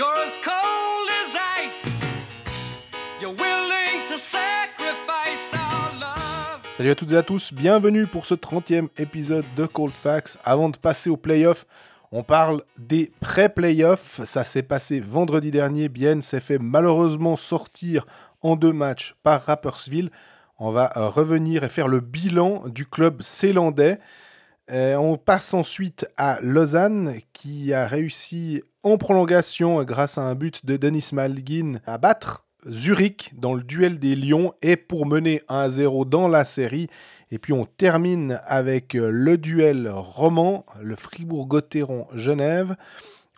You're 0.00 0.24
as 0.26 0.38
cold 0.42 1.08
as 1.20 1.36
ice. 1.62 2.00
You're 3.20 3.34
willing 3.34 4.08
to 4.08 4.18
sacrifice 4.18 5.52
our 5.52 5.92
love. 6.00 6.62
Salut 6.78 6.88
à 6.88 6.94
toutes 6.94 7.12
et 7.12 7.18
à 7.18 7.22
tous, 7.22 7.52
bienvenue 7.52 8.06
pour 8.06 8.24
ce 8.24 8.32
30e 8.32 8.88
épisode 8.96 9.44
de 9.58 9.66
Cold 9.66 9.92
Facts. 9.92 10.38
Avant 10.42 10.70
de 10.70 10.78
passer 10.78 11.10
aux 11.10 11.18
playoffs, 11.18 11.66
on 12.12 12.22
parle 12.22 12.62
des 12.78 13.12
pré-playoffs. 13.20 14.24
Ça 14.24 14.44
s'est 14.44 14.62
passé 14.62 15.00
vendredi 15.00 15.50
dernier. 15.50 15.90
Bien 15.90 16.22
s'est 16.22 16.40
fait 16.40 16.58
malheureusement 16.58 17.36
sortir 17.36 18.06
en 18.40 18.56
deux 18.56 18.72
matchs 18.72 19.16
par 19.22 19.44
Rappersville. 19.44 20.10
On 20.58 20.70
va 20.70 20.90
revenir 20.94 21.62
et 21.62 21.68
faire 21.68 21.88
le 21.88 22.00
bilan 22.00 22.62
du 22.68 22.86
club 22.86 23.20
zélandais. 23.20 23.98
Euh, 24.72 24.94
on 24.96 25.16
passe 25.16 25.52
ensuite 25.52 26.06
à 26.16 26.38
Lausanne 26.42 27.16
qui 27.32 27.72
a 27.72 27.88
réussi 27.88 28.62
en 28.84 28.98
prolongation 28.98 29.82
grâce 29.82 30.16
à 30.16 30.22
un 30.22 30.36
but 30.36 30.64
de 30.64 30.76
Denis 30.76 31.08
Malgin 31.12 31.80
à 31.86 31.98
battre 31.98 32.46
Zurich 32.68 33.32
dans 33.36 33.54
le 33.54 33.64
duel 33.64 33.98
des 33.98 34.14
Lions 34.14 34.54
et 34.62 34.76
pour 34.76 35.06
mener 35.06 35.42
1-0 35.48 36.08
dans 36.08 36.28
la 36.28 36.44
série. 36.44 36.88
Et 37.32 37.38
puis 37.38 37.52
on 37.52 37.64
termine 37.64 38.40
avec 38.44 38.94
euh, 38.94 39.10
le 39.10 39.38
duel 39.38 39.90
roman, 39.92 40.64
le 40.80 40.94
Fribourg-Gotteron-Genève. 40.94 42.76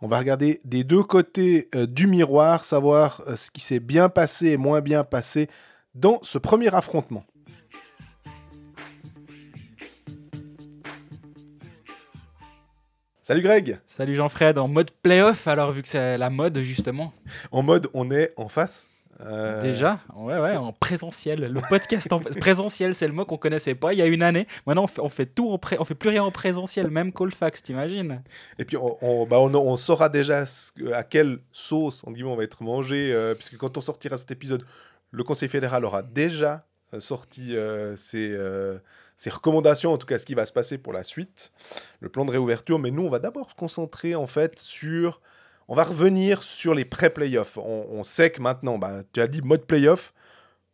On 0.02 0.08
va 0.08 0.18
regarder 0.18 0.58
des 0.66 0.84
deux 0.84 1.02
côtés 1.02 1.70
euh, 1.74 1.86
du 1.86 2.08
miroir, 2.08 2.62
savoir 2.64 3.22
ce 3.36 3.50
qui 3.50 3.62
s'est 3.62 3.80
bien 3.80 4.10
passé 4.10 4.48
et 4.48 4.56
moins 4.58 4.82
bien 4.82 5.02
passé 5.02 5.48
dans 5.94 6.18
ce 6.22 6.36
premier 6.36 6.74
affrontement. 6.74 7.24
Salut 13.24 13.42
Greg 13.42 13.78
Salut 13.86 14.16
Jean-Fred, 14.16 14.58
en 14.58 14.66
mode 14.66 14.90
playoff 14.90 15.46
alors 15.46 15.70
vu 15.70 15.82
que 15.82 15.88
c'est 15.88 16.18
la 16.18 16.28
mode 16.28 16.58
justement. 16.58 17.12
En 17.52 17.62
mode 17.62 17.88
on 17.94 18.10
est 18.10 18.32
en 18.36 18.48
face 18.48 18.90
euh, 19.20 19.60
Déjà? 19.62 20.00
Ouais, 20.16 20.36
ouais, 20.40 20.56
en 20.56 20.72
présentiel. 20.72 21.52
Le 21.52 21.60
podcast 21.68 22.12
en 22.12 22.18
présentiel, 22.40 22.96
c'est 22.96 23.06
le 23.06 23.12
mot 23.12 23.24
qu'on 23.24 23.36
connaissait 23.36 23.76
pas 23.76 23.92
il 23.92 24.00
y 24.00 24.02
a 24.02 24.06
une 24.06 24.24
année. 24.24 24.48
Maintenant, 24.66 24.82
on 24.82 24.86
fait, 24.88 25.00
on 25.00 25.08
fait 25.08 25.26
tout 25.26 25.52
en 25.52 25.58
pré... 25.58 25.76
on 25.78 25.84
fait 25.84 25.94
plus 25.94 26.08
rien 26.10 26.24
en 26.24 26.32
présentiel, 26.32 26.90
même 26.90 27.12
Colfax, 27.12 27.62
t'imagines? 27.62 28.24
Et 28.58 28.64
puis, 28.64 28.76
on, 28.76 28.96
on, 29.00 29.24
bah 29.24 29.38
on, 29.38 29.54
on, 29.54 29.76
saura 29.76 30.08
déjà 30.08 30.42
à 30.92 31.04
quelle 31.04 31.38
sauce 31.52 32.02
on, 32.04 32.12
on 32.24 32.34
va 32.34 32.42
être 32.42 32.64
mangé, 32.64 33.12
euh, 33.12 33.36
puisque 33.36 33.56
quand 33.56 33.78
on 33.78 33.80
sortira 33.80 34.18
cet 34.18 34.32
épisode, 34.32 34.66
le 35.12 35.22
Conseil 35.22 35.48
fédéral 35.48 35.84
aura 35.84 36.02
déjà 36.02 36.66
euh, 36.92 36.98
sorti 36.98 37.56
euh, 37.56 37.96
ses, 37.96 38.36
ses, 39.16 39.30
recommandations, 39.30 39.92
en 39.92 39.98
tout 39.98 40.06
cas 40.06 40.18
ce 40.18 40.26
qui 40.26 40.34
va 40.34 40.46
se 40.46 40.52
passer 40.52 40.78
pour 40.78 40.92
la 40.92 41.04
suite, 41.04 41.52
le 42.00 42.08
plan 42.08 42.24
de 42.24 42.30
réouverture. 42.30 42.78
Mais 42.78 42.90
nous, 42.90 43.02
on 43.02 43.10
va 43.10 43.18
d'abord 43.18 43.50
se 43.50 43.54
concentrer 43.54 44.14
en 44.14 44.26
fait 44.26 44.58
sur 44.58 45.20
on 45.68 45.74
va 45.74 45.84
revenir 45.84 46.42
sur 46.42 46.74
les 46.74 46.84
pré-playoffs. 46.84 47.56
On, 47.56 47.86
on, 47.90 48.04
sait 48.04 48.30
que 48.30 48.42
maintenant, 48.42 48.78
bah, 48.78 49.02
tu 49.12 49.20
as 49.20 49.28
dit 49.28 49.42
mode 49.42 49.64
playoff. 49.64 50.12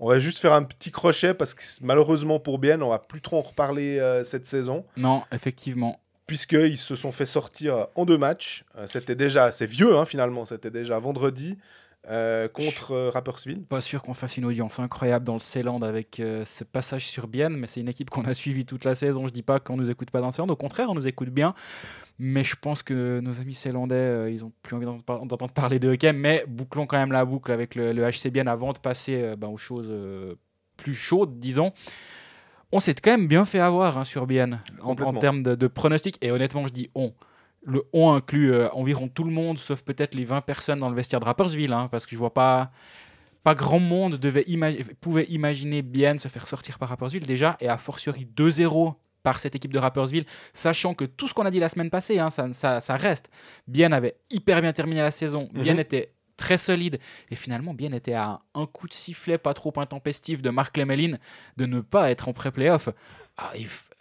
On 0.01 0.09
va 0.09 0.19
juste 0.19 0.39
faire 0.39 0.53
un 0.53 0.63
petit 0.63 0.91
crochet 0.91 1.35
parce 1.35 1.55
que 1.55 1.63
malheureusement 1.83 2.39
pour 2.39 2.59
Bien, 2.59 2.81
on 2.83 2.91
va 2.91 2.99
plus 2.99 3.21
trop 3.21 3.39
en 3.39 3.43
reparler 3.43 3.99
euh, 3.99 4.25
cette 4.25 4.47
saison. 4.47 4.85
Non, 4.97 5.25
effectivement. 5.33 6.01
Puisqu'ils 6.27 6.79
se 6.79 6.95
sont 6.95 7.11
fait 7.11 7.27
sortir 7.27 7.89
en 7.95 8.05
deux 8.05 8.19
matchs. 8.19 8.65
Euh, 8.77 8.87
c'était 8.87 9.17
déjà, 9.17 9.51
c'est 9.51 9.67
vieux 9.67 9.97
hein, 9.97 10.05
finalement, 10.05 10.47
c'était 10.47 10.71
déjà 10.71 10.99
vendredi. 10.99 11.59
Euh, 12.11 12.49
contre 12.49 12.93
euh. 12.93 13.11
Pas 13.69 13.81
sûr 13.81 14.03
qu'on 14.03 14.15
fasse 14.15 14.39
une 14.39 14.47
audience 14.47 14.79
incroyable 14.79 15.27
dans 15.27 15.35
le 15.35 15.41
Ceyland 15.41 15.83
avec 15.83 16.21
euh, 16.21 16.45
ce 16.47 16.65
passage 16.65 17.07
sur 17.07 17.29
Bienne, 17.29 17.57
mais 17.57 17.67
c'est 17.67 17.81
une 17.81 17.89
équipe 17.89 18.09
qu'on 18.09 18.25
a 18.25 18.35
suivie 18.35 18.65
toute 18.65 18.85
la 18.85 18.95
saison. 18.95 19.27
Je 19.27 19.33
dis 19.33 19.43
pas 19.43 19.61
qu'on 19.61 19.77
nous 19.77 19.91
écoute 19.91 20.11
pas 20.11 20.21
dans 20.21 20.29
le 20.29 20.33
Ceyland, 20.33 20.49
au 20.49 20.57
contraire, 20.57 20.89
on 20.91 20.95
nous 20.95 21.07
écoute 21.07 21.29
bien. 21.29 21.55
Mais 22.19 22.45
je 22.45 22.57
pense 22.57 22.83
que 22.83 23.21
nos 23.21 23.41
amis 23.41 23.55
ceylandais, 23.55 23.95
euh, 23.95 24.31
ils 24.31 24.45
ont 24.45 24.53
plus 24.63 24.75
envie 24.75 24.87
d'entendre 24.87 25.53
parler 25.53 25.79
de 25.79 25.89
hockey, 25.89 26.13
mais 26.13 26.45
bouclons 26.49 26.87
quand 26.87 26.97
même 26.97 27.13
la 27.13 27.25
boucle 27.25 27.53
avec 27.53 27.75
le, 27.75 27.93
le 27.93 28.03
HC 28.11 28.31
Bienne 28.31 28.49
avant 28.49 28.73
de 28.73 28.79
passer 28.79 29.35
ben, 29.37 29.49
aux 29.49 29.59
choses 29.59 29.93
plus 30.77 30.95
chaudes, 30.95 31.39
disons. 31.39 31.73
On 32.73 32.81
s'est 32.81 32.95
quand 32.95 33.11
même 33.11 33.29
bien 33.29 33.45
fait 33.45 33.61
avoir 33.61 33.99
hein, 33.99 34.05
sur 34.05 34.27
Bienne 34.27 34.61
en, 34.83 34.93
en, 34.93 35.13
termes 35.15 35.43
de, 35.43 35.55
de 35.55 35.67
pronostics, 35.69 36.19
et 36.23 36.31
honnêtement, 36.31 36.67
je 36.67 36.73
dis 36.73 36.91
on 36.95 37.13
le 37.69 37.85
on 37.93 38.13
inclut 38.13 38.53
euh, 38.53 38.69
environ 38.71 39.09
tout 39.09 39.25
le 39.25 39.31
monde, 39.31 39.59
sauf 39.59 39.83
peut-être 39.83 40.15
les 40.15 40.25
20 40.25 40.41
personnes 40.41 40.81
dans 40.81 40.89
le 40.89 40.97
vestiaire 40.97 41.21
de 41.21 41.25
Rappersville, 41.27 41.73
hein, 41.73 41.89
parce 41.91 42.07
que 42.07 42.13
je 42.13 42.19
vois 42.19 42.35
pas, 42.35 42.71
pas 43.45 43.55
grand 43.55 43.79
monde 43.79 44.17
devait 44.17 44.45
pouvait 45.01 45.25
imaginer 45.25 45.83
bien 45.83 46.19
se 46.19 46.29
faire 46.29 46.47
sortir 46.47 46.79
par 46.79 46.89
Rappersville 46.89 47.27
déjà, 47.27 47.57
et 47.61 47.69
a 47.69 47.77
fortiori 47.77 48.27
2-0 48.37 48.95
par 49.23 49.39
cette 49.41 49.55
équipe 49.55 49.73
de 49.73 49.79
Rappersville, 49.79 50.25
sachant 50.53 50.95
que 50.95 51.05
tout 51.05 51.29
ce 51.29 51.35
qu'on 51.35 51.45
a 51.45 51.51
dit 51.51 51.61
la 51.61 51.69
semaine 51.69 51.91
passée, 51.91 52.19
hein, 52.19 52.31
ça, 52.31 52.53
ça, 52.53 52.81
ça, 52.81 52.97
reste. 52.97 53.31
Bien 53.67 53.93
avait 53.93 54.17
hyper 54.31 54.61
bien 54.63 54.73
terminé 54.73 55.01
la 55.03 55.11
saison, 55.11 55.51
Bien 55.53 55.75
mm 55.75 55.77
-hmm. 55.77 55.81
était 55.81 56.13
très 56.37 56.57
solide, 56.57 56.99
et 57.31 57.35
finalement 57.35 57.75
Bien 57.75 57.93
était 57.93 58.15
à 58.15 58.39
un 58.55 58.67
coup 58.67 58.89
de 58.89 58.95
sifflet 58.95 59.39
pas 59.39 59.55
trop 59.55 59.73
intempestif 59.77 60.41
de 60.41 60.51
Marc 60.51 60.77
Lemeline 60.77 61.19
de 61.57 61.67
ne 61.67 61.81
pas 61.81 62.11
être 62.11 62.29
en 62.29 62.33
pré-playoff. 62.33 62.89
Ah, 63.37 63.53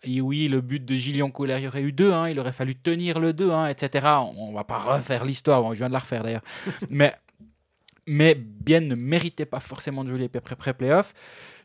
et 0.03 0.21
oui, 0.21 0.47
le 0.47 0.61
but 0.61 0.83
de 0.83 0.95
Gillian 0.95 1.31
Colère, 1.31 1.59
il 1.59 1.65
y 1.65 1.67
aurait 1.67 1.81
eu 1.81 1.91
2-1, 1.91 2.31
il 2.31 2.39
aurait 2.39 2.51
fallu 2.51 2.75
tenir 2.75 3.19
le 3.19 3.33
2-1, 3.33 3.69
etc. 3.71 4.05
On, 4.37 4.51
ne 4.51 4.55
va 4.55 4.63
pas 4.63 4.77
refaire 4.77 5.25
l'histoire, 5.25 5.61
bon, 5.61 5.73
je 5.73 5.79
viens 5.79 5.87
de 5.87 5.93
la 5.93 5.99
refaire 5.99 6.23
d'ailleurs. 6.23 6.43
mais, 6.89 7.13
mais 8.05 8.35
Bien 8.35 8.81
ne 8.81 8.95
méritait 8.95 9.45
pas 9.45 9.59
forcément 9.59 10.03
de 10.03 10.09
jouer 10.09 10.19
les 10.19 10.29
pré-playoffs. 10.29 11.13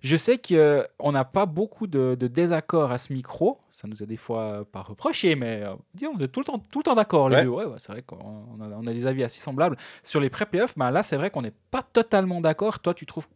Je 0.03 0.17
sais 0.17 0.39
qu'on 0.39 1.13
n'a 1.13 1.25
pas 1.25 1.47
beaucoup 1.47 1.87
de, 1.87 2.17
de 2.19 2.27
désaccords 2.29 2.91
à 2.93 2.99
ce 2.99 3.13
micro. 3.13 3.59
Ça 3.73 3.89
nous 3.89 4.03
a 4.03 4.07
des 4.07 4.17
fois 4.17 4.65
pas 4.71 4.83
reproché, 4.83 5.35
mais 5.35 5.63
euh, 5.63 5.75
disons, 5.95 6.15
vous 6.15 6.23
êtes 6.23 6.33
tout 6.33 6.41
le 6.41 6.45
temps, 6.45 6.59
tout 6.59 6.79
le 6.79 6.85
temps 6.85 6.95
d'accord, 6.95 7.29
les 7.29 7.37
ouais. 7.37 7.43
deux. 7.43 7.49
Ouais, 7.49 7.65
ouais, 7.65 7.79
c'est 7.79 7.93
vrai 7.93 8.03
qu'on 8.03 8.17
a, 8.61 8.67
on 8.67 8.87
a, 8.87 8.93
des 8.93 9.07
avis 9.07 9.25
assez 9.25 9.41
semblables. 9.41 9.77
Sur 10.03 10.21
les 10.21 10.31
pré-playoffs, 10.31 10.77
bah, 10.77 10.91
là, 10.91 11.03
c'est 11.03 11.17
vrai 11.17 11.31
qu'on 11.31 11.43
n'est 11.43 11.55
pas 11.71 11.83
totalement 11.83 12.41
d'accord. 12.41 12.79
Toi, 12.79 12.95
tu 12.95 13.05
trouves 13.05 13.27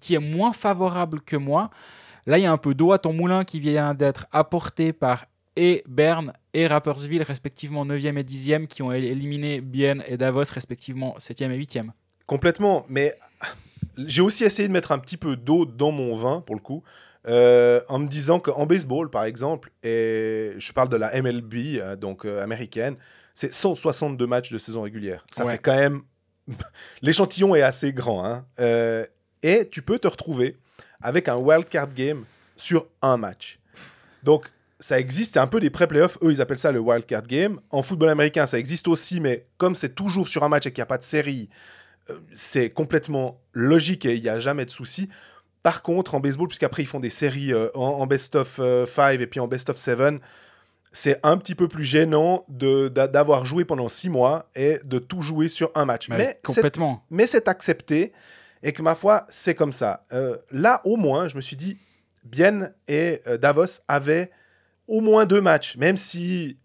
qui 0.00 0.14
est 0.14 0.20
moins 0.20 0.52
favorable 0.52 1.20
que 1.20 1.36
moi. 1.36 1.70
Là, 2.26 2.38
il 2.38 2.42
y 2.42 2.46
a 2.46 2.52
un 2.52 2.58
peu 2.58 2.74
d'eau 2.74 2.92
à 2.92 2.98
ton 2.98 3.12
moulin 3.12 3.44
qui 3.44 3.60
vient 3.60 3.94
d'être 3.94 4.26
apporté 4.32 4.92
par 4.92 5.26
et 5.56 5.82
Berne 5.88 6.32
et 6.52 6.66
Rappersville, 6.66 7.22
respectivement 7.22 7.84
9e 7.86 8.18
et 8.18 8.22
10e, 8.22 8.66
qui 8.66 8.82
ont 8.82 8.92
éliminé 8.92 9.60
Bienne 9.60 10.04
et 10.06 10.16
Davos, 10.16 10.44
respectivement 10.52 11.16
7e 11.18 11.50
et 11.50 11.58
8e. 11.58 11.90
Complètement, 12.26 12.84
mais 12.88 13.18
j'ai 13.96 14.20
aussi 14.20 14.44
essayé 14.44 14.68
de 14.68 14.72
mettre 14.72 14.92
un 14.92 14.98
petit 14.98 15.16
peu 15.16 15.36
d'eau 15.36 15.64
dans 15.64 15.92
mon 15.92 16.14
vin, 16.14 16.42
pour 16.42 16.54
le 16.54 16.60
coup, 16.60 16.82
euh, 17.26 17.80
en 17.88 17.98
me 17.98 18.06
disant 18.06 18.38
qu'en 18.38 18.66
baseball, 18.66 19.10
par 19.10 19.24
exemple, 19.24 19.70
et 19.82 20.54
je 20.58 20.72
parle 20.72 20.88
de 20.88 20.96
la 20.96 21.20
MLB, 21.20 21.54
euh, 21.78 21.96
donc 21.96 22.24
euh, 22.24 22.42
américaine, 22.42 22.96
c'est 23.34 23.52
162 23.52 24.26
matchs 24.26 24.52
de 24.52 24.58
saison 24.58 24.82
régulière. 24.82 25.24
Ça 25.32 25.44
ouais. 25.44 25.52
fait 25.52 25.58
quand 25.58 25.76
même... 25.76 26.02
L'échantillon 27.02 27.54
est 27.54 27.62
assez 27.62 27.92
grand. 27.92 28.24
Hein. 28.24 28.44
Euh, 28.60 29.04
et 29.42 29.68
tu 29.68 29.82
peux 29.82 29.98
te 29.98 30.08
retrouver 30.08 30.56
avec 31.00 31.28
un 31.28 31.36
wildcard 31.36 31.92
game 31.94 32.24
sur 32.56 32.86
un 33.02 33.16
match. 33.16 33.58
Donc, 34.22 34.50
ça 34.78 34.98
existe, 34.98 35.34
c'est 35.34 35.40
un 35.40 35.46
peu 35.46 35.60
des 35.60 35.70
pré-playoffs. 35.70 36.18
Eux, 36.22 36.32
ils 36.32 36.40
appellent 36.40 36.58
ça 36.58 36.72
le 36.72 36.80
wildcard 36.80 37.22
game. 37.22 37.60
En 37.70 37.82
football 37.82 38.10
américain, 38.10 38.46
ça 38.46 38.58
existe 38.58 38.88
aussi, 38.88 39.20
mais 39.20 39.46
comme 39.56 39.74
c'est 39.74 39.94
toujours 39.94 40.28
sur 40.28 40.42
un 40.42 40.48
match 40.48 40.66
et 40.66 40.70
qu'il 40.70 40.80
n'y 40.80 40.84
a 40.84 40.86
pas 40.86 40.98
de 40.98 41.04
série, 41.04 41.48
euh, 42.10 42.18
c'est 42.32 42.70
complètement 42.70 43.40
logique 43.52 44.04
et 44.04 44.14
il 44.16 44.22
n'y 44.22 44.28
a 44.28 44.38
jamais 44.38 44.64
de 44.64 44.70
souci. 44.70 45.08
Par 45.62 45.82
contre, 45.82 46.14
en 46.14 46.20
baseball, 46.20 46.48
puisqu'après 46.48 46.82
ils 46.82 46.86
font 46.86 47.00
des 47.00 47.10
séries 47.10 47.52
euh, 47.52 47.68
en, 47.74 48.00
en, 48.00 48.06
best 48.06 48.36
of 48.36 48.56
5 48.56 48.60
euh, 48.60 49.18
et 49.18 49.26
puis 49.26 49.40
en 49.40 49.46
best 49.46 49.70
of 49.70 49.78
7, 49.78 50.20
c'est 50.92 51.20
un 51.24 51.36
petit 51.36 51.54
peu 51.54 51.68
plus 51.68 51.84
gênant 51.84 52.44
d'avoir 52.48 53.44
joué 53.44 53.64
pendant 53.64 53.88
6 53.88 54.08
mois 54.08 54.48
et 54.54 54.78
de 54.84 54.98
tout 54.98 55.22
jouer 55.22 55.48
sur 55.48 55.70
un 55.74 55.84
match. 55.84 56.08
Mais, 56.08 56.16
mais 56.16 56.40
complètement. 56.42 57.04
Mais 57.10 57.26
c'est 57.26 57.48
accepté 57.48 58.12
et 58.66 58.72
que 58.72 58.82
ma 58.82 58.96
foi, 58.96 59.24
c'est 59.28 59.54
comme 59.54 59.72
ça. 59.72 60.04
Euh, 60.12 60.38
là, 60.50 60.80
au 60.84 60.96
moins, 60.96 61.28
je 61.28 61.36
me 61.36 61.40
suis 61.40 61.54
dit, 61.54 61.78
Bienne 62.24 62.74
et 62.88 63.22
euh, 63.28 63.38
Davos 63.38 63.80
avaient 63.86 64.32
au 64.88 65.00
moins 65.00 65.24
deux 65.24 65.40
matchs, 65.40 65.76
même 65.76 65.96
si 65.96 66.58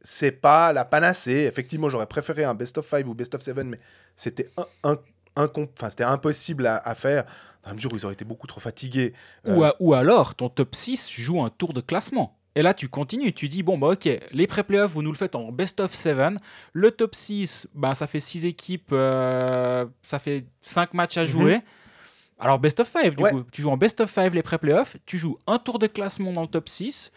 c'est 0.00 0.30
pas 0.30 0.72
la 0.72 0.84
panacée. 0.84 1.48
Effectivement, 1.48 1.88
j'aurais 1.88 2.06
préféré 2.06 2.44
un 2.44 2.54
best 2.54 2.78
of 2.78 2.86
5 2.86 3.04
ou 3.08 3.14
best 3.14 3.34
of 3.34 3.40
7, 3.42 3.56
mais 3.64 3.80
c'était 4.14 4.48
un, 4.56 4.66
un, 4.84 4.96
un, 5.34 5.50
enfin, 5.82 5.88
impossible 6.06 6.68
à, 6.68 6.76
à, 6.76 6.94
faire 6.94 7.24
dans 7.64 7.70
la 7.70 7.74
mesure 7.74 7.92
où 7.92 7.96
ils 7.96 8.04
auraient 8.04 8.14
été 8.14 8.24
beaucoup 8.24 8.46
trop 8.46 8.60
fatigués. 8.60 9.12
Euh... 9.48 9.56
Ou, 9.56 9.64
à, 9.64 9.74
ou 9.80 9.92
alors, 9.92 10.36
ton 10.36 10.48
top 10.48 10.76
6 10.76 11.10
joue 11.10 11.42
un 11.42 11.50
tour 11.50 11.72
de 11.72 11.80
classement. 11.80 12.38
Et 12.56 12.62
là, 12.62 12.72
tu 12.72 12.88
continues, 12.88 13.32
tu 13.32 13.48
dis, 13.48 13.62
bon, 13.62 13.78
bah 13.78 13.88
ok, 13.88 14.08
les 14.30 14.46
pré-playoffs, 14.46 14.92
vous 14.92 15.02
nous 15.02 15.10
le 15.10 15.16
faites 15.16 15.34
en 15.34 15.50
best 15.50 15.80
of 15.80 15.92
7. 15.92 16.34
Le 16.72 16.90
top 16.92 17.14
6, 17.14 17.68
bah, 17.74 17.94
ça 17.94 18.06
fait 18.06 18.20
6 18.20 18.46
équipes, 18.46 18.90
euh, 18.92 19.84
ça 20.02 20.18
fait 20.20 20.44
5 20.62 20.94
matchs 20.94 21.16
à 21.16 21.26
jouer. 21.26 21.56
Mm 21.56 21.58
-hmm. 21.58 22.38
Alors, 22.38 22.58
best 22.58 22.80
of 22.80 22.88
5, 22.90 23.16
du 23.16 23.22
ouais. 23.22 23.30
coup, 23.30 23.42
tu 23.50 23.62
joues 23.62 23.70
en 23.70 23.76
best 23.76 24.00
of 24.00 24.10
5 24.10 24.34
les 24.34 24.42
pré-playoffs, 24.42 24.96
tu 25.06 25.18
joues 25.18 25.38
un 25.46 25.58
tour 25.58 25.78
de 25.78 25.88
classement 25.88 26.32
dans 26.32 26.42
le 26.42 26.48
top 26.48 26.68
6. 26.68 27.10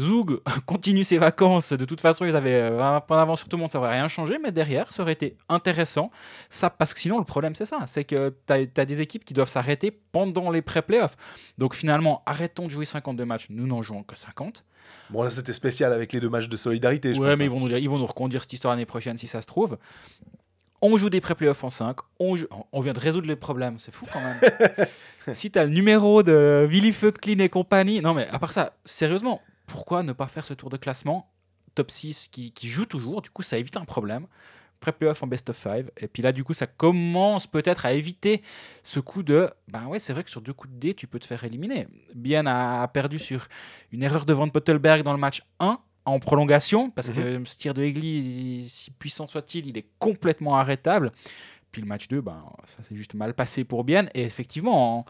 Zoug 0.00 0.40
continue 0.66 1.04
ses 1.04 1.18
vacances. 1.18 1.72
De 1.72 1.84
toute 1.84 2.00
façon, 2.00 2.24
ils 2.24 2.36
avaient 2.36 2.70
20 2.70 3.00
points 3.00 3.16
d'avance 3.16 3.40
sur 3.40 3.48
tout 3.48 3.56
le 3.56 3.62
monde, 3.62 3.70
ça 3.70 3.78
n'aurait 3.78 3.92
rien 3.92 4.08
changé, 4.08 4.38
mais 4.42 4.52
derrière, 4.52 4.92
ça 4.92 5.02
aurait 5.02 5.12
été 5.12 5.36
intéressant. 5.48 6.10
Ça, 6.48 6.70
parce 6.70 6.94
que 6.94 7.00
sinon, 7.00 7.18
le 7.18 7.24
problème, 7.24 7.54
c'est 7.54 7.66
ça 7.66 7.78
c'est 7.86 8.04
que 8.04 8.34
tu 8.46 8.52
as, 8.52 8.80
as, 8.80 8.84
des 8.84 9.00
équipes 9.00 9.24
qui 9.24 9.34
doivent 9.34 9.48
s'arrêter 9.48 9.90
pendant 9.90 10.50
les 10.50 10.62
pré-playoffs. 10.62 11.16
Donc 11.56 11.74
finalement, 11.74 12.22
arrêtons 12.26 12.66
de 12.66 12.70
jouer 12.70 12.84
52 12.84 13.24
matchs. 13.24 13.46
Nous 13.50 13.66
n'en 13.66 13.82
jouons 13.82 14.02
que 14.02 14.16
50. 14.16 14.64
Bon, 15.10 15.22
là, 15.22 15.30
c'était 15.30 15.52
spécial 15.52 15.92
avec 15.92 16.12
les 16.12 16.20
deux 16.20 16.28
matchs 16.28 16.48
de 16.48 16.56
solidarité. 16.56 17.14
Je 17.14 17.20
ouais, 17.20 17.30
pense, 17.30 17.38
mais 17.38 17.44
hein. 17.44 17.48
ils, 17.48 17.50
vont 17.50 17.60
nous, 17.60 17.76
ils 17.76 17.88
vont 17.88 17.98
nous 17.98 18.06
reconduire 18.06 18.42
cette 18.42 18.52
histoire 18.52 18.74
l'année 18.74 18.86
prochaine 18.86 19.16
si 19.16 19.26
ça 19.26 19.42
se 19.42 19.46
trouve. 19.46 19.78
On 20.80 20.96
joue 20.96 21.10
des 21.10 21.20
pré-playoffs 21.20 21.64
en 21.64 21.70
5. 21.70 21.96
On, 22.20 22.36
joue- 22.36 22.46
on 22.70 22.80
vient 22.80 22.92
de 22.92 23.00
résoudre 23.00 23.26
les 23.26 23.36
problèmes. 23.36 23.78
C'est 23.78 23.92
fou 23.92 24.06
quand 24.12 24.20
même. 24.20 24.38
si 25.34 25.50
tu 25.50 25.58
as 25.58 25.64
le 25.64 25.72
numéro 25.72 26.22
de 26.22 26.66
Willy 26.68 26.92
Feuchtlin 26.92 27.38
et 27.40 27.48
compagnie. 27.48 28.00
Non, 28.00 28.14
mais 28.14 28.28
à 28.28 28.38
part 28.38 28.52
ça, 28.52 28.74
sérieusement, 28.84 29.40
pourquoi 29.68 30.02
ne 30.02 30.12
pas 30.12 30.26
faire 30.26 30.44
ce 30.44 30.54
tour 30.54 30.70
de 30.70 30.76
classement 30.76 31.30
top 31.76 31.92
6 31.92 32.28
qui, 32.28 32.50
qui 32.50 32.68
joue 32.68 32.86
toujours 32.86 33.22
Du 33.22 33.30
coup, 33.30 33.42
ça 33.42 33.58
évite 33.58 33.76
un 33.76 33.84
problème. 33.84 34.26
Pré-playoff 34.80 35.22
en 35.22 35.26
best 35.26 35.50
of 35.50 35.56
5. 35.56 35.86
Et 35.98 36.08
puis 36.08 36.22
là, 36.22 36.32
du 36.32 36.42
coup, 36.42 36.54
ça 36.54 36.66
commence 36.66 37.46
peut-être 37.46 37.84
à 37.84 37.92
éviter 37.92 38.42
ce 38.82 38.98
coup 38.98 39.22
de. 39.22 39.48
Ben 39.68 39.86
ouais, 39.86 39.98
c'est 39.98 40.12
vrai 40.12 40.24
que 40.24 40.30
sur 40.30 40.40
deux 40.40 40.52
coups 40.52 40.72
de 40.74 40.78
dé, 40.78 40.94
tu 40.94 41.06
peux 41.06 41.18
te 41.18 41.26
faire 41.26 41.44
éliminer. 41.44 41.86
Bien 42.14 42.46
a, 42.46 42.86
perdu 42.88 43.18
sur 43.18 43.48
une 43.92 44.02
erreur 44.02 44.24
de 44.24 44.32
Van 44.32 44.48
Pottelberg 44.48 45.02
dans 45.02 45.12
le 45.12 45.18
match 45.18 45.42
1 45.60 45.78
en 46.04 46.18
prolongation, 46.20 46.90
parce 46.90 47.10
que 47.10 47.44
ce 47.44 47.58
tir 47.58 47.74
de 47.74 47.82
Egli, 47.82 48.66
si 48.66 48.90
puissant 48.92 49.26
soit-il, 49.26 49.66
il 49.66 49.76
est 49.76 49.86
complètement 49.98 50.56
arrêtable. 50.56 51.12
Puis 51.70 51.82
le 51.82 51.88
match 51.88 52.08
2, 52.08 52.22
ben, 52.22 52.42
ça 52.64 52.82
s'est 52.82 52.96
juste 52.96 53.14
mal 53.14 53.34
passé 53.34 53.64
pour 53.64 53.84
Bien. 53.84 54.06
Et 54.14 54.22
effectivement, 54.22 55.00
en, 55.00 55.04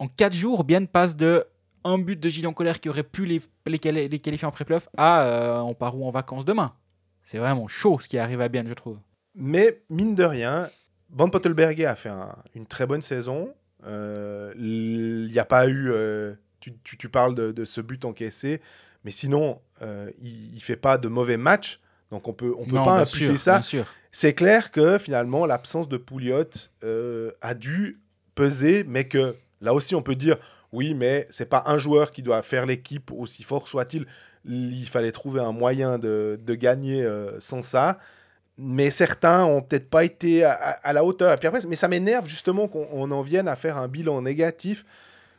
en 0.00 0.08
4 0.08 0.34
jours, 0.34 0.64
Bien 0.64 0.84
passe 0.86 1.16
de 1.16 1.46
un 1.86 1.98
but 1.98 2.18
de 2.18 2.28
Gillian 2.28 2.52
Colère 2.52 2.80
qui 2.80 2.88
aurait 2.88 3.02
pu 3.02 3.24
les, 3.26 3.40
les, 3.66 3.78
quali- 3.78 4.08
les 4.08 4.18
qualifier 4.18 4.46
en 4.46 4.50
pré-playoff 4.50 4.88
à 4.96 5.22
euh, 5.24 5.58
on 5.60 5.74
part 5.74 5.96
où 5.96 6.06
en 6.06 6.10
vacances 6.10 6.44
demain? 6.44 6.74
C'est 7.22 7.38
vraiment 7.38 7.68
chaud 7.68 7.98
ce 8.00 8.08
qui 8.08 8.18
arrive 8.18 8.40
à 8.40 8.48
Bien, 8.48 8.64
je 8.66 8.74
trouve. 8.74 8.98
Mais 9.34 9.82
mine 9.90 10.14
de 10.14 10.24
rien, 10.24 10.70
Van 11.10 11.28
Pottelberger 11.28 11.86
a 11.86 11.96
fait 11.96 12.08
un- 12.08 12.36
une 12.54 12.66
très 12.66 12.86
bonne 12.86 13.02
saison. 13.02 13.52
Euh, 13.86 14.52
Il 14.56 15.28
n'y 15.30 15.38
a 15.38 15.44
pas 15.44 15.68
eu. 15.68 15.90
euh, 15.90 16.34
tu, 16.60 16.74
tu- 16.84 16.96
tu 16.96 17.08
parles 17.08 17.34
de, 17.34 17.52
de 17.52 17.64
ce 17.64 17.80
but 17.80 18.04
encaissé, 18.04 18.60
mais 19.04 19.10
sinon, 19.10 19.60
il 20.18 20.54
ne 20.54 20.60
fait 20.60 20.76
pas 20.76 20.98
de 20.98 21.08
mauvais 21.08 21.36
matchs. 21.36 21.80
Donc 22.10 22.28
on 22.28 22.32
peut, 22.32 22.54
on 22.58 22.64
peut 22.66 22.76
Non, 22.76 22.84
pas 22.84 23.00
imputer 23.00 23.36
sûr, 23.36 23.38
ça. 23.38 23.60
C'est 24.12 24.32
clair 24.34 24.70
que 24.70 24.96
finalement, 24.98 25.44
l'absence 25.46 25.88
de 25.88 25.96
Pouliot 25.96 26.44
a 27.40 27.54
dû 27.54 28.00
peser, 28.34 28.84
mais 28.84 29.04
que 29.04 29.36
là 29.60 29.74
aussi, 29.74 29.94
on 29.94 30.02
peut 30.02 30.14
dire 30.14 30.36
oui, 30.72 30.94
mais 30.94 31.26
c'est 31.30 31.48
pas 31.48 31.64
un 31.66 31.78
joueur 31.78 32.10
qui 32.10 32.22
doit 32.22 32.42
faire 32.42 32.66
l'équipe, 32.66 33.10
aussi 33.12 33.42
fort 33.42 33.68
soit-il. 33.68 34.06
Il 34.44 34.86
fallait 34.88 35.12
trouver 35.12 35.40
un 35.40 35.52
moyen 35.52 35.98
de, 35.98 36.38
de 36.40 36.54
gagner 36.54 37.02
euh, 37.02 37.38
sans 37.40 37.62
ça. 37.62 37.98
Mais 38.58 38.90
certains 38.90 39.44
ont 39.44 39.60
peut-être 39.60 39.90
pas 39.90 40.04
été 40.04 40.44
à, 40.44 40.92
la 40.92 41.04
hauteur. 41.04 41.36
Puis 41.38 41.46
après, 41.46 41.60
mais 41.68 41.76
ça 41.76 41.88
m'énerve 41.88 42.26
justement 42.26 42.68
qu'on 42.68 42.88
on 42.90 43.10
en 43.10 43.20
vienne 43.20 43.48
à 43.48 43.56
faire 43.56 43.76
un 43.76 43.86
bilan 43.86 44.22
négatif 44.22 44.84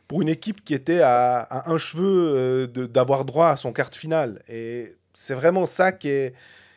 pour 0.06 0.22
une 0.22 0.28
équipe 0.28 0.64
qui 0.64 0.72
était 0.72 1.00
à, 1.02 1.68
un 1.68 1.78
cheveu 1.78 2.34
euh, 2.36 2.66
d'avoir 2.66 3.24
droit 3.24 3.48
à 3.48 3.56
son 3.56 3.72
quart 3.72 3.90
de 3.90 3.96
finale. 3.96 4.40
Et 4.48 4.96
c'est 5.12 5.34
vraiment 5.34 5.66
ça 5.66 5.90
qui 5.90 6.08
est, 6.08 6.34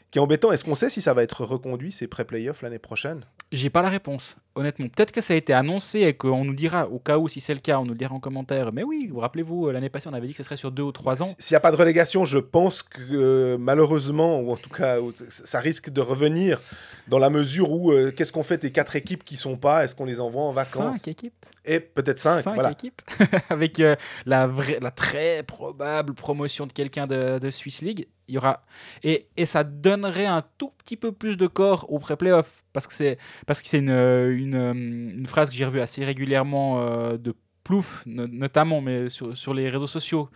qui 0.09 0.17
est 0.17 0.21
embêtant. 0.21 0.51
Est-ce 0.51 0.63
qu'on 0.63 0.75
sait 0.75 0.89
si 0.89 1.01
ça 1.01 1.13
va 1.13 1.21
être 1.21 1.45
reconduit, 1.45 1.91
ces 1.91 2.07
pré-playoffs, 2.07 2.63
l'année 2.63 2.79
prochaine? 2.79 3.23
J'ai 3.51 3.69
pas 3.69 3.81
la 3.81 3.89
réponse, 3.89 4.37
honnêtement. 4.55 4.87
Peut-être 4.87 5.11
que 5.11 5.19
ça 5.19 5.33
a 5.33 5.37
été 5.37 5.51
annoncé 5.51 5.99
et 5.99 6.13
qu'on 6.13 6.45
nous 6.45 6.53
dira, 6.53 6.87
au 6.87 6.99
cas 6.99 7.17
où, 7.17 7.27
si 7.27 7.41
c'est 7.41 7.53
le 7.53 7.59
cas, 7.59 7.79
on 7.79 7.83
nous 7.83 7.91
le 7.91 7.97
dira 7.97 8.15
en 8.15 8.19
commentaire. 8.19 8.71
Mais 8.71 8.83
oui, 8.83 9.09
vous 9.11 9.19
rappelez-vous, 9.19 9.67
euh, 9.67 9.71
l'année 9.73 9.89
passée, 9.89 10.07
on 10.09 10.13
avait 10.13 10.27
dit 10.27 10.33
que 10.33 10.37
ce 10.37 10.43
serait 10.43 10.55
sur 10.55 10.71
deux 10.71 10.83
ou 10.83 10.93
trois 10.93 11.21
ans. 11.21 11.27
S'il 11.37 11.53
n'y 11.53 11.57
a 11.57 11.61
pas 11.61 11.71
de 11.71 11.75
relégation, 11.75 12.23
je 12.23 12.39
pense 12.39 12.81
que 12.81 13.01
euh, 13.11 13.57
malheureusement, 13.59 14.39
ou 14.39 14.51
en 14.51 14.57
tout 14.57 14.69
cas, 14.69 14.97
ça 15.27 15.59
risque 15.59 15.89
de 15.89 15.99
revenir 15.99 16.61
dans 17.07 17.19
la 17.19 17.29
mesure 17.29 17.71
où 17.71 17.91
euh, 17.91 18.11
qu'est-ce 18.11 18.31
qu'on 18.31 18.43
fait 18.43 18.61
des 18.61 18.71
quatre 18.71 18.95
équipes 18.95 19.23
qui 19.23 19.37
sont 19.37 19.57
pas? 19.57 19.83
Est-ce 19.83 19.95
qu'on 19.95 20.05
les 20.05 20.19
envoie 20.19 20.43
en 20.43 20.51
vacances? 20.51 20.97
Cinq 20.97 21.07
équipes. 21.09 21.45
Et 21.65 21.79
peut-être 21.79 22.19
cinq. 22.19 22.41
Cinq 22.41 22.53
voilà. 22.55 22.71
équipes. 22.71 23.01
Avec 23.49 23.79
euh, 23.79 23.95
la, 24.25 24.47
vraie, 24.47 24.79
la 24.81 24.91
très 24.91 25.43
probable 25.43 26.13
promotion 26.13 26.65
de 26.67 26.73
quelqu'un 26.73 27.07
de, 27.07 27.39
de 27.39 27.51
Swiss 27.51 27.81
League. 27.81 28.07
Il 28.31 28.35
y 28.35 28.37
aura... 28.37 28.63
et, 29.03 29.27
et 29.37 29.45
ça 29.45 29.63
donnerait 29.63 30.25
un 30.25 30.43
tout 30.57 30.71
petit 30.83 30.97
peu 30.97 31.11
plus 31.11 31.37
de 31.37 31.47
corps 31.47 31.85
au 31.91 31.99
pré-playoff. 31.99 32.63
Parce 32.73 32.87
que 32.87 32.93
c'est 32.93 33.17
parce 33.45 33.61
que 33.61 33.67
c'est 33.67 33.79
une, 33.79 33.89
une, 33.91 34.55
euh, 34.55 35.27
phrase 35.27 35.49
que 35.49 35.55
j'ai 35.55 35.65
revue 35.65 35.81
assez 35.81 36.03
régulièrement 36.05 36.81
euh, 36.81 37.17
de 37.17 37.35
Plouf, 37.63 38.03
no- 38.07 38.27
notamment, 38.27 38.81
mais 38.81 39.09
sur, 39.09 39.37
sur 39.37 39.53
les 39.53 39.69
réseaux 39.69 39.87
sociaux, 39.87 40.29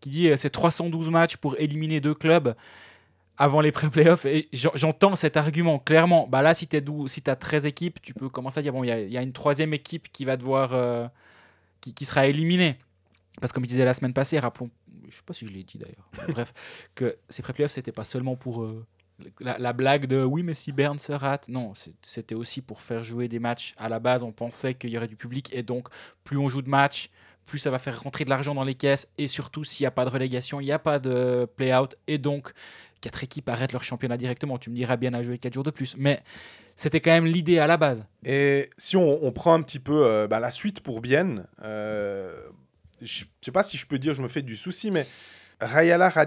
qui 0.00 0.10
dit 0.10 0.28
euh, 0.30 0.36
c'est 0.36 0.50
312 0.50 1.10
matchs 1.10 1.36
pour 1.36 1.54
éliminer 1.60 2.00
deux 2.00 2.14
clubs 2.14 2.54
avant 3.36 3.60
les 3.60 3.72
pré-playoffs. 3.72 4.24
Et 4.26 4.48
j'en- 4.52 4.72
j'entends 4.74 5.16
cet 5.16 5.36
argument 5.36 5.78
clairement. 5.78 6.26
Bah 6.28 6.42
là, 6.42 6.54
si 6.54 6.66
tu 6.66 6.78
si 7.08 7.22
as 7.26 7.36
13 7.36 7.66
équipes, 7.66 8.00
tu 8.02 8.14
peux 8.14 8.28
commencer 8.28 8.60
à 8.60 8.62
dire 8.62 8.72
bon, 8.72 8.84
il 8.84 8.88
y, 8.88 8.92
a- 8.92 9.00
il 9.00 9.12
y 9.12 9.18
a 9.18 9.22
une 9.22 9.32
troisième 9.32 9.74
équipe 9.74 10.10
qui 10.12 10.24
va 10.24 10.36
devoir. 10.36 10.70
euh, 10.74 11.06
qui, 11.80 11.94
qui 11.94 12.04
sera 12.04 12.26
éliminée. 12.26 12.76
Parce 13.40 13.52
que 13.52 13.56
comme 13.56 13.64
je 13.64 13.68
disais 13.68 13.84
la 13.84 13.94
semaine 13.94 14.12
passée, 14.14 14.38
rappelons, 14.38 14.70
je 15.08 15.16
sais 15.16 15.22
pas 15.24 15.34
si 15.34 15.46
je 15.46 15.52
l'ai 15.52 15.62
dit 15.64 15.78
d'ailleurs, 15.78 16.08
bref, 16.28 16.52
que 16.94 17.16
ces 17.28 17.42
pré-playoffs, 17.42 17.72
c'était 17.72 17.92
pas 17.92 18.04
seulement 18.04 18.36
pour 18.36 18.62
euh, 18.62 18.86
la, 19.40 19.58
la 19.58 19.72
blague 19.72 20.06
de 20.06 20.22
oui, 20.22 20.42
mais 20.42 20.54
si 20.54 20.72
Berne 20.72 20.98
se 20.98 21.12
rate. 21.12 21.48
Non, 21.48 21.72
c'était 22.02 22.34
aussi 22.34 22.62
pour 22.62 22.80
faire 22.80 23.02
jouer 23.02 23.28
des 23.28 23.38
matchs. 23.38 23.74
À 23.76 23.88
la 23.88 23.98
base, 23.98 24.22
on 24.22 24.32
pensait 24.32 24.74
qu'il 24.74 24.90
y 24.90 24.96
aurait 24.96 25.08
du 25.08 25.16
public 25.16 25.54
et 25.54 25.62
donc 25.62 25.88
plus 26.24 26.38
on 26.38 26.48
joue 26.48 26.62
de 26.62 26.68
matchs, 26.68 27.10
plus 27.46 27.58
ça 27.58 27.70
va 27.70 27.78
faire 27.78 28.00
rentrer 28.00 28.24
de 28.24 28.30
l'argent 28.30 28.54
dans 28.54 28.64
les 28.64 28.74
caisses 28.74 29.08
et 29.18 29.28
surtout 29.28 29.64
s'il 29.64 29.84
n'y 29.84 29.88
a 29.88 29.90
pas 29.90 30.04
de 30.04 30.10
relégation, 30.10 30.60
il 30.60 30.64
n'y 30.64 30.72
a 30.72 30.78
pas 30.78 30.98
de 30.98 31.46
play-out 31.56 31.96
et 32.06 32.18
donc 32.18 32.52
quatre 33.00 33.24
équipes 33.24 33.48
arrêtent 33.48 33.72
leur 33.72 33.84
championnat 33.84 34.16
directement. 34.16 34.58
Tu 34.58 34.70
me 34.70 34.76
diras 34.76 34.96
bien 34.96 35.12
à 35.14 35.22
jouer 35.22 35.38
quatre 35.38 35.54
jours 35.54 35.64
de 35.64 35.70
plus, 35.70 35.96
mais 35.98 36.22
c'était 36.76 37.00
quand 37.00 37.10
même 37.10 37.26
l'idée 37.26 37.58
à 37.58 37.66
la 37.66 37.76
base. 37.76 38.04
Et 38.24 38.70
si 38.76 38.96
on, 38.96 39.24
on 39.24 39.32
prend 39.32 39.54
un 39.54 39.62
petit 39.62 39.80
peu 39.80 40.06
euh, 40.06 40.26
bah, 40.26 40.40
la 40.40 40.50
suite 40.50 40.80
pour 40.80 41.00
Bienne, 41.00 41.46
euh, 41.62 42.48
je 43.02 43.24
ne 43.24 43.28
sais 43.40 43.52
pas 43.52 43.62
si 43.62 43.76
je 43.76 43.86
peux 43.86 43.98
dire 43.98 44.14
je 44.14 44.22
me 44.22 44.28
fais 44.28 44.42
du 44.42 44.56
souci, 44.56 44.90
mais 44.90 45.06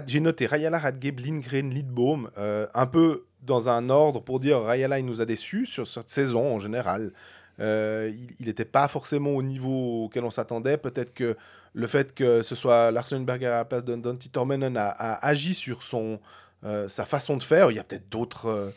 j'ai 0.06 0.20
noté 0.20 0.46
Rayala, 0.46 0.78
Radgeb, 0.78 1.20
Lindgren, 1.20 1.70
Lidbaum, 1.70 2.30
euh, 2.38 2.66
un 2.74 2.86
peu 2.86 3.24
dans 3.42 3.68
un 3.68 3.90
ordre 3.90 4.20
pour 4.20 4.40
dire 4.40 4.60
Rayala, 4.60 4.98
il 4.98 5.06
nous 5.06 5.20
a 5.20 5.24
déçus 5.24 5.66
sur 5.66 5.86
cette 5.86 6.08
saison 6.08 6.54
en 6.54 6.58
général. 6.58 7.12
Euh, 7.58 8.12
il 8.38 8.46
n'était 8.46 8.66
pas 8.66 8.86
forcément 8.88 9.30
au 9.30 9.42
niveau 9.42 10.04
auquel 10.04 10.24
on 10.24 10.30
s'attendait. 10.30 10.76
Peut-être 10.76 11.14
que 11.14 11.36
le 11.72 11.86
fait 11.86 12.14
que 12.14 12.42
ce 12.42 12.54
soit 12.54 12.90
Larsenberger 12.90 13.46
à 13.46 13.58
la 13.58 13.64
place 13.64 13.84
de 13.84 13.94
Dante 13.96 14.30
Tormenon 14.30 14.74
a, 14.76 15.26
agi 15.26 15.54
sur 15.54 15.82
son, 15.82 16.20
euh, 16.64 16.88
sa 16.88 17.06
façon 17.06 17.36
de 17.36 17.42
faire. 17.42 17.70
Il 17.70 17.76
y 17.76 17.78
a 17.78 17.84
peut-être 17.84 18.08
d'autres 18.08 18.72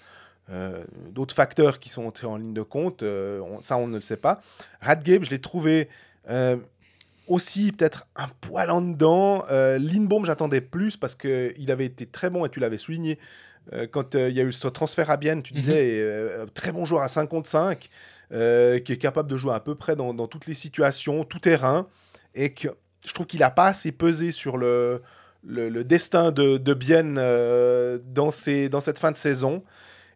facteurs 1.36 1.80
qui 1.80 1.90
sont 1.90 2.06
entrés 2.06 2.28
en 2.28 2.38
ligne 2.38 2.54
de 2.54 2.62
compte. 2.62 3.04
ça, 3.62 3.78
on 3.78 3.88
ne 3.88 3.96
le 3.96 4.02
sait 4.02 4.18
pas. 4.18 4.42
Radgeb, 4.82 5.24
je 5.24 5.30
l'ai 5.30 5.40
trouvé 5.40 5.90
aussi 7.30 7.72
peut-être 7.72 8.08
un 8.16 8.28
poil 8.42 8.70
en 8.72 8.82
dedans. 8.82 9.46
Euh, 9.50 9.78
Lindbaum, 9.80 10.26
j'attendais 10.26 10.62
plus 10.62 10.98
parce 10.98 11.16
qu'il 11.16 11.72
avait 11.72 11.86
été 11.86 12.06
très 12.06 12.30
bon 12.30 12.46
et 12.46 12.50
tu 12.50 12.60
l'avais 12.60 12.78
souligné. 12.78 13.18
euh, 13.74 13.88
quand 13.90 14.16
euh, 14.16 14.30
il 14.30 14.36
y 14.36 14.42
a 14.42 14.44
eu 14.44 14.52
ce 14.52 14.68
transfert 14.68 15.10
à 15.10 15.18
Bienne, 15.18 15.42
tu 15.44 15.54
disais 15.54 16.00
euh, 16.02 16.46
très 16.54 16.72
bon 16.72 16.86
joueur 16.86 17.04
à 17.04 17.08
5 17.08 17.28
contre 17.28 17.48
5, 17.50 17.90
euh, 18.32 18.80
qui 18.80 18.92
est 18.94 18.98
capable 18.98 19.30
de 19.30 19.38
jouer 19.38 19.54
à 19.54 19.60
peu 19.60 19.76
près 19.76 19.96
dans, 19.96 20.14
dans 20.14 20.28
toutes 20.28 20.48
les 20.48 20.56
situations, 20.56 21.24
tout 21.24 21.40
terrain, 21.40 21.88
et 22.36 22.54
que 22.54 22.68
je 23.06 23.14
trouve 23.14 23.28
qu'il 23.28 23.40
n'a 23.42 23.52
pas 23.52 23.68
assez 23.68 23.92
pesé 23.92 24.32
sur 24.32 24.58
le, 24.58 25.02
le, 25.46 25.70
le 25.70 25.84
destin 25.84 26.32
de, 26.32 26.58
de 26.58 26.74
Bienne 26.74 27.16
dans, 27.16 28.30
dans 28.72 28.82
cette 28.82 29.00
fin 29.00 29.12
de 29.12 29.18
saison. 29.18 29.64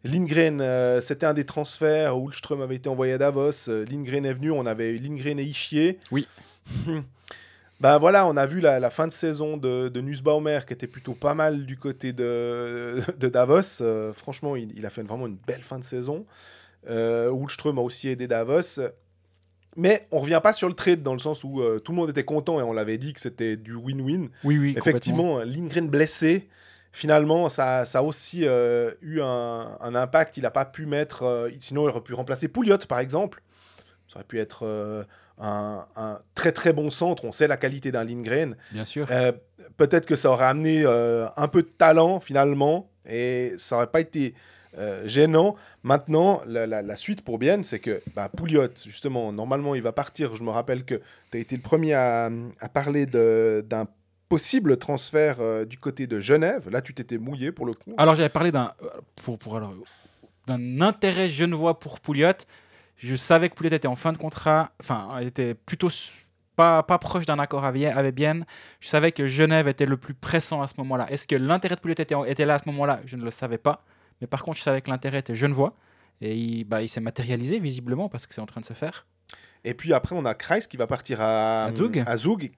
Lindgren, 0.04 0.60
euh, 0.60 1.00
c'était 1.00 1.26
un 1.26 1.34
des 1.34 1.46
transferts. 1.46 2.18
Ulström 2.18 2.62
avait 2.62 2.76
été 2.76 2.90
envoyé 2.90 3.14
à 3.14 3.18
Davos. 3.18 3.70
euh, 3.70 3.86
Lindgren 3.90 4.26
est 4.26 4.34
venu. 4.34 4.52
On 4.52 4.66
avait 4.66 4.90
eu 4.92 4.98
Lindgren 4.98 5.40
et 5.40 5.44
Ischier. 5.44 5.98
Oui. 6.12 6.28
ben 7.80 7.98
voilà, 7.98 8.26
on 8.28 8.38
a 8.38 8.46
vu 8.46 8.60
la, 8.60 8.80
la 8.80 8.90
fin 8.90 9.08
de 9.08 9.14
saison 9.14 9.58
de, 9.58 9.90
de 9.90 10.02
Nussbaumer 10.02 10.62
qui 10.66 10.74
était 10.74 10.88
plutôt 10.88 11.14
pas 11.14 11.34
mal 11.34 11.66
du 11.66 11.78
côté 11.78 12.14
de, 12.14 13.02
de 13.18 13.30
Davos. 13.30 13.82
Euh, 13.82 14.14
franchement, 14.14 14.56
il, 14.56 14.78
il 14.78 14.86
a 14.86 14.90
fait 14.90 15.04
vraiment 15.04 15.28
une 15.28 15.38
belle 15.48 15.64
fin 15.64 15.80
de 15.80 15.84
saison. 15.84 16.26
Euh, 16.90 17.30
a 17.30 17.82
aussi 17.82 18.10
aidé 18.10 18.28
Davos. 18.28 18.80
Mais 19.76 20.08
on 20.12 20.20
revient 20.20 20.40
pas 20.44 20.54
sur 20.54 20.68
le 20.68 20.76
trade 20.76 21.02
dans 21.02 21.14
le 21.14 21.20
sens 21.20 21.44
où 21.44 21.62
euh, 21.62 21.80
tout 21.80 21.92
le 21.94 21.96
monde 21.96 22.10
était 22.10 22.26
content 22.26 22.60
et 22.60 22.64
on 22.64 22.74
l'avait 22.74 23.00
dit 23.00 23.14
que 23.14 23.20
c'était 23.20 23.58
du 23.58 23.74
win-win. 23.74 24.30
Oui, 24.44 24.58
oui, 24.60 24.76
Effectivement, 24.78 25.40
Lindgren 25.40 25.90
blessé, 25.90 26.48
finalement, 26.92 27.50
ça, 27.50 27.86
ça 27.86 28.00
a 28.00 28.02
aussi 28.04 28.46
euh, 28.46 28.92
eu 29.02 29.20
un, 29.22 29.78
un 29.82 29.96
impact. 29.96 30.38
Il 30.38 30.44
n'a 30.44 30.52
pas 30.52 30.66
pu 30.66 30.86
mettre. 30.86 31.50
sinon, 31.60 31.88
il 31.88 31.90
aurait 31.90 32.02
pu 32.02 32.14
remplacer 32.14 32.48
Pouliot, 32.48 32.78
par 32.88 33.00
exemple. 33.00 33.42
Ça 34.08 34.18
aurait 34.18 34.26
pu 34.26 34.40
être 34.40 35.08
un, 35.40 35.86
un 35.96 36.20
très 36.36 36.52
très 36.52 36.74
bon 36.74 36.90
centre. 36.92 37.26
On 37.26 37.32
sait 37.32 37.48
la 37.48 37.58
qualité 37.58 37.92
d'un 37.92 38.04
Lindgren. 38.04 38.56
bien 38.72 38.86
sûr. 38.86 39.08
Euh, 39.12 39.32
Peut-être 39.78 40.06
que 40.06 40.16
ça 40.18 40.30
aurait 40.30 40.46
amené 40.46 40.84
euh, 40.86 41.26
un 41.38 41.48
peu 41.48 41.62
de 41.64 41.68
talent, 41.70 42.20
finalement, 42.20 42.90
et 43.06 43.54
ça 43.58 43.78
aurait 43.78 43.88
pas 43.88 44.02
été 44.02 44.36
euh, 44.78 45.08
gênant. 45.08 45.56
Maintenant, 45.84 46.42
la, 46.46 46.68
la- 46.68 46.82
la 46.82 46.96
suite 46.98 47.22
pour 47.24 47.38
Bienne, 47.38 47.64
c'est 47.64 47.80
que 47.80 48.02
bah, 48.16 48.28
Pouliot, 48.30 48.68
justement, 48.86 49.32
normalement, 49.32 49.74
il 49.74 49.82
va 49.82 49.92
partir. 49.94 50.36
Je 50.36 50.44
me 50.44 50.50
rappelle 50.50 50.84
que 50.84 50.96
tu 51.32 51.38
as 51.38 51.40
été 51.40 51.56
le 51.56 51.62
premier 51.62 51.94
à, 51.94 52.30
à 52.60 52.70
parler 52.70 53.06
d'un 53.06 53.86
possible 54.30 54.78
transfert 54.78 55.66
du 55.66 55.78
côté 55.78 56.08
de 56.08 56.20
Genève. 56.20 56.70
Là, 56.70 56.82
tu 56.82 56.94
t'étais 56.94 57.18
mouillé 57.18 57.52
pour 57.52 57.66
le 57.66 57.74
coup. 57.74 57.94
Alors 57.98 58.16
j'avais 58.16 58.30
parlé 58.30 58.52
d'un 58.52 58.72
pour, 59.24 59.38
pour 59.38 59.56
alors, 59.58 59.74
d'un 60.48 60.82
intérêt 60.82 61.30
genevois 61.30 61.80
pour 61.80 62.00
Pouliot. 62.00 62.32
Je 63.04 63.16
savais 63.16 63.50
que 63.50 63.56
Pouliot 63.56 63.74
était 63.74 63.88
en 63.88 63.96
fin 63.96 64.14
de 64.14 64.18
contrat, 64.18 64.72
enfin 64.80 65.20
était 65.20 65.54
plutôt 65.56 65.90
pas, 66.56 66.84
pas 66.84 66.98
proche 67.00 67.26
d'un 67.26 67.40
accord 67.40 67.66
avec 67.66 68.16
Bienne. 68.16 68.46
Je 68.80 68.88
savais 68.88 69.12
que 69.12 69.26
Genève 69.28 69.68
était 69.68 69.86
le 69.86 69.98
plus 69.98 70.14
pressant 70.14 70.62
à 70.62 70.68
ce 70.68 70.76
moment-là. 70.78 71.08
Est-ce 71.12 71.28
que 71.28 71.36
l'intérêt 71.36 71.76
de 71.76 71.82
Pouliot 71.82 71.96
était, 71.98 72.16
était 72.28 72.46
là 72.46 72.56
à 72.56 72.60
ce 72.60 72.70
moment-là? 72.70 73.02
Je 73.06 73.16
ne 73.18 73.24
le 73.24 73.32
savais 73.32 73.58
pas. 73.58 73.84
Mais 74.22 74.28
par 74.28 74.44
contre, 74.44 74.58
je 74.60 74.64
savais 74.64 74.82
que 74.82 74.90
l'intérêt 74.90 75.20
était 75.20 75.36
genevois. 75.36 75.74
Et 76.22 76.34
il, 76.36 76.64
bah, 76.64 76.82
il 76.82 76.88
s'est 76.88 77.02
matérialisé 77.02 77.60
visiblement 77.60 78.08
parce 78.08 78.26
que 78.28 78.34
c'est 78.34 78.40
en 78.42 78.46
train 78.46 78.62
de 78.62 78.66
se 78.66 78.74
faire. 78.74 79.06
Et 79.66 79.74
puis 79.74 79.94
après, 79.94 80.16
on 80.16 80.24
a 80.26 80.34
Kreis 80.36 80.62
qui 80.70 80.78
va 80.78 80.88
partir 80.88 81.20
à, 81.20 81.66
À 81.66 81.76
Zug. 81.76 82.04
à 82.06 82.16
Zug. 82.18 82.52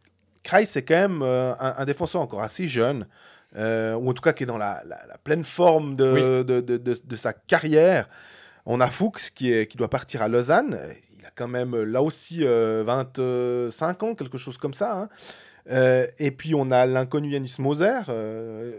Kreis, 0.44 0.66
c'est 0.68 0.84
quand 0.84 0.94
même 0.96 1.22
euh, 1.24 1.54
un, 1.60 1.74
un 1.78 1.86
défenseur 1.86 2.22
encore 2.22 2.42
assez 2.44 2.68
jeune, 2.68 3.08
euh, 3.56 3.96
ou 3.96 4.10
en 4.10 4.14
tout 4.14 4.22
cas 4.22 4.34
qui 4.34 4.44
est 4.44 4.46
dans 4.46 4.58
la, 4.58 4.84
la- 4.86 5.06
la 5.08 5.18
pleine 5.18 5.44
forme 5.44 5.96
de, 5.96 6.12
Oui. 6.14 6.22
de, 6.46 6.62
de- 6.62 6.78
de- 6.78 6.94
de 7.04 7.16
sa 7.16 7.34
carrière. 7.34 8.08
On 8.66 8.80
a 8.80 8.90
Fuchs 8.90 9.32
qui, 9.34 9.52
est, 9.52 9.68
qui 9.68 9.78
doit 9.78 9.90
partir 9.90 10.22
à 10.22 10.28
Lausanne. 10.28 10.80
Il 11.20 11.26
a 11.26 11.30
quand 11.36 11.48
même 11.48 11.76
euh, 11.76 11.84
là 11.84 12.02
aussi 12.02 12.40
euh, 12.42 12.84
25 12.86 14.04
ans, 14.04 14.16
quelque 14.16 14.38
chose 14.38 14.58
comme 14.58 14.74
ça. 14.74 15.02
hein. 15.02 15.10
Euh, 15.72 16.06
et 16.20 16.32
puis 16.32 16.54
on 16.54 16.72
a 16.72 16.86
l'inconnu 16.86 17.30
Yanis 17.32 17.56
Moser. 17.60 18.02
Euh, 18.10 18.72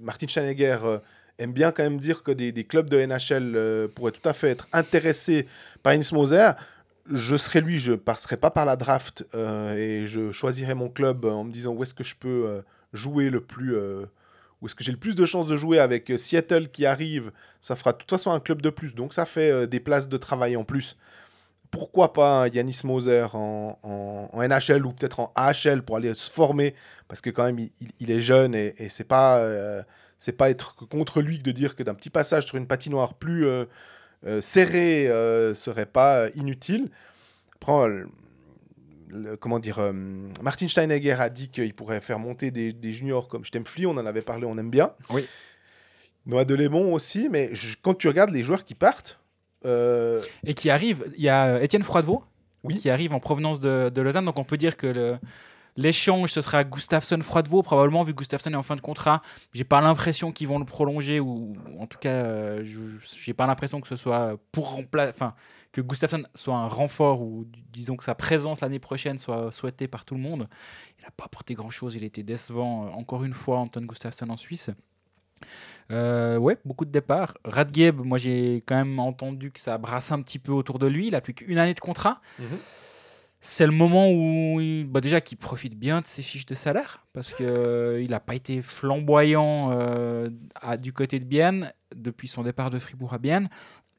Martin 0.00 0.26
Scheinegger 0.26 0.78
euh, 0.84 0.98
aime 1.38 1.52
bien 1.52 1.70
quand 1.72 1.82
même 1.82 1.98
dire 1.98 2.22
que 2.22 2.30
des, 2.30 2.52
clubs 2.64 2.90
de 2.90 2.98
NHL 2.98 3.88
pourraient 3.94 4.12
tout 4.12 4.28
à 4.28 4.32
fait 4.32 4.50
être 4.50 4.68
intéressés 4.72 5.46
par 5.82 5.92
Yanis 5.92 6.10
Moser. 6.12 6.50
Je 7.10 7.36
serais 7.36 7.60
lui, 7.60 7.78
je 7.78 7.92
passerai 7.92 8.36
pas 8.36 8.50
par 8.50 8.66
la 8.66 8.76
draft 8.76 9.24
et 9.34 10.06
je 10.06 10.32
choisirais 10.32 10.74
mon 10.74 10.88
club 10.88 11.24
en 11.24 11.44
me 11.44 11.52
disant 11.52 11.72
où 11.72 11.82
est-ce 11.82 11.94
que 11.94 12.02
je 12.02 12.16
peux 12.16 12.62
jouer 12.92 13.30
le 13.30 13.40
plus. 13.40 13.76
Où 14.60 14.66
est-ce 14.66 14.74
que 14.74 14.82
j'ai 14.84 14.92
le 14.92 14.98
plus 14.98 15.14
de 15.14 15.26
chances 15.26 15.46
de 15.46 15.56
jouer 15.56 15.78
avec 15.78 16.10
euh, 16.10 16.16
Seattle 16.16 16.68
qui 16.68 16.86
arrive 16.86 17.30
Ça 17.60 17.76
fera 17.76 17.92
de 17.92 17.98
toute 17.98 18.10
façon 18.10 18.30
un 18.30 18.40
club 18.40 18.62
de 18.62 18.70
plus. 18.70 18.94
Donc 18.94 19.12
ça 19.12 19.26
fait 19.26 19.50
euh, 19.50 19.66
des 19.66 19.80
places 19.80 20.08
de 20.08 20.16
travail 20.16 20.56
en 20.56 20.64
plus. 20.64 20.96
Pourquoi 21.70 22.12
pas 22.12 22.42
un 22.42 22.48
Yanis 22.48 22.80
Moser 22.84 23.26
en, 23.34 23.78
en- 23.82 24.42
NHL 24.42 24.86
ou 24.86 24.92
peut-être 24.92 25.20
en 25.20 25.32
AHL 25.34 25.82
pour 25.82 25.96
aller 25.96 26.14
se 26.14 26.30
former 26.30 26.74
Parce 27.08 27.20
que 27.20 27.28
quand 27.28 27.44
même, 27.44 27.58
il, 28.00 28.10
est 28.10 28.20
jeune 28.20 28.54
et, 28.54 28.74
et 28.78 28.88
c'est 28.88 29.04
pas, 29.04 29.38
euh, 29.40 29.82
pas 30.38 30.48
être 30.48 30.74
contre 30.88 31.20
lui 31.20 31.38
que 31.38 31.42
de 31.44 31.50
dire 31.52 31.74
que 31.76 31.82
d'un 31.82 31.94
petit 31.94 32.08
passage 32.10 32.46
sur 32.46 32.56
une 32.56 32.66
patinoire 32.66 33.14
plus 33.14 33.46
euh, 33.46 33.66
euh, 34.26 34.40
serrée 34.40 35.06
serait 35.54 35.86
pas 35.86 36.28
inutile. 36.34 36.88
Après, 37.56 37.88
le- 39.08 39.36
comment 39.36 39.58
dire, 39.58 39.78
euh, 39.78 39.92
Martin 40.42 40.68
Steinegger 40.68 41.12
a 41.12 41.28
dit 41.28 41.48
qu'il 41.48 41.74
pourrait 41.74 42.00
faire 42.00 42.18
monter 42.18 42.50
des, 42.50 42.72
des 42.72 42.92
juniors 42.92 43.28
comme 43.28 43.44
Stempfli, 43.44 43.86
on 43.86 43.92
en 43.92 44.06
avait 44.06 44.22
parlé, 44.22 44.44
on 44.46 44.56
aime 44.58 44.70
bien. 44.70 44.92
Oui. 45.10 45.26
Noah 46.26 46.44
Delémont 46.44 46.92
aussi, 46.92 47.28
mais 47.30 47.50
je- 47.52 47.76
quand 47.80 47.94
tu 47.94 48.08
regardes 48.08 48.30
les 48.30 48.42
joueurs 48.42 48.64
qui 48.64 48.74
partent, 48.74 49.18
euh, 49.64 50.22
Et 50.44 50.54
qui 50.54 50.70
arrive, 50.70 51.04
il 51.16 51.22
y 51.22 51.28
a 51.28 51.56
euh, 51.56 51.60
Étienne 51.62 51.82
Froidevaux 51.82 52.24
Oui. 52.64 52.74
qui 52.74 52.90
arrive 52.90 53.12
en 53.12 53.20
provenance 53.20 53.60
de, 53.60 53.90
de 53.94 54.00
Lausanne. 54.02 54.24
Donc 54.24 54.38
on 54.38 54.44
peut 54.44 54.56
dire 54.56 54.76
que 54.76 54.86
le- 54.86 55.18
l'échange, 55.76 56.32
ce 56.32 56.40
sera 56.40 56.64
Gustafsson-Froidevaux, 56.64 57.62
probablement, 57.62 58.02
vu 58.02 58.12
que 58.12 58.18
Gustafsson 58.18 58.50
est 58.52 58.56
en 58.56 58.62
fin 58.62 58.76
de 58.76 58.80
contrat. 58.80 59.22
J'ai 59.52 59.64
pas 59.64 59.80
l'impression 59.80 60.32
qu'ils 60.32 60.48
vont 60.48 60.58
le 60.58 60.64
prolonger, 60.64 61.20
ou 61.20 61.54
en 61.78 61.86
tout 61.86 61.98
cas, 61.98 62.08
euh, 62.10 62.60
je 62.64 62.80
j'ai 63.24 63.34
pas 63.34 63.46
l'impression 63.46 63.80
que 63.80 63.88
ce 63.88 63.96
soit 63.96 64.36
pour 64.52 64.72
remplacer. 64.72 65.12
Enfin, 65.14 65.34
que 65.76 65.86
Gustafsson 65.86 66.24
soit 66.34 66.56
un 66.56 66.66
renfort, 66.68 67.22
ou 67.22 67.46
disons 67.72 67.96
que 67.96 68.04
sa 68.04 68.14
présence 68.14 68.60
l'année 68.60 68.78
prochaine 68.78 69.18
soit 69.18 69.52
souhaitée 69.52 69.88
par 69.88 70.04
tout 70.04 70.14
le 70.14 70.20
monde. 70.20 70.48
Il 70.98 71.04
n'a 71.04 71.10
pas 71.10 71.24
apporté 71.24 71.54
grand-chose, 71.54 71.94
il 71.94 72.04
était 72.04 72.22
décevant, 72.22 72.86
euh, 72.86 72.90
encore 72.90 73.24
une 73.24 73.34
fois, 73.34 73.58
Anton 73.58 73.82
Gustafsson 73.82 74.28
en 74.30 74.36
Suisse. 74.36 74.70
Euh, 75.92 76.36
ouais, 76.38 76.56
beaucoup 76.64 76.84
de 76.84 76.90
départs. 76.90 77.36
Radgeb, 77.44 78.00
moi 78.00 78.18
j'ai 78.18 78.62
quand 78.66 78.74
même 78.76 78.98
entendu 78.98 79.52
que 79.52 79.60
ça 79.60 79.78
brasse 79.78 80.10
un 80.10 80.20
petit 80.22 80.38
peu 80.38 80.52
autour 80.52 80.78
de 80.78 80.86
lui. 80.86 81.08
Il 81.08 81.14
a 81.14 81.20
plus 81.20 81.34
qu'une 81.34 81.58
année 81.58 81.74
de 81.74 81.80
contrat. 81.80 82.20
Mhm. 82.38 82.46
C'est 83.40 83.66
le 83.66 83.72
moment 83.72 84.10
où, 84.10 84.60
il- 84.60 84.84
bah 84.86 85.00
déjà, 85.00 85.20
qu'il 85.20 85.38
profite 85.38 85.78
bien 85.78 86.00
de 86.00 86.06
ses 86.06 86.22
fiches 86.22 86.46
de 86.46 86.54
salaire 86.56 87.06
parce 87.12 87.32
que 87.32 87.44
euh, 87.44 88.02
il 88.02 88.10
n'a 88.10 88.18
pas 88.18 88.34
été 88.34 88.60
flamboyant 88.62 89.70
euh, 89.72 90.30
à- 90.56 90.76
du 90.76 90.92
côté 90.92 91.20
de 91.20 91.24
Bienne 91.24 91.72
depuis 91.94 92.26
son 92.28 92.42
départ 92.42 92.70
de 92.70 92.78
Fribourg 92.80 93.12
à 93.14 93.18
Bienne. 93.18 93.48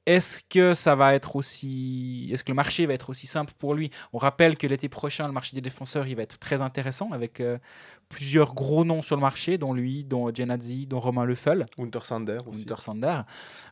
Est-ce 0.08 0.42
que 0.50 0.74
ça 0.74 0.96
va 0.96 1.14
être 1.16 1.36
aussi, 1.36 2.30
est-ce 2.32 2.42
que 2.42 2.52
le 2.52 2.56
marché 2.56 2.86
va 2.86 2.94
être 2.94 3.10
aussi 3.10 3.28
simple 3.28 3.52
pour 3.58 3.74
lui? 3.74 3.92
On 4.14 4.18
rappelle 4.18 4.56
que 4.56 4.66
l'été 4.66 4.88
prochain, 4.88 5.28
le 5.28 5.34
marché 5.34 5.54
des 5.54 5.60
défenseurs, 5.60 6.08
il 6.08 6.16
va 6.16 6.24
être 6.24 6.40
très 6.40 6.62
intéressant 6.62 7.12
avec 7.12 7.42
euh, 7.42 7.58
plusieurs 8.08 8.54
gros 8.54 8.86
noms 8.86 9.02
sur 9.02 9.18
le 9.18 9.22
marché, 9.22 9.58
dont 9.58 9.74
lui, 9.74 10.06
dont 10.06 10.34
Genadzi, 10.34 10.88
dont 10.88 11.02
Romain 11.02 11.26
Leffel. 11.26 11.66
Hunter 11.78 12.00
Sander 12.04 12.40
aussi. 12.46 12.62
Hunter 12.62 12.82
Sander. 12.82 13.22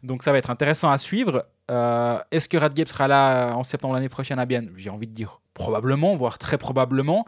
Donc 0.03 0.23
ça 0.23 0.33
va 0.33 0.37
être 0.37 0.49
intéressant 0.49 0.91
à 0.91 0.97
suivre. 0.97 1.45
Euh, 1.71 2.19
Est-ce 2.31 2.49
que 2.49 2.57
Radgeb 2.57 2.89
sera 2.89 3.07
là 3.07 3.55
en 3.55 3.63
septembre 3.63 3.93
l'année 3.93 4.09
prochaine 4.09 4.37
à 4.37 4.45
Bienne? 4.45 4.73
J'ai 4.75 4.89
envie 4.89 5.07
de 5.07 5.13
dire 5.13 5.39
probablement, 5.53 6.15
voire 6.15 6.37
très 6.37 6.57
probablement. 6.57 7.25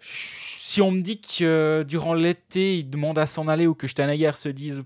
Si 0.00 0.80
on 0.80 0.92
me 0.92 1.00
dit 1.00 1.20
que 1.20 1.44
euh, 1.44 1.84
durant 1.84 2.14
l'été, 2.14 2.78
il 2.78 2.88
demande 2.88 3.18
à 3.18 3.26
s'en 3.26 3.48
aller 3.48 3.66
ou 3.66 3.74
que 3.74 3.86
Steinegger 3.86 4.32
se 4.32 4.48
dise 4.48 4.82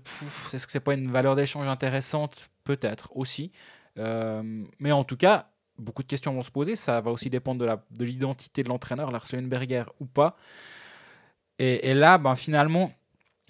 est-ce 0.51 0.65
que 0.65 0.73
c'est 0.73 0.81
pas 0.81 0.93
une 0.93 1.09
valeur 1.09 1.37
d'échange 1.37 1.67
intéressante? 1.67 2.49
Peut-être 2.65 3.15
aussi. 3.15 3.51
Euh, 3.97 4.63
mais 4.79 4.91
en 4.91 5.05
tout 5.05 5.15
cas, 5.15 5.47
beaucoup 5.77 6.03
de 6.03 6.07
questions 6.07 6.33
vont 6.33 6.43
se 6.43 6.51
poser. 6.51 6.75
Ça 6.75 6.99
va 6.99 7.11
aussi 7.11 7.29
dépendre 7.29 7.79
de 7.91 8.05
l'identité 8.05 8.63
de 8.63 8.67
l'entraîneur, 8.67 9.11
Lars 9.11 9.25
Leuenberger 9.31 9.85
ou 10.01 10.05
pas. 10.05 10.35
Et, 11.57 11.93
là, 11.93 12.17
ben, 12.17 12.35
finalement, 12.35 12.91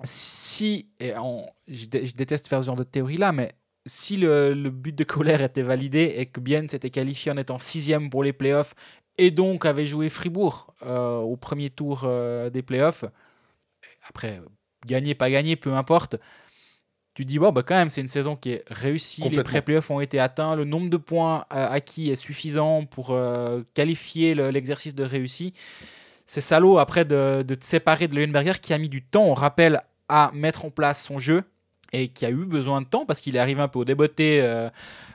si, 0.03 0.89
je, 0.99 1.85
dé- 1.87 2.05
je 2.05 2.13
déteste 2.13 2.47
faire 2.47 2.61
ce 2.61 2.67
genre 2.67 2.75
de 2.75 2.83
théorie 2.83 3.17
là, 3.17 3.31
mais 3.31 3.53
si 3.87 4.17
le, 4.17 4.53
but 4.69 4.93
de 4.93 5.03
Kohler 5.03 5.43
était 5.43 5.63
validé 5.63 6.13
et 6.17 6.25
que 6.27 6.39
Bien 6.39 6.67
s'était 6.67 6.91
qualifié 6.91 7.31
en 7.31 7.37
étant 7.37 7.57
sixième 7.57 8.09
pour 8.11 8.23
les 8.23 8.33
playoffs 8.33 8.75
et 9.17 9.31
donc 9.31 9.65
avait 9.65 9.85
joué 9.85 10.09
Fribourg 10.09 10.73
euh, 10.83 11.17
au 11.17 11.35
premier 11.35 11.69
tour 11.69 12.01
euh, 12.03 12.49
des 12.49 12.61
playoffs, 12.61 13.05
après, 14.07 14.41
gagner, 14.85 15.15
pas 15.15 15.29
gagner, 15.31 15.55
peu 15.55 15.73
importe, 15.73 16.17
tu 17.15 17.25
dis, 17.25 17.39
bon, 17.39 17.51
bah, 17.51 17.63
quand 17.65 17.75
même, 17.75 17.89
c'est 17.89 18.01
une 18.01 18.07
saison 18.07 18.35
qui 18.35 18.51
est 18.51 18.63
réussie, 18.69 19.21
les 19.29 19.37
pré-playoffs 19.43 19.89
ont 19.89 20.01
été 20.01 20.19
atteints, 20.19 20.55
le 20.55 20.65
nombre 20.65 20.89
de 20.89 20.97
points 20.97 21.45
euh, 21.53 21.67
acquis 21.69 22.11
est 22.11 22.15
suffisant 22.17 22.85
pour 22.85 23.11
euh, 23.11 23.63
qualifier 23.73 24.33
le- 24.35 24.49
l'exercice 24.51 24.93
de 24.93 25.03
réussi. 25.03 25.53
C'est 26.27 26.41
salaud 26.41 26.77
après 26.77 27.05
de, 27.05 27.43
de 27.47 27.55
te 27.55 27.63
séparer 27.65 28.07
de 28.07 28.15
Leuenberger 28.15 28.59
qui 28.61 28.73
a 28.73 28.77
mis 28.77 28.89
du 28.89 29.01
temps, 29.01 29.23
on 29.25 29.33
rappelle, 29.33 29.81
à 30.09 30.29
mettre 30.33 30.65
en 30.65 30.69
place 30.69 31.03
son 31.03 31.17
jeu 31.17 31.43
et 31.95 32.09
qui 32.09 32.25
a 32.25 32.29
eu 32.29 32.45
besoin 32.45 32.81
de 32.81 32.87
temps 32.87 33.05
parce 33.05 33.21
qu'il 33.21 33.35
est 33.35 33.39
arrivé 33.39 33.61
un 33.61 33.67
peu 33.67 33.79
au 33.79 33.85
déboté 33.85 34.41
euh, 34.41 34.69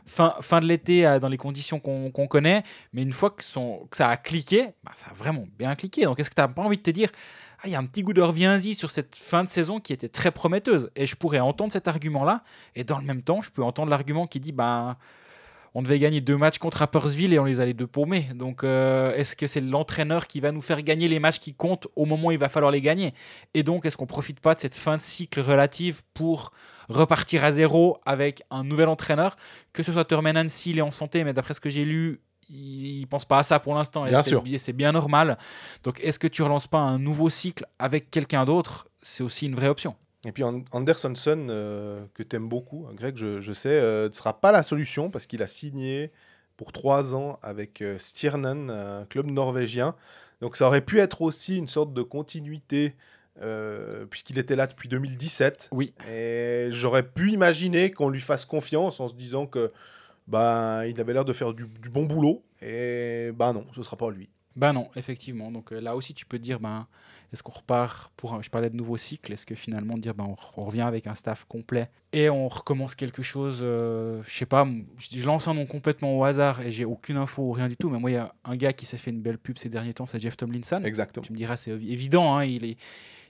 fin, 0.07 0.35
fin 0.41 0.61
de 0.61 0.67
l'été 0.67 1.07
euh, 1.07 1.19
dans 1.19 1.29
les 1.29 1.37
conditions 1.37 1.79
qu'on 1.79 2.27
connaît. 2.27 2.63
Mais 2.93 3.03
une 3.03 3.13
fois 3.13 3.31
que, 3.31 3.45
ça 3.45 4.09
a 4.09 4.17
cliqué, 4.17 4.69
bah, 4.83 4.93
ça 4.95 5.09
a 5.11 5.15
vraiment 5.15 5.47
bien 5.59 5.75
cliqué. 5.75 6.05
Donc 6.05 6.19
est-ce 6.19 6.31
que 6.31 6.35
tu 6.35 6.41
n'as 6.41 6.49
pas 6.49 6.63
envie 6.63 6.79
de 6.79 6.83
te 6.83 6.91
dire, 6.91 7.11
ah, 7.59 7.63
il 7.67 7.71
y 7.71 7.75
a 7.75 7.79
un 7.79 7.85
petit 7.85 8.03
goût 8.03 8.15
de 8.15 8.23
reviens-y 8.23 8.75
sur 8.75 8.91
cette 8.91 9.15
fin 9.15 9.45
de 9.45 9.49
saison 9.49 9.81
qui 9.81 9.93
était 9.93 10.09
très 10.09 10.31
prometteuse 10.31 10.91
Et 10.97 11.07
je 11.07 11.17
pourrais 11.17 11.41
entendre 11.41 11.73
cet 11.73 11.87
argument-là 11.87 12.43
et 12.75 12.85
dans 12.85 12.99
le 12.99 13.05
même 13.05 13.23
temps, 13.23 13.43
je 13.43 13.51
peux 13.51 13.63
entendre 13.63 13.91
l'argument 13.91 14.27
qui 14.27 14.41
dit, 14.41 14.53
bah, 14.53 14.97
on 15.75 15.83
devait 15.83 15.99
gagner 15.99 16.21
deux 16.21 16.37
matchs 16.37 16.59
contre 16.59 16.79
Rappersville 16.79 17.33
et 17.33 17.39
on 17.39 17.45
les 17.45 17.61
a 17.61 17.65
les 17.65 17.75
deux 17.75 17.87
paumés. 17.87 18.29
Donc, 18.35 18.65
euh, 18.65 19.15
est-ce 19.15 19.37
que 19.37 19.47
c'est 19.47 19.61
l'entraîneur 19.61 20.27
qui 20.27 20.41
va 20.41 20.53
nous 20.53 20.61
faire 20.61 20.83
gagner 20.83 21.09
les 21.09 21.19
matchs 21.19 21.39
qui 21.39 21.55
comptent 21.55 21.87
au 21.97 22.07
moment 22.07 22.29
où 22.29 22.33
il 22.33 22.39
va 22.39 22.49
falloir 22.49 22.73
les 22.73 22.81
gagner? 22.81 23.15
Et 23.55 23.63
donc, 23.63 23.87
est-ce 23.87 23.97
qu'on 23.97 24.07
profite 24.07 24.41
pas 24.41 24.55
de 24.55 24.61
cette 24.61 24.75
fin 24.75 24.97
de 24.97 25.01
cycle 25.01 25.41
relative 25.41 26.03
pour 26.13 26.53
repartir 26.89 27.45
à 27.45 27.53
zéro 27.53 27.99
avec 28.05 28.43
un 28.51 28.65
nouvel 28.65 28.89
entraîneur? 28.89 29.37
Que 29.73 29.83
ce 29.83 29.93
soit 29.93 30.05
Thurman 30.05 30.37
Hansi, 30.37 30.71
il 30.71 30.79
est 30.79 30.83
en 30.83 30.91
santé, 30.91 31.23
mais 31.23 31.33
d'après 31.33 31.55
ce 31.55 31.61
que 31.61 31.71
j'ai 31.71 31.85
lu, 31.85 32.21
il 32.49 33.07
pense 33.07 33.25
pas 33.25 33.39
à 33.39 33.43
ça 33.45 33.61
pour 33.61 33.75
l'instant. 33.75 34.07
et 34.07 34.11
Bien 34.11 34.23
sûr. 34.23 34.43
C'est 34.59 34.73
bien 34.73 34.91
normal. 34.91 35.39
Donc, 35.85 36.01
est-ce 36.03 36.19
que 36.19 36.27
tu 36.27 36.43
relances 36.43 36.67
pas 36.67 36.79
un 36.79 36.99
nouveau 36.99 37.31
cycle 37.31 37.65
avec 37.79 38.11
quelqu'un 38.11 38.45
d'autre? 38.45 38.89
C'est 39.03 39.23
aussi 39.23 39.47
une 39.47 39.55
vraie 39.55 39.69
option. 39.69 39.95
Et 40.27 40.33
puis 40.33 40.45
An- 40.45 40.63
Andersonson, 40.73 41.47
euh, 41.49 42.05
que 42.15 42.23
tu 42.23 42.37
aimes 42.37 42.49
beaucoup, 42.49 42.87
hein, 42.89 42.95
Greg, 42.95 43.17
je, 43.17 43.41
je 43.41 43.53
sais, 43.53 43.71
euh, 43.71 44.09
ne 44.09 44.13
sera 44.13 44.41
pas 44.41 44.53
la 44.53 44.63
solution 44.63 45.11
parce 45.11 45.27
qu'il 45.27 45.43
a 45.43 45.47
signé 45.47 46.11
pour 46.57 46.73
trois 46.73 47.15
ans 47.15 47.39
avec 47.43 47.81
euh, 47.81 47.99
Stjernen, 47.99 48.71
un 48.71 49.07
club 49.07 49.31
norvégien. 49.31 49.95
Donc 50.43 50.57
ça 50.57 50.67
aurait 50.67 50.83
pu 50.83 50.99
être 51.01 51.23
aussi 51.23 51.57
une 51.57 51.69
sorte 51.69 51.95
de 51.95 52.03
continuité 52.03 52.95
euh, 53.41 54.05
puisqu'il 54.07 54.39
était 54.39 54.57
là 54.57 54.67
depuis 54.67 54.89
2017. 54.89 55.71
Oui. 55.73 55.95
Et 56.11 56.69
j'aurais 56.71 57.03
pu 57.03 57.31
imaginer 57.31 57.91
qu'on 57.91 58.11
lui 58.11 58.21
fasse 58.21 58.45
confiance 58.45 59.01
en 59.01 59.09
se 59.09 59.15
disant 59.15 59.47
que 59.47 59.73
bah, 60.27 60.87
il 60.87 61.01
avait 61.01 61.15
l'air 61.15 61.25
de 61.25 61.33
faire 61.33 61.55
du, 61.55 61.67
du 61.67 61.89
bon 61.89 62.05
boulot. 62.05 62.43
Et 62.61 63.31
bah 63.35 63.55
non, 63.55 63.65
ce 63.75 63.83
sera 63.83 63.97
pas 63.97 64.11
lui. 64.11 64.29
Ben 64.57 64.73
non, 64.75 64.91
effectivement. 64.97 65.51
Donc 65.51 65.71
là 65.71 65.97
aussi, 65.97 66.13
tu 66.13 66.27
peux 66.27 66.39
te 66.39 66.43
dire, 66.43 66.61
ben, 66.61 66.87
est-ce 67.33 67.43
qu'on 67.43 67.53
repart 67.53 68.13
pour 68.17 68.35
un, 68.35 68.43
je 68.43 68.51
parlais 68.51 68.71
de 68.71 68.77
nouveau 68.77 68.97
cycle, 68.97 69.33
est-ce 69.33 69.47
que 69.47 69.55
finalement 69.55 69.97
dire, 69.99 70.15
ben, 70.15 70.25
on, 70.25 70.35
re- 70.35 70.53
on 70.57 70.63
revient 70.63 70.81
avec 70.83 71.07
un 71.07 71.15
staff 71.15 71.45
complet 71.49 71.89
et 72.13 72.29
on 72.29 72.49
recommence 72.49 72.95
quelque 72.97 73.23
chose, 73.23 73.61
euh, 73.63 74.21
je 74.27 74.31
sais 74.35 74.47
pas, 74.47 74.67
je, 74.99 75.19
je 75.19 75.27
lance 75.27 75.47
un 75.47 75.55
nom 75.55 75.65
complètement 75.67 76.19
au 76.19 76.25
hasard 76.25 76.61
et 76.61 76.73
j'ai 76.73 76.85
aucune 76.85 77.17
info 77.17 77.43
ou 77.43 77.53
rien 77.53 77.69
du 77.69 77.77
tout, 77.77 77.89
mais 77.89 77.99
moi, 78.01 78.11
il 78.11 78.15
y 78.15 78.17
a 78.17 78.35
un 78.45 78.57
gars 78.57 78.73
qui 78.73 78.85
s'est 78.85 78.97
fait 78.99 79.11
une 79.11 79.21
belle 79.23 79.39
pub 79.39 79.59
ces 79.59 79.69
derniers 79.69 79.95
temps, 79.95 80.07
c'est 80.07 80.19
Jeff 80.19 80.37
Tomlinson. 80.37 80.83
Exactement. 80.85 81.25
Tu 81.25 81.33
me 81.33 81.37
diras, 81.37 81.57
c'est 81.57 81.71
évi- 81.71 81.93
évident, 81.93 82.37
hein, 82.37 82.45
il, 82.45 82.65
est, 82.65 82.77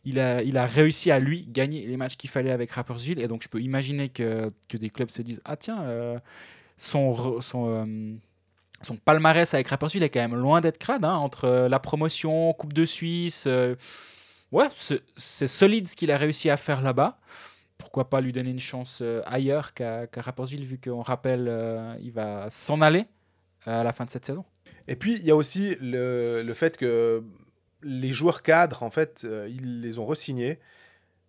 il, 0.07 0.19
a, 0.19 0.43
il 0.43 0.57
a 0.57 0.65
réussi 0.65 1.11
à 1.11 1.19
lui 1.19 1.47
gagner 1.47 1.87
les 1.87 1.99
matchs 1.99 2.17
qu'il 2.17 2.31
fallait 2.31 2.53
avec 2.53 2.71
Rappersville, 2.71 3.21
et 3.21 3.29
donc 3.29 3.43
je 3.43 3.49
peux 3.49 3.61
imaginer 3.61 4.09
que, 4.09 4.49
que 4.69 4.79
des 4.79 4.89
clubs 4.89 5.11
se 5.11 5.21
disent 5.21 5.43
Ah, 5.45 5.57
tiens, 5.59 5.83
euh, 5.83 6.19
son, 6.79 7.39
euh, 7.55 8.15
son 8.83 8.97
palmarès 8.97 9.53
avec 9.55 9.69
Rapperswil 9.69 10.03
est 10.03 10.09
quand 10.11 10.21
même 10.21 10.35
loin 10.35 10.61
d'être 10.61 10.79
crade, 10.79 11.05
hein, 11.05 11.15
entre 11.15 11.45
euh, 11.45 11.69
la 11.69 11.79
promotion, 11.79 12.53
Coupe 12.55 12.73
de 12.73 12.85
Suisse. 12.85 13.45
euh, 13.47 13.75
ouais, 14.53 14.69
c'est 15.17 15.47
solide 15.47 15.87
ce 15.89 15.97
qu'il 15.97 16.11
a 16.11 16.17
réussi 16.17 16.49
à 16.51 16.57
faire 16.57 16.81
là-bas. 16.81 17.19
pourquoi 17.79 18.09
pas 18.11 18.21
lui 18.21 18.33
donner 18.33 18.51
une 18.51 18.59
chance 18.61 19.01
euh, 19.03 19.23
ailleurs 19.27 19.75
qu'à 19.75 20.07
Rapperswil, 20.17 20.65
vu 20.65 20.79
qu'on 20.79 21.03
rappelle, 21.03 21.47
euh, 21.49 21.95
il 22.01 22.13
va 22.13 22.49
s'en 22.51 22.81
aller 22.81 23.07
à 23.67 23.83
la 23.85 23.93
fin 23.93 24.05
de 24.05 24.11
cette 24.11 24.25
saison. 24.25 24.45
Et 24.89 24.97
puis, 24.97 25.15
il 25.17 25.25
y 25.25 25.31
a 25.31 25.37
aussi 25.37 25.77
le, 25.81 26.43
le 26.43 26.55
fait 26.55 26.77
que 26.77 27.23
les 27.83 28.13
joueurs 28.13 28.43
cadres, 28.43 28.83
en 28.83 28.91
fait, 28.91 29.27
ils 29.49 29.81
les 29.81 29.99
ont 29.99 30.07
re-signés, 30.07 30.59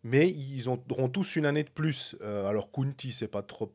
mais 0.04 0.30
ils 0.30 0.70
ont- 0.70 0.82
auront 0.90 1.10
tous 1.10 1.36
une 1.36 1.46
année 1.46 1.64
de 1.64 1.70
plus. 1.70 2.16
Alors, 2.22 2.72
Kunti, 2.72 3.12
c'est 3.14 3.28
pas 3.28 3.42
trop, 3.42 3.72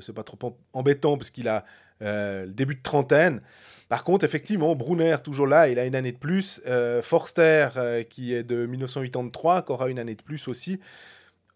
c'est 0.00 0.12
pas 0.14 0.22
trop 0.24 0.38
em- 0.42 0.54
embêtant 0.72 1.16
parce 1.16 1.30
qu'il 1.30 1.48
a 1.48 1.64
euh, 2.02 2.46
début 2.46 2.74
de 2.74 2.82
trentaine. 2.82 3.40
Par 3.90 4.04
contre, 4.04 4.24
effectivement, 4.24 4.76
Brunner, 4.76 5.16
toujours 5.22 5.48
là, 5.48 5.68
il 5.68 5.76
a 5.80 5.84
une 5.84 5.96
année 5.96 6.12
de 6.12 6.16
plus. 6.16 6.60
Euh, 6.68 7.02
Forster, 7.02 7.70
euh, 7.76 8.04
qui 8.04 8.32
est 8.32 8.44
de 8.44 8.64
1983, 8.64 9.62
qui 9.62 9.72
aura 9.72 9.88
une 9.88 9.98
année 9.98 10.14
de 10.14 10.22
plus 10.22 10.46
aussi. 10.46 10.78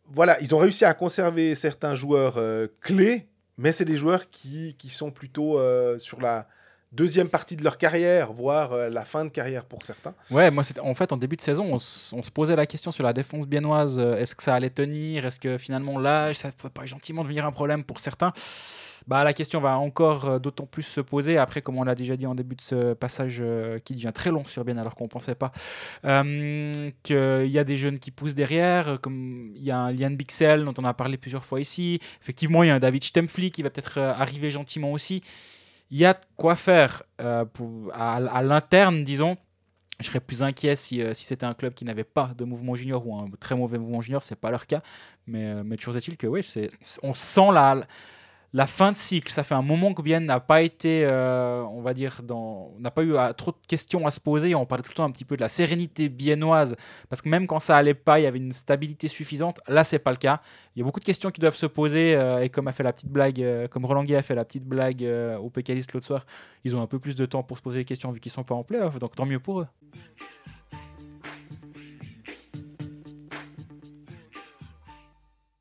Voilà, 0.09 0.37
ils 0.41 0.53
ont 0.53 0.59
réussi 0.59 0.85
à 0.85 0.95
conserver 0.95 1.55
certains 1.55 1.95
joueurs 1.95 2.35
euh, 2.37 2.67
clés, 2.81 3.29
mais 3.57 3.71
c'est 3.71 3.85
des 3.85 3.97
joueurs 3.97 4.31
qui, 4.31 4.75
qui 4.81 4.91
sont 4.91 5.13
plutôt 5.13 5.61
sur 5.99 6.21
la 6.21 6.49
deuxième 6.91 7.29
partie 7.29 7.55
de 7.55 7.63
leur 7.63 7.79
carrière, 7.79 8.33
voire 8.33 8.77
la 8.91 9.05
fin 9.05 9.25
de 9.25 9.31
carrière 9.31 9.65
pour 9.65 9.85
certains. 9.85 10.13
Ouais, 10.29 10.51
moi, 10.51 10.65
en 10.83 10.95
fait, 10.95 11.13
en 11.13 11.17
début 11.17 11.37
de 11.37 11.43
saison, 11.43 11.73
on, 11.73 11.79
se 11.79 12.31
posait 12.33 12.57
la 12.57 12.67
question 12.67 12.91
sur 12.91 13.05
la 13.05 13.13
défense 13.13 13.47
biennoise. 13.47 13.97
Est-ce 13.97 14.35
que 14.35 14.43
ça 14.43 14.57
allait 14.57 14.71
tenir? 14.71 15.25
Est-ce 15.25 15.39
que 15.39 15.57
finalement 15.57 16.01
l'âge, 16.01 16.39
ça 16.39 16.51
peut 16.51 16.69
pas 16.69 16.85
gentiment 16.85 17.23
devenir 17.23 17.47
un 17.47 17.53
problème 17.53 17.85
pour 17.85 18.01
certains? 18.01 18.33
Bah, 19.07 19.25
La 19.25 19.33
question 19.33 19.61
va 19.61 19.79
encore 19.79 20.29
euh, 20.29 20.39
d'autant 20.39 20.67
plus 20.67 20.83
se 20.83 21.01
poser. 21.01 21.39
Après, 21.39 21.63
comme 21.63 21.79
on 21.79 21.85
l'a 21.85 21.95
déjà 21.95 22.17
dit 22.17 22.27
en 22.27 22.35
début 22.35 22.57
de 22.57 22.61
ce 22.61 22.95
passage 22.95 23.39
euh, 23.41 23.79
qui 23.79 23.95
devient 23.95 24.13
très 24.15 24.31
long 24.31 24.45
sur 24.47 24.65
Bien 24.65 24.79
alors 24.79 24.95
qu'on 24.95 25.09
pensait 25.09 25.35
pas, 25.35 25.53
euh, 26.05 26.91
qu'il 27.03 27.51
y 27.51 27.59
a 27.59 27.65
des 27.65 27.77
jeunes 27.77 27.99
qui 27.99 28.11
poussent 28.11 28.35
derrière, 28.35 29.01
comme 29.01 29.53
il 29.57 29.63
y 29.63 29.71
a 29.71 29.79
un 29.79 29.93
Lian 29.93 30.11
Bixel 30.11 30.65
dont 30.65 30.75
on 30.79 30.85
a 30.85 30.95
parlé 30.95 31.17
plusieurs 31.17 31.45
fois 31.45 31.61
ici. 31.61 32.01
Effectivement, 32.23 32.63
il 32.63 32.69
y 32.69 32.71
a 32.71 32.75
un 32.75 32.79
David 32.79 33.05
Stempfli 33.05 33.51
qui 33.51 33.63
va 33.63 33.71
peut-être 33.71 33.99
arriver 33.99 34.51
gentiment 34.51 34.93
aussi. 34.93 35.23
Il 35.91 35.99
y 35.99 36.07
a 36.07 36.19
quoi 36.37 36.57
faire 36.57 37.03
à, 37.19 38.43
l'interne, 38.43 39.05
disons. 39.05 39.37
Je 40.01 40.07
serais 40.07 40.21
plus 40.21 40.43
inquiet 40.43 40.75
si, 40.75 41.03
c'était 41.15 41.47
un 41.47 41.55
club 41.55 41.75
qui 41.75 41.85
n'avait 41.85 42.05
pas 42.05 42.33
de 42.37 42.45
mouvement 42.45 42.75
junior 42.75 43.07
ou 43.07 43.17
un 43.17 43.29
très 43.39 43.55
mauvais 43.55 43.79
mouvement 43.79 44.01
junior, 44.01 44.23
c'est 44.25 44.35
pas 44.35 44.51
leur 44.51 44.67
cas. 44.67 44.83
Mais, 45.27 45.45
euh, 45.45 45.63
mais 45.65 45.77
toujours 45.77 45.97
est-il 45.97 46.17
que 46.17 46.27
oui, 46.27 46.41
on 47.03 47.15
sent 47.15 47.53
la, 47.53 47.87
la 48.55 48.69
fin 48.69 48.93
de 48.93 48.97
cycle. 48.97 49.31
Ça 49.31 49.43
fait 49.43 49.55
un 49.55 49.63
moment 49.63 49.93
que 49.93 50.01
Bien 50.01 50.21
n'a 50.21 50.39
pas 50.39 50.63
été, 50.63 51.05
euh, 51.05 51.63
on 51.65 51.83
va 51.83 51.93
dire, 51.93 52.21
n'a 52.79 52.91
pas 52.91 53.03
eu 53.03 53.17
euh, 53.17 53.33
trop 53.33 53.51
de 53.51 53.57
questions 53.67 54.07
à 54.07 54.11
se 54.11 54.21
poser. 54.21 54.55
On 54.55 54.65
parlait 54.65 54.83
tout 54.83 54.93
le 54.93 54.95
temps 54.95 55.05
un 55.05 55.11
petit 55.11 55.25
peu 55.25 55.37
de 55.37 55.41
la 55.41 55.49
sérénité 55.49 56.09
biennoise, 56.09 56.77
parce 57.09 57.21
que 57.21 57.29
même 57.29 57.49
quand 57.49 57.59
ça 57.59 57.77
allait 57.77 57.95
pas, 57.95 58.21
il 58.21 58.23
y 58.23 58.27
avait 58.27 58.39
une 58.39 58.53
stabilité 58.53 59.09
suffisante. 59.09 59.61
Là, 59.67 59.83
c'est 59.83 59.99
pas 59.99 60.13
le 60.13 60.19
cas. 60.19 60.41
Il 60.75 60.79
y 60.79 60.83
a 60.83 60.85
beaucoup 60.85 61.01
de 61.01 61.05
questions 61.05 61.31
qui 61.31 61.41
doivent 61.41 61.57
se 61.57 61.67
poser, 61.67 62.15
euh, 62.15 62.43
et 62.43 62.49
comme 62.49 62.69
a 62.69 62.73
fait 62.73 62.85
la 62.85 62.93
petite 62.93 63.11
blague, 63.11 63.43
euh, 63.43 63.67
comme 63.67 63.85
Roland 63.85 64.05
a 64.05 64.23
fait 64.23 64.37
la 64.37 64.45
petite 64.45 64.65
blague 64.65 65.05
au 65.41 65.51
Pécaliste 65.51 65.93
l'autre 65.93 66.07
soir, 66.07 66.25
ils 66.63 66.77
ont 66.77 66.83
un 66.83 66.87
peu 66.87 67.01
plus 67.01 67.17
de 67.17 67.27
temps 67.27 67.43
pour 67.43 67.57
se 67.57 67.63
poser 67.63 67.81
des 67.81 67.85
questions 67.85 68.13
vu 68.13 68.21
qu'ils 68.21 68.31
sont 68.31 68.45
pas 68.45 68.55
en 68.55 68.63
playoff, 68.63 68.99
donc 69.01 69.17
tant 69.17 69.27
mieux 69.27 69.41
pour 69.41 69.63
eux. 69.63 69.67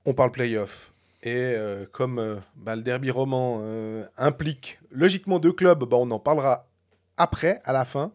On 0.05 0.13
parle 0.13 0.31
playoff. 0.31 0.92
Et 1.23 1.53
euh, 1.55 1.85
comme 1.89 2.19
euh, 2.19 2.35
bah, 2.57 2.75
le 2.75 2.81
derby 2.81 3.09
roman 3.09 3.59
euh, 3.61 4.05
implique 4.17 4.79
logiquement 4.91 5.39
deux 5.39 5.53
clubs, 5.53 5.85
bah, 5.85 5.95
on 5.97 6.11
en 6.11 6.19
parlera 6.19 6.67
après, 7.15 7.61
à 7.63 7.71
la 7.71 7.85
fin. 7.85 8.11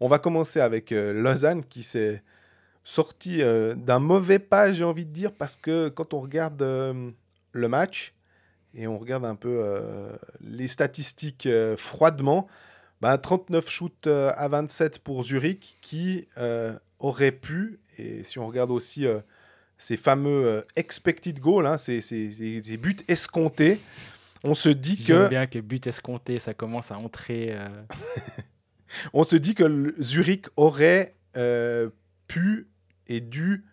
On 0.00 0.08
va 0.08 0.18
commencer 0.18 0.60
avec 0.60 0.90
Lausanne 0.90 1.64
qui 1.64 1.82
s'est 1.82 2.22
sorti 2.84 3.42
d'un 3.76 3.98
mauvais 3.98 4.38
pas, 4.38 4.72
j'ai 4.72 4.84
envie 4.84 5.04
de 5.04 5.12
dire, 5.12 5.32
parce 5.32 5.56
que 5.56 5.88
quand 5.88 6.14
on 6.14 6.20
regarde 6.20 6.62
le 6.62 7.68
match 7.68 8.14
et 8.74 8.86
on 8.86 8.96
regarde 8.96 9.24
un 9.24 9.34
peu 9.34 9.60
les 10.40 10.68
statistiques 10.68 11.48
froidement, 11.76 12.46
bah, 13.00 13.18
39 13.18 13.68
shoots 13.68 14.06
euh, 14.06 14.30
à 14.36 14.46
27 14.48 15.00
pour 15.00 15.24
Zurich 15.24 15.78
qui 15.82 16.28
aurait 17.00 17.32
pu, 17.32 17.80
et 17.98 18.22
si 18.22 18.38
on 18.38 18.46
regarde 18.46 18.70
aussi 18.70 19.04
ces 19.78 19.96
fameux 19.96 20.46
euh, 20.46 20.62
expected 20.76 21.38
goals, 21.40 21.66
hein, 21.66 21.78
ces, 21.78 22.00
ces- 22.00 22.32
ces- 22.32 22.62
ces 22.62 22.76
buts 22.76 22.96
escomptés, 23.08 23.80
on 24.44 24.54
se 24.54 24.68
dit 24.68 24.96
que 25.04 25.28
bien 25.28 25.46
que 25.46 25.58
but 25.60 25.86
escompté, 25.86 26.38
ça 26.40 26.52
commence 26.54 26.90
à 26.90 26.98
entrer. 26.98 27.48
euh, 27.52 27.68
on 29.12 29.24
se 29.24 29.36
dit 29.36 29.54
que 29.54 29.94
Zurich 30.00 30.46
aurait 30.56 31.14
euh, 31.36 31.90
pu 32.26 32.68
et 33.06 33.20
dû 33.20 33.64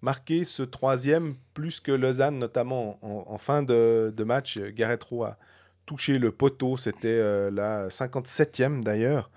marquer 0.00 0.44
ce 0.44 0.62
troisième 0.62 1.36
plus 1.54 1.78
que 1.80 1.92
Lausanne, 1.92 2.38
notamment 2.38 2.98
en, 3.02 3.24
en 3.32 3.38
fin 3.38 3.62
de, 3.62 4.12
de 4.14 4.24
match. 4.24 4.58
Gareth 4.58 5.04
Rowe 5.04 5.24
a 5.24 5.38
touché 5.86 6.18
le 6.18 6.32
poteau, 6.32 6.76
c'était 6.76 7.50
la 7.50 7.88
57e 7.88 8.82
d'ailleurs, 8.82 9.30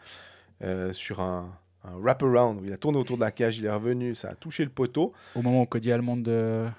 sur 0.91 1.19
un, 1.19 1.55
un 1.87 1.97
wraparound 1.99 2.61
où 2.61 2.65
il 2.65 2.73
a 2.73 2.77
tourné 2.77 2.97
autour 2.97 3.17
de 3.17 3.21
la 3.21 3.31
cage, 3.31 3.57
il 3.57 3.65
est 3.65 3.71
revenu, 3.71 4.15
ça 4.15 4.29
a 4.29 4.35
touché 4.35 4.63
le 4.63 4.69
poteau. 4.69 5.13
au 5.35 5.41
moment 5.41 5.61
où 5.61 5.65
Cody 5.65 5.91
Almond 5.91 6.23
euh, 6.27 6.69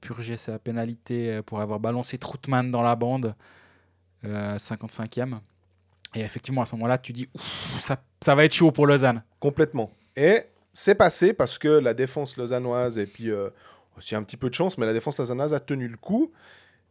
purgeait 0.00 0.36
sa 0.36 0.58
pénalité 0.58 1.30
euh, 1.30 1.42
pour 1.42 1.60
avoir 1.60 1.80
balancé 1.80 2.18
Troutman 2.18 2.70
dans 2.70 2.82
la 2.82 2.96
bande, 2.96 3.34
euh, 4.24 4.56
55e. 4.56 5.38
Et 6.14 6.20
effectivement, 6.20 6.62
à 6.62 6.66
ce 6.66 6.74
moment-là, 6.76 6.98
tu 6.98 7.12
dis, 7.12 7.28
Ouf, 7.34 7.80
ça, 7.80 8.02
ça 8.20 8.34
va 8.34 8.44
être 8.44 8.54
chaud 8.54 8.70
pour 8.70 8.86
Lausanne. 8.86 9.22
Complètement. 9.40 9.90
Et 10.16 10.42
c'est 10.72 10.94
passé 10.94 11.32
parce 11.32 11.58
que 11.58 11.68
la 11.68 11.94
défense 11.94 12.36
lausannoise, 12.36 12.98
et 12.98 13.06
puis 13.06 13.30
euh, 13.30 13.50
aussi 13.96 14.14
un 14.14 14.22
petit 14.22 14.36
peu 14.36 14.48
de 14.48 14.54
chance, 14.54 14.78
mais 14.78 14.86
la 14.86 14.92
défense 14.92 15.18
lausannoise 15.18 15.54
a 15.54 15.60
tenu 15.60 15.88
le 15.88 15.96
coup. 15.96 16.32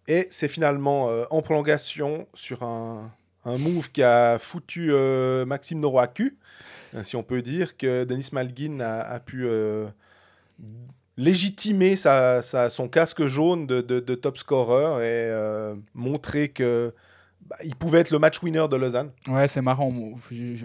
Et 0.07 0.27
c'est 0.29 0.47
finalement 0.47 1.09
euh, 1.09 1.25
en 1.29 1.41
prolongation 1.41 2.27
sur 2.33 2.63
un, 2.63 3.11
un 3.45 3.57
move 3.57 3.91
qui 3.91 4.03
a 4.03 4.37
foutu 4.39 4.89
euh, 4.91 5.45
Maxime 5.45 5.79
Noro 5.79 5.99
à 5.99 6.07
cul, 6.07 6.37
euh, 6.37 6.37
si 7.01 7.15
on 7.15 7.23
peut 7.23 7.41
dire, 7.41 7.75
que 7.77 8.03
Denis 8.03 8.29
Malguin 8.31 8.79
a, 8.81 9.19
pu 9.19 9.45
euh, 9.45 9.87
légitimer 11.17 11.95
son 11.95 12.87
casque 12.89 13.25
jaune 13.27 13.65
de, 13.67 13.81
de- 13.81 13.99
de 13.99 14.15
top 14.15 14.37
scorer 14.37 15.03
et 15.03 15.29
euh, 15.31 15.75
montrer 15.93 16.49
que 16.49 16.93
bah, 17.49 17.55
il 17.63 17.75
pouvait 17.75 17.99
être 17.99 18.11
le 18.11 18.19
match 18.19 18.41
winner 18.41 18.65
de 18.69 18.75
Lausanne. 18.75 19.11
Ouais, 19.27 19.47
c'est 19.47 19.61
marrant. 19.61 19.91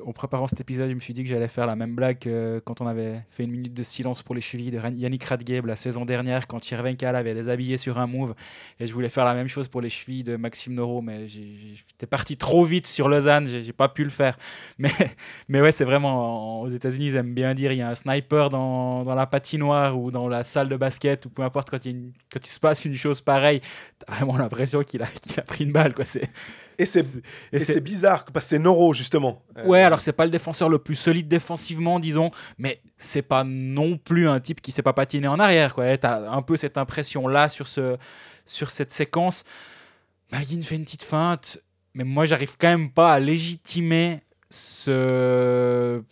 En 0.06 0.12
préparant 0.12 0.46
cet 0.46 0.60
épisode, 0.60 0.88
je 0.90 0.94
me 0.94 1.00
suis 1.00 1.12
dit 1.14 1.22
que 1.22 1.28
j'allais 1.28 1.48
faire 1.48 1.66
la 1.66 1.76
même 1.76 1.94
blague 1.94 2.18
que 2.18 2.60
quand 2.64 2.80
on 2.80 2.86
avait 2.86 3.22
fait 3.30 3.44
une 3.44 3.50
minute 3.50 3.74
de 3.74 3.82
silence 3.82 4.22
pour 4.22 4.34
les 4.34 4.40
chevilles 4.40 4.70
de 4.70 4.78
Yannick 4.96 5.24
Radgeb 5.24 5.66
la 5.66 5.76
saison 5.76 6.04
dernière, 6.04 6.46
quand 6.46 6.62
Chirvenka 6.62 7.10
l'avait 7.12 7.34
déshabillé 7.34 7.76
sur 7.76 7.98
un 7.98 8.06
move. 8.06 8.34
Et 8.80 8.86
je 8.86 8.94
voulais 8.94 9.08
faire 9.08 9.24
la 9.24 9.34
même 9.34 9.48
chose 9.48 9.68
pour 9.68 9.80
les 9.80 9.88
chevilles 9.90 10.24
de 10.24 10.36
Maxime 10.36 10.74
Noro, 10.74 11.02
mais 11.02 11.26
j'étais 11.28 12.06
parti 12.06 12.36
trop 12.36 12.64
vite 12.64 12.86
sur 12.86 13.08
Lausanne, 13.08 13.46
j'ai 13.46 13.72
pas 13.72 13.88
pu 13.88 14.04
le 14.04 14.10
faire. 14.10 14.36
Mais, 14.78 14.90
mais 15.48 15.60
ouais, 15.60 15.72
c'est 15.72 15.84
vraiment. 15.84 16.60
Aux 16.62 16.68
États-Unis, 16.68 17.06
ils 17.08 17.16
aiment 17.16 17.34
bien 17.34 17.52
dire 17.54 17.72
il 17.72 17.78
y 17.78 17.82
a 17.82 17.88
un 17.90 17.94
sniper 17.96 18.48
dans, 18.50 19.02
dans 19.02 19.14
la 19.16 19.26
patinoire 19.26 19.98
ou 19.98 20.10
dans 20.12 20.28
la 20.28 20.44
salle 20.44 20.68
de 20.68 20.76
basket, 20.76 21.26
ou 21.26 21.30
peu 21.30 21.42
importe, 21.42 21.70
quand 21.70 21.84
il, 21.84 22.12
quand 22.32 22.38
il 22.46 22.50
se 22.50 22.60
passe 22.60 22.84
une 22.84 22.94
chose 22.94 23.20
pareille, 23.20 23.60
t'as 23.98 24.14
vraiment 24.14 24.36
l'impression 24.36 24.82
qu'il 24.84 25.02
a, 25.02 25.06
qu'il 25.06 25.38
a 25.38 25.42
pris 25.42 25.64
une 25.64 25.72
balle. 25.72 25.94
Quoi. 25.94 26.04
C'est- 26.04 26.30
Et 26.78 27.58
c'est 27.58 27.80
bizarre, 27.80 28.24
parce 28.32 28.46
que 28.46 28.50
c'est 28.50 28.58
Noro, 28.58 28.94
justement. 28.94 29.42
Euh, 29.56 29.64
Ouais, 29.66 29.82
alors 29.82 30.00
c'est 30.00 30.12
pas 30.12 30.24
le 30.24 30.30
défenseur 30.30 30.68
le 30.68 30.78
plus 30.78 30.94
solide 30.94 31.26
défensivement, 31.28 31.98
disons, 31.98 32.30
mais 32.56 32.80
c'est 32.96 33.22
pas 33.22 33.44
non 33.44 33.98
plus 33.98 34.28
un 34.28 34.38
type 34.40 34.60
qui 34.60 34.70
sait 34.72 34.82
pas 34.82 34.92
patiner 34.92 35.28
en 35.28 35.38
arrière. 35.40 35.74
Quoi. 35.74 35.96
T'as 35.96 36.30
un 36.30 36.42
peu 36.42 36.56
cette 36.56 36.78
impression-là 36.78 37.48
sur, 37.48 37.66
ce, 37.66 37.96
sur 38.44 38.70
cette 38.70 38.92
séquence. 38.92 39.44
Malguin 40.30 40.62
fait 40.62 40.76
une 40.76 40.84
petite 40.84 41.04
feinte, 41.04 41.58
mais 41.94 42.04
moi 42.04 42.26
j'arrive 42.26 42.56
quand 42.58 42.68
même 42.68 42.90
pas 42.90 43.12
à 43.12 43.18
légitimer 43.18 44.20
ce, 44.50 46.02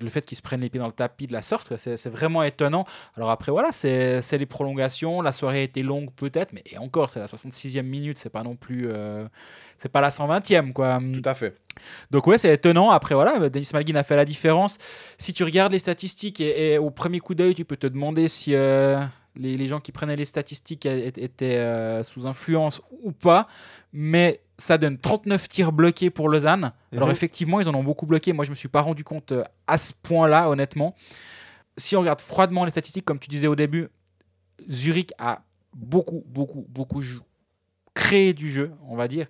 le 0.00 0.10
fait 0.10 0.24
qu'il 0.24 0.36
se 0.36 0.42
prenne 0.42 0.60
les 0.60 0.70
pieds 0.70 0.80
dans 0.80 0.86
le 0.86 0.92
tapis 0.92 1.26
de 1.26 1.32
la 1.32 1.42
sorte. 1.42 1.76
C'est 1.76 2.08
vraiment 2.08 2.42
étonnant. 2.42 2.84
Alors 3.16 3.30
après, 3.30 3.50
voilà, 3.50 3.72
c'est 3.72 4.22
c'est 4.22 4.38
les 4.38 4.46
prolongations. 4.46 5.20
La 5.20 5.32
soirée 5.32 5.60
a 5.60 5.62
été 5.62 5.82
longue 5.82 6.10
peut-être, 6.14 6.52
mais 6.52 6.62
et 6.70 6.78
encore, 6.78 7.10
c'est 7.10 7.18
la 7.20 7.26
66e 7.26 7.82
minute, 7.82 8.18
c'est 8.18 8.30
pas 8.30 8.42
non 8.42 8.56
plus. 8.56 8.88
euh, 8.90 9.26
c'est 9.78 9.88
pas 9.88 10.00
la 10.00 10.10
120e, 10.10 10.72
quoi. 10.72 11.00
Tout 11.12 11.22
à 11.24 11.34
fait. 11.34 11.56
Donc 12.10 12.26
ouais, 12.26 12.38
c'est 12.38 12.52
étonnant. 12.52 12.90
Après 12.90 13.14
voilà, 13.14 13.48
Denis 13.48 13.68
Malguin 13.72 13.96
a 13.96 14.02
fait 14.02 14.16
la 14.16 14.24
différence. 14.24 14.78
Si 15.18 15.32
tu 15.32 15.42
regardes 15.44 15.72
les 15.72 15.78
statistiques 15.78 16.40
et, 16.40 16.74
et 16.74 16.78
au 16.78 16.90
premier 16.90 17.20
coup 17.20 17.34
d'œil, 17.34 17.54
tu 17.54 17.64
peux 17.64 17.76
te 17.76 17.86
demander 17.86 18.28
si 18.28 18.54
euh, 18.54 19.00
les, 19.36 19.56
les 19.56 19.68
gens 19.68 19.80
qui 19.80 19.92
prenaient 19.92 20.16
les 20.16 20.24
statistiques 20.24 20.86
étaient 20.86 21.56
euh, 21.56 22.02
sous 22.02 22.26
influence 22.26 22.82
ou 23.02 23.12
pas. 23.12 23.46
Mais 23.92 24.40
ça 24.58 24.78
donne 24.78 24.98
39 24.98 25.48
tirs 25.48 25.72
bloqués 25.72 26.10
pour 26.10 26.28
Lausanne. 26.28 26.72
Alors 26.92 27.10
effectivement, 27.10 27.60
ils 27.60 27.68
en 27.68 27.74
ont 27.74 27.84
beaucoup 27.84 28.06
bloqué. 28.06 28.32
Moi, 28.32 28.44
je 28.44 28.50
me 28.50 28.56
suis 28.56 28.68
pas 28.68 28.80
rendu 28.82 29.04
compte 29.04 29.32
euh, 29.32 29.44
à 29.66 29.78
ce 29.78 29.92
point-là, 30.02 30.48
honnêtement. 30.48 30.94
Si 31.76 31.96
on 31.96 32.00
regarde 32.00 32.20
froidement 32.20 32.64
les 32.64 32.70
statistiques, 32.70 33.04
comme 33.04 33.18
tu 33.18 33.28
disais 33.28 33.46
au 33.46 33.56
début, 33.56 33.88
Zurich 34.68 35.12
a 35.18 35.42
beaucoup, 35.74 36.22
beaucoup, 36.26 36.66
beaucoup 36.68 37.02
créé 37.94 38.32
du 38.34 38.50
jeu, 38.50 38.72
on 38.88 38.96
va 38.96 39.08
dire. 39.08 39.26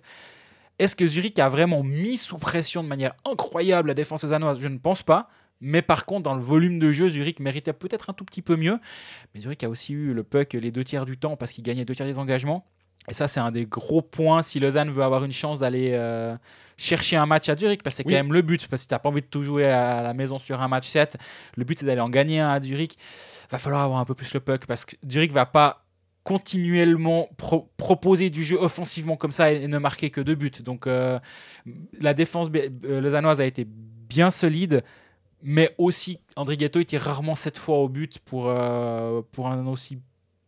Est-ce 0.79 0.95
que 0.95 1.05
Zurich 1.05 1.37
a 1.39 1.47
vraiment 1.47 1.83
mis 1.83 2.17
sous 2.17 2.37
pression 2.37 2.83
de 2.83 2.87
manière 2.87 3.13
incroyable 3.23 3.89
la 3.89 3.93
défense 3.93 4.23
lausannoise? 4.23 4.59
Je 4.59 4.67
ne 4.67 4.79
pense 4.79 5.03
pas. 5.03 5.29
Mais 5.61 5.81
par 5.81 6.05
contre, 6.05 6.23
dans 6.23 6.33
le 6.35 6.41
volume 6.41 6.79
de 6.79 6.91
jeu, 6.91 7.07
Zurich 7.09 7.39
méritait 7.39 7.73
peut-être 7.73 8.09
un 8.09 8.13
tout 8.13 8.25
petit 8.25 8.41
peu 8.41 8.55
mieux. 8.55 8.79
Mais 9.33 9.41
Zurich 9.41 9.63
a 9.63 9.69
aussi 9.69 9.93
eu 9.93 10.13
le 10.13 10.23
puck 10.23 10.53
les 10.53 10.71
deux 10.71 10.83
tiers 10.83 11.05
du 11.05 11.17
temps 11.17 11.35
parce 11.37 11.51
qu'il 11.51 11.63
gagnait 11.63 11.85
deux 11.85 11.93
tiers 11.95 12.07
des 12.07 12.17
engagements. 12.19 12.65
Et 13.09 13.13
ça, 13.15 13.27
c'est 13.27 13.39
un 13.39 13.51
des 13.51 13.65
gros 13.65 14.01
points 14.03 14.43
si 14.43 14.59
Lausanne 14.59 14.91
veut 14.91 15.01
avoir 15.03 15.23
une 15.23 15.31
chance 15.31 15.59
d'aller 15.61 15.89
euh, 15.93 16.35
chercher 16.77 17.15
un 17.15 17.25
match 17.25 17.49
à 17.49 17.55
Zurich, 17.57 17.81
parce 17.81 17.95
que 17.95 18.03
c'est 18.03 18.07
Oui. 18.07 18.13
quand 18.13 18.19
même 18.19 18.31
le 18.33 18.41
but. 18.43 18.67
Parce 18.67 18.81
que 18.81 18.83
si 18.83 18.87
tu 18.89 18.93
n'as 18.93 18.99
pas 18.99 19.09
envie 19.09 19.21
de 19.21 19.25
tout 19.27 19.41
jouer 19.41 19.65
à 19.65 20.03
la 20.03 20.13
maison 20.13 20.37
sur 20.37 20.61
un 20.61 20.67
match 20.67 20.87
7, 20.87 21.17
le 21.57 21.63
but 21.63 21.79
c'est 21.79 21.85
d'aller 21.87 22.01
en 22.01 22.09
gagner 22.09 22.39
un 22.39 22.49
à 22.49 22.61
Zurich. 22.61 22.97
Va 23.51 23.57
falloir 23.57 23.81
avoir 23.81 23.99
un 23.99 24.05
peu 24.05 24.13
plus 24.13 24.33
le 24.35 24.39
puck 24.39 24.65
parce 24.67 24.85
que 24.85 24.95
Zurich 25.09 25.31
va 25.31 25.45
pas 25.47 25.85
continuellement 26.23 27.29
pro- 27.37 27.69
proposer 27.77 28.29
du 28.29 28.43
jeu 28.43 28.55
offensivement 28.59 29.15
comme 29.17 29.31
ça 29.31 29.51
et, 29.51 29.63
et 29.63 29.67
ne 29.67 29.77
marquer 29.79 30.09
que 30.11 30.21
deux 30.21 30.35
buts. 30.35 30.51
Donc 30.63 30.85
euh, 30.87 31.19
la 31.99 32.13
défense 32.13 32.49
euh, 32.85 33.01
lausannoise 33.01 33.41
a 33.41 33.45
été 33.45 33.65
bien 33.67 34.29
solide, 34.31 34.83
mais 35.43 35.73
aussi 35.77 36.19
André 36.35 36.57
Ghetto 36.57 36.79
était 36.79 36.97
rarement 36.97 37.35
sept 37.35 37.57
fois 37.57 37.77
au 37.79 37.89
but 37.89 38.19
pour, 38.19 38.49
euh, 38.49 39.21
pour 39.31 39.47
un 39.47 39.65
aussi 39.67 39.99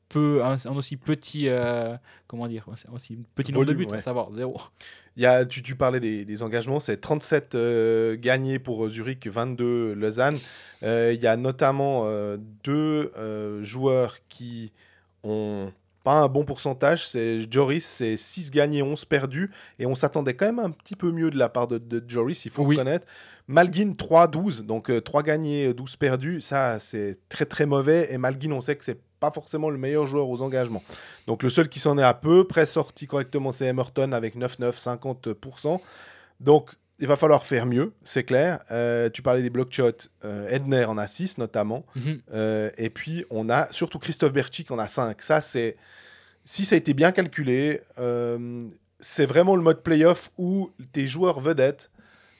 peu 0.09 0.43
un, 0.43 0.57
un 0.65 0.75
aussi 0.75 0.97
petit 0.97 1.47
euh, 1.47 1.95
comment 2.27 2.47
dire 2.47 2.67
aussi 2.93 3.17
petit 3.35 3.51
nombre 3.51 3.65
de 3.65 3.73
buts 3.73 3.85
ouais. 3.85 3.97
à 3.97 4.01
savoir 4.01 4.31
zéro 4.31 4.61
Il 5.17 5.23
y 5.23 5.25
a, 5.25 5.45
tu, 5.45 5.63
tu 5.63 5.75
parlais 5.75 5.99
des, 5.99 6.23
des 6.23 6.43
engagements, 6.43 6.79
c'est 6.79 6.97
37 6.97 7.55
euh, 7.55 8.15
gagnés 8.19 8.59
pour 8.59 8.87
Zurich, 8.89 9.27
22 9.27 9.93
Lausanne. 9.93 10.39
Euh, 10.83 11.13
il 11.15 11.21
y 11.21 11.27
a 11.27 11.37
notamment 11.37 12.03
euh, 12.05 12.37
deux 12.63 13.11
euh, 13.17 13.63
joueurs 13.63 14.17
qui 14.27 14.71
ont 15.23 15.71
pas 16.03 16.19
un 16.19 16.27
bon 16.27 16.43
pourcentage. 16.43 17.07
C'est 17.07 17.51
Joris, 17.51 17.85
c'est 17.85 18.17
6 18.17 18.51
gagnés, 18.51 18.81
11 18.81 19.05
perdus. 19.05 19.51
Et 19.79 19.85
on 19.85 19.95
s'attendait 19.95 20.33
quand 20.33 20.45
même 20.45 20.59
un 20.59 20.71
petit 20.71 20.95
peu 20.95 21.11
mieux 21.11 21.29
de 21.29 21.37
la 21.37 21.49
part 21.49 21.67
de, 21.67 21.77
de 21.77 22.03
Joris, 22.07 22.45
il 22.45 22.51
faut 22.51 22.63
Oui. 22.63 22.75
reconnaître. 22.75 23.07
Malguin, 23.47 23.91
3-12, 23.97 24.61
donc 24.61 24.91
3 25.03 25.23
gagnés, 25.23 25.73
12 25.73 25.95
perdus. 25.97 26.41
Ça, 26.41 26.79
c'est 26.79 27.19
très 27.29 27.45
très 27.45 27.65
mauvais. 27.65 28.07
Et 28.13 28.17
Malguin, 28.17 28.51
on 28.51 28.61
sait 28.61 28.75
que 28.75 28.83
c'est 28.85 28.99
pas 29.19 29.31
forcément 29.31 29.69
le 29.69 29.77
meilleur 29.77 30.05
joueur 30.05 30.27
aux 30.29 30.41
engagements. 30.41 30.83
Donc 31.27 31.43
le 31.43 31.49
seul 31.49 31.69
qui 31.69 31.79
s'en 31.79 31.97
est 31.97 32.03
à 32.03 32.13
peu 32.13 32.43
près 32.45 32.65
sorti 32.65 33.07
correctement, 33.07 33.51
c'est 33.53 33.65
Emerton 33.67 34.11
avec 34.11 34.35
9-9, 34.37 34.77
50%. 34.81 35.79
Donc 36.41 36.71
il 37.03 37.07
va 37.07 37.17
falloir 37.17 37.45
faire 37.45 37.65
mieux, 37.65 37.91
c'est 38.05 38.23
clair. 38.23 38.59
Euh, 38.71 39.09
tu 39.09 39.21
parlais 39.21 39.41
des 39.41 39.49
block 39.49 39.73
shots, 39.73 40.07
euh, 40.23 40.47
Edner 40.47 40.85
en 40.85 40.97
a 40.97 41.05
6 41.05 41.37
notamment. 41.37 41.85
Mhm. 41.97 42.21
Euh, 42.33 42.69
et 42.77 42.89
puis 42.89 43.25
on 43.29 43.49
a 43.49 43.69
surtout 43.73 43.99
Christophe 43.99 44.31
Berchi 44.31 44.63
qui 44.63 44.71
en 44.71 44.79
a 44.79 44.87
5. 44.87 45.21
Ça, 45.21 45.41
c'est. 45.41 45.75
Si 46.45 46.63
ça 46.63 46.75
a 46.75 46.77
été 46.77 46.93
bien 46.93 47.11
calculé, 47.11 47.81
euh, 47.99 48.61
c'est 49.01 49.25
vraiment 49.25 49.57
le 49.57 49.61
mode 49.61 49.83
playoff 49.83 50.31
où 50.37 50.71
tes 50.93 51.05
joueurs 51.05 51.41
vedettes, 51.41 51.91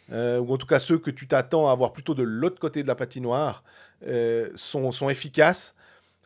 ou 0.09 0.53
en 0.53 0.57
tout 0.57 0.67
cas 0.67 0.79
ceux 0.79 0.97
que 0.97 1.11
tu 1.11 1.27
t'attends 1.27 1.67
à 1.67 1.73
avoir 1.73 1.91
plutôt 1.91 2.13
de 2.15 2.23
l'autre 2.23 2.59
côté 2.59 2.83
de 2.83 2.87
la 2.87 2.95
patinoire, 2.95 3.65
sont, 4.55 4.91
sont 4.93 5.09
efficaces. 5.09 5.75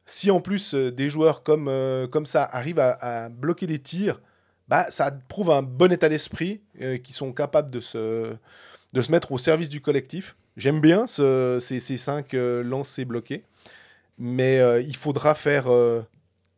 Si 0.06 0.30
en 0.30 0.42
plus 0.42 0.76
des 0.76 1.10
joueurs 1.10 1.42
comme, 1.42 1.72
comme 2.12 2.26
ça 2.28 2.44
arrivent 2.44 2.80
à, 2.80 2.98
à 3.02 3.30
bloquer 3.30 3.66
des 3.68 3.80
tirs, 3.80 4.22
bah, 4.68 4.88
ça 4.90 5.12
prouve 5.28 5.52
un 5.52 5.62
bon 5.62 5.92
état 5.92 6.10
d'esprit, 6.10 6.62
euh, 6.82 6.98
qui 6.98 7.14
sont 7.14 7.32
capables 7.34 7.72
de 7.72 7.80
se, 7.80 8.36
de 8.94 9.02
se 9.02 9.12
mettre 9.12 9.32
au 9.32 9.38
service 9.38 9.70
du 9.70 9.82
collectif. 9.82 10.36
J'aime 10.58 10.82
bien 10.82 11.08
ce- 11.08 11.60
ces, 11.62 11.80
ces 11.80 11.98
cinq 11.98 12.34
euh, 12.34 12.64
lancers 12.64 13.06
bloqués, 13.06 13.44
mais 14.18 14.60
euh, 14.60 14.82
il 14.82 14.96
faudra 14.96 15.36
faire, 15.36 15.72
euh, 15.72 16.02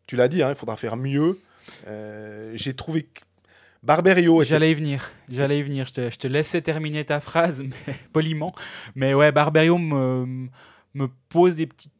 tu 0.07 0.15
l'as 0.15 0.27
dit, 0.27 0.41
hein, 0.41 0.49
il 0.49 0.55
faudra 0.55 0.77
faire 0.77 0.95
mieux. 0.95 1.39
Euh, 1.87 2.51
J'ai 2.55 2.73
trouvé 2.73 3.03
que 3.03 3.21
Barberio 3.83 4.41
était 4.41 4.49
J'allais 4.49 4.71
y 4.71 4.73
venir, 4.73 5.09
j'allais 5.29 5.59
y 5.59 5.63
venir. 5.63 5.85
Je 5.85 5.93
te, 5.93 6.09
je 6.09 6.17
te 6.17 6.27
laissais 6.27 6.61
terminer 6.61 7.05
ta 7.05 7.19
phrase, 7.19 7.61
mais, 7.87 7.95
poliment. 8.11 8.53
Mais 8.95 9.13
ouais, 9.13 9.31
Barberio 9.31 9.77
me, 9.77 10.47
me 10.93 11.07
pose 11.29 11.55
des 11.55 11.67
petites. 11.67 11.91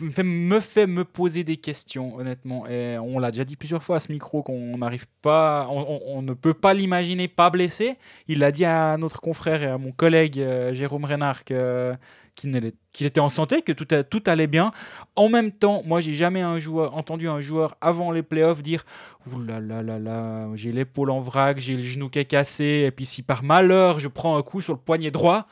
Me 0.00 0.60
fait, 0.60 0.86
me 0.86 1.04
poser 1.04 1.44
des 1.44 1.56
questions, 1.56 2.16
honnêtement. 2.16 2.66
Et 2.68 2.96
on 2.98 3.18
l'a 3.18 3.30
déjà 3.30 3.44
dit 3.44 3.56
plusieurs 3.56 3.82
fois 3.82 3.96
à 3.96 4.00
ce 4.00 4.10
micro 4.10 4.42
qu'on 4.42 4.78
n'arrive 4.78 5.06
pas, 5.20 5.68
on, 5.70 6.22
ne 6.22 6.32
peut 6.32 6.54
pas 6.54 6.72
l'imaginer 6.72 7.28
pas 7.28 7.50
blessé. 7.50 7.96
Il 8.26 8.38
l'a 8.38 8.50
dit 8.50 8.64
à 8.64 8.96
notre 8.96 9.20
confrère 9.20 9.62
et 9.62 9.66
à 9.66 9.76
mon 9.78 9.92
collègue 9.92 10.38
euh, 10.38 10.72
Jérôme 10.72 11.04
Renard 11.04 11.44
que- 11.44 11.94
qu'il 12.34 13.06
était 13.06 13.20
en 13.20 13.28
santé, 13.28 13.60
que 13.62 13.72
tout 13.72 14.22
allait 14.26 14.46
bien. 14.46 14.70
En 15.16 15.28
même 15.28 15.52
temps, 15.52 15.82
moi, 15.84 16.00
j'ai 16.00 16.14
jamais 16.14 16.40
un 16.40 16.58
joueur, 16.58 16.96
entendu 16.96 17.28
un 17.28 17.40
joueur 17.40 17.76
avant 17.80 18.10
les 18.12 18.22
playoffs 18.22 18.62
dire 18.62 18.84
Ouh 19.30 19.40
là 19.40 19.60
là 19.60 19.82
là 19.82 19.98
là, 19.98 20.48
j'ai 20.54 20.72
l'épaule 20.72 21.10
en 21.10 21.20
vrac, 21.20 21.58
j'ai 21.58 21.74
le 21.74 21.82
genou 21.82 22.08
qui 22.08 22.18
est 22.18 22.24
cassé, 22.24 22.84
et 22.86 22.90
puis 22.90 23.04
si 23.04 23.22
par 23.22 23.42
malheur 23.42 24.00
je 24.00 24.08
prends 24.08 24.38
un 24.38 24.42
coup 24.42 24.62
sur 24.62 24.72
le 24.72 24.78
poignet 24.78 25.10
droit, 25.10 25.46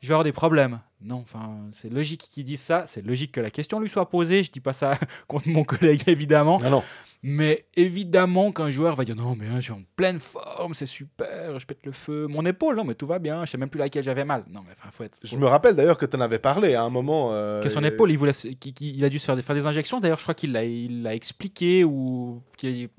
je 0.00 0.08
vais 0.08 0.12
avoir 0.14 0.24
des 0.24 0.32
problèmes. 0.32 0.80
Non, 1.00 1.16
enfin, 1.22 1.56
c'est 1.70 1.90
logique 1.92 2.22
qu'ils 2.22 2.44
disent 2.44 2.60
ça, 2.60 2.84
c'est 2.88 3.06
logique 3.06 3.30
que 3.32 3.40
la 3.40 3.50
question 3.50 3.78
lui 3.78 3.88
soit 3.88 4.10
posée, 4.10 4.42
je 4.42 4.50
dis 4.50 4.58
pas 4.60 4.72
ça 4.72 4.98
contre 5.28 5.48
mon 5.48 5.62
collègue 5.62 6.02
évidemment, 6.08 6.58
Non, 6.60 6.70
non. 6.70 6.82
mais 7.22 7.66
évidemment 7.76 8.50
qu'un 8.50 8.72
joueur 8.72 8.96
va 8.96 9.04
dire 9.04 9.14
non, 9.14 9.36
mais 9.38 9.46
hein, 9.46 9.56
je 9.56 9.60
suis 9.60 9.72
en 9.72 9.82
pleine 9.94 10.18
forme, 10.18 10.74
c'est 10.74 10.86
super, 10.86 11.60
je 11.60 11.66
pète 11.66 11.86
le 11.86 11.92
feu, 11.92 12.26
mon 12.28 12.44
épaule, 12.44 12.74
non, 12.74 12.82
mais 12.82 12.96
tout 12.96 13.06
va 13.06 13.20
bien, 13.20 13.44
je 13.44 13.50
sais 13.52 13.58
même 13.58 13.68
plus 13.68 13.78
laquelle 13.78 14.02
j'avais 14.02 14.24
mal. 14.24 14.42
Non, 14.50 14.62
mais 14.66 14.74
enfin, 14.76 14.88
faut 14.92 15.04
être. 15.04 15.18
Je 15.22 15.36
me 15.36 15.46
rappelle 15.46 15.76
d'ailleurs 15.76 15.98
que 15.98 16.06
tu 16.06 16.16
en 16.16 16.20
avais 16.20 16.40
parlé 16.40 16.74
à 16.74 16.82
un 16.82 16.90
moment. 16.90 17.28
euh, 17.32 17.62
Que 17.62 17.68
son 17.68 17.84
épaule, 17.84 18.10
il, 18.10 18.18
voulait, 18.18 18.32
a 18.32 19.08
dû 19.08 19.18
se 19.20 19.24
faire 19.24 19.36
des, 19.36 19.42
faire 19.42 19.54
des 19.54 19.66
injections. 19.66 20.00
D'ailleurs, 20.00 20.18
je 20.18 20.24
crois 20.24 20.34
qu'il 20.34 20.50
l'a, 20.50 20.64
il 20.64 21.06
expliqué 21.06 21.84
ou 21.84 22.42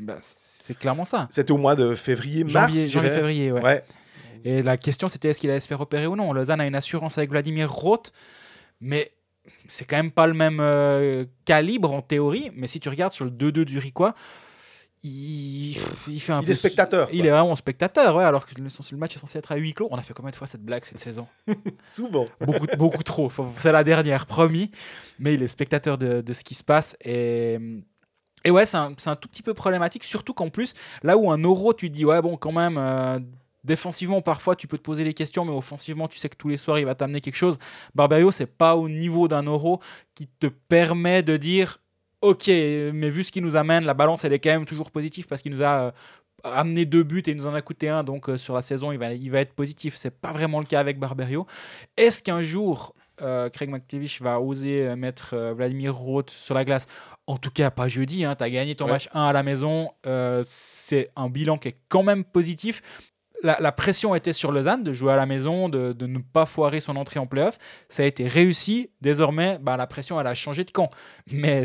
bah, 0.01 0.15
c'est 0.21 0.77
clairement 0.77 1.03
ça. 1.05 1.27
C'était 1.31 1.51
au 1.51 1.57
mois 1.57 1.75
de 1.75 1.95
février, 1.95 2.45
mars, 2.45 2.73
Janvier, 2.87 3.09
février, 3.09 3.51
ouais. 3.51 3.61
Ouais. 3.61 3.83
Et 4.45 4.61
la 4.61 4.77
question, 4.77 5.07
c'était 5.07 5.29
est-ce 5.29 5.39
qu'il 5.39 5.49
allait 5.51 5.59
se 5.59 5.67
faire 5.67 5.81
opérer 5.81 6.07
ou 6.07 6.15
non. 6.15 6.33
Lausanne 6.33 6.61
a 6.61 6.65
une 6.67 6.75
assurance 6.75 7.17
avec 7.17 7.29
Vladimir 7.29 7.71
Roth, 7.71 8.11
mais 8.79 9.11
c'est 9.67 9.85
quand 9.85 9.97
même 9.97 10.11
pas 10.11 10.27
le 10.27 10.33
même 10.33 10.59
euh, 10.59 11.25
calibre 11.45 11.93
en 11.93 12.01
théorie. 12.01 12.51
Mais 12.55 12.67
si 12.67 12.79
tu 12.79 12.89
regardes 12.89 13.13
sur 13.13 13.25
le 13.25 13.31
2-2 13.31 13.65
du 13.65 13.77
Ricois, 13.79 14.13
il, 15.03 15.77
il 16.09 16.19
fait 16.19 16.33
un 16.33 16.41
Il 16.41 16.45
peu- 16.45 16.51
est 16.51 16.55
spectateur, 16.55 17.07
Il 17.11 17.19
quoi. 17.21 17.27
est 17.27 17.31
vraiment 17.31 17.55
spectateur, 17.55 18.15
ouais, 18.15 18.23
alors 18.23 18.45
que 18.45 18.53
le, 18.59 18.67
le 18.91 18.97
match 18.97 19.15
est 19.15 19.19
censé 19.19 19.37
être 19.39 19.51
à 19.51 19.55
huis 19.55 19.73
clos. 19.73 19.87
On 19.91 19.97
a 19.97 20.01
fait 20.01 20.13
combien 20.13 20.31
de 20.31 20.35
fois 20.35 20.47
cette 20.47 20.63
blague 20.63 20.83
cette 20.85 20.99
saison? 20.99 21.25
Souvent. 21.87 22.25
beaucoup, 22.41 22.67
beaucoup 22.77 23.03
trop. 23.03 23.31
C'est 23.57 23.71
la 23.71 23.83
dernière, 23.83 24.25
promis. 24.25 24.71
Mais 25.19 25.35
il 25.35 25.41
est 25.43 25.47
spectateur 25.47 25.97
de, 25.97 26.21
de 26.21 26.33
ce 26.33 26.43
qui 26.43 26.53
se 26.53 26.63
passe. 26.65 26.97
Et, 27.03 27.57
et 28.43 28.51
ouais, 28.51 28.65
c'est 28.65 28.77
un, 28.77 28.93
un 29.05 29.15
tout 29.15 29.29
petit 29.29 29.41
peu 29.43 29.53
problématique, 29.53 30.03
surtout 30.03 30.33
qu'en 30.33 30.49
plus, 30.49 30.73
là 31.01 31.17
où 31.17 31.31
un 31.31 31.37
euro, 31.37 31.73
tu 31.73 31.89
dis, 31.89 32.03
ouais, 32.03 32.21
bon, 32.21 32.35
quand 32.35 32.51
même, 32.51 32.77
euh, 32.77 33.19
défensivement, 33.63 34.21
parfois, 34.21 34.55
tu 34.55 34.67
peux 34.67 34.77
te 34.77 34.83
poser 34.83 35.03
des 35.03 35.13
questions, 35.13 35.45
mais 35.45 35.51
offensivement, 35.53 36.07
tu 36.07 36.17
sais 36.17 36.29
que 36.29 36.35
tous 36.37 36.49
les 36.49 36.57
soirs, 36.57 36.79
il 36.79 36.85
va 36.85 36.95
t'amener 36.95 37.21
quelque 37.21 37.35
chose. 37.35 37.57
Barbario, 37.95 38.31
c'est 38.31 38.45
pas 38.45 38.75
au 38.75 38.87
niveau 38.89 39.27
d'un 39.27 39.43
euro 39.43 39.79
qui 40.15 40.27
te 40.27 40.47
permet 40.47 41.23
de 41.23 41.37
dire, 41.37 41.77
ok, 42.21 42.47
mais 42.47 43.09
vu 43.09 43.23
ce 43.23 43.31
qu'il 43.31 43.43
nous 43.43 43.55
amène, 43.55 43.85
la 43.85 43.93
balance, 43.93 44.23
elle 44.25 44.33
est 44.33 44.39
quand 44.39 44.49
même 44.51 44.65
toujours 44.65 44.91
positive 44.91 45.27
parce 45.27 45.41
qu'il 45.41 45.51
nous 45.53 45.63
a. 45.63 45.87
euh, 45.87 45.91
amené 46.45 46.85
deux 46.85 47.03
buts 47.03 47.21
et 47.27 47.31
il 47.31 47.35
nous 47.35 47.47
en 47.47 47.53
a 47.53 47.61
coûté 47.61 47.89
un, 47.89 48.01
donc 48.01 48.29
euh, 48.29 48.37
sur 48.37 48.53
la 48.55 48.61
saison, 48.61 48.93
il 48.93 48.97
va, 48.97 49.11
il 49.13 49.29
va 49.29 49.41
être 49.41 49.53
positif. 49.53 49.97
C'est 49.97 50.09
pas 50.21 50.31
vraiment 50.31 50.61
le 50.61 50.65
cas 50.65 50.79
avec 50.79 50.97
Barberio. 50.97 51.45
Est-ce 51.97 52.23
qu'un 52.23 52.41
jour, 52.41 52.95
euh, 53.21 53.49
Craig 53.49 53.69
McTavish 53.69 54.21
va 54.21 54.39
oser 54.39 54.95
mettre 54.95 55.33
euh, 55.33 55.53
Vladimir 55.53 55.93
Roth 55.93 56.29
sur 56.29 56.55
la 56.55 56.63
glace? 56.63 56.87
En 57.27 57.35
tout 57.35 57.51
cas, 57.51 57.71
pas 57.71 57.89
jeudi. 57.89 58.23
Hein, 58.23 58.37
tu 58.37 58.43
as 58.45 58.49
gagné 58.49 58.73
ton 58.75 58.85
Ouais. 58.85 58.91
match 58.91 59.09
1 59.13 59.21
à 59.25 59.33
la 59.33 59.43
maison. 59.43 59.89
euh, 60.05 60.41
c'est 60.47 61.09
un 61.17 61.27
bilan 61.29 61.57
qui 61.57 61.67
est 61.67 61.77
quand 61.89 62.03
même 62.03 62.23
positif. 62.23 62.81
La, 63.43 63.57
la 63.59 63.71
pression 63.71 64.15
était 64.15 64.33
sur 64.33 64.51
Lausanne 64.51 64.83
de 64.83 64.93
jouer 64.93 65.13
à 65.13 65.15
la 65.15 65.25
maison, 65.25 65.69
de, 65.69 65.93
de 65.93 66.05
ne 66.07 66.19
pas 66.19 66.45
foirer 66.45 66.79
son 66.81 66.95
entrée 66.97 67.19
en 67.19 67.27
playoff. 67.27 67.57
Ça 67.87 68.03
a 68.03 68.05
été 68.05 68.25
réussi. 68.25 68.89
Désormais, 69.01 69.57
bah, 69.61 69.77
la 69.77 69.87
pression, 69.87 70.19
elle 70.19 70.27
a 70.27 70.33
changé 70.35 70.63
de 70.65 70.71
camp. 70.71 70.89
Mais 71.31 71.63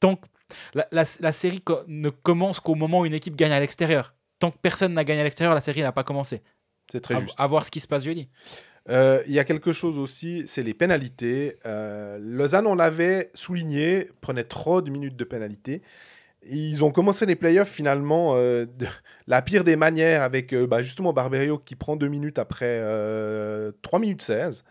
tant 0.00 0.16
que 0.16 0.26
la, 0.74 0.86
la- 0.92 1.04
la 1.20 1.32
série 1.32 1.60
co- 1.60 1.80
ne 1.88 2.10
commence 2.10 2.60
qu'au 2.60 2.74
moment 2.74 3.00
où 3.00 3.06
une 3.06 3.14
équipe 3.14 3.34
gagne 3.36 3.52
à 3.52 3.60
l'extérieur. 3.60 4.14
Tant 4.38 4.50
que 4.52 4.58
personne 4.62 4.94
n'a 4.94 5.02
gagné 5.04 5.20
à 5.20 5.24
l'extérieur, 5.24 5.54
la 5.54 5.60
série 5.60 5.82
n'a 5.82 5.92
pas 5.92 6.04
commencé. 6.04 6.42
C'est 6.90 7.00
très 7.00 7.16
À, 7.16 7.20
juste. 7.20 7.34
à 7.38 7.46
voir 7.46 7.64
ce 7.64 7.70
qui 7.72 7.80
se 7.80 7.88
passe 7.88 8.04
jeudi. 8.04 8.28
Euh, 8.88 9.22
Il 9.26 9.34
y 9.34 9.38
a 9.40 9.44
quelque 9.44 9.72
chose 9.72 9.98
aussi, 9.98 10.44
c'est 10.46 10.62
les 10.62 10.74
pénalités. 10.74 11.56
Euh, 11.66 12.18
Lausanne, 12.20 12.66
on 12.66 12.74
l'avait 12.76 13.30
souligné, 13.34 14.08
prenait 14.20 14.44
trop 14.44 14.80
de 14.80 14.90
minutes 14.90 15.16
de 15.16 15.24
pénalité. 15.24 15.82
Ils 16.46 16.84
ont 16.84 16.90
commencé 16.90 17.26
les 17.26 17.36
playoffs 17.36 17.70
finalement 17.70 18.34
euh, 18.36 18.64
de 18.66 18.86
la 19.26 19.42
pire 19.42 19.64
des 19.64 19.76
manières 19.76 20.22
avec 20.22 20.52
euh, 20.52 20.66
bah, 20.66 20.82
justement 20.82 21.12
Barberio 21.12 21.58
qui 21.58 21.76
prend 21.76 21.96
2 21.96 22.08
minutes 22.08 22.38
après 22.38 22.78
euh, 22.80 23.72
3 23.82 23.98
minutes 23.98 24.22
16. 24.22 24.64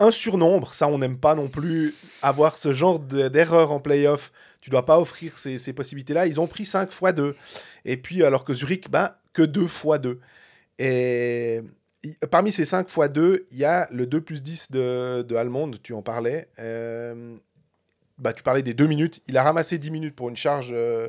Un 0.00 0.12
surnombre, 0.12 0.74
ça 0.74 0.86
on 0.86 0.98
n'aime 0.98 1.18
pas 1.18 1.34
non 1.34 1.48
plus 1.48 1.94
avoir 2.22 2.56
ce 2.56 2.72
genre 2.72 3.00
de- 3.00 3.28
d'erreur 3.28 3.72
en 3.72 3.80
playoff. 3.80 4.32
Tu 4.62 4.70
dois 4.70 4.84
pas 4.84 5.00
offrir 5.00 5.36
ces, 5.38 5.72
possibilités-là. 5.72 6.26
Ils 6.26 6.40
ont 6.40 6.46
pris 6.46 6.64
5 6.64 6.92
fois 6.92 7.12
2. 7.12 7.34
Et 7.84 7.96
puis 7.96 8.22
alors 8.22 8.44
que 8.44 8.54
Zurich, 8.54 8.90
bah, 8.90 9.20
que 9.32 9.42
2 9.42 9.66
fois 9.66 9.98
2. 9.98 10.20
Et 10.78 11.62
parmi 12.30 12.52
ces 12.52 12.64
5 12.64 12.88
fois 12.88 13.08
2, 13.08 13.46
il 13.50 13.58
y 13.58 13.64
a 13.64 13.88
le 13.90 14.06
2 14.06 14.20
plus 14.20 14.42
10 14.42 14.70
de, 14.70 15.22
de 15.22 15.76
tu 15.78 15.92
en 15.94 16.02
parlais. 16.02 16.48
Bah, 18.18 18.32
tu 18.32 18.42
parlais 18.42 18.62
des 18.62 18.74
2 18.74 18.86
minutes. 18.86 19.22
Il 19.28 19.36
a 19.36 19.42
ramassé 19.42 19.78
10 19.78 19.90
minutes 19.90 20.16
pour 20.16 20.28
une 20.28 20.36
charge 20.36 20.70
euh, 20.72 21.08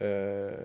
euh, 0.00 0.56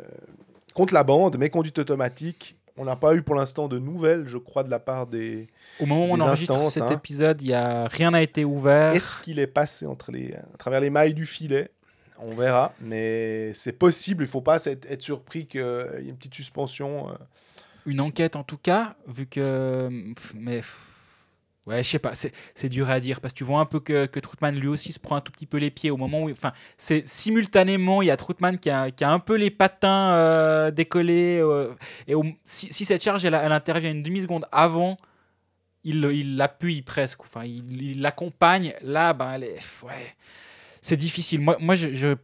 contre 0.74 0.94
la 0.94 1.04
bande, 1.04 1.38
mais 1.38 1.50
conduite 1.50 1.78
automatique. 1.80 2.56
on 2.78 2.86
n'a 2.86 2.96
pas 2.96 3.14
eu 3.16 3.22
pour 3.22 3.36
l'instant 3.36 3.68
de 3.68 3.78
nouvelles, 3.78 4.28
je 4.28 4.38
crois, 4.38 4.64
de 4.64 4.70
la 4.70 4.80
part 4.80 5.08
des. 5.08 5.48
Au 5.80 5.86
moment 5.86 6.06
où 6.06 6.14
on 6.14 6.20
enregistre 6.20 6.62
cet 6.72 6.84
hein. 6.84 6.90
épisode, 6.90 7.42
y 7.42 7.54
a 7.54 7.88
rien 7.88 8.12
n'a 8.12 8.22
été 8.22 8.44
ouvert. 8.44 8.94
Est-ce 8.94 9.18
qu'il 9.22 9.40
est 9.40 9.48
passé 9.48 9.86
entre 9.86 10.12
les, 10.12 10.34
à 10.34 10.58
travers 10.58 10.82
les 10.82 10.90
mailles 10.90 11.14
du 11.14 11.26
filet? 11.26 11.70
On 12.20 12.34
verra, 12.34 12.74
mais 12.82 13.54
c'est 13.54 13.74
possible. 13.74 14.24
Il 14.24 14.28
faut 14.28 14.42
pas 14.42 14.64
être, 14.66 15.02
surpris 15.02 15.46
qu'il 15.46 15.62
y 15.62 15.64
ait 15.64 16.10
une 16.10 16.18
petite 16.18 16.34
suspension. 16.34 17.12
euh. 17.12 17.14
Une 17.86 18.02
enquête 18.02 18.36
en 18.36 18.44
tout 18.44 18.58
cas, 18.58 18.96
vu 19.08 19.28
que. 19.28 19.90
Mais. 20.34 20.62
Ouais, 21.68 21.84
je 21.84 21.90
sais 21.90 22.00
pas, 22.00 22.14
c'est 22.16 22.70
dur 22.70 22.90
à 22.90 23.00
dire 23.02 23.20
parce 23.22 23.34
que 23.34 23.38
tu 23.38 23.44
vois 23.44 23.60
un 23.60 23.66
peu 23.66 23.80
que, 23.82 24.06
que 24.06 24.20
Troutman 24.22 24.56
lui 24.56 24.68
aussi 24.70 24.94
se 24.94 25.00
prend 25.00 25.18
un 25.18 25.22
tout 25.22 25.32
petit 25.34 25.46
peu 25.46 25.58
les 25.58 25.70
pieds 25.70 25.92
au 25.92 25.98
moment 25.98 26.24
où. 26.24 26.32
Enfin, 26.32 26.54
c'est 26.78 27.06
simultanément, 27.08 28.02
il 28.02 28.06
y 28.06 28.12
a 28.12 28.16
Troutman 28.16 28.58
qui 28.58 28.70
a, 28.70 28.90
qui 28.90 29.04
a 29.04 29.12
un 29.12 29.20
peu 29.20 29.36
les 29.36 29.52
patins 29.52 30.12
euh, 30.14 30.72
décollés. 30.72 31.40
euh, 31.42 31.74
et 32.08 32.16
au- 32.16 32.24
si, 32.46 32.72
si 32.74 32.86
cette 32.86 33.04
charge 33.04 33.26
elle, 33.26 33.34
elle 33.34 33.52
intervient 33.52 33.92
une 33.92 34.02
demi-seconde 34.02 34.46
avant, 34.52 34.96
il 35.84 36.36
l'appuie 36.38 36.82
presque. 36.82 37.22
Enfin, 37.22 37.44
il 37.46 38.02
l'accompagne. 38.02 38.74
Là, 38.82 39.14
ben, 39.14 39.34
elle 39.34 39.44
est- 39.44 39.84
ouais, 39.84 40.16
c'est 40.82 40.98
difficile. 40.98 41.42
Moi, 41.42 41.58
moi 41.60 41.76
je, 41.76 41.94
je- 41.94 42.16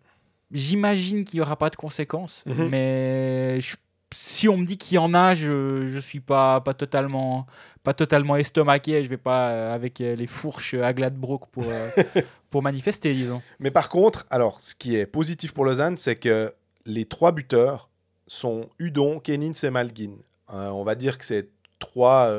j'imagine 0.51 1.23
qu'il 1.25 1.39
n'y 1.39 1.41
aura 1.41 1.58
pas 1.58 1.69
de 1.69 1.75
conséquences, 1.75 2.43
Mhm. 2.45 2.69
mais 2.69 3.60
je- 3.62 3.75
si 4.13 4.47
on 4.47 4.58
me 4.58 4.65
dit 4.65 4.78
qu'il 4.78 4.95
y 4.95 4.97
en 4.97 5.13
a, 5.13 5.36
je 5.36 5.88
je 5.88 5.99
suis 5.99 6.19
pas 6.19 6.62
pas 6.62 6.73
totalement 6.73 7.47
pas 7.84 7.93
totalement 7.93 8.36
estomaqué. 8.38 9.04
Je 9.04 9.10
vais 9.10 9.17
pas 9.17 9.49
euh, 9.49 9.76
avec 9.76 10.02
euh, 10.02 10.15
les 10.15 10.28
fourches 10.28 10.73
à 10.73 10.93
Gladbrook 10.93 11.47
pour 11.52 11.65
euh, 11.67 11.89
pour 12.49 12.63
manifester, 12.63 13.13
disons. 13.13 13.41
Mais 13.60 13.71
par 13.71 13.89
contre, 13.89 14.26
alors, 14.30 14.62
ce 14.62 14.73
qui 14.73 14.95
est 14.95 15.06
positif 15.06 15.54
pour 15.54 15.65
Lausanne, 15.65 15.97
c'est 15.97 16.15
que 16.15 16.54
les 16.86 17.06
trois 17.06 17.32
buteurs 17.32 17.89
sont 18.28 18.69
Udon, 18.80 19.19
Kenins 19.19 19.54
et 19.63 19.69
Malguin. 19.69 20.13
Euh, 20.54 20.69
on 20.69 20.84
va 20.84 20.95
dire 20.95 21.17
que 21.17 21.26
c'est 21.26 21.49
trois. 21.80 22.32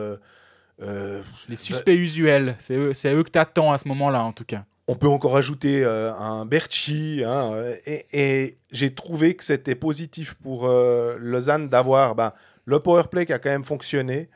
Les 0.81 1.57
suspects 1.57 1.95
usuels, 1.95 2.57
c'est 2.59 2.75
eux, 2.75 2.93
eux 2.93 3.23
que 3.23 3.31
t'attends 3.31 3.73
à 3.73 3.79
ce 3.79 3.87
moment-là, 3.89 4.25
en 4.25 4.33
tout 4.33 4.45
cas. 4.45 4.65
On 4.87 4.97
peut 4.97 5.09
encore 5.09 5.37
ajouter 5.37 5.83
euh, 5.83 6.13
un 6.15 6.45
Berchi. 6.45 7.23
hein, 7.25 7.53
euh, 7.55 7.75
et 7.87 8.59
j'ai 8.71 8.95
trouvé 8.95 9.35
que 9.35 9.43
c'était 9.43 9.75
positif 9.75 10.35
pour 10.35 10.67
euh, 10.67 11.17
Lausanne 11.19 11.69
d'avoir 11.71 12.15
ben, 12.15 12.33
le 12.67 12.81
power 12.81 13.05
play 13.11 13.25
qui 13.25 13.33
a 13.33 13.39
quand 13.39 13.49
même 13.49 13.65
fonctionné, 13.65 14.29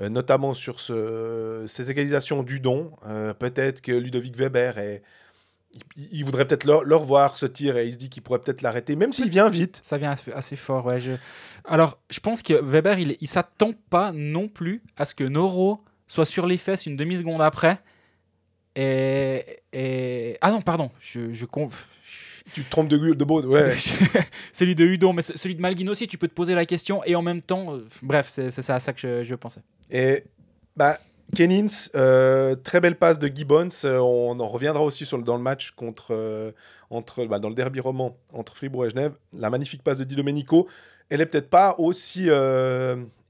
euh, 0.00 0.10
notamment 0.10 0.52
sur 0.52 0.78
ce, 0.78 1.64
cette 1.66 1.88
égalisation 1.88 2.42
du 2.42 2.60
don. 2.60 2.92
Peut-être 3.38 3.80
que 3.80 3.92
Ludovic 3.92 4.36
Weber. 4.36 4.74
Il, 5.96 6.24
voudrait 6.24 6.44
peut-être 6.44 6.66
le, 6.66 6.84
le 6.84 6.94
revoir 6.94 7.36
ce 7.36 7.46
tir 7.46 7.76
et 7.76 7.88
il 7.88 7.92
se 7.94 7.98
dit 7.98 8.08
qu'il 8.08 8.22
pourrait 8.22 8.38
peut-être 8.38 8.62
l'arrêter, 8.62 8.94
même 8.94 9.12
s'il 9.12 9.28
vient 9.28 9.48
vite. 9.48 9.80
Ça 9.82 9.98
vient 9.98 10.14
assez- 10.32 10.54
fort. 10.54 10.88
Alors, 11.64 11.98
je 12.10 12.20
pense 12.20 12.42
que 12.42 12.54
Weber, 12.54 13.00
il, 13.00 13.16
il 13.20 13.26
s'attend 13.26 13.72
pas 13.90 14.12
non 14.12 14.46
plus 14.46 14.82
à 14.96 15.04
ce 15.04 15.16
que 15.16 15.24
Noro 15.24 15.82
soit 16.06 16.26
sur 16.26 16.46
les 16.46 16.58
fesses 16.58 16.86
une 16.86 16.96
demi-seconde 16.96 17.42
après. 17.42 17.80
Et, 18.76 19.44
et- 19.72 20.36
Ah 20.40 20.50
non, 20.50 20.60
pardon, 20.60 20.90
je, 21.00 21.30
je 21.32 21.46
conf- 21.46 21.84
Tu 22.54 22.64
te 22.64 22.70
trompes 22.70 22.88
de, 22.88 23.14
de 23.14 23.24
beau. 23.24 23.40
Ouais. 23.42 23.72
celui 24.52 24.74
de 24.74 24.84
Hudon, 24.84 25.12
mais 25.12 25.22
ce- 25.22 25.36
celui 25.38 25.54
de 25.54 25.60
Malguin 25.60 25.88
aussi, 25.88 26.06
tu 26.08 26.18
peux 26.18 26.28
te 26.28 26.34
poser 26.34 26.54
la 26.54 26.66
question 26.66 27.02
et 27.04 27.14
en 27.14 27.22
même 27.22 27.40
temps, 27.42 27.74
euh, 27.76 27.86
bref, 28.02 28.26
c'est 28.28 28.70
à 28.70 28.80
ça 28.80 28.92
que 28.92 29.00
je, 29.00 29.22
je 29.24 29.34
pensais. 29.34 29.60
Et 29.90 30.24
bah, 30.76 30.98
Kenins, 31.36 31.68
euh, 31.94 32.54
très 32.56 32.80
belle 32.80 32.96
passe 32.96 33.18
de 33.18 33.28
Gibbons. 33.34 33.68
euh, 33.84 33.98
on 33.98 34.38
en 34.40 34.48
reviendra 34.48 34.82
aussi 34.82 35.06
sur 35.06 35.16
le, 35.18 35.24
dans 35.24 35.36
le 35.36 35.42
match 35.42 35.70
contre, 35.70 36.08
euh, 36.10 36.50
entre, 36.90 37.24
bah, 37.26 37.38
dans 37.38 37.48
le 37.48 37.54
derby 37.54 37.80
roman 37.80 38.16
entre 38.32 38.56
Fribourg 38.56 38.86
et 38.86 38.90
Genève. 38.90 39.12
La 39.32 39.50
magnifique 39.50 39.82
passe 39.82 39.98
de 39.98 40.04
Di 40.04 40.16
Domenico. 40.16 40.68
Elle 41.10 41.20
est 41.20 41.26
peut-être 41.26 41.50
pas 41.50 41.76
aussi 41.78 42.28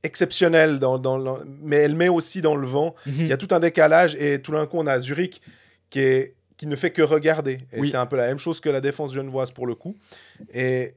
exceptionnelle, 0.04 0.78
dans, 0.78 1.38
mais 1.62 1.76
elle 1.76 1.94
met 1.96 2.08
aussi 2.08 2.40
dans 2.40 2.54
le 2.56 2.66
vent. 2.66 2.94
Il 3.06 3.26
y 3.26 3.32
a 3.32 3.36
tout 3.36 3.48
un 3.50 3.60
décalage 3.60 4.14
et 4.16 4.40
tout 4.40 4.52
d'un 4.52 4.66
coup, 4.66 4.76
on 4.78 4.86
a 4.86 4.98
Zurich 5.00 5.42
qui, 5.90 5.98
est, 6.00 6.34
qui 6.56 6.66
ne 6.66 6.76
fait 6.76 6.90
que 6.90 7.02
regarder. 7.02 7.58
Et 7.72 7.80
Oui. 7.80 7.88
c'est 7.90 7.96
un 7.96 8.06
peu 8.06 8.16
la 8.16 8.28
même 8.28 8.38
chose 8.38 8.60
que 8.60 8.68
la 8.68 8.80
défense 8.80 9.12
genevoise 9.14 9.50
pour 9.50 9.66
le 9.66 9.74
coup. 9.74 9.96
Et 10.52 10.94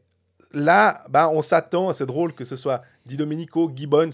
là, 0.54 1.02
bah, 1.10 1.30
on 1.34 1.42
s'attend, 1.42 1.94
c'est 1.94 2.06
drôle 2.06 2.34
que 2.34 2.46
ce 2.46 2.56
soit 2.56 2.82
Di 3.06 3.18
Domenico, 3.18 3.72
Gibbons, 3.76 4.10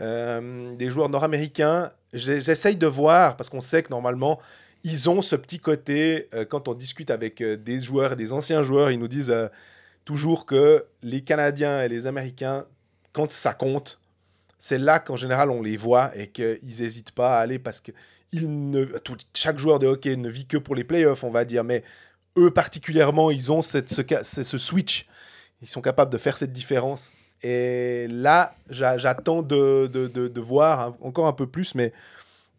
euh, 0.00 0.74
des 0.76 0.90
joueurs 0.90 1.08
nord-américains. 1.08 1.88
J'essaye 2.12 2.76
de 2.76 2.86
voir, 2.86 3.36
parce 3.36 3.48
qu'on 3.48 3.60
sait 3.60 3.82
que 3.82 3.90
normalement, 3.90 4.40
ils 4.82 5.08
ont 5.08 5.22
ce 5.22 5.36
petit 5.36 5.58
côté, 5.60 6.28
euh, 6.34 6.44
quand 6.44 6.68
on 6.68 6.74
discute 6.74 7.10
avec 7.10 7.40
euh, 7.40 7.56
des 7.56 7.80
joueurs 7.80 8.12
et 8.12 8.16
des 8.16 8.32
anciens 8.32 8.62
joueurs, 8.62 8.90
ils 8.90 8.98
nous 8.98 9.08
disent 9.08 9.34
toujours 10.04 10.44
que 10.44 10.84
les 11.02 11.22
Canadiens 11.22 11.82
et 11.82 11.88
les 11.88 12.06
Américains, 12.06 12.66
quand 13.12 13.30
ça 13.30 13.54
compte, 13.54 14.00
c'est 14.64 14.78
là 14.78 14.98
qu'en 14.98 15.16
général 15.16 15.50
on 15.50 15.60
les 15.60 15.76
voit 15.76 16.16
et 16.16 16.28
qu'ils 16.28 16.58
n'hésitent 16.80 17.10
pas 17.10 17.36
à 17.36 17.40
aller 17.42 17.58
parce 17.58 17.82
que 17.82 17.92
chaque 19.34 19.58
joueur 19.58 19.78
de 19.78 19.86
hockey 19.86 20.16
ne 20.16 20.30
vit 20.30 20.46
que 20.46 20.56
pour 20.56 20.74
les 20.74 20.84
playoffs, 20.84 21.22
on 21.22 21.30
va 21.30 21.44
dire, 21.44 21.64
mais 21.64 21.84
eux 22.38 22.50
particulièrement, 22.50 23.30
ils 23.30 23.52
ont 23.52 23.60
ce, 23.60 23.82
switch. 24.56 25.06
Ils 25.60 25.68
sont 25.68 25.82
capables 25.82 26.10
de 26.10 26.16
faire 26.16 26.38
cette 26.38 26.52
différence. 26.52 27.12
Et 27.42 28.06
là, 28.08 28.54
j'a- 28.70 28.96
j'attends 28.96 29.42
de, 29.42 30.40
voir 30.40 30.94
encore 31.02 31.26
un 31.26 31.34
peu 31.34 31.46
plus, 31.46 31.74
mais 31.74 31.92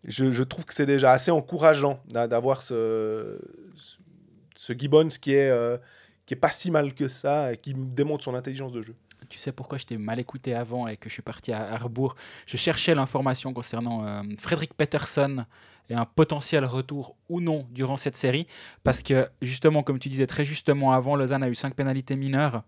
je, 0.03 0.43
trouve 0.43 0.63
que 0.63 0.75
c'est 0.75 0.85
déjà 0.85 1.11
assez 1.11 1.31
encourageant 1.31 1.99
d'a- 2.07 2.27
d'avoir 2.27 2.61
ce, 2.61 3.39
Gibbons 4.77 5.07
qui 5.07 5.33
est, 5.33 5.49
euh, 5.49 5.77
qui 6.27 6.35
est 6.35 6.37
pas 6.37 6.51
si 6.51 6.69
mal 6.69 6.93
que 6.93 7.07
ça 7.07 7.51
et 7.51 7.57
qui 7.57 7.73
démontre 7.73 8.25
son 8.25 8.35
intelligence 8.35 8.73
de 8.73 8.83
jeu. 8.83 8.93
Tu 9.35 9.41
sais 9.41 9.51
pourquoi 9.51 9.77
je 9.77 9.85
t'ai 9.85 9.97
mal 9.97 10.17
écouté 10.17 10.53
avant 10.53 10.87
et 10.87 10.95
que 10.95 11.09
je 11.09 11.13
suis 11.13 11.21
parti 11.21 11.51
à 11.51 11.73
Harbourg 11.73 12.15
Je 12.45 12.55
cherchais 12.55 12.95
l'information 12.95 13.51
concernant 13.51 14.05
euh, 14.05 14.21
Frédéric 14.39 14.73
Peterson 14.73 15.43
et 15.89 15.93
un 15.93 16.05
potentiel 16.05 16.63
retour 16.63 17.17
ou 17.27 17.41
non 17.41 17.65
durant 17.69 17.97
cette 17.97 18.15
série. 18.15 18.47
Parce 18.85 19.03
que, 19.03 19.27
justement, 19.41 19.83
comme 19.83 19.99
tu 19.99 20.07
disais 20.07 20.25
très 20.25 20.45
justement 20.45 20.93
avant, 20.93 21.17
Lausanne 21.17 21.43
a 21.43 21.49
eu 21.49 21.55
cinq 21.55 21.75
pénalités 21.75 22.15
mineures. 22.15 22.63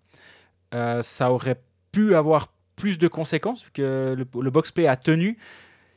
Euh, 0.73 1.01
ça 1.03 1.31
aurait 1.31 1.61
pu 1.93 2.15
avoir 2.15 2.49
plus 2.75 2.97
de 2.97 3.07
conséquences 3.07 3.63
vu 3.63 3.71
que 3.71 4.13
le, 4.17 4.49
box-play 4.51 4.87
a 4.87 4.97
tenu. 4.97 5.37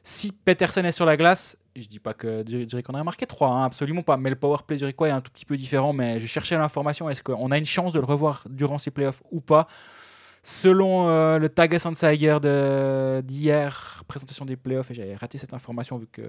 Si 0.04 0.30
Peterson 0.30 0.84
est 0.84 0.92
sur 0.92 1.04
la 1.04 1.16
glace, 1.16 1.56
je 1.74 1.88
dis 1.88 1.98
pas 1.98 2.14
que 2.14 2.44
Zurich 2.46 2.88
en 2.90 2.94
a 2.94 3.02
marqué 3.02 3.26
3, 3.26 3.64
absolument 3.64 4.04
pas. 4.04 4.16
Mais 4.16 4.30
le 4.30 4.36
power 4.36 4.58
play 4.64 4.78
zurichois 4.78 5.08
est 5.08 5.10
un 5.10 5.20
tout 5.20 5.32
petit 5.32 5.46
peu 5.46 5.56
différent. 5.56 5.92
Mais 5.92 6.20
je 6.20 6.28
cherchais 6.28 6.56
l'information 6.56 7.10
est-ce 7.10 7.24
qu'on 7.24 7.50
a 7.50 7.58
une 7.58 7.66
chance 7.66 7.92
de 7.92 7.98
le 7.98 8.06
revoir 8.06 8.44
durant 8.48 8.78
ces 8.78 8.92
playoffs 8.92 9.20
ou 9.32 9.40
pas? 9.40 9.66
Selon 10.42 11.08
euh, 11.08 11.38
le 11.38 11.48
Tagesanzeiger 11.50 12.38
de- 12.40 13.20
d'hier, 13.20 14.02
présentation 14.08 14.44
des 14.46 14.56
playoffs, 14.56 14.90
et 14.90 14.94
j'avais 14.94 15.14
raté 15.14 15.36
cette 15.38 15.52
information 15.52 15.98
vu 15.98 16.06
que 16.06 16.22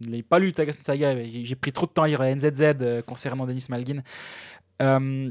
je 0.00 0.06
ne 0.08 0.12
l'ai 0.12 0.22
pas 0.22 0.38
lu, 0.38 0.46
le 0.46 0.52
Tagesanzeiger, 0.52 1.12
et 1.26 1.44
j'ai- 1.44 1.56
pris 1.56 1.72
trop 1.72 1.86
de 1.86 1.90
temps 1.92 2.04
à 2.04 2.08
lire 2.08 2.20
la 2.22 2.30
NZZ 2.34 2.62
euh, 2.80 3.02
concernant 3.02 3.46
Denis 3.46 3.66
Malgin. 3.68 4.02
Euh, 4.80 5.30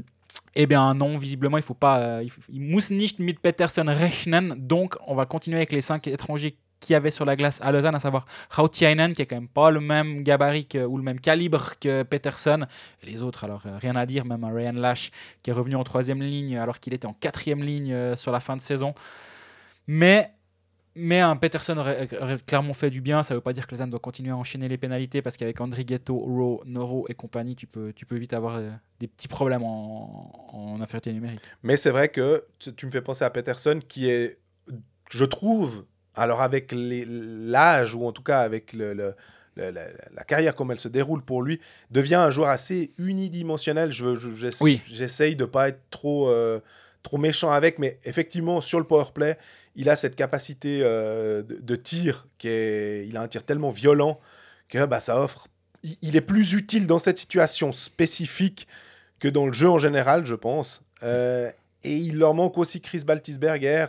eh 0.54 0.66
bien 0.66 0.94
non, 0.94 1.18
visiblement, 1.18 1.56
il 1.56 1.62
faut 1.64 1.74
pas... 1.74 2.00
euh, 2.00 2.22
il, 2.22 2.30
faut- 2.30 2.40
il 2.48 2.60
muss 2.60 2.90
nicht 2.90 3.18
mit 3.18 3.34
Peterson 3.34 3.86
rechnen, 3.88 4.54
donc 4.56 4.96
on 5.06 5.14
va 5.16 5.26
continuer 5.26 5.56
avec 5.56 5.72
les 5.72 5.80
cinq 5.80 6.06
étrangers 6.06 6.56
qui 6.80 6.94
avaient 6.94 7.10
sur 7.10 7.24
la 7.24 7.36
glace 7.36 7.60
à 7.62 7.72
Lausanne, 7.72 7.94
à 7.94 8.00
savoir 8.00 8.24
Rautiainen, 8.50 9.12
qui 9.12 9.22
est 9.22 9.26
quand 9.26 9.36
même 9.36 9.48
pas 9.48 9.70
le 9.70 9.80
même 9.80 10.22
gabarit 10.22 10.68
ou 10.86 10.96
le 10.96 11.02
même 11.02 11.20
calibre 11.20 11.74
que 11.80 12.02
Peterson. 12.02 12.66
Et 13.02 13.06
les 13.10 13.22
autres, 13.22 13.44
alors 13.44 13.62
euh, 13.66 13.76
rien 13.78 13.96
à 13.96 14.06
dire, 14.06 14.24
même 14.24 14.44
Ryan 14.44 14.72
Lash 14.72 15.10
qui 15.42 15.50
est 15.50 15.52
revenu 15.52 15.76
en 15.76 15.84
troisième 15.84 16.22
ligne 16.22 16.56
alors 16.56 16.80
qu'il 16.80 16.94
était 16.94 17.06
en 17.06 17.14
quatrième 17.14 17.62
ligne 17.62 17.92
euh, 17.92 18.16
sur 18.16 18.32
la 18.32 18.40
fin 18.40 18.56
de 18.56 18.62
saison. 18.62 18.94
Mais, 19.86 20.32
mais 20.94 21.20
un 21.20 21.36
Peterson 21.36 21.76
aurait, 21.78 22.08
clairement 22.46 22.74
fait 22.74 22.90
du 22.90 23.00
bien. 23.00 23.22
Ça 23.22 23.34
ne 23.34 23.38
veut 23.38 23.42
pas 23.42 23.52
dire 23.52 23.66
que 23.66 23.72
Lausanne 23.72 23.90
doit 23.90 24.00
continuer 24.00 24.30
à 24.30 24.36
enchaîner 24.36 24.68
les 24.68 24.78
pénalités 24.78 25.22
parce 25.22 25.36
qu'avec 25.36 25.60
André 25.60 25.84
Ghetto, 25.84 26.16
Rowe, 26.16 26.62
Noro 26.64 27.06
et 27.08 27.14
compagnie, 27.14 27.56
tu 27.56 27.66
peux, 27.66 27.92
tu 27.92 28.06
peux 28.06 28.16
vite 28.16 28.34
avoir 28.34 28.56
euh, 28.56 28.70
des 29.00 29.08
petits 29.08 29.28
problèmes 29.28 29.64
en, 29.64 30.50
en 30.52 30.80
infériorité 30.80 31.12
numérique. 31.12 31.42
Mais 31.62 31.76
c'est 31.76 31.90
vrai 31.90 32.08
que 32.08 32.44
tu 32.76 32.86
me 32.86 32.90
fais 32.90 33.02
penser 33.02 33.24
à 33.24 33.30
Peterson 33.30 33.80
qui 33.86 34.08
est, 34.08 34.38
je 35.10 35.24
trouve, 35.24 35.86
alors 36.14 36.42
avec 36.42 36.72
l'âge 36.74 37.94
ou 37.94 38.04
en 38.06 38.12
tout 38.12 38.22
cas 38.22 38.40
avec 38.40 38.72
le, 38.72 38.92
le- 38.94 39.14
le- 39.56 39.70
la, 39.70 39.86
la 40.14 40.24
carrière 40.24 40.54
comme 40.54 40.70
elle 40.70 40.78
se 40.78 40.88
déroule 40.88 41.22
pour 41.22 41.42
lui, 41.42 41.60
devient 41.90 42.14
un 42.16 42.30
joueur 42.30 42.48
assez 42.48 42.92
unidimensionnel. 42.98 43.90
Je, 43.92 44.04
veux- 44.04 44.14
je- 44.16 44.34
j'essa- 44.36 44.62
Oui. 44.64 44.80
J'essaye 44.86 45.34
de 45.36 45.44
pas 45.44 45.68
être 45.68 45.80
trop, 45.90 46.28
euh, 46.28 46.60
trop 47.02 47.18
méchant 47.18 47.50
avec, 47.50 47.78
mais 47.78 47.98
effectivement, 48.04 48.60
sur 48.60 48.78
le 48.78 48.84
power 48.84 49.06
play, 49.12 49.36
il 49.74 49.88
a 49.88 49.96
cette 49.96 50.16
capacité 50.16 50.80
euh, 50.82 51.42
de, 51.42 51.56
de 51.60 51.76
tir, 51.76 52.26
qui 52.38 52.48
est, 52.48 53.06
il 53.08 53.16
a 53.16 53.22
un 53.22 53.28
tir 53.28 53.44
tellement 53.44 53.70
violent 53.70 54.20
que 54.68 54.84
bah, 54.86 55.00
ça 55.00 55.20
offre. 55.20 55.48
Il, 55.82 55.96
il 56.02 56.16
est 56.16 56.20
plus 56.20 56.52
utile 56.54 56.86
dans 56.86 56.98
cette 56.98 57.18
situation 57.18 57.72
spécifique 57.72 58.66
que 59.18 59.28
dans 59.28 59.46
le 59.46 59.52
jeu 59.52 59.68
en 59.68 59.78
général, 59.78 60.24
je 60.24 60.34
pense. 60.34 60.82
Euh, 61.02 61.50
et 61.84 61.96
il 61.96 62.18
leur 62.18 62.34
manque 62.34 62.58
aussi 62.58 62.80
Chris 62.80 63.02
Baltisberger. 63.06 63.86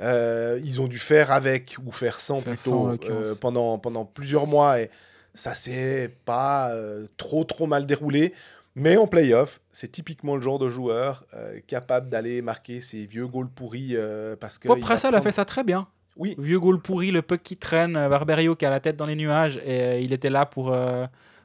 Euh, 0.00 0.60
ils 0.64 0.80
ont 0.80 0.88
dû 0.88 0.98
faire 0.98 1.30
avec 1.30 1.76
ou 1.84 1.92
faire 1.92 2.20
sans 2.20 2.40
Faire 2.40 2.54
plutôt 2.54 2.88
euh, 2.88 3.34
pendant, 3.40 3.78
pendant 3.78 4.04
plusieurs 4.04 4.46
mois 4.46 4.80
et 4.80 4.90
ça 5.34 5.54
s'est 5.54 6.14
pas 6.24 6.72
euh, 6.72 7.06
trop 7.16 7.44
trop 7.44 7.66
mal 7.66 7.86
déroulé. 7.86 8.32
Mais 8.76 8.96
en 8.96 9.06
playoff, 9.06 9.60
c'est 9.72 9.90
typiquement 9.90 10.36
le 10.36 10.42
genre 10.42 10.58
de 10.58 10.70
joueur 10.70 11.24
capable 11.66 12.08
d'aller 12.08 12.40
marquer 12.40 12.80
ses 12.80 13.04
vieux 13.04 13.26
goals 13.26 13.48
pourris 13.48 13.96
parce 14.38 14.58
que. 14.58 14.68
Pop 14.68 14.82
Russell 14.82 15.14
a 15.14 15.20
fait 15.20 15.32
ça 15.32 15.44
très 15.44 15.64
bien. 15.64 15.88
Oui. 16.16 16.36
Vieux 16.38 16.60
goal 16.60 16.80
pourri, 16.80 17.10
le 17.10 17.20
puck 17.20 17.42
qui 17.42 17.56
traîne, 17.56 17.94
Barberio 17.94 18.54
qui 18.54 18.64
a 18.64 18.70
la 18.70 18.78
tête 18.78 18.96
dans 18.96 19.06
les 19.06 19.16
nuages 19.16 19.58
et 19.66 20.00
il 20.00 20.12
était 20.12 20.30
là 20.30 20.46
pour, 20.46 20.72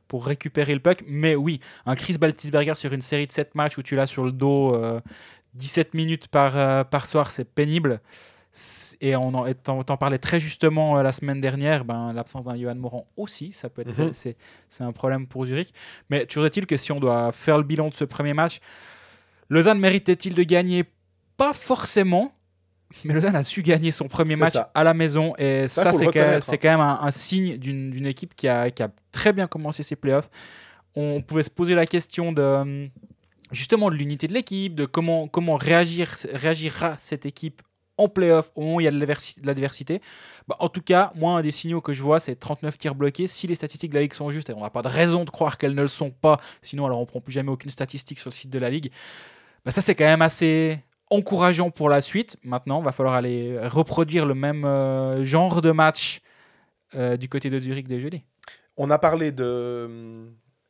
pour 0.08 0.26
récupérer 0.26 0.74
le 0.74 0.80
puck. 0.80 1.04
Mais 1.08 1.36
oui, 1.36 1.60
un 1.86 1.96
Chris 1.96 2.18
Baltisberger 2.18 2.76
sur 2.76 2.94
une 2.94 3.02
série 3.02 3.28
de 3.28 3.32
7 3.32 3.56
matchs 3.56 3.78
où 3.78 3.84
tu 3.84 3.96
l'as 3.96 4.08
sur 4.08 4.24
le 4.24 4.32
dos 4.32 4.76
euh, 4.76 5.00
17 5.56 5.94
minutes 5.94 6.28
par, 6.28 6.58
euh, 6.58 6.84
par 6.84 7.06
soir, 7.06 7.32
c'est 7.32 7.46
pénible. 7.46 8.02
Et 9.02 9.16
on 9.18 9.34
en, 9.34 9.54
t'en, 9.54 9.98
parlais 9.98 10.18
très 10.18 10.40
justement 10.40 10.98
euh, 10.98 11.04
la 11.04 11.12
semaine 11.12 11.42
dernière, 11.42 11.84
ben, 11.84 12.14
l'absence 12.14 12.46
d'un 12.46 12.56
Johan 12.56 12.76
Morand 12.76 13.06
aussi, 13.18 13.52
ça 13.52 13.70
peut 13.70 13.82
être, 13.82 13.98
Mhm. 13.98 14.14
c'est, 14.14 14.38
c'est 14.70 14.84
un 14.84 14.94
problème 14.94 15.28
pour 15.28 15.46
Zurich. 15.46 15.74
Mais 16.10 16.26
toujours 16.26 16.46
est-il 16.46 16.66
que 16.66 16.78
si 16.78 16.92
on 16.94 17.00
doit 17.02 17.32
faire 17.34 17.58
le 17.58 17.64
bilan 17.66 17.90
de 17.90 17.94
ce 17.96 18.06
premier 18.06 18.34
match, 18.34 18.60
Lausanne 19.50 19.80
méritait-il 19.80 20.34
de 20.34 20.44
gagner? 20.44 20.86
Pas 21.36 21.52
forcément, 21.54 22.32
mais 23.04 23.14
Lausanne 23.14 23.36
a 23.36 23.44
su 23.44 23.62
gagner 23.62 23.92
son 23.92 24.08
premier 24.08 24.38
match 24.38 24.54
ça. 24.54 24.72
à 24.74 24.86
la 24.86 24.94
maison 24.94 25.34
et 25.38 25.68
Ça, 25.68 25.84
ça, 25.84 25.94
c'est, 25.94 26.08
hein. 26.08 26.58
quand 26.62 26.70
même 26.70 26.80
un, 26.80 27.00
un 27.02 27.12
signe 27.12 27.58
d'une, 27.58 27.92
d'une 27.92 28.06
équipe 28.06 28.36
qui 28.36 28.48
a, 28.48 28.72
qui 28.72 28.82
a 28.84 28.90
très 29.12 29.34
bien 29.34 29.48
commencé 29.48 29.84
ses 29.84 29.98
playoffs. 29.98 30.30
On 30.96 31.22
pouvait 31.22 31.44
se 31.44 31.50
poser 31.50 31.76
la 31.76 31.86
question 31.86 32.32
de 32.32 32.42
hum, 32.42 32.90
justement 33.52 33.90
de 33.90 33.96
l'unité 33.96 34.28
de 34.28 34.34
l'équipe, 34.34 34.76
de 34.76 34.86
comment, 34.86 35.28
comment 35.28 35.58
réagir, 35.58 36.10
réagira 36.32 36.96
cette 37.00 37.26
équipe 37.26 37.62
en 37.98 38.10
playoff 38.10 38.52
au 38.56 38.62
moment 38.62 38.76
où 38.76 38.82
il 38.82 38.84
y 38.84 38.88
a 38.88 38.92
de 38.92 38.98
l'adversi- 38.98 39.40
de 39.42 39.48
l'adversité. 39.48 40.02
Bah, 40.48 40.56
en 40.60 40.70
tout 40.70 40.82
cas, 40.82 41.12
moi, 41.16 41.38
un 41.38 41.42
des 41.42 41.52
signaux 41.52 41.82
que 41.82 41.94
je 41.94 42.04
vois, 42.04 42.20
c'est 42.20 42.36
39 42.36 42.78
tirs 42.78 42.96
bloqués. 42.96 43.28
Si 43.28 43.48
les 43.48 43.56
statistiques 43.56 43.92
de 43.92 43.96
la 43.96 44.02
Ligue 44.02 44.14
sont 44.14 44.30
justes, 44.30 44.50
et 44.50 44.54
on 44.54 44.62
n'a 44.62 44.70
pas 44.70 44.82
de 44.82 44.88
raison 44.88 45.24
de 45.24 45.30
croire 45.30 45.58
qu'elles 45.58 45.76
ne 45.76 45.82
le 45.82 45.88
sont 45.88 46.12
pas, 46.12 46.40
sinon 46.62 46.86
alors 46.86 46.98
on 46.98 47.02
ne 47.02 47.06
prend 47.08 47.22
plus 47.22 47.34
jamais 47.34 47.52
aucune 47.52 47.72
statistique 47.72 48.20
sur 48.20 48.30
le 48.30 48.34
site 48.36 48.50
de 48.50 48.60
la 48.60 48.70
Ligue, 48.70 48.92
bah, 49.64 49.72
ça 49.72 49.82
c'est 49.82 49.96
quand 49.96 50.06
même 50.06 50.22
assez 50.22 50.80
encourageant 51.10 51.70
pour 51.72 51.90
la 51.90 52.02
suite. 52.02 52.38
Maintenant, 52.44 52.80
il 52.82 52.86
va 52.86 52.92
falloir 52.92 53.16
aller 53.16 53.58
reproduire 53.68 54.26
le 54.26 54.36
même 54.36 54.66
euh, 54.66 55.24
genre 55.24 55.62
de 55.62 55.72
match 55.72 56.20
euh, 56.96 57.18
du 57.18 57.30
côté 57.30 57.50
de 57.50 57.60
Zurich 57.60 57.88
dès 57.88 58.00
jeudi. 58.00 58.24
On 58.78 58.90
a 58.90 59.00
parlé 59.00 59.32
de 59.32 60.30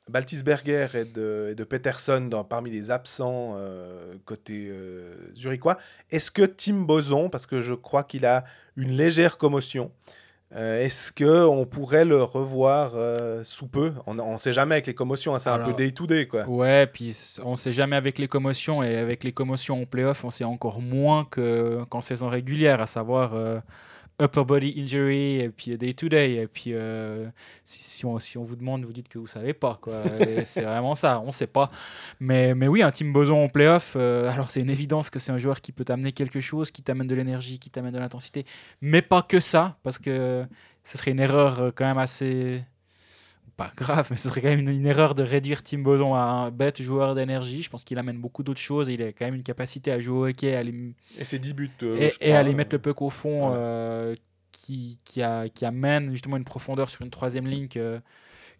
Baltisberger 0.10 0.88
et 0.94 1.06
de, 1.06 1.50
et 1.52 1.56
de 1.56 1.64
Peterson 1.64 2.22
dans, 2.30 2.44
parmi 2.44 2.70
les 2.70 2.92
absents 2.92 3.54
euh, 3.56 4.14
côté 4.26 4.68
euh, 4.70 5.16
zurichois. 5.36 5.78
Est-ce 6.12 6.30
que 6.32 6.44
Tim 6.44 6.82
Boson, 6.82 7.30
parce 7.30 7.46
que 7.48 7.62
je 7.62 7.74
crois 7.74 8.04
qu'il 8.04 8.26
a 8.26 8.46
une 8.78 8.92
légère 8.92 9.38
commotion, 9.38 9.92
euh, 10.56 10.84
est-ce 10.84 11.12
que 11.12 11.46
on 11.48 11.66
pourrait 11.66 12.06
le 12.06 12.22
revoir 12.22 12.92
euh, 12.94 13.44
sous 13.44 13.68
peu? 13.68 13.94
On 14.06 14.14
ne 14.14 14.38
sait 14.38 14.54
jamais 14.54 14.76
avec 14.76 14.86
les 14.86 14.94
commotions, 14.94 15.34
hein, 15.34 15.40
c'est 15.40 15.50
un 15.50 15.60
peu 15.60 15.74
day 15.74 15.90
to 15.92 16.06
day 16.06 16.28
quoi. 16.28 16.48
Ouais, 16.48 16.86
puis 16.86 17.18
on 17.44 17.56
sait 17.56 17.74
jamais 17.74 17.96
avec 17.96 18.20
les 18.20 18.28
commotions 18.28 18.84
et 18.84 18.96
avec 18.98 19.24
les 19.24 19.32
commotions 19.32 19.82
en 19.82 19.86
playoff, 19.86 20.24
on 20.24 20.32
sait 20.32 20.44
encore 20.44 20.82
moins 20.82 21.26
que- 21.26 21.84
qu'en 21.90 22.02
saison 22.02 22.30
régulière, 22.30 22.80
à 22.80 22.88
savoir 22.88 23.34
upper 24.22 24.44
body 24.46 24.76
injury 24.78 25.40
et 25.42 25.50
puis 25.50 25.78
day 25.78 25.94
to 25.94 26.10
day. 26.10 26.36
Et 26.36 26.48
puis 26.48 26.74
euh, 26.74 27.28
si, 27.64 27.84
si 27.84 28.06
on, 28.06 28.18
si 28.20 28.38
on 28.38 28.44
vous 28.44 28.56
demande, 28.56 28.86
vous 28.86 28.94
dites 28.94 29.10
que 29.10 29.20
vous 29.20 29.28
savez 29.28 29.54
pas. 29.54 29.80
quoi. 29.82 30.04
C'est 30.46 30.64
vraiment 30.64 30.96
ça, 30.96 31.22
on 31.26 31.32
sait 31.32 31.48
pas. 31.48 31.70
Mais, 32.20 32.56
mais 32.56 32.68
oui, 32.68 32.82
un 32.82 32.92
team 32.92 33.12
Boson 33.14 33.44
en 33.44 33.48
playoff, 33.48 33.94
euh, 33.96 34.32
alors 34.32 34.52
c'est 34.52 34.62
une 34.62 34.70
évidence 34.70 35.10
que 35.10 35.20
c'est 35.20 35.32
un 35.32 35.38
joueur 35.38 35.62
qui 35.62 35.72
peut 35.72 35.86
t'amener 35.86 36.12
quelque 36.12 36.42
chose, 36.42 36.72
qui 36.72 36.82
t'amène 36.82 37.08
de 37.08 37.16
l'énergie, 37.16 37.60
qui 37.60 37.70
t'amène 37.70 37.94
de 37.94 38.00
l'intensité, 38.00 38.46
mais 38.82 39.02
pas 39.02 39.22
que 39.22 39.40
ça, 39.40 39.78
parce 39.84 40.00
que 40.00 40.46
ce 40.84 40.98
serait 40.98 41.12
une 41.12 41.20
erreur 41.20 41.60
euh, 41.60 41.72
quand 41.74 41.86
même 41.86 41.98
assez 41.98 42.64
pas 43.58 43.72
grave, 43.76 44.08
mais 44.12 44.18
ce 44.18 44.28
serait 44.30 44.42
quand 44.42 44.50
même 44.50 44.60
une, 44.60 44.70
une 44.70 44.86
erreur 44.86 45.16
de 45.16 45.24
réduire 45.24 45.64
Tim 45.64 45.80
Boson 45.80 46.14
à 46.16 46.20
un 46.20 46.52
bête 46.52 46.82
joueur 46.82 47.16
d'énergie. 47.16 47.62
Je 47.62 47.70
pense 47.70 47.84
qu'il 47.84 47.98
amène 47.98 48.18
beaucoup 48.20 48.44
d'autres 48.44 48.60
choses. 48.62 48.90
Il 48.90 49.02
a 49.02 49.08
quand 49.14 49.26
même 49.26 49.36
une 49.36 49.44
capacité 49.44 49.92
à 49.92 50.00
jouer 50.00 50.18
au 50.18 50.28
hockey 50.28 50.56
à 50.56 50.60
aller- 50.60 50.94
Et 51.18 51.24
ses 51.26 51.40
10 51.40 51.54
buts. 51.54 51.72
euh, 51.84 51.96
et, 51.98 52.10
je 52.12 52.16
et 52.20 52.26
crois, 52.26 52.36
à 52.36 52.40
aller 52.40 52.52
euh, 52.52 52.56
mettre 52.56 52.76
le 52.76 52.80
puck 52.82 53.02
au 53.02 53.10
fond 53.10 53.52
euh, 53.56 54.14
qui, 54.52 55.00
qui, 55.06 55.22
a- 55.22 55.48
qui 55.50 55.66
amène 55.66 56.12
justement 56.12 56.38
une 56.38 56.44
profondeur 56.44 56.90
sur 56.90 57.02
une 57.02 57.10
troisième 57.10 57.48
ligne 57.48 57.68
que, 57.68 58.00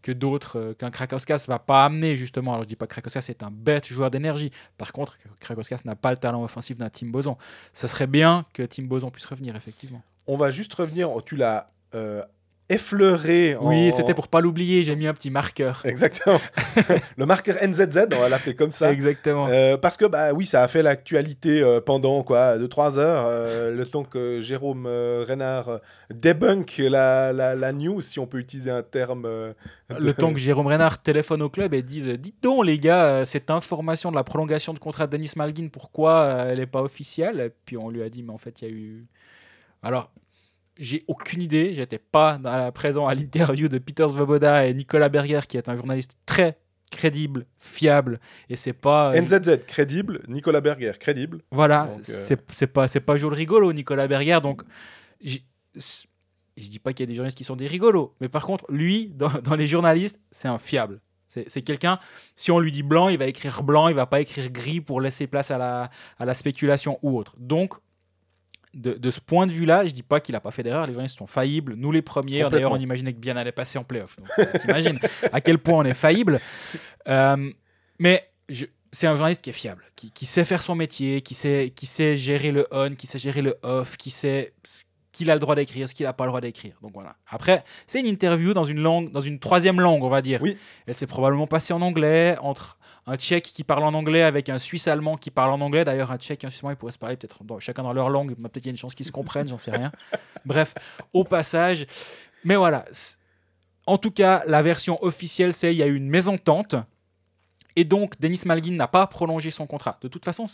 que 0.02 0.12
d'autres, 0.12 0.74
qu'un 0.78 0.92
Krakowskas 0.92 1.46
va 1.48 1.60
pas 1.60 1.86
amener 1.86 2.16
justement. 2.16 2.52
Alors 2.54 2.64
je 2.64 2.68
dis 2.70 2.76
pas 2.76 2.86
que 2.88 2.92
Krakowskas 2.94 3.26
est 3.30 3.44
un 3.44 3.52
bête 3.52 3.88
joueur 3.88 4.12
d'énergie. 4.12 4.52
Par 4.78 4.94
contre, 4.94 5.18
Krakowskas 5.40 5.80
n'a 5.86 5.96
pas 5.96 6.12
le 6.12 6.18
talent 6.18 6.44
offensif 6.44 6.78
d'un 6.78 6.90
Tim 6.90 7.08
Boson. 7.08 7.38
Ce 7.74 7.88
serait 7.88 8.08
bien 8.08 8.46
que 8.54 8.64
Tim 8.64 8.84
Boson 8.84 9.10
puisse 9.10 9.26
revenir 9.26 9.56
effectivement. 9.56 10.02
On 10.28 10.38
va 10.38 10.52
juste 10.52 10.74
revenir. 10.76 11.12
oh, 11.12 11.22
tu 11.22 11.36
l'as 11.36 11.70
euh, 11.96 12.24
effleuré. 12.70 13.56
Oui, 13.62 13.92
c'était 13.92 14.14
pour 14.14 14.28
pas 14.28 14.42
l'oublier. 14.42 14.84
J'ai 14.84 14.96
mis 14.96 15.08
un 15.08 15.14
petit 15.14 15.30
marqueur. 15.30 15.82
Exactement. 15.86 16.40
le 17.18 17.26
marqueur 17.26 17.56
NZZ, 17.62 18.08
on 18.16 18.20
va 18.20 18.30
l'appeler 18.30 18.56
comme 18.56 18.72
ça. 18.72 18.92
Exactement. 18.92 19.48
Euh, 19.50 19.78
parce 19.78 19.98
que 19.98 20.06
bah 20.06 20.34
oui, 20.34 20.46
ça 20.46 20.64
a 20.64 20.68
fait 20.68 20.82
l'actualité 20.82 21.62
euh, 21.62 21.80
pendant 21.82 22.24
quoi, 22.24 22.58
2-3 22.58 22.98
heures, 22.98 23.26
euh, 23.28 23.72
le 23.72 23.86
temps 23.86 24.04
que 24.04 24.42
Jérôme 24.42 24.88
Renard 24.88 25.80
débunk 26.12 26.78
la, 26.80 27.32
la, 27.34 27.56
la 27.56 27.72
news, 27.72 28.02
si 28.02 28.20
on 28.20 28.26
peut 28.28 28.40
utiliser 28.40 28.72
un 28.72 28.84
terme. 28.84 29.24
de- 29.24 29.54
Le 30.00 30.14
temps 30.14 30.34
que 30.34 30.40
Jérôme 30.40 30.68
Renard 30.68 31.02
téléphone 31.02 31.42
au 31.44 31.50
club 31.50 31.74
et 31.74 31.82
dise 31.84 32.08
Dites 32.08 32.42
donc, 32.42 32.66
les 32.66 32.78
gars, 32.80 33.26
cette 33.26 33.52
information 33.52 34.10
de 34.12 34.16
la 34.16 34.24
prolongation 34.24 34.74
de 34.74 34.80
contrat 34.80 35.06
de 35.08 35.12
Denis 35.18 35.32
Malguin, 35.36 35.68
pourquoi 35.72 36.46
elle 36.48 36.58
n'est 36.60 36.66
pas 36.66 36.82
officielle? 36.82 37.40
Et 37.40 37.52
Puis 37.66 37.78
on 37.78 37.90
lui 37.90 38.02
a 38.02 38.10
dit 38.10 38.24
Mais 38.24 38.34
en 38.34 38.38
fait, 38.38 38.62
il 38.62 38.68
y 38.68 38.72
a 38.72 38.74
eu. 38.74 39.06
Alors, 39.84 40.12
j'ai 40.78 41.04
aucune 41.08 41.42
idée. 41.42 41.74
J'étais 41.76 42.00
pas 42.00 42.40
présent 42.74 43.08
à 43.08 43.16
l'interview 43.16 43.68
de 43.68 43.78
Peter 43.78 44.08
Svoboda 44.10 44.66
et 44.68 44.74
Nicolas 44.74 45.10
Berger, 45.10 45.42
qui 45.48 45.58
est 45.58 45.70
un 45.70 45.76
journaliste 45.76 46.18
très 46.26 46.58
crédible, 46.92 47.46
fiable. 47.58 48.20
Et 48.50 48.56
c'est 48.56 48.74
pas. 48.74 49.14
euh, 49.14 49.22
NZZ, 49.22 49.66
crédible, 49.66 50.22
Nicolas 50.28 50.62
Berger, 50.62 50.94
crédible. 51.00 51.42
Voilà, 51.52 51.86
euh, 51.86 52.00
c'est 52.04 52.40
c'est 52.52 52.68
pas, 52.68 52.88
c'est 52.88 53.00
pas 53.00 53.16
le 53.16 53.28
rigolo, 53.28 53.74
Nicolas 53.74 54.08
Berger. 54.08 54.40
Donc, 54.42 54.62
je 55.22 55.40
dis 56.58 56.80
pas 56.80 56.94
qu'il 56.94 57.04
y 57.04 57.08
a 57.08 57.08
des 57.08 57.16
journalistes 57.16 57.38
qui 57.38 57.44
sont 57.44 57.56
des 57.56 57.68
rigolos, 57.68 58.16
mais 58.22 58.30
par 58.30 58.46
contre, 58.46 58.66
lui, 58.70 59.08
dans, 59.16 59.30
dans 59.44 59.56
les 59.56 59.68
journalistes, 59.68 60.20
c'est 60.32 60.48
un 60.48 60.58
fiable. 60.58 61.02
C'est 61.28 61.50
c'est 61.50 61.62
quelqu'un, 61.62 61.98
si 62.36 62.52
on 62.52 62.60
lui 62.60 62.72
dit 62.72 62.84
blanc, 62.84 63.10
il 63.10 63.18
va 63.18 63.26
écrire 63.26 63.64
blanc, 63.64 63.88
il 63.88 63.96
va 63.96 64.06
pas 64.06 64.22
écrire 64.22 64.50
gris 64.52 64.80
pour 64.80 65.02
laisser 65.02 65.26
place 65.26 65.50
à 65.50 65.58
la, 65.58 65.90
à 66.20 66.26
la 66.26 66.34
spéculation 66.36 67.00
ou 67.02 67.18
autre. 67.18 67.34
Donc, 67.40 67.74
de, 68.76 68.94
de 68.94 69.12
ce 69.12 69.20
point 69.20 69.48
de 69.48 69.52
vue-là, 69.52 69.86
je 69.86 69.92
dis 69.92 70.04
pas 70.04 70.20
qu'il 70.20 70.36
a 70.36 70.40
pas 70.40 70.52
fait 70.52 70.62
d'erreur, 70.64 70.86
les 70.86 70.94
journalistes 70.94 71.18
sont 71.18 71.28
faillibles, 71.28 71.74
nous 71.76 71.92
les 71.92 72.02
premiers. 72.02 72.40
D'ailleurs, 72.52 72.72
on 72.72 72.80
imaginait 72.84 73.14
que 73.14 73.20
bien 73.20 73.38
allait 73.38 73.52
passer 73.52 73.78
en 73.80 73.84
playoff. 73.84 74.18
Donc, 74.20 74.28
euh, 74.38 74.46
T'imagines 74.60 75.00
à 75.32 75.42
quel 75.42 75.58
point 75.58 75.80
on 75.80 75.86
est 75.86 75.94
faillible. 75.94 76.40
Euh, 77.08 77.52
mais 78.00 78.30
je- 78.50 78.66
c'est 78.92 79.08
un 79.08 79.16
journaliste 79.16 79.42
qui 79.42 79.50
est 79.50 79.54
fiable, 79.54 79.84
qui, 79.96 80.12
qui 80.12 80.26
sait 80.26 80.46
faire 80.46 80.62
son 80.62 80.76
métier, 80.76 81.22
qui 81.22 81.34
sait, 81.36 81.72
qui 81.76 81.86
sait 81.86 82.16
gérer 82.18 82.52
le 82.52 82.66
on, 82.72 82.96
qui 82.96 83.08
sait 83.08 83.18
gérer 83.18 83.42
le 83.42 83.56
off, 83.64 83.98
qui 83.98 84.10
sait 84.10 84.54
qu'il 85.16 85.32
a 85.32 85.34
le 85.34 85.40
droit 85.40 85.56
d'écrire, 85.56 85.88
ce 85.90 85.94
qu'il 85.96 86.06
n'a 86.06 86.14
pas 86.14 86.26
le 86.26 86.30
droit 86.30 86.42
d'écrire. 86.42 86.76
Donc 86.82 86.92
voilà. 86.94 87.16
Après, 87.30 87.64
c'est 87.88 88.00
une 88.00 88.06
interview 88.08 88.54
dans 88.54 88.66
une 88.66 88.80
langue, 88.80 89.12
dans 89.12 89.20
une 89.22 89.40
troisième 89.40 89.80
langue, 89.82 90.04
on 90.04 90.10
va 90.10 90.22
dire. 90.22 90.42
Oui. 90.42 90.58
Elle 90.86 90.96
s'est 90.96 91.08
probablement 91.08 91.48
passée 91.48 91.74
en 91.74 91.82
anglais 91.82 92.38
entre 92.42 92.78
un 93.08 93.16
Tchèque 93.16 93.44
qui 93.44 93.64
parle 93.64 93.84
en 93.84 93.94
anglais 93.94 94.24
avec 94.24 94.50
un 94.50 94.58
Suisse 94.60 94.88
allemand 94.88 95.16
qui 95.16 95.32
parle 95.32 95.52
en 95.52 95.62
anglais. 95.62 95.84
D'ailleurs, 95.86 96.12
un 96.12 96.18
Tchèque 96.18 96.44
et 96.44 96.48
un 96.48 96.50
Suisse 96.50 96.62
allemand, 96.64 96.72
ils 96.72 96.76
pourraient 96.78 96.92
se 96.92 96.98
parler 96.98 97.16
peut-être 97.18 97.44
dans- 97.44 97.60
chacun 97.60 97.84
dans 97.84 97.94
leur 97.94 98.10
langue. 98.10 98.36
mais 98.38 98.50
Peut-être 98.50 98.64
qu'il 98.64 98.66
y 98.66 98.70
a 98.70 98.72
une 98.72 98.78
chance 98.78 98.96
qu'ils 98.96 99.06
se 99.06 99.12
comprennent, 99.12 99.48
j'en 99.48 99.58
sais 99.58 99.72
rien. 99.72 99.92
Bref, 100.46 100.74
au 101.14 101.24
passage. 101.24 101.86
Mais 102.44 102.56
voilà. 102.56 102.86
En 103.88 103.98
tout 103.98 104.12
cas, 104.12 104.44
la 104.48 104.62
version 104.62 105.04
officielle, 105.04 105.54
c'est 105.54 105.74
il 105.74 105.78
y 105.78 105.84
a 105.84 105.88
eu 105.88 105.96
une 105.96 106.10
mésentente. 106.10 106.76
Et 107.76 107.84
donc, 107.84 108.20
Denis 108.20 108.42
Malguin 108.46 108.74
n'a 108.76 108.88
pas 108.88 109.06
prolongé 109.08 109.52
son 109.52 109.68
contrat. 109.68 109.98
De 110.02 110.08
toute 110.08 110.26
façon, 110.26 110.46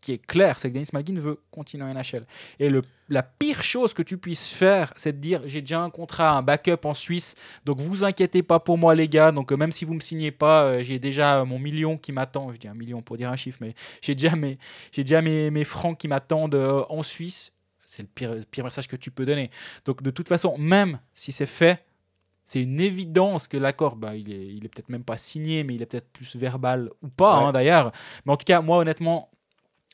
qui 0.00 0.12
est 0.12 0.18
clair, 0.26 0.58
c'est 0.58 0.70
que 0.70 0.74
Denis 0.74 0.88
Malguin 0.92 1.18
veut 1.20 1.40
continuer 1.50 1.84
en 1.84 1.92
NHL. 1.92 2.26
Et 2.58 2.70
le, 2.70 2.82
la 3.08 3.22
pire 3.22 3.62
chose 3.62 3.92
que 3.92 4.02
tu 4.02 4.16
puisses 4.16 4.48
faire, 4.48 4.92
c'est 4.96 5.12
de 5.12 5.18
dire 5.18 5.42
j'ai 5.46 5.60
déjà 5.60 5.80
un 5.82 5.90
contrat, 5.90 6.30
un 6.30 6.42
backup 6.42 6.84
en 6.84 6.94
Suisse, 6.94 7.34
donc 7.64 7.78
vous 7.80 8.02
inquiétez 8.04 8.42
pas 8.42 8.60
pour 8.60 8.78
moi, 8.78 8.94
les 8.94 9.08
gars. 9.08 9.30
Donc, 9.32 9.52
euh, 9.52 9.56
même 9.56 9.72
si 9.72 9.84
vous 9.84 9.94
me 9.94 10.00
signez 10.00 10.30
pas, 10.30 10.62
euh, 10.64 10.82
j'ai 10.82 10.98
déjà 10.98 11.40
euh, 11.40 11.44
mon 11.44 11.58
million 11.58 11.98
qui 11.98 12.12
m'attend. 12.12 12.52
Je 12.52 12.58
dis 12.58 12.68
un 12.68 12.74
million 12.74 13.02
pour 13.02 13.16
dire 13.16 13.30
un 13.30 13.36
chiffre, 13.36 13.58
mais 13.60 13.74
j'ai 14.00 14.14
déjà 14.14 14.34
mes, 14.36 14.58
j'ai 14.92 15.04
déjà 15.04 15.20
mes, 15.20 15.50
mes 15.50 15.64
francs 15.64 15.98
qui 15.98 16.08
m'attendent 16.08 16.54
en 16.88 17.02
Suisse. 17.02 17.52
C'est 17.84 18.02
le 18.02 18.08
pire, 18.08 18.36
pire 18.50 18.64
message 18.64 18.86
que 18.86 18.96
tu 18.96 19.10
peux 19.10 19.26
donner. 19.26 19.50
Donc, 19.84 20.02
de 20.02 20.10
toute 20.10 20.28
façon, 20.28 20.56
même 20.56 21.00
si 21.12 21.32
c'est 21.32 21.44
fait, 21.46 21.84
c'est 22.44 22.62
une 22.62 22.80
évidence 22.80 23.48
que 23.48 23.56
l'accord, 23.56 23.96
bah, 23.96 24.14
il 24.16 24.32
est, 24.32 24.46
il 24.46 24.64
est 24.64 24.68
peut-être 24.68 24.88
même 24.88 25.04
pas 25.04 25.18
signé, 25.18 25.62
mais 25.64 25.74
il 25.74 25.82
est 25.82 25.86
peut-être 25.86 26.08
plus 26.10 26.36
verbal 26.36 26.90
ou 27.02 27.08
pas, 27.08 27.38
Ouais. 27.38 27.44
hein, 27.46 27.52
d'ailleurs. 27.52 27.92
Mais 28.24 28.32
en 28.32 28.36
tout 28.36 28.44
cas, 28.44 28.60
moi, 28.60 28.78
honnêtement, 28.78 29.30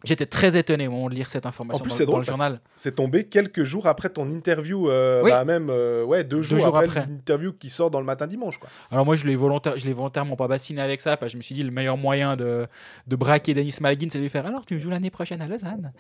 j'étais 0.05 0.26
très 0.26 0.57
étonné 0.57 0.86
au 0.86 0.90
moment 0.90 1.09
de 1.09 1.14
lire 1.14 1.28
cette 1.28 1.47
En 1.47 1.49
information 1.49 1.82
plus, 1.82 1.99
dans, 2.01 2.05
drôle, 2.05 2.20
le 2.20 2.26
journal. 2.26 2.61
c'est 2.76 2.94
tombé 2.94 3.24
quelques 3.24 3.64
jours 3.64 3.86
après 3.86 4.09
ton 4.09 4.30
interview, 4.30 4.88
euh, 4.90 5.22
Oui. 5.22 5.30
bah, 5.30 5.44
même 5.44 5.68
euh, 5.70 6.05
ouais, 6.05 6.22
deux, 6.22 6.42
jours, 6.42 6.59
jours 6.61 6.68
après, 6.76 6.84
après. 6.84 7.01
l'interview 7.09 7.53
qui 7.53 7.70
sort 7.70 7.90
dans 7.90 8.01
le 8.01 8.07
matin 8.07 8.26
dimanche. 8.26 8.59
Quoi. 8.59 8.68
Alors 8.90 9.05
moi, 9.07 9.16
je 9.16 9.26
l'ai 9.26 9.36
volontaire, 9.36 9.76
je 9.78 9.90
volontairement 9.90 10.36
pas 10.36 10.49
bassiné 10.49 10.80
avec 10.82 11.01
ça, 11.01 11.16
parce 11.16 11.30
que 11.30 11.32
je 11.32 11.36
me 11.38 11.42
suis 11.42 11.55
dit, 11.55 11.62
le 11.62 11.70
meilleur 11.70 11.97
moyen 11.97 12.36
de, 12.36 12.66
de 13.07 13.16
braquer 13.16 13.55
Denis 13.55 13.74
Malguin, 13.80 14.09
c'est 14.11 14.18
de 14.18 14.22
lui 14.22 14.28
faire, 14.30 14.47
alors 14.47 14.64
tu 14.66 14.78
joues 14.80 14.90
l'année 14.90 15.11
prochaine 15.11 15.40
à 15.40 15.49
Lausanne 15.49 15.92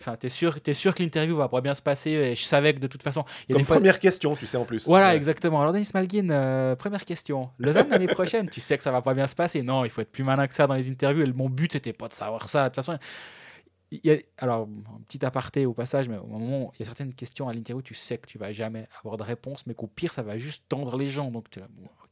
Enfin, 0.00 0.14
t'es 0.14 0.28
sûr, 0.28 0.56
es 0.64 0.74
sûr 0.74 0.94
que 0.94 1.02
l'interview 1.02 1.34
va 1.34 1.48
pas 1.48 1.60
bien 1.60 1.74
se 1.74 1.82
passer, 1.82 2.10
et 2.10 2.34
je 2.36 2.44
savais 2.44 2.72
que 2.72 2.78
de 2.78 2.86
toute 2.86 3.02
façon... 3.02 3.24
y 3.48 3.52
a 3.52 3.54
Comme 3.54 3.62
des 3.62 3.64
fois- 3.64 3.76
première 3.76 3.98
question, 3.98 4.36
tu 4.36 4.46
sais, 4.46 4.56
en 4.56 4.64
plus. 4.64 4.86
Voilà, 4.86 5.08
Ouais. 5.08 5.16
exactement. 5.16 5.60
Alors, 5.60 5.72
Denis 5.72 5.90
Malguin, 5.92 6.30
euh, 6.30 6.76
première 6.76 7.04
question. 7.04 7.50
Lausanne 7.58 7.88
l'année 7.90 8.06
prochaine, 8.06 8.48
tu 8.48 8.60
sais 8.60 8.78
que 8.78 8.84
ça 8.84 8.92
va 8.92 9.02
pas 9.02 9.12
bien 9.14 9.26
se 9.26 9.34
passer. 9.34 9.60
Non, 9.62 9.84
il 9.84 9.90
faut 9.90 10.00
être 10.00 10.12
plus 10.12 10.22
malin 10.22 10.46
que 10.46 10.54
ça 10.54 10.68
dans 10.68 10.74
les 10.74 10.88
interviews. 10.88 11.24
Et 11.24 11.32
mon 11.32 11.48
but, 11.48 11.72
c'était 11.72 11.92
pas 11.92 12.06
de 12.06 12.12
savoir 12.12 12.48
ça. 12.48 12.64
De 12.64 12.68
toute 12.68 12.76
façon, 12.76 12.96
alors, 14.36 14.68
un 14.68 15.00
petit 15.06 15.24
aparté 15.24 15.64
au 15.66 15.72
passage, 15.72 16.08
mais 16.08 16.18
au 16.18 16.26
moment 16.26 16.66
où 16.66 16.72
il 16.74 16.80
y 16.80 16.82
a 16.82 16.86
certaines 16.86 17.14
questions 17.14 17.48
à 17.48 17.54
l'interview, 17.54 17.82
tu 17.82 17.94
sais 17.94 18.18
que 18.18 18.26
tu 18.26 18.38
vas 18.38 18.52
jamais 18.52 18.86
avoir 19.00 19.16
de 19.16 19.22
réponse, 19.22 19.66
mais 19.66 19.74
qu'au 19.74 19.86
pire, 19.86 20.12
ça 20.12 20.22
va 20.22 20.36
juste 20.36 20.64
tendre 20.68 20.96
les 20.96 21.08
gens. 21.08 21.30
Donc, 21.30 21.48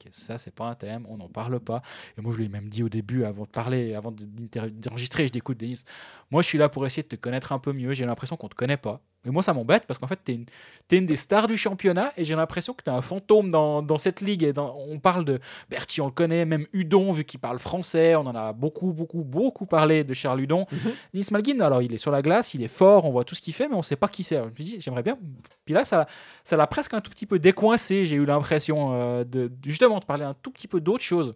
ok, 0.04 0.10
ça, 0.12 0.38
c'est 0.38 0.54
pas 0.54 0.66
un 0.66 0.74
thème, 0.74 1.06
on 1.08 1.16
n'en 1.16 1.28
parle 1.28 1.60
pas. 1.60 1.82
Et 2.18 2.20
moi, 2.20 2.32
je 2.32 2.38
lui 2.38 2.46
ai 2.46 2.48
même 2.48 2.68
dit 2.68 2.82
au 2.82 2.88
début, 2.88 3.24
avant 3.24 3.44
de 3.44 3.48
parler, 3.48 3.94
avant 3.94 4.12
d'enregistrer, 4.12 5.26
je 5.26 5.32
dis 5.32 5.38
écoute, 5.38 5.58
Denis, 5.58 5.82
moi, 6.30 6.42
je 6.42 6.48
suis 6.48 6.58
là 6.58 6.68
pour 6.68 6.86
essayer 6.86 7.02
de 7.02 7.08
te 7.08 7.16
connaître 7.16 7.52
un 7.52 7.58
peu 7.58 7.72
mieux. 7.72 7.92
J'ai 7.94 8.06
l'impression 8.06 8.36
qu'on 8.36 8.48
te 8.48 8.54
connaît 8.54 8.76
pas. 8.76 9.00
Et 9.24 9.30
moi, 9.30 9.42
ça 9.42 9.52
m'embête 9.52 9.86
parce 9.86 9.98
qu'en 9.98 10.06
fait, 10.06 10.20
tu 10.24 10.30
es 10.30 10.34
une, 10.36 10.44
t'es 10.86 10.98
une 10.98 11.06
des 11.06 11.16
stars 11.16 11.48
du 11.48 11.56
championnat 11.56 12.12
et 12.16 12.22
j'ai 12.22 12.36
l'impression 12.36 12.74
que 12.74 12.84
tu 12.84 12.90
es 12.90 12.92
un 12.92 13.02
fantôme 13.02 13.48
dans, 13.48 13.82
dans 13.82 13.98
cette 13.98 14.20
ligue. 14.20 14.44
Et 14.44 14.52
dans- 14.52 14.76
on 14.88 15.00
parle 15.00 15.24
de 15.24 15.40
Bertie, 15.68 16.00
on 16.00 16.06
le 16.06 16.12
connaît, 16.12 16.44
même 16.44 16.64
Udon, 16.72 17.10
vu 17.10 17.24
qu'il 17.24 17.40
parle 17.40 17.58
français. 17.58 18.14
On 18.14 18.20
en 18.20 18.36
a 18.36 18.52
beaucoup, 18.52 18.92
beaucoup, 18.92 19.24
beaucoup 19.24 19.66
parlé 19.66 20.04
de 20.04 20.14
Charles 20.14 20.42
Udon. 20.42 20.66
Denis 21.12 21.26
Malguin, 21.32 21.58
alors 21.58 21.82
il 21.82 21.92
est 21.92 21.96
sur 21.98 22.12
la 22.12 22.22
glace, 22.22 22.54
il 22.54 22.62
est 22.62 22.68
fort, 22.68 23.04
on 23.04 23.10
voit 23.10 23.24
tout 23.24 23.34
ce 23.34 23.40
qu'il 23.40 23.52
fait, 23.52 23.66
mais 23.66 23.74
on 23.74 23.82
sait 23.82 23.96
pas 23.96 24.06
qui 24.06 24.22
c'est. 24.22 24.36
Je 24.36 24.42
me 24.44 24.50
dis, 24.50 24.76
j'aimerais 24.80 25.02
bien. 25.02 25.18
Puis 25.64 25.74
là, 25.74 25.84
ça 25.84 26.06
ça 26.44 26.56
l'a 26.56 26.68
presque 26.68 26.94
un 26.94 27.00
tout 27.00 27.10
petit 27.10 27.26
peu 27.26 27.40
décoincé. 27.40 28.06
J'ai 28.06 28.14
eu 28.14 28.26
l'impression 28.26 28.90
euh, 28.92 29.24
de, 29.24 29.48
de- 29.48 29.70
justement 29.86 30.00
de 30.00 30.04
parler 30.04 30.24
un 30.24 30.34
tout 30.34 30.50
petit 30.50 30.68
peu 30.68 30.80
d'autre 30.80 31.04
chose. 31.04 31.34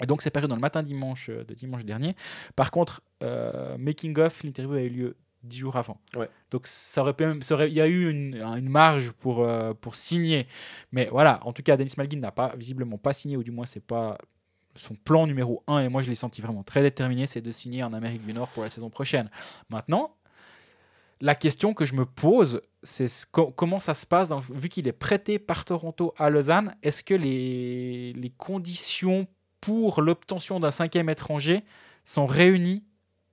Et 0.00 0.06
donc, 0.06 0.22
c'est 0.22 0.30
paru 0.30 0.46
dans 0.46 0.54
le 0.54 0.60
matin 0.60 0.82
dimanche 0.82 1.28
euh, 1.28 1.44
de 1.44 1.54
dimanche 1.54 1.84
dernier. 1.84 2.14
Par 2.54 2.70
contre, 2.70 3.00
euh, 3.24 3.76
Making 3.78 4.16
of, 4.20 4.42
l'interview 4.44 4.74
a 4.76 4.80
eu 4.82 4.88
lieu 4.90 5.16
dix 5.42 5.58
jours 5.58 5.76
avant. 5.76 5.98
Ouais. 6.14 6.28
Donc, 6.50 6.66
ça 6.66 7.00
aurait 7.02 7.14
pu 7.14 7.24
même- 7.26 7.42
ça 7.42 7.54
aurait- 7.54 7.68
il 7.68 7.74
y 7.74 7.80
a 7.80 7.86
eu 7.86 8.08
une, 8.10 8.34
une 8.36 8.68
marge 8.68 9.10
pour, 9.12 9.42
euh, 9.42 9.72
pour 9.74 9.96
signer. 9.96 10.46
Mais 10.92 11.08
voilà, 11.10 11.40
en 11.44 11.52
tout 11.52 11.62
cas, 11.62 11.76
Denis 11.76 11.94
Malguin 11.96 12.20
n'a 12.20 12.30
pas, 12.32 12.54
visiblement 12.56 12.98
pas 12.98 13.12
signé, 13.12 13.36
ou 13.36 13.42
du 13.42 13.50
moins, 13.50 13.66
c'est 13.66 13.84
pas 13.84 14.18
son 14.76 14.94
plan 14.94 15.26
numéro 15.26 15.62
un. 15.66 15.80
Et 15.80 15.88
moi, 15.88 16.02
je 16.02 16.08
l'ai 16.10 16.14
senti 16.14 16.40
vraiment 16.42 16.62
très 16.62 16.82
déterminé, 16.82 17.26
c'est 17.26 17.40
de 17.40 17.50
signer 17.50 17.82
en 17.82 17.92
Amérique 17.92 18.24
du 18.24 18.32
Nord 18.32 18.48
pour 18.48 18.62
la 18.62 18.68
saison 18.70 18.90
prochaine. 18.90 19.28
Maintenant, 19.68 20.14
la 21.20 21.34
question 21.34 21.74
que 21.74 21.84
je 21.84 21.94
me 21.94 22.04
pose, 22.06 22.60
c'est 22.82 23.08
ce- 23.08 23.26
co- 23.30 23.50
comment 23.50 23.78
ça 23.78 23.94
se 23.94 24.06
passe, 24.06 24.28
dans- 24.28 24.40
vu 24.40 24.68
qu'il 24.68 24.86
est 24.88 24.92
prêté 24.92 25.38
par 25.38 25.64
Toronto 25.64 26.14
à 26.16 26.30
Lausanne, 26.30 26.74
est-ce 26.82 27.02
que 27.02 27.14
les, 27.14 28.12
les 28.12 28.30
conditions 28.30 29.26
pour 29.60 30.00
l'obtention 30.00 30.60
d'un 30.60 30.70
cinquième 30.70 31.08
étranger 31.10 31.64
sont 32.04 32.26
réunies 32.26 32.84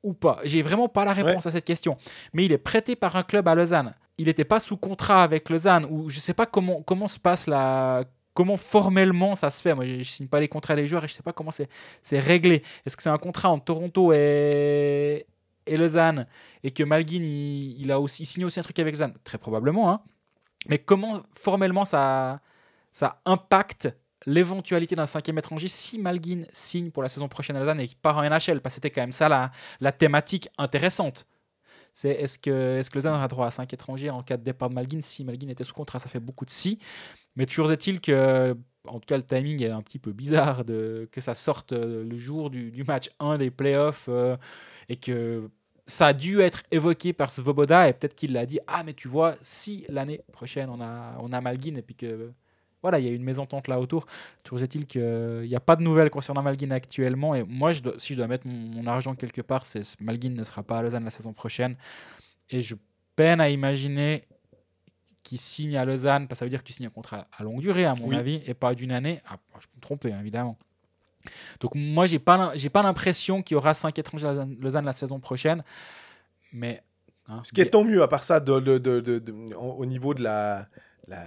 ou 0.04 0.14
pas? 0.14 0.40
J'ai 0.44 0.62
vraiment 0.64 0.90
pas 0.90 1.06
la 1.06 1.14
réponse 1.14 1.46
à 1.46 1.52
cette 1.52 1.66
question. 1.66 1.98
Mais 2.34 2.46
il 2.46 2.52
est 2.52 2.58
prêté 2.58 2.96
par 2.96 3.16
un 3.16 3.24
club 3.24 3.48
à 3.48 3.54
Lausanne. 3.56 3.94
Il 4.18 4.26
n'était 4.28 4.46
pas 4.46 4.60
sous 4.60 4.78
contrat 4.78 5.24
avec 5.24 5.50
Lausanne, 5.50 5.86
ou 5.90 6.10
je 6.10 6.20
sais 6.20 6.34
pas 6.34 6.46
comment, 6.46 6.82
comment 6.82 7.08
se 7.08 7.20
passe 7.20 7.48
la... 7.48 8.06
Comment 8.34 8.58
formellement 8.58 9.34
ça 9.34 9.50
se 9.50 9.62
fait 9.62 9.74
Moi, 9.74 9.86
je 9.86 9.94
ne 9.96 10.02
signe 10.04 10.28
pas 10.28 10.42
les 10.42 10.50
contrats 10.50 10.76
des 10.76 10.88
joueurs 10.88 11.06
et 11.06 11.08
je 11.08 11.14
sais 11.14 11.24
pas 11.24 11.32
comment 11.32 11.52
c'est 11.52 11.70
c'est 12.02 12.20
réglé. 12.20 12.64
Est-ce 12.86 12.98
que 12.98 13.04
c'est 13.04 13.10
un 13.10 13.18
contrat 13.18 13.50
entre 13.50 13.64
Toronto 13.64 14.12
et, 14.12 15.26
et 15.66 15.78
Lausanne 15.78 16.28
et 16.64 16.72
que 16.72 16.84
Malguin 16.84 17.24
il, 17.24 17.92
a 17.92 18.00
aussi 18.00 18.24
il 18.24 18.26
signe 18.26 18.46
aussi 18.46 18.60
un 18.60 18.64
truc 18.64 18.78
avec 18.80 18.94
Lausanne 18.94 19.14
Très 19.24 19.38
probablement. 19.38 19.92
Hein. 19.92 20.02
Mais 20.68 20.80
comment 20.80 21.24
formellement 21.36 21.86
ça, 21.86 22.42
ça 22.92 23.22
impacte 23.26 23.90
l'éventualité 24.26 24.96
d'un 24.96 25.06
cinquième 25.06 25.38
étranger 25.38 25.68
si 25.68 26.00
Malguin 26.00 26.44
signe 26.52 26.92
pour 26.92 27.04
la 27.04 27.10
saison 27.10 27.28
prochaine 27.28 27.56
à 27.56 27.60
Lausanne 27.60 27.80
et 27.80 27.88
qu'il 27.88 27.98
part 27.98 28.18
en 28.18 28.24
NHL 28.24 28.62
Parce 28.62 28.76
que 28.76 28.82
c'était 28.82 28.90
quand 28.90 29.02
même 29.02 29.12
ça 29.12 29.30
la, 29.30 29.52
la 29.80 29.92
thématique 29.92 30.50
intéressante. 30.58 31.28
C'est 31.94 32.10
est-ce 32.10 32.38
que, 32.38 32.80
est 32.80 32.90
que 32.90 32.96
Lausanne 32.96 33.16
aura 33.16 33.28
droit 33.28 33.48
à 33.48 33.52
5 33.52 33.72
étrangers 33.74 34.10
en 34.10 34.22
cas 34.22 34.36
de 34.36 34.44
départ 34.44 34.70
de 34.70 34.76
Malguin 34.76 35.00
si 35.02 35.24
Malguin 35.24 35.48
était 35.48 35.64
sous 35.64 35.74
contrat? 35.74 36.00
Ça 36.00 36.10
fait 36.10 36.20
beaucoup 36.20 36.46
de 36.46 36.50
si. 36.50 36.80
Mais 37.36 37.46
toujours 37.46 37.72
est-il 37.72 38.02
que, 38.02 38.58
en 38.88 39.00
tout 39.00 39.06
cas, 39.08 39.18
le 39.18 39.24
timing 39.24 39.64
est 39.64 39.70
un 39.70 39.82
petit 39.82 40.00
peu 40.00 40.12
bizarre 40.12 40.66
de, 40.66 41.08
que 41.12 41.22
ça 41.22 41.36
sorte 41.36 41.74
euh, 41.74 42.04
le 42.04 42.18
jour 42.18 42.50
du, 42.50 42.84
match 42.88 43.10
1 43.20 43.38
des 43.38 43.52
playoffs 43.52 44.06
euh, 44.10 44.38
et 44.90 44.96
que 44.96 45.50
ça 45.86 46.08
a 46.08 46.14
dû 46.14 46.42
être 46.42 46.64
évoqué 46.72 47.14
par 47.14 47.32
Svoboda 47.32 47.88
et 47.88 47.94
peut-être 47.94 48.16
qu'il 48.16 48.34
l'a 48.34 48.46
dit 48.46 48.60
Ah, 48.68 48.84
mais 48.84 48.94
tu 48.94 49.08
vois, 49.08 49.36
si 49.42 49.86
l'année 49.90 50.22
prochaine 50.32 50.70
on 50.70 50.82
a, 50.82 51.16
on 51.20 51.32
a 51.32 51.42
Malguin 51.42 51.76
et 51.76 51.82
puis 51.82 51.96
que 51.96 52.32
voilà, 52.82 53.00
il 53.00 53.06
y 53.06 53.10
a 53.10 53.12
une 53.12 53.24
mésentente 53.24 53.68
là 53.68 53.80
autour. 53.80 54.06
Toujours 54.44 54.62
est-il 54.62 54.86
qu'il 54.86 55.48
n'y 55.48 55.56
a 55.56 55.60
pas 55.60 55.76
de 55.76 55.82
nouvelles 55.82 56.12
concernant 56.12 56.44
Malguin 56.44 56.70
actuellement. 56.70 57.34
Et 57.34 57.44
moi, 57.44 57.72
si 57.98 58.14
je 58.14 58.18
dois 58.18 58.28
mettre 58.28 58.46
mon, 58.46 58.54
mon 58.54 58.88
argent 58.88 59.16
quelque 59.16 59.42
part, 59.42 59.66
c'est 59.66 60.00
Malguin 60.00 60.30
ne 60.30 60.44
sera 60.44 60.62
pas 60.62 60.78
à 60.78 60.82
Lausanne 60.84 61.04
la 61.04 61.10
saison 61.10 61.34
prochaine. 61.34 61.78
Et 62.52 62.62
je 62.62 62.76
peine 63.16 63.42
à 63.42 63.50
imaginer 63.50 64.24
qu'il 65.26 65.40
signe 65.40 65.76
à 65.76 65.84
Lausanne, 65.84 66.28
parce 66.28 66.38
que 66.38 66.40
ça 66.40 66.46
veut 66.46 66.50
dire 66.50 66.60
que 66.62 66.68
tu 66.68 66.72
signes 66.74 66.86
un 66.86 66.90
contrat 66.92 67.28
à 67.38 67.44
longue 67.44 67.60
durée, 67.60 67.84
à 67.86 67.96
mon 67.96 68.08
Oui. 68.10 68.16
avis, 68.16 68.42
et 68.46 68.54
pas 68.54 68.76
d'une 68.76 68.92
année. 68.92 69.22
Ah, 69.28 69.38
je 69.60 69.66
peux 69.68 69.76
me 69.78 69.82
tromper, 69.82 70.14
hein, 70.14 70.20
évidemment. 70.22 70.58
Donc 71.60 71.72
moi, 71.74 72.06
j'ai 72.06 72.20
pas, 72.20 72.52
j'ai 72.56 72.70
pas 72.70 72.84
l'impression 72.84 73.42
qu'il 73.42 73.56
y 73.56 73.58
aura 73.58 73.74
5 73.74 73.98
étrangers 73.98 74.28
à 74.28 74.46
Lausanne, 74.60 74.86
la 74.86 74.94
saison 74.94 75.20
prochaine. 75.20 75.64
Mais... 76.54 76.84
hein, 77.28 77.42
Ce 77.44 77.52
qui 77.52 77.62
est 77.62 77.72
tant 77.72 77.84
mieux, 77.84 78.04
à 78.04 78.08
part 78.08 78.24
ça, 78.24 78.40
de, 78.40 78.60
de- 78.60 78.78
de- 78.78 79.00
de- 79.00 79.20
de- 79.20 79.56
au 79.56 79.72
au 79.82 79.86
niveau 79.88 80.14
de 80.14 80.22
la, 80.22 80.68
la- 81.08 81.26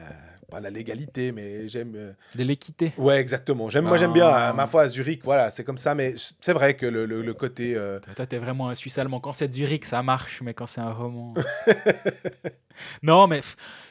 pas 0.50 0.60
la 0.60 0.70
légalité, 0.70 1.30
mais 1.32 1.68
j'aime. 1.68 1.92
euh, 1.94 2.12
de 2.34 2.42
l'équité. 2.42 2.92
Ouais, 2.96 3.18
exactement. 3.20 3.68
J'aime, 3.68 3.84
moi, 3.84 3.98
j'aime 3.98 4.12
bien, 4.14 4.28
Ah. 4.28 4.52
ma 4.54 4.66
foi, 4.66 4.82
à 4.82 4.88
Zurich, 4.88 5.22
voilà, 5.22 5.50
c'est 5.50 5.62
comme 5.64 5.76
ça, 5.78 5.94
mais 5.94 6.14
c'est 6.40 6.52
vrai 6.54 6.74
que 6.74 6.86
le, 6.86 7.04
le- 7.04 7.22
le 7.22 7.34
côté. 7.34 7.76
euh, 7.76 7.98
Toi, 8.16 8.26
t'es 8.26 8.38
vraiment 8.38 8.68
un 8.70 8.74
Suisse 8.74 8.96
allemand. 8.98 9.20
Quand 9.20 9.34
c'est 9.34 9.52
Zurich, 9.52 9.84
ça 9.84 10.02
marche, 10.02 10.40
mais 10.42 10.54
quand 10.54 10.66
c'est 10.66 10.80
un 10.80 10.90
roman. 10.92 11.34
non, 13.02 13.26
mais 13.26 13.40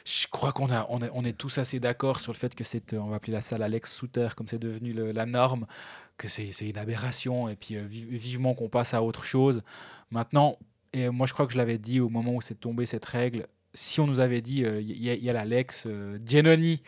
je 0.04 0.26
crois 0.28 0.52
qu'on 0.52 0.70
a, 0.72 0.86
on 0.88 1.00
est, 1.02 1.10
on 1.12 1.24
est 1.24 1.32
tous 1.36 1.58
assez 1.58 1.78
d'accord 1.80 2.20
sur 2.20 2.32
le 2.32 2.38
fait 2.38 2.54
que 2.54 2.64
c'est, 2.64 2.92
euh, 2.92 2.98
on 2.98 3.08
va 3.08 3.16
appeler 3.16 3.32
la 3.34 3.40
salle 3.40 3.62
Alex 3.62 3.92
Souter, 3.94 4.28
comme 4.36 4.48
c'est 4.48 4.58
devenu 4.58 4.92
le- 4.92 5.12
la 5.12 5.26
norme, 5.26 5.66
que 6.16 6.26
c'est, 6.28 6.50
une 6.62 6.78
aberration, 6.78 7.48
et 7.48 7.56
puis 7.56 7.76
euh, 7.76 7.86
vi- 7.88 8.06
vivement 8.18 8.54
qu'on 8.54 8.68
passe 8.68 8.94
à 8.94 9.02
autre 9.02 9.24
chose. 9.24 9.62
Maintenant, 10.10 10.58
et 10.92 11.08
moi 11.10 11.26
je 11.26 11.34
crois 11.34 11.46
que 11.46 11.52
je 11.52 11.58
l'avais 11.58 11.78
dit 11.78 12.00
au 12.00 12.08
moment 12.08 12.32
où 12.34 12.40
c'est 12.40 12.58
tombé 12.58 12.86
cette 12.86 13.04
règle, 13.04 13.46
si 13.74 14.00
on 14.00 14.06
nous 14.06 14.20
avait 14.20 14.40
dit, 14.40 14.64
euh, 14.64 14.80
il 14.80 15.02
y, 15.02 15.10
a- 15.10 15.14
il 15.14 15.22
y 15.22 15.30
a 15.30 15.32
l'Alex 15.32 15.84
euh, 15.86 16.18
Giannoni, 16.24 16.82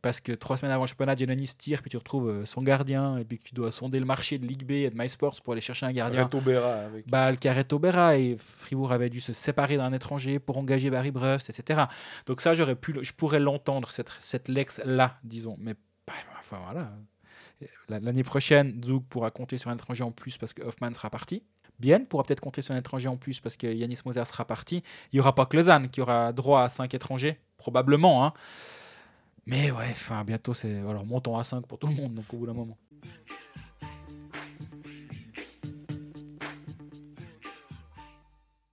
parce 0.00 0.20
que 0.20 0.32
trois 0.32 0.56
semaines 0.56 0.72
avant 0.72 0.82
le 0.84 0.88
championnat, 0.88 1.14
Giannoni 1.14 1.46
se 1.46 1.54
tire, 1.54 1.80
puis 1.80 1.90
tu 1.90 1.96
retrouves 1.96 2.28
euh, 2.28 2.44
son 2.44 2.62
gardien, 2.62 3.18
et 3.18 3.24
puis 3.24 3.38
que 3.38 3.44
tu 3.44 3.54
dois 3.54 3.70
sonder 3.70 4.00
le 4.00 4.04
marché 4.04 4.38
de 4.38 4.46
Ligue 4.46 4.64
B 4.66 4.70
et 4.72 4.90
de 4.90 4.96
MySports 5.00 5.40
pour 5.42 5.52
aller 5.52 5.60
chercher 5.62 5.86
un 5.86 5.92
gardien. 5.92 6.22
Berra 6.40 6.74
avec. 6.74 7.08
Bah, 7.08 7.30
le 7.30 7.36
Carreto 7.36 7.78
Berra 7.78 8.16
et 8.16 8.36
Fribourg 8.38 8.90
avait 8.92 9.10
dû 9.10 9.20
se 9.20 9.32
séparer 9.32 9.76
d'un 9.76 9.92
étranger 9.92 10.40
pour 10.40 10.58
engager 10.58 10.90
Barry 10.90 11.12
Brust, 11.12 11.50
etc. 11.50 11.82
Donc 12.26 12.40
ça, 12.40 12.52
j'aurais 12.54 12.74
pu, 12.74 12.94
je 13.00 13.12
pourrais 13.12 13.38
l'entendre 13.38 13.90
cette, 13.92 14.10
cette 14.20 14.48
lex 14.48 14.80
là, 14.84 15.18
disons. 15.22 15.56
Mais 15.60 15.74
bah, 16.06 16.14
enfin 16.40 16.58
voilà. 16.64 16.92
La- 17.88 18.00
L'année 18.00 18.24
prochaine, 18.24 18.82
Zug 18.84 19.04
pourra 19.08 19.30
compter 19.30 19.56
sur 19.56 19.70
un 19.70 19.74
étranger 19.74 20.02
en 20.02 20.10
plus 20.10 20.36
parce 20.36 20.52
que 20.52 20.62
Hoffman 20.64 20.92
sera 20.94 21.10
parti. 21.10 21.44
Bien 21.78 22.04
pourra 22.04 22.22
peut-être 22.24 22.40
compter 22.40 22.62
sur 22.62 22.74
un 22.74 22.78
étranger 22.78 23.08
en 23.08 23.16
plus 23.16 23.40
parce 23.40 23.56
que 23.56 23.66
Yanis 23.66 23.98
Moser 24.04 24.24
sera 24.24 24.44
parti. 24.44 24.82
Il 25.12 25.16
n'y 25.16 25.20
aura 25.20 25.34
pas 25.34 25.46
que 25.46 25.56
Lausanne 25.56 25.88
qui 25.88 26.00
aura 26.00 26.32
droit 26.32 26.62
à 26.62 26.68
5 26.68 26.92
étrangers, 26.94 27.38
probablement. 27.56 28.24
hein. 28.24 28.32
Mais 29.46 29.72
ouais, 29.72 29.88
enfin, 29.90 30.22
bientôt, 30.24 30.54
c'est. 30.54 30.78
Alors, 30.88 31.04
montons 31.04 31.36
à 31.36 31.42
5 31.42 31.66
pour 31.66 31.78
tout 31.78 31.88
le 31.88 31.94
monde, 31.94 32.14
donc 32.14 32.32
au 32.32 32.36
bout 32.36 32.46
d'un 32.46 32.52
moment. 32.52 32.78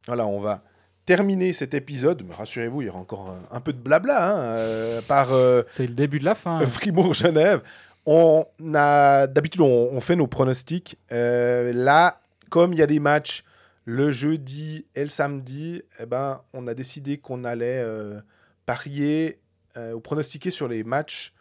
Voilà, 0.08 0.26
on 0.26 0.40
va 0.40 0.64
terminer 1.06 1.54
cet 1.54 1.74
épisode. 1.74 2.24
Rassurez-vous, 2.32 2.82
il 2.82 2.86
y 2.86 2.90
aura 2.90 3.00
encore 3.00 3.30
un, 3.30 3.42
un 3.52 3.62
peu 3.62 3.74
de 3.74 3.80
blabla 3.80 4.30
hein, 4.30 4.38
euh, 4.40 5.02
par 5.02 5.34
euh, 5.34 5.64
C'est 5.72 5.88
le 5.88 5.94
début 5.94 6.20
de 6.20 6.26
la 6.26 6.36
fin. 6.36 6.66
Fribourg-Genève. 6.66 7.62
On 8.06 8.44
a 8.74 9.28
d'habitude 9.28 9.62
on, 9.62 9.90
on 9.92 10.02
fait 10.02 10.16
nos 10.16 10.28
pronostics. 10.28 10.98
Euh, 11.12 11.72
là, 11.74 12.22
comme 12.50 12.74
il 12.74 12.80
y 12.80 12.82
a 12.82 12.88
des 12.88 13.00
matchs 13.00 13.44
le 13.86 14.12
jeudi 14.12 14.86
et 14.94 15.04
le 15.04 15.10
samedi, 15.10 15.82
eh 16.00 16.06
ben, 16.06 16.42
on 16.54 16.68
a 16.68 16.74
décidé 16.76 17.18
qu'on 17.18 17.44
allait 17.44 17.82
euh, 17.84 18.20
parier 18.66 19.40
euh, 19.78 19.94
ou 19.94 20.00
pronostiquer 20.00 20.52
sur 20.52 20.68
les 20.68 20.84
matchs 20.84 21.34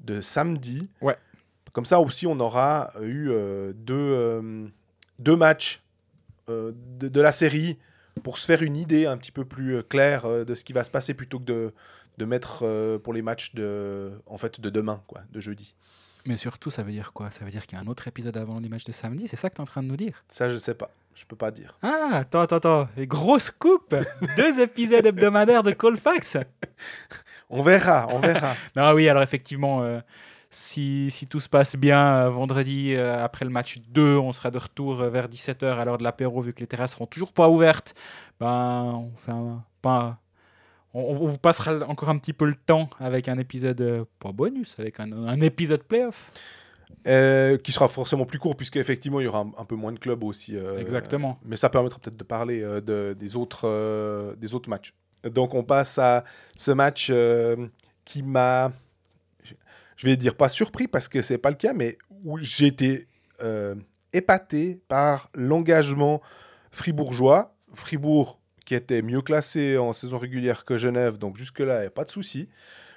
de 0.00 0.22
samedi. 0.22 0.88
Ouais. 1.02 1.16
Comme 1.72 1.84
ça 1.84 2.00
aussi, 2.00 2.26
on 2.26 2.40
aura 2.40 2.92
eu 3.02 3.28
euh, 3.30 3.72
deux, 3.74 3.94
euh, 3.94 4.68
deux 5.18 5.36
matchs 5.36 5.82
de, 6.48 6.74
de 7.08 7.20
la 7.20 7.32
série 7.32 7.78
pour 8.22 8.36
se 8.36 8.46
faire 8.46 8.62
une 8.62 8.76
idée 8.76 9.06
un 9.06 9.16
petit 9.16 9.32
peu 9.32 9.44
plus 9.44 9.82
claire 9.84 10.44
de 10.44 10.54
ce 10.54 10.64
qui 10.64 10.72
va 10.72 10.84
se 10.84 10.90
passer 10.90 11.14
plutôt 11.14 11.38
que 11.38 11.44
de, 11.44 11.72
de 12.18 12.24
mettre 12.26 12.98
pour 12.98 13.14
les 13.14 13.22
matchs 13.22 13.54
de, 13.54 14.12
en 14.26 14.36
fait, 14.36 14.60
de 14.60 14.68
demain, 14.68 15.02
quoi, 15.06 15.22
de 15.30 15.40
jeudi. 15.40 15.74
Mais 16.26 16.36
surtout, 16.36 16.70
ça 16.70 16.82
veut 16.82 16.92
dire 16.92 17.12
quoi? 17.12 17.30
Ça 17.30 17.44
veut 17.44 17.50
dire 17.50 17.66
qu'il 17.66 17.76
y 17.76 17.80
a 17.80 17.84
un 17.84 17.88
autre 17.88 18.06
épisode 18.08 18.36
avant 18.36 18.60
matchs 18.60 18.84
de 18.84 18.92
samedi? 18.92 19.26
C'est 19.28 19.36
ça 19.36 19.50
que 19.50 19.54
tu 19.56 19.58
es 19.58 19.62
en 19.62 19.66
train 19.66 19.82
de 19.82 19.88
nous 19.88 19.96
dire? 19.96 20.22
Ça, 20.28 20.48
je 20.50 20.56
sais 20.56 20.74
pas. 20.74 20.90
Je 21.14 21.24
peux 21.26 21.36
pas 21.36 21.50
dire. 21.50 21.76
Ah, 21.82 22.10
attends, 22.12 22.40
attends, 22.40 22.56
attends. 22.56 22.88
Grosse 22.98 23.50
coupe 23.50 23.94
Deux 24.36 24.60
épisodes 24.60 25.04
hebdomadaires 25.04 25.62
de 25.62 25.72
Colfax 25.72 26.38
On 27.50 27.60
verra, 27.62 28.06
on 28.10 28.18
verra. 28.18 28.54
Non, 28.76 28.92
oui, 28.92 29.08
alors 29.08 29.22
effectivement, 29.22 29.82
euh, 29.82 30.00
si, 30.48 31.10
si 31.10 31.26
tout 31.26 31.40
se 31.40 31.48
passe 31.50 31.76
bien, 31.76 31.98
euh, 32.26 32.30
vendredi, 32.30 32.94
euh, 32.94 33.22
après 33.22 33.44
le 33.44 33.50
match 33.50 33.78
2, 33.88 34.16
on 34.16 34.32
sera 34.32 34.50
de 34.50 34.58
retour 34.58 34.94
vers 35.04 35.28
17h 35.28 35.66
à 35.66 35.84
l'heure 35.84 35.98
de 35.98 36.04
l'apéro, 36.04 36.40
vu 36.40 36.54
que 36.54 36.60
les 36.60 36.66
terrasses 36.66 36.92
seront 36.92 37.06
toujours 37.06 37.32
pas 37.32 37.48
ouvertes. 37.48 37.94
Ben, 38.40 38.82
on 38.94 39.12
fait 39.26 39.32
un- 39.32 39.62
pas... 39.82 40.18
On, 40.94 41.14
vous 41.14 41.38
passera 41.38 41.78
encore 41.88 42.10
un 42.10 42.18
petit 42.18 42.32
peu 42.34 42.44
le 42.44 42.54
temps 42.54 42.90
avec 43.00 43.28
un 43.28 43.38
épisode, 43.38 43.80
euh, 43.80 44.04
pas 44.18 44.32
bonus, 44.32 44.74
avec 44.78 45.00
un, 45.00 45.10
un 45.12 45.40
épisode 45.40 45.82
playoff. 45.82 46.30
Euh, 47.08 47.56
qui 47.56 47.72
sera 47.72 47.88
forcément 47.88 48.26
plus 48.26 48.38
court, 48.38 48.54
puisqu'effectivement, 48.54 49.18
il 49.18 49.24
y 49.24 49.26
aura 49.26 49.40
un, 49.40 49.50
un 49.58 49.64
peu 49.64 49.74
moins 49.74 49.92
de 49.92 49.98
clubs 49.98 50.22
aussi. 50.22 50.56
euh, 50.56 50.78
Exactement. 50.78 51.38
Mais 51.44 51.56
ça 51.56 51.70
permettra 51.70 51.98
peut-être 51.98 52.18
de 52.18 52.24
parler 52.24 52.62
euh, 52.62 52.80
de- 52.82 53.16
des, 53.18 53.34
autres, 53.34 54.36
des 54.36 54.54
autres 54.54 54.68
matchs. 54.68 54.92
Donc, 55.24 55.54
on 55.54 55.64
passe 55.64 55.98
à 55.98 56.24
ce 56.56 56.70
match 56.70 57.10
qui 58.04 58.22
m'a, 58.22 58.72
je- 59.44 60.06
vais 60.06 60.16
dire 60.16 60.34
pas 60.36 60.48
surpris, 60.50 60.86
parce 60.86 61.08
que 61.08 61.22
c'est 61.22 61.38
pas 61.38 61.50
le 61.50 61.56
cas, 61.56 61.72
mais 61.72 61.96
où 62.24 62.38
j'ai 62.38 62.66
été 62.66 63.06
épaté 64.12 64.78
par 64.88 65.30
l'engagement 65.34 66.20
fribourgeois. 66.70 67.54
Fribourg 67.74 68.38
qui 68.72 68.76
était 68.76 69.02
mieux 69.02 69.20
classé 69.20 69.76
en 69.76 69.92
saison 69.92 70.16
régulière 70.16 70.64
que 70.64 70.78
Genève, 70.78 71.18
donc 71.18 71.36
jusque-là, 71.36 71.76
il 71.76 71.80
n'y 71.82 71.86
a 71.88 71.90
pas 71.90 72.04
de 72.04 72.10
souci. 72.10 72.48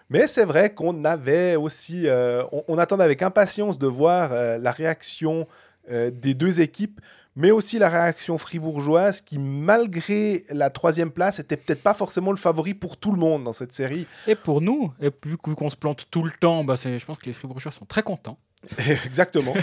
Mais 0.10 0.26
c'est 0.26 0.46
vrai 0.46 0.74
qu'on 0.74 1.04
avait 1.04 1.58
aussi, 1.58 2.08
euh, 2.08 2.44
on, 2.54 2.64
on 2.70 2.78
attendait 2.78 3.04
avec 3.04 3.22
impatience 3.22 3.78
de 3.78 3.86
voir 3.88 4.30
euh, 4.32 4.58
la 4.58 4.72
réaction 4.72 5.48
euh, 5.92 6.12
des 6.12 6.34
deux 6.34 6.62
équipes, 6.62 7.02
mais 7.36 7.52
aussi 7.52 7.78
la 7.78 7.90
réaction 7.90 8.38
fribourgeoise 8.38 9.20
qui, 9.20 9.38
malgré 9.38 10.46
la 10.50 10.70
troisième 10.70 11.12
place, 11.12 11.40
était 11.40 11.58
peut-être 11.58 11.84
pas 11.84 11.94
forcément 11.94 12.32
le 12.32 12.38
favori 12.38 12.74
pour 12.74 12.96
tout 12.96 13.12
le 13.12 13.18
monde 13.18 13.44
dans 13.44 13.52
cette 13.52 13.74
série. 13.74 14.08
Et 14.28 14.36
pour 14.36 14.62
nous, 14.62 14.94
et 15.02 15.10
vu 15.26 15.36
qu'on 15.36 15.70
se 15.70 15.76
plante 15.76 16.06
tout 16.10 16.24
le 16.24 16.32
temps, 16.40 16.64
bah 16.64 16.76
je 16.82 17.04
pense 17.06 17.18
que 17.18 17.26
les 17.26 17.34
Fribourgeois 17.34 17.74
sont 17.74 17.84
très 17.86 18.02
contents. 18.04 18.38
Exactement. 19.06 19.54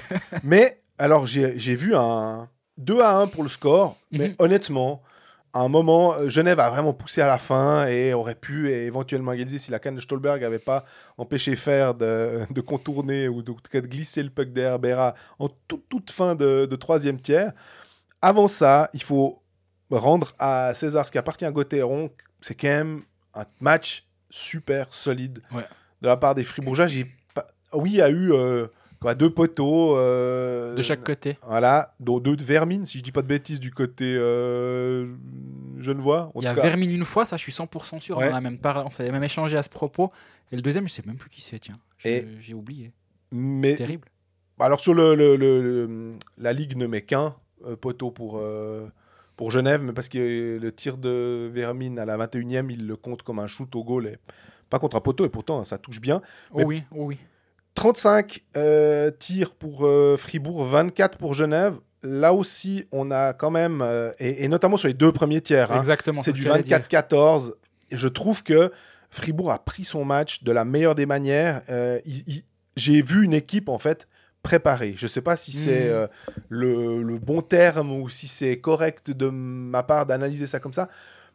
mais 0.44 0.82
alors, 0.98 1.24
j'ai 1.24 1.58
j'ai 1.58 1.74
vu 1.74 1.94
un 1.94 2.50
2 2.76 3.00
à 3.00 3.16
1 3.16 3.28
pour 3.28 3.42
le 3.44 3.48
score, 3.48 3.96
mais 4.10 4.28
Mhm. 4.28 4.34
honnêtement, 4.40 5.02
à 5.55 5.61
un 5.61 5.68
moment, 5.68 6.14
euh, 6.14 6.28
Genève 6.28 6.59
a 6.61 6.70
vraiment 6.70 6.92
poussé 6.94 7.20
à 7.20 7.26
la 7.26 7.38
fin 7.38 7.86
et 7.86 8.14
aurait 8.14 8.34
pu 8.34 8.70
éventuellement 8.70 9.32
égaliser 9.32 9.59
si 9.59 9.70
la 9.70 9.78
canne 9.78 9.96
de 9.96 10.00
Stolberg 10.00 10.40
n'avait 10.40 10.59
pas 10.59 10.84
empêché 11.18 11.57
Fer 11.57 11.94
de, 11.94 12.40
de 12.50 12.61
contourner 12.61 13.28
ou 13.28 13.42
de, 13.42 13.53
de 13.53 13.80
glisser 13.86 14.22
le 14.22 14.30
puck 14.30 14.53
derrière 14.53 14.78
Berra 14.78 15.14
en 15.38 15.48
toute, 15.68 15.88
toute 15.88 16.11
fin 16.11 16.34
de, 16.34 16.66
de 16.66 16.76
troisième 16.76 17.20
tiers. 17.20 17.53
Avant 18.22 18.48
ça, 18.48 18.88
il 18.94 19.03
faut 19.03 19.42
rendre 19.90 20.32
à 20.38 20.72
César 20.74 21.07
ce 21.07 21.12
qui 21.12 21.18
appartient 21.18 21.44
à 21.44 21.50
Gauthieron. 21.50 22.11
C'est 22.40 22.55
quand 22.55 22.68
même 22.68 23.03
un 23.34 23.44
match 23.61 24.07
super 24.30 24.94
solide 24.94 25.42
Ouais. 25.53 25.64
de 26.00 26.09
la 26.09 26.16
part 26.16 26.34
des 26.34 26.44
Fribourgeois. 26.44 26.86
J'ai 26.86 27.07
pas... 27.34 27.46
Oui, 27.74 27.90
il 27.90 27.96
y 27.96 28.03
a 28.03 28.09
eu 28.09 28.32
euh, 28.32 28.68
quoi, 29.03 29.14
deux 29.14 29.28
poteaux. 29.30 29.96
euh, 29.96 30.74
De 30.74 30.82
chaque 30.82 31.05
côté. 31.05 31.36
Voilà, 31.46 31.92
dont 32.00 32.18
deux 32.20 32.36
de 32.36 32.42
Vermine, 32.44 32.86
si 32.86 32.98
je 32.98 33.03
dis 33.03 33.12
pas 33.12 33.22
de 33.22 33.26
bêtises, 33.26 33.61
du 33.61 33.70
côté 33.70 34.14
euh, 34.16 35.07
genevois. 35.78 36.30
En 36.34 36.40
Il 36.40 36.44
y 36.44 36.46
a 36.46 36.55
cas. 36.55 36.62
Vermine 36.62 36.90
une 36.90 37.05
fois, 37.05 37.26
ça 37.26 37.36
je 37.36 37.42
suis 37.42 37.53
100% 37.53 38.00
sûr. 38.00 38.16
Ouais. 38.18 38.30
On 38.32 38.34
a 38.34 38.40
même 38.40 38.59
parlé, 38.59 38.84
on 38.86 38.90
s'avait 38.90 39.11
même 39.11 39.24
échangé 39.24 39.57
à 39.57 39.62
ce 39.62 39.68
propos. 39.68 40.11
Et 40.50 40.57
le 40.57 40.62
deuxième, 40.62 40.88
je 40.88 40.92
sais 40.92 41.03
même 41.07 41.16
plus 41.16 41.28
qui 41.30 41.42
c'est, 41.42 41.59
tiens. 41.59 41.78
J'ai 42.05 42.55
oublié. 42.55 42.92
Mais 43.30 43.76
Terrible. 43.76 44.09
alors 44.61 44.80
sur 44.80 44.92
le, 44.94 45.14
le- 45.14 45.36
le- 45.36 45.62
le- 45.62 46.11
la 46.38 46.53
ligue 46.53 46.76
ne 46.76 46.86
met 46.86 47.00
qu'un 47.00 47.34
euh, 47.66 47.76
poteau 47.76 48.11
pour 48.11 48.38
euh, 48.38 48.86
pour 49.36 49.50
Genève, 49.50 49.80
mais 49.82 49.92
parce 49.92 50.09
que 50.11 50.59
le 50.61 50.72
tir 50.72 50.98
de 50.98 51.50
Vermine 51.53 51.98
à 51.98 52.05
la 52.05 52.18
21e, 52.18 52.70
il 52.70 52.86
le 52.86 52.96
compte 52.96 53.22
comme 53.22 53.38
un 53.38 53.46
shoot 53.46 53.74
au 53.74 53.82
goal, 53.82 54.07
et 54.07 54.18
pas 54.68 54.78
contre 54.78 54.96
un 54.96 55.00
poteau, 55.00 55.24
et 55.24 55.30
pourtant 55.30 55.64
ça 55.64 55.78
touche 55.78 56.00
bien. 56.00 56.20
Oh 56.53 56.62
oui, 56.66 56.82
oh 56.92 57.05
oui. 57.07 57.18
35 57.74 58.40
euh, 58.56 59.10
tirs 59.10 59.54
pour 59.54 59.86
euh, 59.86 60.16
Fribourg, 60.16 60.64
24 60.64 61.18
pour 61.18 61.34
Genève. 61.34 61.76
Là 62.02 62.34
aussi, 62.34 62.84
on 62.92 63.10
a 63.10 63.32
quand 63.32 63.50
même, 63.50 63.80
euh, 63.80 64.12
et, 64.18 64.44
et 64.44 64.48
notamment 64.48 64.76
sur 64.76 64.88
les 64.88 64.94
deux 64.94 65.12
premiers 65.12 65.40
tiers, 65.40 65.70
hein, 65.70 65.78
Exactement. 65.78 66.20
c'est 66.20 66.32
ce 66.32 66.36
du 66.36 66.42
que 66.42 66.48
j'allais 66.48 66.62
dire. 66.64 66.78
24-14. 66.78 67.52
Et 67.90 67.96
je 67.96 68.08
trouve 68.08 68.42
que 68.42 68.72
Fribourg 69.10 69.52
a 69.52 69.58
pris 69.58 69.84
son 69.84 70.04
match 70.04 70.42
de 70.42 70.50
la 70.52 70.64
meilleure 70.64 70.94
des 70.94 71.06
manières. 71.06 71.62
Euh, 71.68 72.00
il- 72.04 72.24
il- 72.26 72.44
J'ai 72.76 73.02
vu 73.02 73.22
une 73.24 73.34
équipe, 73.34 73.68
en 73.68 73.78
fait, 73.78 74.08
préparée. 74.42 74.94
Je 74.96 75.04
ne 75.04 75.08
sais 75.10 75.20
pas 75.20 75.36
si 75.36 75.52
c'est 75.52 75.84
Mhm. 75.84 75.92
euh, 75.92 76.06
le, 76.48 77.02
le 77.02 77.18
bon 77.18 77.42
terme 77.42 77.92
ou 77.92 78.08
si 78.08 78.26
c'est 78.28 78.56
correct 78.58 79.10
de 79.10 79.28
ma 79.28 79.82
part 79.82 80.06
d'analyser 80.06 80.46
ça 80.46 80.58
comme 80.58 80.72
ça. 80.72 80.88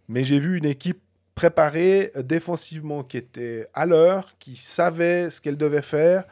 Mais 0.09 0.23
j'ai 0.23 0.39
vu 0.39 0.57
une 0.57 0.65
équipe 0.65 0.99
préparée 1.38 2.11
défensivement 2.23 3.03
qui 3.03 3.15
était 3.15 3.67
à 3.75 3.85
l'heure, 3.85 4.33
qui 4.39 4.55
savait 4.55 5.29
ce 5.29 5.39
qu'elle 5.39 5.55
devait 5.55 5.83
faire. 5.83 6.23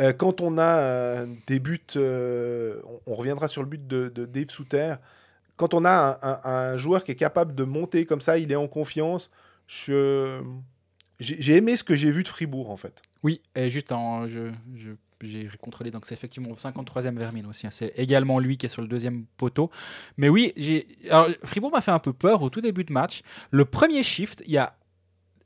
Euh, 0.00 0.12
quand 0.12 0.40
on 0.40 0.58
a 0.58 0.78
euh, 0.78 1.26
des 1.46 1.60
buts, 1.60 1.78
euh, 1.94 2.82
on, 3.06 3.14
reviendra 3.14 3.46
sur 3.46 3.62
le 3.62 3.68
but 3.68 3.86
de, 3.86 4.08
Dave 4.08 4.50
Souter. 4.50 4.96
Quand 5.56 5.74
on 5.74 5.84
a 5.84 6.18
un, 6.44 6.76
joueur 6.76 7.04
qui 7.04 7.12
est 7.12 7.20
capable 7.28 7.54
de 7.54 7.62
monter 7.62 8.04
comme 8.04 8.20
ça, 8.20 8.36
il 8.36 8.50
est 8.50 8.56
en 8.56 8.66
confiance. 8.66 9.30
Je... 9.68 10.42
J'ai 11.20 11.40
j'ai 11.40 11.56
aimé 11.56 11.76
ce 11.76 11.84
que 11.84 11.94
j'ai 11.94 12.10
vu 12.10 12.24
de 12.24 12.28
Fribourg, 12.28 12.68
en 12.70 12.76
fait. 12.76 13.00
Oui, 13.22 13.42
et 13.54 13.70
juste 13.70 13.92
en. 13.92 14.26
Je, 14.26 14.50
je- 14.74 14.90
j'ai 15.22 15.48
contrôlé, 15.60 15.90
donc 15.90 16.06
c'est 16.06 16.14
effectivement 16.14 16.50
le 16.50 16.56
53e 16.56 17.16
Vermine 17.16 17.46
aussi. 17.46 17.66
hein. 17.66 17.70
C'est 17.72 17.92
également 17.96 18.38
lui 18.38 18.56
qui 18.56 18.66
est 18.66 18.68
sur 18.68 18.82
le 18.82 18.88
deuxième 18.88 19.24
poteau. 19.36 19.70
Mais 20.16 20.28
oui, 20.28 20.52
Fribourg 21.44 21.72
m'a 21.72 21.80
fait 21.80 21.90
un 21.90 21.98
peu 21.98 22.12
peur 22.12 22.42
au 22.42 22.50
tout 22.50 22.60
début 22.60 22.84
de 22.84 22.92
match. 22.92 23.22
Le 23.50 23.64
premier 23.64 24.02
shift, 24.02 24.42
il 24.46 24.52
y 24.52 24.58
a 24.58 24.74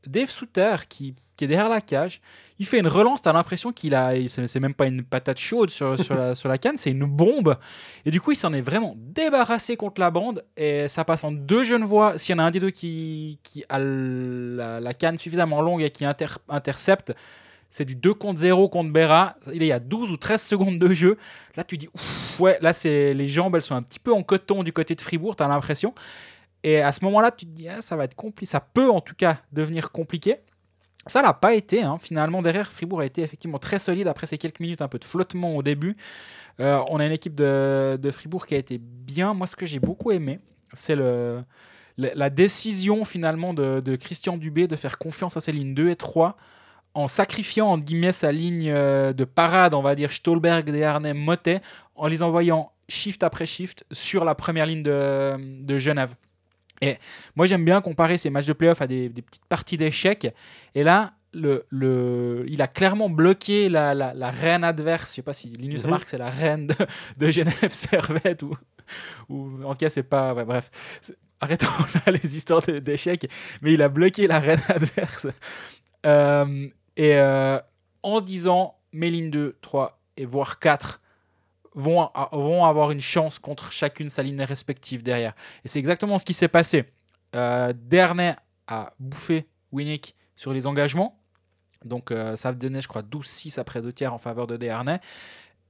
Dave 0.06 0.30
Souter 0.30 0.76
qui, 0.88 1.14
est 1.40 1.46
derrière 1.46 1.68
la 1.68 1.80
cage. 1.80 2.20
Il 2.58 2.66
fait 2.66 2.78
une 2.78 2.88
relance, 2.88 3.20
t'as 3.20 3.32
l'impression 3.32 3.72
qu'il 3.72 3.94
a. 3.94 4.14
C'est 4.28 4.60
même 4.60 4.74
pas 4.74 4.86
une 4.86 5.02
patate 5.02 5.38
chaude 5.38 5.70
sur, 5.70 5.96
la, 6.44 6.58
canne, 6.58 6.76
c'est 6.78 6.90
une 6.90 7.04
bombe. 7.04 7.56
Et 8.04 8.10
du 8.10 8.20
coup, 8.20 8.32
il 8.32 8.36
s'en 8.36 8.52
est 8.54 8.62
vraiment 8.62 8.94
débarrassé 8.96 9.76
contre 9.76 10.00
la 10.00 10.10
bande. 10.10 10.44
Et 10.56 10.88
ça 10.88 11.04
passe 11.04 11.24
en 11.24 11.32
deux 11.32 11.64
jeunes 11.64 11.84
voix. 11.84 12.16
S'il 12.18 12.34
y 12.34 12.36
en 12.36 12.42
a 12.42 12.46
un 12.46 12.50
des 12.50 12.60
deux 12.60 12.70
qui, 12.70 13.38
a 13.68 13.78
la, 13.78 14.94
canne 14.94 15.18
suffisamment 15.18 15.60
longue 15.60 15.82
et 15.82 15.90
qui 15.90 16.04
inter- 16.04 16.38
intercepte, 16.48 17.12
c'est 17.76 17.84
du 17.84 17.94
2 17.94 18.14
contre 18.14 18.40
0 18.40 18.70
contre 18.70 18.90
Berra. 18.90 19.36
Il 19.52 19.62
y 19.62 19.70
a 19.70 19.78
12 19.78 20.10
ou 20.10 20.16
13 20.16 20.40
secondes 20.40 20.78
de 20.78 20.92
jeu. 20.94 21.18
Là, 21.56 21.62
tu 21.64 21.76
dis, 21.76 21.88
ouf, 21.94 22.40
ouais, 22.40 22.56
là, 22.62 22.72
c'est 22.72 23.12
les 23.12 23.28
jambes, 23.28 23.54
elles 23.54 23.60
sont 23.62 23.74
un 23.74 23.82
petit 23.82 23.98
peu 23.98 24.14
en 24.14 24.22
coton 24.22 24.62
du 24.62 24.72
côté 24.72 24.94
de 24.94 25.00
Fribourg, 25.02 25.36
tu 25.36 25.42
as 25.42 25.48
l'impression. 25.48 25.94
Et 26.62 26.80
à 26.80 26.90
ce 26.92 27.04
moment-là, 27.04 27.30
tu 27.30 27.44
te 27.44 27.50
dis, 27.50 27.68
ah, 27.68 27.82
ça 27.82 27.94
va 27.94 28.04
être 28.04 28.14
compliqué. 28.14 28.46
Ça 28.50 28.60
peut 28.60 28.88
en 28.90 29.02
tout 29.02 29.14
cas 29.14 29.38
devenir 29.52 29.92
compliqué. 29.92 30.36
Ça 31.06 31.20
l'a 31.20 31.34
pas 31.34 31.54
été. 31.54 31.82
hein. 31.82 31.98
Finalement, 32.00 32.40
derrière, 32.42 32.72
Fribourg 32.72 33.00
a 33.00 33.04
été 33.04 33.20
effectivement 33.22 33.58
très 33.58 33.78
solide 33.78 34.08
après 34.08 34.26
ces 34.26 34.38
quelques 34.38 34.58
minutes 34.60 34.80
un 34.80 34.88
peu 34.88 34.98
de 34.98 35.04
flottement 35.04 35.54
au 35.54 35.62
début. 35.62 35.96
Euh, 36.60 36.80
on 36.88 36.98
a 36.98 37.04
une 37.04 37.12
équipe 37.12 37.34
de, 37.34 37.98
de 38.00 38.10
Fribourg 38.10 38.46
qui 38.46 38.54
a 38.54 38.58
été 38.58 38.78
bien. 38.80 39.34
Moi, 39.34 39.46
ce 39.46 39.54
que 39.54 39.66
j'ai 39.66 39.78
beaucoup 39.80 40.10
aimé, 40.12 40.40
c'est 40.72 40.96
le- 40.96 41.44
la 41.98 42.28
décision 42.30 43.04
finalement 43.04 43.54
de, 43.54 43.80
de 43.80 43.96
Christian 43.96 44.36
Dubé 44.36 44.66
de 44.66 44.76
faire 44.76 44.98
confiance 44.98 45.36
à 45.36 45.40
ses 45.40 45.52
lignes 45.52 45.74
2 45.74 45.90
et 45.90 45.96
3 45.96 46.36
en 46.96 47.08
sacrifiant 47.08 47.68
entre 47.72 47.84
guillemets 47.84 48.10
sa 48.12 48.32
ligne 48.32 48.70
euh, 48.74 49.12
de 49.12 49.24
parade, 49.24 49.74
on 49.74 49.82
va 49.82 49.94
dire 49.94 50.10
Stolberg, 50.10 50.64
Desharnais, 50.70 51.12
Motet, 51.12 51.60
en 51.94 52.06
les 52.06 52.22
envoyant 52.22 52.72
shift 52.88 53.22
après 53.22 53.44
shift 53.44 53.84
sur 53.92 54.24
la 54.24 54.34
première 54.34 54.64
ligne 54.64 54.82
de, 54.82 55.36
de 55.62 55.78
Genève. 55.78 56.14
Et 56.80 56.96
moi 57.36 57.44
j'aime 57.46 57.66
bien 57.66 57.82
comparer 57.82 58.16
ces 58.16 58.30
matchs 58.30 58.46
de 58.46 58.54
playoff 58.54 58.80
à 58.80 58.86
des, 58.86 59.10
des 59.10 59.20
petites 59.20 59.44
parties 59.44 59.76
d'échecs. 59.76 60.26
Et 60.74 60.84
là, 60.84 61.12
le, 61.34 61.66
le, 61.68 62.46
il 62.48 62.62
a 62.62 62.66
clairement 62.66 63.10
bloqué 63.10 63.68
la, 63.68 63.92
la, 63.94 64.14
la 64.14 64.30
reine 64.30 64.64
adverse. 64.64 65.10
Je 65.10 65.16
sais 65.16 65.22
pas 65.22 65.34
si 65.34 65.48
Linus 65.48 65.84
Mhm. 65.84 65.90
Mark 65.90 66.04
c'est 66.08 66.16
la 66.18 66.30
reine 66.30 66.66
de, 66.68 66.74
de 67.18 67.30
Genève 67.30 67.68
Servette 67.72 68.42
ou, 68.42 68.56
ou 69.28 69.50
en 69.64 69.72
tout 69.72 69.80
cas 69.80 69.90
c'est 69.90 70.02
pas. 70.02 70.32
ouais, 70.32 70.46
bref, 70.46 70.70
arrêtons 71.40 71.66
là 72.06 72.12
les 72.12 72.36
histoires 72.38 72.62
d'échecs. 72.62 73.30
Mais 73.60 73.74
il 73.74 73.82
a 73.82 73.90
bloqué 73.90 74.26
la 74.26 74.38
reine 74.38 74.62
adverse. 74.68 75.26
Euh, 76.06 76.68
et 76.96 77.16
euh, 77.16 77.58
en 78.02 78.20
disant 78.20 78.78
mes 78.92 79.10
lignes 79.10 79.30
2, 79.30 79.58
3 79.60 79.98
et 80.16 80.24
voire 80.24 80.58
4 80.58 81.00
vont, 81.74 82.00
a- 82.02 82.30
avoir 82.68 82.90
une 82.90 83.00
chance 83.00 83.38
contre 83.38 83.70
chacune 83.72 84.08
sa 84.08 84.22
ligne 84.22 84.40
respective 84.42 85.02
derrière. 85.02 85.34
Et 85.64 85.68
c'est 85.68 85.78
exactement 85.78 86.18
ce 86.18 86.24
qui 86.24 86.34
s'est 86.34 86.48
passé. 86.48 86.86
Euh, 87.34 87.72
a 88.68 88.92
bouffé 88.98 89.46
Winnick 89.72 90.14
sur 90.34 90.52
les 90.52 90.66
engagements. 90.66 91.18
Donc 91.84 92.10
euh, 92.10 92.34
ça 92.36 92.52
donnait, 92.52 92.80
je 92.80 92.88
crois, 92.88 93.02
12-6 93.02 93.60
après 93.60 93.80
deux 93.82 93.92
tiers 93.92 94.12
en 94.12 94.18
faveur 94.18 94.46
de 94.46 94.56
Dernay. 94.56 94.98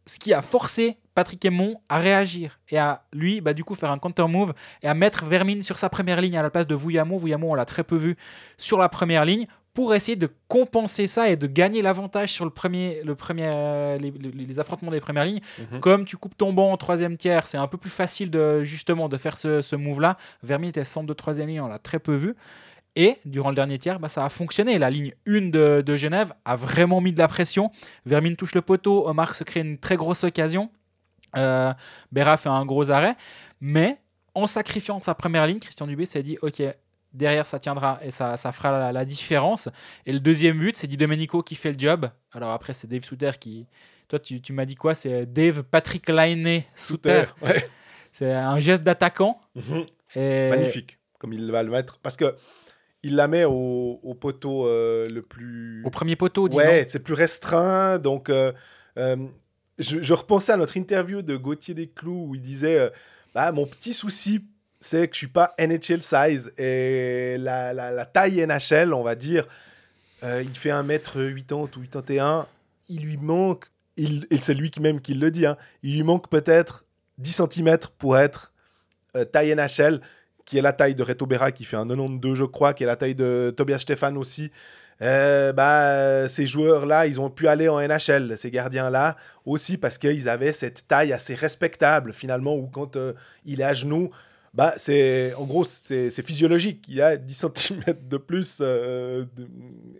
Ce 0.07 0.19
qui 0.21 0.33
a 0.33 0.41
forcé 0.41 0.99
Patrick 1.15 1.45
Aymon 1.45 1.81
à 1.89 1.99
réagir 1.99 2.61
et 2.69 2.79
à 2.79 3.05
lui, 3.13 3.41
bah, 3.41 3.53
du 3.53 3.65
coup, 3.65 3.75
faire 3.75 3.91
un 3.91 3.99
counter-move 3.99 4.55
et 4.83 4.87
à 4.89 4.95
mettre 4.95 5.25
Vermine 5.25 5.63
sur 5.65 5.79
sa 5.79 5.91
première 5.91 6.21
ligne 6.21 6.39
à 6.39 6.43
la 6.43 6.51
place 6.51 6.67
de 6.69 6.77
Vouillamo. 6.77 7.19
Vouillamo, 7.19 7.51
on 7.51 7.55
l'a 7.55 7.65
très 7.65 7.83
peu 7.83 7.97
vu 7.97 8.17
sur 8.57 8.79
la 8.79 8.89
première 8.89 9.25
ligne 9.25 9.47
pour 9.77 9.95
essayer 9.95 10.17
de 10.17 10.31
compenser 10.49 11.07
ça 11.07 11.29
et 11.29 11.37
de 11.37 11.47
gagner 11.47 11.83
l'avantage 11.83 12.33
sur 12.33 12.47
le 12.47 12.51
premier, 12.51 13.03
le 13.05 13.15
premier, 13.15 13.45
euh, 13.47 13.99
les, 13.99 14.59
affrontements 14.59 14.91
des 14.91 15.01
premières 15.01 15.27
lignes. 15.27 15.43
Mhm. 15.71 15.81
Comme 15.81 16.07
tu 16.07 16.17
coupes 16.17 16.35
ton 16.35 16.55
banc 16.55 16.73
en 16.73 16.79
troisième 16.79 17.19
tiers, 17.19 17.47
c'est 17.47 17.59
un 17.59 17.67
peu 17.67 17.77
plus 17.77 17.91
facile 17.91 18.31
de 18.31 18.65
justement 18.65 19.11
de 19.11 19.19
faire 19.19 19.37
ce, 19.37 19.61
ce 19.61 19.77
move-là. 19.77 20.17
Vermine 20.43 20.71
était 20.71 20.83
centre 20.83 21.07
de 21.07 21.13
troisième 21.13 21.49
ligne, 21.49 21.61
on 21.61 21.69
l'a 21.69 21.79
très 21.79 21.99
peu 21.99 22.15
vu. 22.15 22.35
Et 22.95 23.19
durant 23.27 23.51
le 23.51 23.55
dernier 23.55 23.79
tiers, 23.79 24.01
bah, 24.01 24.09
ça 24.09 24.25
a 24.25 24.31
fonctionné. 24.31 24.79
La 24.79 24.89
ligne 24.89 25.13
1 25.27 25.51
de, 25.51 25.83
de 25.85 25.97
Genève 25.99 26.33
a 26.47 26.57
vraiment 26.57 27.03
mis 27.03 27.13
de 27.13 27.19
la 27.19 27.29
pression. 27.29 27.71
Vermine 28.07 28.35
touche 28.35 28.55
le 28.55 28.63
poteau, 28.63 29.07
Omar 29.07 29.35
se 29.35 29.45
crée 29.45 29.61
une 29.61 29.77
très 29.77 29.97
grosse 29.97 30.25
occasion. 30.25 30.71
Euh, 31.37 31.75
Berra 32.13 32.39
fait 32.39 32.49
un 32.49 32.65
gros 32.65 32.91
arrêt. 32.91 33.15
Mais 33.61 33.99
en 34.35 34.47
sacrifiant 34.47 35.03
sa 35.03 35.15
première 35.15 35.47
ligne, 35.47 35.59
Christian 35.59 35.87
Dubé 35.87 36.07
s'est 36.07 36.23
dit 36.23 36.39
Ok, 36.41 36.63
derrière 37.17 37.47
ça 37.47 37.59
tiendra 37.59 37.99
et 38.03 38.11
ça, 38.11 38.37
ça 38.37 38.53
fera 38.53 38.71
la, 38.71 38.93
la 38.93 39.05
différence. 39.05 39.69
Et 40.05 40.13
le 40.13 40.21
deuxième 40.21 40.59
but, 40.59 40.77
c'est 40.77 40.87
Di 40.87 40.97
Domenico 40.97 41.43
qui 41.43 41.55
fait 41.55 41.73
le 41.73 41.79
job. 41.79 42.09
Alors 42.33 42.51
après, 42.51 42.73
c'est 42.73 42.87
Dave 42.87 43.05
Souter 43.05 43.33
qui. 43.41 43.67
Toi, 44.09 44.21
tu, 44.21 44.41
tu 44.41 44.53
m'as 44.53 44.65
dit 44.65 44.77
quoi? 44.77 44.95
C'est 44.95 45.27
Dave 45.27 45.65
Patrick 45.65 46.09
Laine 46.09 46.63
Souter. 46.75 47.25
Ouais. 47.43 47.69
C'est 48.13 48.33
un 48.33 48.61
geste 48.61 48.83
d'attaquant. 48.83 49.41
Mhm. 49.57 49.87
Et... 50.15 50.49
Magnifique, 50.49 50.99
comme 51.19 51.33
il 51.33 51.51
va 51.51 51.63
le 51.63 51.71
mettre. 51.71 51.99
Parce 51.99 52.17
que 52.17 52.37
il 53.03 53.17
la 53.17 53.29
met 53.29 53.45
au, 53.45 54.01
au 54.03 54.15
poteau 54.15 54.67
euh, 54.67 55.09
le 55.09 55.23
plus. 55.23 55.83
Au 55.85 55.91
premier 55.91 56.17
poteau, 56.17 56.49
disons. 56.49 56.63
Ouais, 56.63 56.87
c'est 56.89 57.03
plus 57.03 57.15
restreint. 57.15 57.99
Donc, 57.99 58.31
euh, 58.31 58.53
euh, 58.99 59.17
je, 59.79 60.03
je 60.03 60.13
repensais 60.15 60.53
à 60.53 60.57
notre 60.57 60.77
interview 60.77 61.23
de 61.23 61.37
Gauthier 61.37 61.75
Desclous 61.75 62.29
où 62.29 62.35
il 62.35 62.41
disait 62.41 62.91
bah, 63.35 63.53
Mon 63.53 63.67
petit 63.67 63.93
souci, 63.93 64.45
c'est 64.81 65.09
que 65.09 65.15
je 65.15 65.19
suis 65.19 65.27
pas 65.27 65.55
NHL 65.59 66.03
size. 66.03 66.53
Et 66.59 67.37
la, 67.39 67.73
la, 67.73 68.05
taille 68.05 68.45
NHL, 68.47 68.93
on 68.93 69.03
va 69.03 69.15
dire, 69.15 69.47
euh, 70.23 70.43
il 70.43 70.57
fait 70.57 70.71
1m80 70.71 71.77
ou 71.77 71.83
81. 71.91 72.47
Il 72.89 73.03
lui 73.03 73.17
manque, 73.17 73.67
il, 73.97 74.27
et 74.31 74.39
c'est 74.39 74.55
lui 74.55 74.71
qui 74.71 74.81
même 74.81 75.01
qui 75.01 75.15
le 75.15 75.31
dit, 75.31 75.47
hein, 75.47 75.57
il 75.83 75.95
lui 75.97 76.03
manque 76.03 76.29
peut-être 76.29 76.85
10 77.19 77.43
cm 77.51 77.79
pour 77.99 78.17
être 78.19 78.53
euh, 79.17 79.25
taille 79.25 79.55
NHL, 79.55 80.01
qui 80.45 80.59
est 80.59 80.63
la 80.63 80.73
taille 80.73 80.95
de 80.95 81.03
Reto 81.03 81.27
Berra, 81.27 81.51
qui 81.51 81.65
fait 81.65 81.77
un 81.77 81.89
92, 81.89 82.39
je 82.39 82.45
crois, 82.45 82.75
qui 82.75 82.85
est 82.85 82.87
la 82.87 82.97
taille 82.97 83.15
de 83.15 83.53
Tobias 83.57 83.81
Stefan 83.81 84.17
aussi. 84.17 84.53
Euh, 85.03 85.53
bah, 85.53 86.29
ces 86.29 86.47
joueurs-là, 86.47 87.07
ils 87.07 87.21
ont 87.21 87.29
pu 87.29 87.49
aller 87.49 87.69
en 87.69 87.81
NHL, 87.81 88.39
ces 88.39 88.51
gardiens-là, 88.51 89.17
aussi 89.45 89.77
parce 89.77 89.99
qu'ils 89.99 90.29
avaient 90.29 90.53
cette 90.53 90.87
taille 90.87 91.13
assez 91.13 91.35
respectable, 91.35 92.13
finalement, 92.13 92.55
où 92.55 92.69
quand 92.69 92.97
il 93.45 93.61
est 93.61 93.65
à 93.65 93.75
genoux, 93.75 94.11
bah, 94.57 94.73
c'est, 94.79 95.35
en 95.35 95.45
gros, 95.45 95.65
c'est 95.65 96.11
physiologique. 96.23 96.87
Il 96.89 96.95
y 96.95 97.03
a 97.03 97.17
10 97.17 97.47
cm 97.55 97.83
de 98.03 98.17
plus 98.17 98.59
euh, 98.63 99.25
de- 99.37 99.49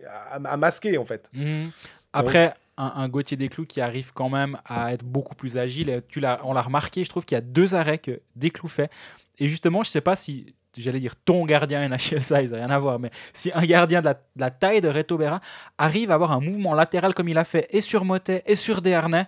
à, 0.07 0.35
à 0.35 0.57
masquer, 0.57 0.97
en 0.97 1.05
fait. 1.05 1.29
Mhm. 1.33 1.69
Après, 2.11 2.53
un, 2.77 2.93
un 2.95 3.07
Gauthier 3.07 3.37
Desclous 3.37 3.65
qui 3.65 3.79
arrive 3.81 4.11
quand 4.13 4.29
même 4.29 4.57
à 4.65 4.93
être 4.93 5.05
beaucoup 5.05 5.35
plus 5.35 5.57
agile. 5.57 5.89
Et 5.89 6.01
tu 6.07 6.19
l'as, 6.19 6.39
on 6.43 6.53
l'a 6.53 6.61
remarqué, 6.63 7.03
je 7.03 7.09
trouve 7.09 7.23
qu'il 7.25 7.35
y 7.35 7.37
a 7.37 7.41
deux 7.41 7.75
arrêts 7.75 7.99
que 7.99 8.19
Desclous 8.35 8.67
fait. 8.69 8.91
Et 9.37 9.47
justement, 9.47 9.83
je 9.83 9.89
sais 9.89 10.01
pas 10.01 10.15
si, 10.15 10.55
j'allais 10.75 10.99
dire 10.99 11.15
ton 11.15 11.45
gardien 11.45 11.87
NHL 11.87 12.23
size, 12.23 12.53
rien 12.53 12.69
à 12.71 12.79
voir, 12.79 12.97
mais 12.99 13.11
si 13.33 13.51
un 13.53 13.65
gardien 13.65 13.99
de 14.01 14.05
la, 14.05 14.13
de 14.15 14.19
la 14.37 14.49
taille 14.51 14.81
de 14.81 14.87
Reto 14.89 15.17
Berra 15.17 15.41
arrive 15.77 16.09
à 16.11 16.15
avoir 16.15 16.31
un 16.31 16.39
mouvement 16.39 16.73
latéral 16.73 17.13
comme 17.13 17.29
il 17.29 17.37
a 17.37 17.45
fait 17.45 17.67
et 17.71 17.81
sur 17.81 18.05
Motet 18.05 18.41
et 18.47 18.55
sur 18.55 18.81
Desharnais, 18.81 19.27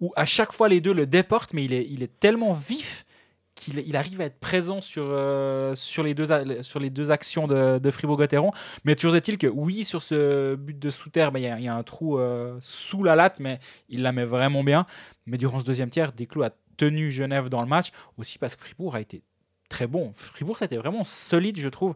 où 0.00 0.12
à 0.16 0.24
chaque 0.24 0.52
fois 0.52 0.68
les 0.68 0.80
deux 0.80 0.94
le 0.94 1.06
déportent, 1.06 1.52
mais 1.52 1.64
il 1.64 1.72
est, 1.74 1.86
il 1.90 2.02
est 2.02 2.18
tellement 2.18 2.54
vif 2.54 3.04
il 3.68 3.96
arrive 3.96 4.20
à 4.20 4.24
être 4.24 4.38
présent 4.38 4.80
sur, 4.80 5.04
euh, 5.06 5.74
sur, 5.74 6.02
les, 6.02 6.14
deux, 6.14 6.26
sur 6.62 6.80
les 6.80 6.90
deux 6.90 7.10
actions 7.10 7.46
de, 7.46 7.90
Fribourg-Gotteron. 7.90 8.50
Mais 8.84 8.94
toujours 8.96 9.16
est-il 9.16 9.38
que 9.38 9.46
oui, 9.46 9.84
sur 9.84 10.02
ce 10.02 10.54
but 10.54 10.78
de 10.78 10.90
sous-terre, 10.90 11.32
ben, 11.32 11.38
il 11.40 11.64
y, 11.64 11.68
a- 11.68 11.74
un 11.74 11.82
trou 11.82 12.18
euh, 12.18 12.58
sous 12.60 13.02
la 13.02 13.14
latte, 13.16 13.40
mais 13.40 13.58
il 13.88 14.02
la 14.02 14.12
met 14.12 14.24
vraiment 14.24 14.62
bien. 14.64 14.86
Mais 15.26 15.38
durant 15.38 15.60
ce 15.60 15.64
deuxième 15.64 15.90
tiers, 15.90 16.12
Desclos 16.12 16.42
a 16.44 16.50
tenu 16.76 17.10
Genève 17.10 17.48
dans 17.48 17.62
le 17.62 17.68
match, 17.68 17.88
aussi 18.18 18.38
parce 18.38 18.56
que 18.56 18.62
Fribourg 18.62 18.94
a 18.94 19.00
été 19.00 19.22
très 19.68 19.86
bon. 19.86 20.12
Fribourg, 20.14 20.58
c'était 20.58 20.76
vraiment 20.76 21.04
solide, 21.04 21.58
je 21.58 21.68
trouve. 21.68 21.94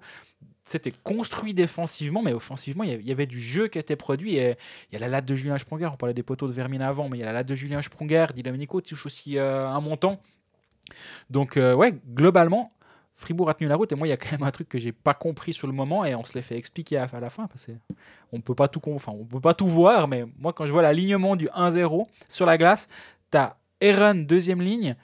C'était 0.64 0.92
construit 1.04 1.54
défensivement, 1.54 2.22
mais 2.22 2.32
offensivement, 2.32 2.82
il 2.82 2.90
y 2.90 2.92
avait- 2.94 3.02
il 3.02 3.08
y 3.08 3.12
avait 3.12 3.26
du 3.26 3.40
jeu 3.40 3.68
qui 3.68 3.78
était 3.78 3.94
produit. 3.94 4.36
Et 4.36 4.56
il 4.90 4.94
y 4.94 4.96
a 4.96 4.98
la 4.98 5.08
latte 5.08 5.24
de 5.24 5.36
Julien 5.36 5.56
Sprunger, 5.58 5.86
on 5.92 5.96
parlait 5.96 6.14
des 6.14 6.24
poteaux 6.24 6.48
de 6.48 6.52
Vermine 6.52 6.82
avant, 6.82 7.08
mais 7.08 7.18
il 7.18 7.20
y 7.20 7.22
a 7.22 7.26
la 7.26 7.32
latte 7.32 7.46
de 7.46 7.54
Julien 7.54 7.82
Sprunger, 7.82 8.26
Di 8.34 8.42
Domenico 8.42 8.80
touche 8.80 9.06
aussi 9.06 9.38
euh, 9.38 9.68
un 9.68 9.80
montant. 9.80 10.20
Donc, 11.30 11.56
euh, 11.56 11.74
ouais, 11.74 11.94
globalement, 12.14 12.70
Fribourg 13.14 13.48
a 13.48 13.54
tenu 13.54 13.68
la 13.68 13.76
route. 13.76 13.90
Et 13.92 13.94
moi, 13.94 14.06
il 14.06 14.10
y 14.10 14.12
a 14.12 14.16
quand 14.16 14.32
même 14.32 14.42
un 14.42 14.50
truc 14.50 14.68
que 14.68 14.78
j'ai 14.78 14.92
pas 14.92 15.14
compris 15.14 15.52
sur 15.52 15.66
le 15.66 15.72
moment 15.72 16.04
et 16.04 16.14
on 16.14 16.24
se 16.24 16.34
l'est 16.34 16.42
fait 16.42 16.56
expliquer 16.56 16.98
à, 16.98 17.08
à 17.12 17.20
la 17.20 17.30
fin 17.30 17.46
parce 17.46 17.66
que 17.66 17.72
on 18.32 18.40
peut 18.40 18.54
pas 18.54 18.68
tout, 18.68 18.80
enfin, 18.88 19.12
on 19.12 19.24
peut 19.24 19.40
pas 19.40 19.54
tout 19.54 19.66
voir. 19.66 20.06
Mais 20.08 20.24
moi, 20.38 20.52
quand 20.52 20.66
je 20.66 20.72
vois 20.72 20.82
l'alignement 20.82 21.36
du 21.36 21.46
1-0 21.48 22.06
sur 22.28 22.46
la 22.46 22.58
glace, 22.58 22.88
t'as 23.30 23.56
Eren 23.80 24.26
deuxième 24.26 24.60
ligne, 24.62 24.96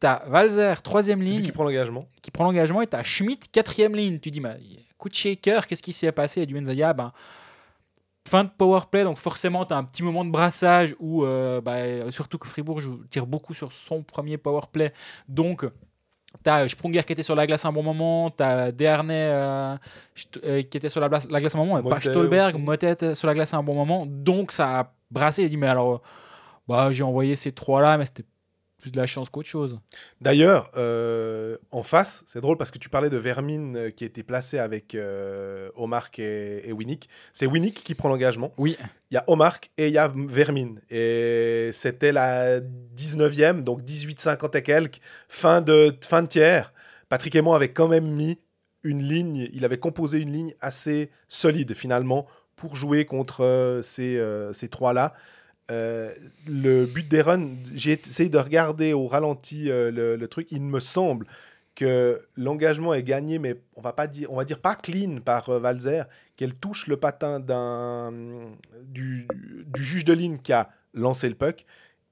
t'as 0.00 0.24
Valzer 0.28 0.82
troisième 0.82 1.22
ligne 1.22 1.44
qui 1.44 1.52
prend 1.52 1.64
l'engagement. 1.64 2.06
qui 2.22 2.30
prend 2.30 2.44
l'engagement 2.44 2.80
et 2.82 2.86
t'as 2.86 3.02
Schmidt 3.02 3.48
quatrième 3.52 3.94
ligne. 3.94 4.18
Tu 4.18 4.30
dis, 4.30 4.40
bah, 4.40 4.54
coup 4.98 5.08
de 5.08 5.14
shaker, 5.14 5.66
qu'est-ce 5.66 5.82
qui 5.82 5.92
s'est 5.92 6.12
passé? 6.12 6.42
Et 6.42 6.46
du 6.46 6.54
Benzadia, 6.54 6.92
ben, 6.92 7.12
fin 8.30 8.44
de 8.44 8.50
power 8.56 8.80
play, 8.90 9.02
donc 9.04 9.18
forcément, 9.18 9.64
tu 9.66 9.74
as 9.74 9.76
un 9.76 9.84
petit 9.84 10.02
moment 10.02 10.24
de 10.24 10.30
brassage 10.30 10.94
où, 11.00 11.24
euh, 11.24 11.60
bah, 11.60 12.10
surtout 12.10 12.38
que 12.38 12.48
Fribourg 12.48 12.80
tire 13.10 13.26
beaucoup 13.26 13.54
sur 13.54 13.72
son 13.72 14.02
premier 14.02 14.38
power 14.38 14.62
play. 14.72 14.92
Donc, 15.28 15.64
tu 16.44 16.48
as 16.50 16.68
Sprunger 16.68 17.02
qui 17.02 17.12
était 17.12 17.24
sur 17.24 17.34
la 17.34 17.44
glace 17.46 17.64
un 17.64 17.72
bon 17.72 17.82
moment, 17.82 18.30
tu 18.30 18.42
as 18.42 18.70
Desharnais 18.70 19.28
euh, 19.32 19.76
euh, 20.44 20.62
qui 20.62 20.76
était 20.78 20.88
sur 20.88 21.00
la, 21.00 21.08
glace- 21.08 21.28
la 21.28 21.40
glace 21.40 21.56
un 21.56 21.58
moment, 21.58 21.78
et 21.78 21.82
pas 21.82 22.00
Stolberg. 22.12 22.54
Motet 22.64 23.14
sur 23.16 23.26
la 23.26 23.34
glace 23.34 23.52
un 23.52 23.62
bon 23.64 23.74
moment. 23.74 24.06
Donc, 24.06 24.52
ça 24.52 24.78
a 24.80 24.92
brassé. 25.10 25.42
Il 25.42 25.50
dit, 25.50 25.56
mais 25.56 25.66
alors, 25.66 25.94
euh, 25.94 25.98
bah, 26.68 26.92
j'ai 26.92 27.02
envoyé 27.02 27.34
ces 27.34 27.50
trois-là, 27.50 27.98
mais 27.98 28.06
c'était 28.06 28.24
plus 28.80 28.90
de 28.90 28.96
la 28.96 29.06
chance 29.06 29.30
qu'autre 29.30 29.48
chose. 29.48 29.78
D'ailleurs, 30.20 30.70
euh, 30.76 31.56
en 31.70 31.82
face, 31.82 32.24
c'est 32.26 32.40
drôle 32.40 32.56
parce 32.56 32.70
que 32.70 32.78
tu 32.78 32.88
parlais 32.88 33.10
de 33.10 33.16
Vermine 33.16 33.76
euh, 33.76 33.90
qui 33.90 34.04
était 34.04 34.22
placé 34.22 34.58
avec 34.58 34.94
euh, 34.94 35.70
Omark 35.76 36.18
et, 36.18 36.68
et 36.68 36.72
Winnick. 36.72 37.08
C'est 37.32 37.46
Winnick 37.46 37.84
qui 37.84 37.94
prend 37.94 38.08
l'engagement. 38.08 38.52
Oui. 38.58 38.76
Il 39.10 39.14
y 39.14 39.18
a 39.18 39.24
Omark 39.26 39.70
et 39.76 39.88
il 39.88 39.92
y 39.92 39.98
a 39.98 40.12
Vermine. 40.14 40.80
Et 40.90 41.70
c'était 41.72 42.12
la 42.12 42.60
19e, 42.60 43.62
donc 43.62 43.82
18-50 43.82 44.56
et 44.56 44.62
quelques, 44.62 45.00
fin 45.28 45.60
de, 45.60 45.94
fin 46.00 46.22
de 46.22 46.28
tiers. 46.28 46.72
Patrick 47.08 47.34
Aymon 47.34 47.52
avait 47.52 47.72
quand 47.72 47.88
même 47.88 48.06
mis 48.06 48.38
une 48.82 49.02
ligne, 49.02 49.48
il 49.52 49.64
avait 49.64 49.78
composé 49.78 50.20
une 50.20 50.32
ligne 50.32 50.54
assez 50.60 51.10
solide 51.28 51.74
finalement 51.74 52.26
pour 52.56 52.76
jouer 52.76 53.04
contre 53.04 53.80
ces, 53.82 54.18
euh, 54.18 54.52
ces 54.52 54.68
trois-là. 54.68 55.14
Euh, 55.70 56.12
le 56.48 56.86
but 56.86 57.12
runs, 57.22 57.56
j'ai 57.74 57.92
essayé 57.92 58.28
de 58.28 58.38
regarder 58.38 58.92
au 58.92 59.06
ralenti 59.06 59.70
euh, 59.70 59.90
le, 59.90 60.16
le 60.16 60.28
truc. 60.28 60.48
Il 60.50 60.62
me 60.62 60.80
semble 60.80 61.26
que 61.76 62.20
l'engagement 62.36 62.92
est 62.92 63.02
gagné, 63.02 63.38
mais 63.38 63.60
on 63.76 63.80
va 63.80 63.92
pas 63.92 64.06
dire, 64.06 64.30
on 64.32 64.36
va 64.36 64.44
dire 64.44 64.58
pas 64.58 64.74
clean 64.74 65.20
par 65.24 65.48
euh, 65.48 65.60
Valzer, 65.60 66.04
qu'elle 66.36 66.54
touche 66.54 66.88
le 66.88 66.96
patin 66.96 67.40
d'un 67.40 68.12
du, 68.82 69.28
du 69.66 69.84
juge 69.84 70.04
de 70.04 70.12
ligne 70.12 70.38
qui 70.38 70.52
a 70.52 70.70
lancé 70.92 71.28
le 71.28 71.36
puck. 71.36 71.64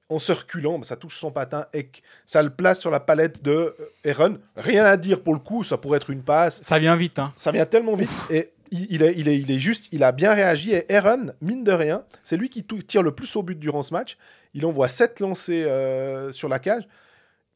En 0.09 0.17
se 0.17 0.31
reculant, 0.31 0.81
ça 0.81 0.95
touche 0.95 1.17
son 1.17 1.31
patin 1.31 1.67
et 1.71 1.91
ça 2.25 2.41
le 2.41 2.49
place 2.49 2.79
sur 2.79 2.89
la 2.89 2.99
palette 2.99 3.43
de 3.43 3.51
euh, 3.51 4.09
Aaron. 4.09 4.39
Rien 4.55 4.85
à 4.85 4.97
dire 4.97 5.21
pour 5.21 5.33
le 5.33 5.39
coup, 5.39 5.63
ça 5.63 5.77
pourrait 5.77 5.97
être 5.97 6.09
une 6.09 6.23
passe. 6.23 6.61
Ça 6.63 6.79
vient 6.79 6.95
vite, 6.95 7.19
hein. 7.19 7.31
Ça 7.35 7.51
vient 7.51 7.65
tellement 7.65 7.95
vite 7.95 8.09
et 8.31 8.49
il, 8.71 8.87
il 8.89 9.03
est, 9.03 9.13
il, 9.17 9.27
est, 9.27 9.39
il 9.39 9.51
est 9.51 9.59
juste, 9.59 9.91
il 9.91 10.03
a 10.03 10.11
bien 10.11 10.33
réagi. 10.33 10.73
Et 10.73 10.93
Aaron, 10.93 11.27
mine 11.41 11.63
de 11.63 11.71
rien, 11.71 12.03
c'est 12.23 12.37
lui 12.37 12.49
qui 12.49 12.63
tire 12.63 13.03
le 13.03 13.11
plus 13.11 13.35
au 13.35 13.43
but 13.43 13.57
durant 13.57 13.83
ce 13.83 13.93
match. 13.93 14.17
Il 14.53 14.65
envoie 14.65 14.87
7 14.87 15.19
lancés 15.19 15.63
euh, 15.63 16.31
sur 16.31 16.49
la 16.49 16.59
cage. 16.59 16.87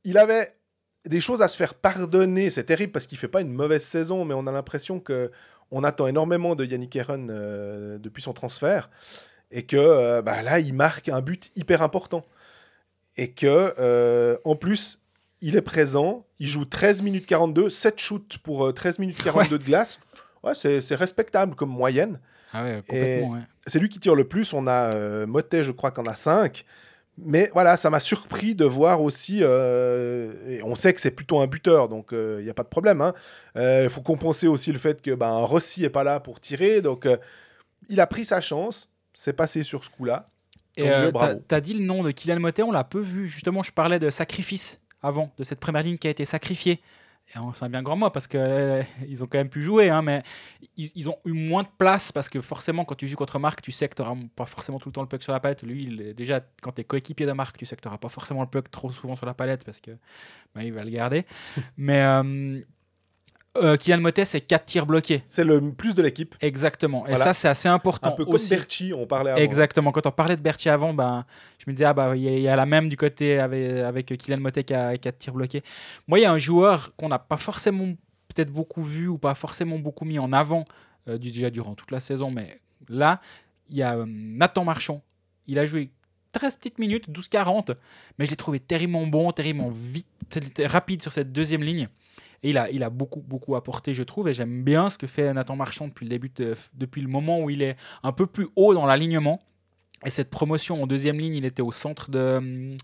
Il 0.04 0.18
avait 0.18 0.54
des 1.06 1.20
choses 1.20 1.42
à 1.42 1.48
se 1.48 1.58
faire 1.58 1.74
pardonner. 1.74 2.50
C'est 2.50 2.66
terrible 2.66 2.92
parce 2.92 3.08
qu'il 3.08 3.18
fait 3.18 3.28
pas 3.28 3.42
une 3.42 3.54
mauvaise 3.54 3.84
saison, 3.84 4.26
mais 4.26 4.34
on 4.34 4.48
a 4.48 4.52
l'impression 4.52 5.00
que 5.00 5.32
on 5.72 5.84
attend 5.84 6.06
énormément 6.08 6.56
de 6.56 6.66
Yannick 6.66 6.96
Aaron 6.96 7.28
euh, 7.30 7.98
depuis 7.98 8.22
son 8.22 8.34
transfert 8.34 8.90
et 9.54 9.64
que 9.64 9.78
euh, 9.78 10.22
bah, 10.22 10.42
là, 10.42 10.60
il 10.60 10.74
marque 10.74 11.08
un 11.08 11.22
but 11.22 11.52
hyper 11.56 11.82
important. 11.82 12.26
Et 13.16 13.32
que, 13.32 13.74
euh, 13.78 14.38
en 14.44 14.56
plus, 14.56 15.00
il 15.42 15.56
est 15.56 15.62
présent, 15.62 16.26
il 16.40 16.48
joue 16.48 16.66
13 16.66 17.04
minutes 17.04 17.28
42, 17.28 17.70
7 17.70 18.00
shoots 18.00 18.38
pour 18.40 18.66
euh, 18.66 18.74
13 18.74 18.98
minutes 18.98 19.22
42 19.24 19.60
de 19.60 19.64
glace. 19.64 20.00
Ouais, 20.44 20.54
c'est 20.56 20.96
respectable 20.96 21.56
comme 21.56 21.70
moyenne. 21.70 22.20
Ah 22.52 22.64
ouais, 22.64 22.82
complètement, 22.88 23.32
ouais. 23.32 23.40
C'est 23.66 23.80
lui 23.80 23.90
qui 23.90 24.00
tire 24.00 24.16
le 24.16 24.28
plus. 24.28 24.54
On 24.54 24.68
a 24.68 24.94
euh, 24.94 25.26
Motet, 25.26 25.64
je 25.64 25.72
crois 25.72 25.92
qu'on 25.92 26.04
a 26.04 26.16
5. 26.16 26.66
Mais 27.18 27.50
voilà, 27.54 27.78
ça 27.78 27.90
m'a 27.90 28.00
surpris 28.00 28.56
de 28.56 28.66
voir 28.66 29.02
aussi. 29.02 29.40
euh, 29.42 30.34
et 30.48 30.64
on 30.64 30.76
sait 30.76 30.94
que 30.94 31.02
c'est 31.02 31.12
plutôt 31.12 31.40
un 31.40 31.48
buteur, 31.48 31.88
donc 31.88 32.10
il 32.12 32.44
n'y 32.44 32.50
a 32.50 32.54
pas 32.54 32.64
de 32.64 32.70
problème. 32.70 33.12
Il 33.56 33.90
faut 33.90 34.02
compenser 34.02 34.48
aussi 34.48 34.72
le 34.72 34.80
fait 34.80 35.02
que 35.02 35.12
ben, 35.12 35.32
Rossi 35.38 35.82
n'est 35.82 35.90
pas 35.90 36.04
là 36.04 36.20
pour 36.20 36.40
tirer. 36.40 36.82
Donc 36.82 37.06
euh, 37.06 37.18
il 37.90 38.00
a 38.00 38.08
pris 38.08 38.26
sa 38.26 38.42
chance. 38.42 38.90
C'est 39.14 39.34
passé 39.34 39.64
sur 39.64 39.84
ce 39.84 39.90
coup-là. 39.92 40.30
Et 40.76 40.90
euh, 40.90 41.12
bravo. 41.12 41.40
t'as 41.48 41.62
dit 41.62 41.76
le 41.76 41.84
nom 41.84 42.04
de 42.04 42.12
Kylian 42.12 42.40
Motet, 42.40 42.64
on 42.64 42.72
l'a 42.72 42.84
peu 42.84 43.00
vu. 43.00 43.30
Justement, 43.30 43.62
je 43.62 43.72
parlais 43.72 44.00
de 44.00 44.10
sacrifice 44.10 44.80
avant, 45.02 45.28
de 45.38 45.44
cette 45.44 45.60
première 45.60 45.84
ligne 45.84 45.98
qui 45.98 46.08
a 46.08 46.10
été 46.10 46.26
sacrifiée. 46.26 46.82
Et 47.34 47.40
on- 47.40 47.54
un 47.62 47.70
bien 47.70 47.82
grand 47.82 47.96
mot 47.96 48.10
parce 48.10 48.28
qu'ils 48.28 49.24
ont 49.24 49.28
quand 49.28 49.38
même 49.38 49.50
pu 49.50 49.62
jouer, 49.64 49.90
hein, 49.90 50.02
mais 50.02 50.24
ils, 50.78 51.10
ont 51.10 51.18
eu 51.26 51.32
moins 51.32 51.64
de 51.64 51.70
place 51.78 52.12
parce 52.12 52.30
que 52.30 52.42
forcément, 52.42 52.84
quand 52.86 52.96
tu 52.96 53.08
joues 53.08 53.16
contre 53.16 53.40
Marc, 53.40 53.62
tu 53.62 53.72
sais 53.72 53.88
que 53.88 53.96
tu 53.96 54.02
n'auras 54.02 54.16
pas 54.36 54.46
forcément 54.46 54.78
tout 54.80 54.90
le 54.90 54.94
temps 54.94 55.02
le 55.02 55.08
puck 55.08 55.24
sur 55.24 55.32
la 55.32 55.40
palette. 55.40 55.64
Lui, 55.64 55.84
il 55.84 56.14
déjà, 56.14 56.42
quand 56.62 56.74
tu 56.74 56.82
es 56.82 56.84
coéquipier 56.84 57.26
de 57.26 57.32
Marc, 57.32 57.58
tu 57.58 57.66
sais 57.66 57.76
que 57.76 57.82
tu 57.82 57.88
n'auras 57.88 57.98
pas 57.98 58.10
forcément 58.10 58.42
le 58.42 58.48
puck 58.48 58.70
trop 58.70 58.92
souvent 58.92 59.16
sur 59.16 59.26
la 59.26 59.34
palette 59.34 59.64
parce 59.64 59.80
que 59.80 59.92
bah, 60.54 60.64
il 60.64 60.74
va 60.74 60.84
le 60.84 60.92
garder. 60.92 61.26
mais 61.78 62.02
euh, 62.02 62.62
euh, 63.58 63.78
Kylian 63.78 64.00
Motet, 64.02 64.26
c'est 64.26 64.42
4 64.42 64.66
tirs 64.66 64.86
bloqués. 64.86 65.22
C'est 65.26 65.44
le 65.44 65.62
plus 65.72 65.94
de 65.94 66.02
l'équipe. 66.02 66.36
Exactement. 66.42 67.06
Et 67.06 67.10
Voilà. 67.12 67.26
ça, 67.26 67.34
c'est 67.34 67.48
assez 67.48 67.68
important. 67.70 68.10
Un 68.10 68.12
peu 68.14 68.26
comme 68.26 68.36
aussi. 68.36 68.50
Berchi, 68.50 68.94
on 68.96 69.06
parlait 69.06 69.32
avant. 69.32 69.40
Exactement. 69.42 69.92
Quand 69.92 70.06
on 70.08 70.12
parlait 70.12 70.36
de 70.36 70.42
Berti 70.42 70.70
avant, 70.70 70.94
ben, 70.94 71.26
je 71.60 71.66
me 71.70 71.76
disais, 71.76 71.86
ah, 71.86 71.94
bah, 71.94 72.16
il 72.16 72.24
y, 72.24 72.28
a- 72.28 72.32
il 72.38 72.42
y 72.42 72.48
a 72.48 72.56
la 72.56 72.66
même 72.66 72.90
du 72.90 72.98
côté 72.98 73.40
avec, 73.40 73.78
avec 73.80 74.06
Kylian 74.18 74.40
Motet 74.40 74.64
qui 74.64 74.74
a 74.74 74.98
4 74.98 75.18
tirs 75.20 75.34
bloqués. 75.34 75.62
Moi, 76.08 76.20
il 76.20 76.24
y 76.24 76.26
a 76.26 76.32
un 76.32 76.38
joueur 76.40 76.96
qu'on 76.96 77.10
n'a 77.10 77.20
pas 77.20 77.38
forcément 77.38 77.94
peut-être 78.34 78.50
beaucoup 78.52 78.82
vu 78.84 79.08
ou 79.08 79.18
pas 79.20 79.36
forcément 79.36 79.78
beaucoup 79.78 80.06
mis 80.06 80.18
en 80.18 80.34
avant 80.34 80.66
euh, 81.08 81.18
du- 81.20 81.32
déjà 81.32 81.50
durant 81.52 81.76
toute 81.76 81.92
la 81.92 82.00
saison, 82.00 82.32
mais 82.32 82.58
là, 82.90 83.22
il 83.70 83.78
y 83.78 83.84
a 83.84 83.98
euh, 83.98 84.06
Nathan 84.08 84.64
Marchand. 84.66 85.04
Il 85.46 85.60
a 85.60 85.66
joué 85.68 85.92
13 86.32 86.56
petites 86.56 86.80
minutes, 86.80 87.08
12-40, 87.12 87.76
mais 88.18 88.26
je 88.26 88.32
l'ai 88.32 88.38
trouvé 88.38 88.60
terriblement 88.60 89.06
bon, 89.06 89.32
terriblement 89.32 89.70
vite, 89.70 90.08
rapide 90.66 91.04
sur 91.04 91.12
cette 91.12 91.32
deuxième 91.32 91.62
ligne. 91.62 91.88
Et 92.44 92.50
il 92.50 92.58
a, 92.58 92.70
il 92.70 92.84
a 92.84 92.90
beaucoup, 92.90 93.22
beaucoup 93.22 93.56
apporté, 93.56 93.94
je 93.94 94.04
trouve, 94.04 94.28
et 94.28 94.34
j'aime 94.34 94.64
bien 94.64 94.90
ce 94.90 94.98
que 94.98 95.08
fait 95.08 95.34
Nathan 95.34 95.56
Marchand 95.56 95.88
depuis 95.88 96.06
le, 96.06 96.10
début 96.10 96.30
de- 96.36 96.56
depuis 96.74 97.02
le 97.02 97.08
moment 97.08 97.40
où 97.42 97.50
il 97.50 97.62
est 97.62 97.78
un 98.04 98.12
peu 98.12 98.26
plus 98.28 98.48
haut 98.56 98.74
dans 98.74 98.86
l'alignement. 98.86 99.42
Et 100.06 100.10
cette 100.10 100.30
promotion 100.30 100.84
en 100.84 100.88
deuxième 100.88 101.18
ligne, 101.20 101.36
il 101.36 101.46
était 101.46 101.62
au 101.62 101.72
centre 101.72 102.12
de, 102.12 102.76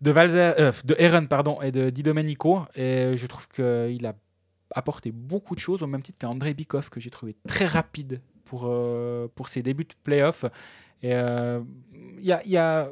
de, 0.00 0.10
Valzer, 0.10 0.54
euh, 0.58 1.20
pardon, 1.28 1.62
et 1.62 1.70
de 1.70 1.90
Di 1.90 2.02
Domenico. 2.02 2.62
Et 2.74 3.16
je 3.16 3.26
trouve 3.28 3.46
qu'il 3.48 4.04
a 4.04 4.14
apporté 4.74 5.12
beaucoup 5.12 5.54
de 5.54 5.60
choses, 5.60 5.82
au 5.82 5.86
même 5.86 6.02
titre 6.02 6.18
qu'André 6.18 6.52
Bikov, 6.54 6.90
que 6.90 6.98
j'ai 6.98 7.10
trouvé 7.10 7.36
très 7.46 7.66
rapide 7.66 8.20
pour, 8.44 8.64
euh, 8.66 9.28
pour 9.36 9.48
ses 9.48 9.62
débuts 9.62 9.84
de 9.84 9.94
playoff. 10.02 10.44
Et 11.02 11.14
euh, 11.14 11.60
y 12.18 12.32
a, 12.32 12.44
y 12.46 12.56
a- 12.56 12.90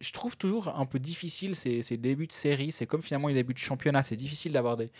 je 0.00 0.12
trouve 0.12 0.36
toujours 0.36 0.68
un 0.78 0.86
peu 0.86 0.98
difficile 0.98 1.54
ces, 1.54 1.82
ces 1.82 1.96
débuts 1.96 2.26
de 2.26 2.32
série. 2.32 2.72
C'est 2.72 2.86
comme 2.86 3.02
finalement 3.02 3.28
les 3.28 3.34
débuts 3.34 3.54
de 3.54 3.58
championnat. 3.58 4.02
C'est 4.02 4.16
difficile 4.16 4.52
d'avoir 4.52 4.76
des, 4.76 4.90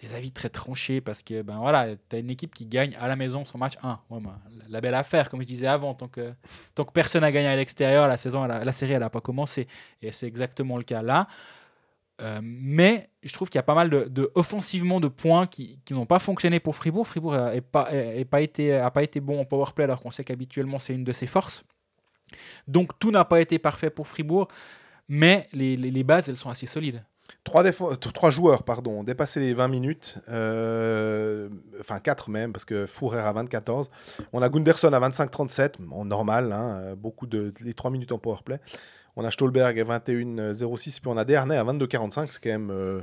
des 0.00 0.14
avis 0.14 0.32
très 0.32 0.48
tranchés 0.48 1.00
parce 1.00 1.22
que 1.22 1.42
ben 1.42 1.58
voilà, 1.58 1.88
tu 2.08 2.16
as 2.16 2.18
une 2.18 2.30
équipe 2.30 2.54
qui 2.54 2.64
gagne 2.66 2.96
à 3.00 3.06
la 3.08 3.16
maison 3.16 3.44
son 3.44 3.58
match 3.58 3.74
1. 3.82 4.00
Ouais, 4.10 4.20
ben, 4.20 4.38
la, 4.68 4.80
belle 4.80 4.94
affaire, 4.94 5.28
comme 5.28 5.42
je 5.42 5.46
disais 5.46 5.66
avant, 5.66 5.94
tant 5.94 6.08
que, 6.08 6.32
tant 6.74 6.84
que 6.84 6.92
personne 6.92 7.20
n'a 7.20 7.30
gagné 7.32 7.48
à 7.48 7.56
l'extérieur, 7.56 8.08
la, 8.08 8.16
saison, 8.16 8.44
la 8.44 8.72
série 8.72 8.92
elle 8.92 9.00
n'a 9.00 9.10
pas 9.10 9.20
commencé. 9.20 9.66
Et 10.00 10.10
c'est 10.12 10.26
exactement 10.26 10.76
le 10.78 10.84
cas 10.84 11.02
là. 11.02 11.26
Euh, 12.22 12.40
mais 12.42 13.08
je 13.22 13.32
trouve 13.32 13.48
qu'il 13.48 13.58
y 13.58 13.60
a 13.60 13.62
pas 13.62 13.74
mal 13.74 13.88
de, 13.88 14.04
de- 14.04 14.30
offensivement 14.34 15.00
de 15.00 15.08
points 15.08 15.46
qui, 15.46 15.78
qui 15.86 15.94
n'ont 15.94 16.04
pas 16.06 16.18
fonctionné 16.18 16.60
pour 16.60 16.76
Fribourg. 16.76 17.06
Fribourg 17.06 17.32
n'a 17.32 17.58
pas, 17.62 17.88
est 17.92 18.26
pas, 18.26 18.42
été, 18.42 18.86
pas 18.92 19.02
été 19.02 19.20
bon 19.20 19.40
en 19.40 19.44
powerplay 19.46 19.84
alors 19.84 20.00
qu'on 20.02 20.10
sait 20.10 20.22
qu'habituellement 20.24 20.78
c'est 20.78 20.94
une 20.94 21.04
de 21.04 21.12
ses 21.12 21.26
forces. 21.26 21.64
Donc 22.68 22.98
tout 22.98 23.10
n'a 23.10 23.24
pas 23.24 23.40
été 23.40 23.58
parfait 23.58 23.90
pour 23.90 24.06
Fribourg, 24.06 24.48
mais 25.08 25.48
les- 25.52 25.76
les 25.76 26.04
bases 26.04 26.28
elles 26.28 26.36
sont 26.36 26.50
assez 26.50 26.66
solides. 26.66 27.02
Trois, 27.42 27.64
t- 27.64 27.72
trois 28.12 28.30
joueurs 28.30 28.62
pardon, 28.64 29.00
ont 29.00 29.02
dépassé 29.04 29.40
les 29.40 29.54
20 29.54 29.68
minutes, 29.68 30.18
euh, 30.28 31.48
enfin 31.80 31.98
4 31.98 32.28
même, 32.30 32.52
parce 32.52 32.64
que 32.64 32.84
Fourrer 32.86 33.20
à 33.20 33.32
24 33.32 33.90
On 34.32 34.42
a 34.42 34.48
Gunderson 34.48 34.92
à 34.92 35.00
25-37, 35.08 35.76
en 35.90 36.04
normal, 36.04 36.52
hein, 36.52 36.76
euh, 36.76 36.94
beaucoup 36.94 37.26
de 37.26 37.52
les 37.62 37.72
3 37.74 37.90
minutes 37.90 38.12
en 38.12 38.18
powerplay. 38.18 38.60
On 39.16 39.24
a 39.24 39.30
Stolberg 39.30 39.78
à 39.80 39.84
21-06, 39.98 41.00
puis 41.00 41.08
on 41.10 41.16
a 41.16 41.24
Dernay 41.24 41.56
à 41.56 41.64
22-45, 41.64 42.30
c'est 42.30 42.42
quand 42.42 42.50
même 42.50 42.70
euh, 42.70 43.00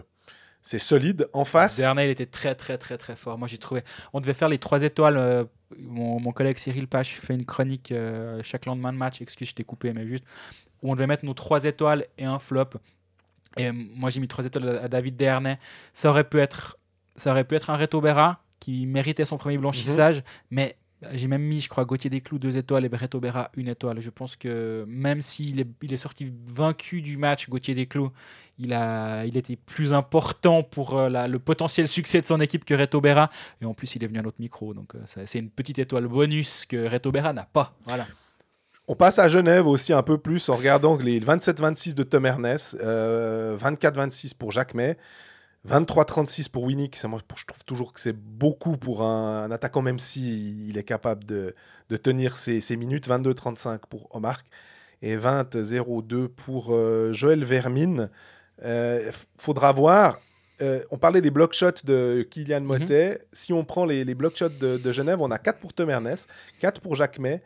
c'est 0.61 0.79
solide. 0.79 1.27
En 1.33 1.43
face, 1.43 1.77
Dernay 1.77 2.05
il 2.07 2.11
était 2.11 2.25
très 2.27 2.53
très 2.55 2.77
très 2.77 2.97
très 2.97 3.15
fort. 3.15 3.37
Moi 3.37 3.47
j'ai 3.47 3.57
trouvé, 3.57 3.83
on 4.13 4.21
devait 4.21 4.33
faire 4.33 4.49
les 4.49 4.59
trois 4.59 4.83
étoiles. 4.83 5.17
euh, 5.17 5.45
mon, 5.79 6.19
mon 6.19 6.31
collègue 6.31 6.57
Cyril 6.59 6.87
Pache 6.87 7.15
fait 7.19 7.33
une 7.33 7.45
chronique 7.45 7.91
euh, 7.91 8.39
chaque 8.43 8.65
lendemain 8.67 8.93
de 8.93 8.97
match. 8.97 9.21
Excuse, 9.21 9.49
je 9.49 9.55
t'ai 9.55 9.63
coupé, 9.63 9.93
mais 9.93 10.05
juste 10.07 10.23
où 10.83 10.91
on 10.91 10.93
devait 10.95 11.07
mettre 11.07 11.25
nos 11.25 11.33
trois 11.33 11.63
étoiles 11.65 12.05
et 12.19 12.25
un 12.25 12.37
flop. 12.39 12.69
Et 13.57 13.71
moi 13.71 14.09
j'ai 14.09 14.19
mis 14.19 14.27
trois 14.27 14.45
étoiles 14.45 14.79
à, 14.83 14.87
David 14.87 15.15
Dernay. 15.15 15.57
Ça 15.93 16.09
aurait 16.09 16.23
pu 16.27 16.39
être, 16.39 16.77
ça 17.15 17.31
aurait 17.31 17.43
pu 17.43 17.55
être 17.55 17.69
un 17.69 17.77
Reto 17.77 18.01
Berra 18.01 18.43
qui 18.59 18.85
méritait 18.85 19.25
son 19.25 19.37
premier 19.37 19.57
blanchissage, 19.57 20.23
mais 20.49 20.75
j'ai 21.13 21.27
même 21.27 21.43
mis, 21.43 21.61
je 21.61 21.69
crois, 21.69 21.85
Gauthier 21.85 22.09
Desclous 22.09 22.39
deux 22.39 22.57
étoiles 22.57 22.85
et 22.85 22.89
Reto 22.91 23.19
Berra 23.19 23.51
une 23.55 23.67
étoile. 23.67 23.99
Je 24.01 24.09
pense 24.09 24.35
que 24.35 24.83
même 24.87 25.21
s'il 25.21 25.59
est, 25.59 25.67
il 25.83 25.93
est 25.93 25.97
sorti 25.97 26.33
vaincu 26.47 27.01
du 27.03 27.17
match, 27.17 27.47
Gauthier 27.49 27.75
Desclous, 27.75 28.11
il, 28.57 28.73
a, 28.73 29.23
il 29.25 29.37
était 29.37 29.57
plus 29.57 29.93
important 29.93 30.63
pour 30.63 30.97
euh, 30.97 31.07
la- 31.07 31.27
le 31.27 31.37
potentiel 31.37 31.87
succès 31.87 32.19
de 32.19 32.25
son 32.25 32.41
équipe 32.41 32.65
que 32.65 32.73
Reto 32.73 32.99
Berra. 32.99 33.29
Et 33.61 33.65
en 33.65 33.75
plus, 33.75 33.95
il 33.95 34.03
est 34.03 34.07
venu 34.07 34.17
à 34.17 34.23
notre 34.23 34.41
micro. 34.41 34.73
Donc, 34.73 34.95
euh, 34.95 34.99
c'est 35.25 35.37
une 35.37 35.51
petite 35.51 35.77
étoile 35.77 36.07
bonus 36.07 36.65
que 36.65 36.87
Reto 36.87 37.11
Berra 37.11 37.31
n'a 37.31 37.45
pas. 37.45 37.75
Voilà. 37.85 38.07
On 38.89 38.95
passe 38.95 39.19
à 39.19 39.27
Genève 39.27 39.67
aussi 39.67 39.91
un 39.91 40.01
peu 40.01 40.17
plus 40.17 40.47
en 40.47 40.55
regardant 40.55 40.97
les 40.97 41.19
27-26 41.19 41.93
de 41.93 42.03
Tom 42.03 42.25
Ernest, 42.25 42.77
euh, 42.81 43.57
24-26 43.57 44.33
pour 44.33 44.53
Jacques 44.53 44.73
May, 44.73 44.97
23-36 45.67 46.49
pour 46.49 46.63
Winnick. 46.63 46.95
Je 46.95 47.45
trouve 47.45 47.65
toujours 47.65 47.91
que 47.91 47.99
c'est 47.99 48.15
beaucoup 48.15 48.77
pour 48.77 49.01
un, 49.03 49.43
un 49.43 49.51
attaquant, 49.51 49.81
même 49.81 49.99
si 49.99 50.69
il 50.69 50.77
est 50.77 50.85
capable 50.85 51.25
de, 51.25 51.53
de 51.89 51.97
tenir 51.97 52.37
ses, 52.37 52.61
ses 52.61 52.77
minutes. 52.77 53.09
22-35 53.09 53.79
pour 53.89 54.07
Omar 54.15 54.41
et 55.01 55.17
20-02 55.17 56.29
pour 56.29 56.69
euh, 56.69 57.11
Joël 57.11 57.43
Vermine. 57.43 58.09
Euh, 58.63 59.11
faudra 59.37 59.73
voir. 59.73 60.21
Euh, 60.61 60.81
on 60.91 60.97
parlait 60.97 61.21
des 61.21 61.29
block 61.29 61.53
shots 61.53 61.83
de 61.83 62.25
Kylian 62.31 62.61
Motet. 62.61 63.21
Si 63.33 63.51
on 63.51 63.65
prend 63.65 63.85
les, 63.85 64.05
les 64.05 64.15
block 64.15 64.37
shots 64.37 64.47
de, 64.47 64.77
de 64.77 64.91
Genève, 64.93 65.19
on 65.21 65.29
a 65.29 65.37
4 65.37 65.59
pour 65.59 65.73
Tom 65.73 65.89
Ernest, 65.89 66.29
4 66.61 66.79
pour 66.79 66.95
Jacques 66.95 67.19
May 67.19 67.43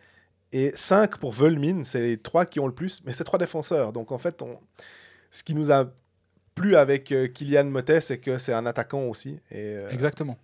et 0.54 0.72
5 0.76 1.18
pour 1.18 1.32
Volmin. 1.32 1.84
C'est 1.84 2.02
les 2.02 2.18
trois 2.18 2.45
qui 2.45 2.60
ont 2.60 2.68
le 2.68 2.74
plus, 2.74 3.02
mais 3.06 3.14
c'est 3.14 3.24
trois 3.24 3.39
défenseurs. 3.39 3.93
Donc 3.93 4.12
en 4.12 4.18
fait, 4.18 4.41
on... 4.41 4.58
ce 5.32 5.43
qui 5.43 5.56
nous 5.56 5.72
a 5.72 5.86
plu 6.56 6.76
avec 6.76 7.12
euh, 7.12 7.28
Kylian 7.28 7.66
Motet, 7.66 8.02
c'est 8.02 8.18
que 8.20 8.38
c'est 8.38 8.54
un 8.54 8.66
attaquant 8.66 9.04
aussi. 9.04 9.39
Et 9.52 9.76
euh, 9.76 9.89
Exactement. 9.89 10.38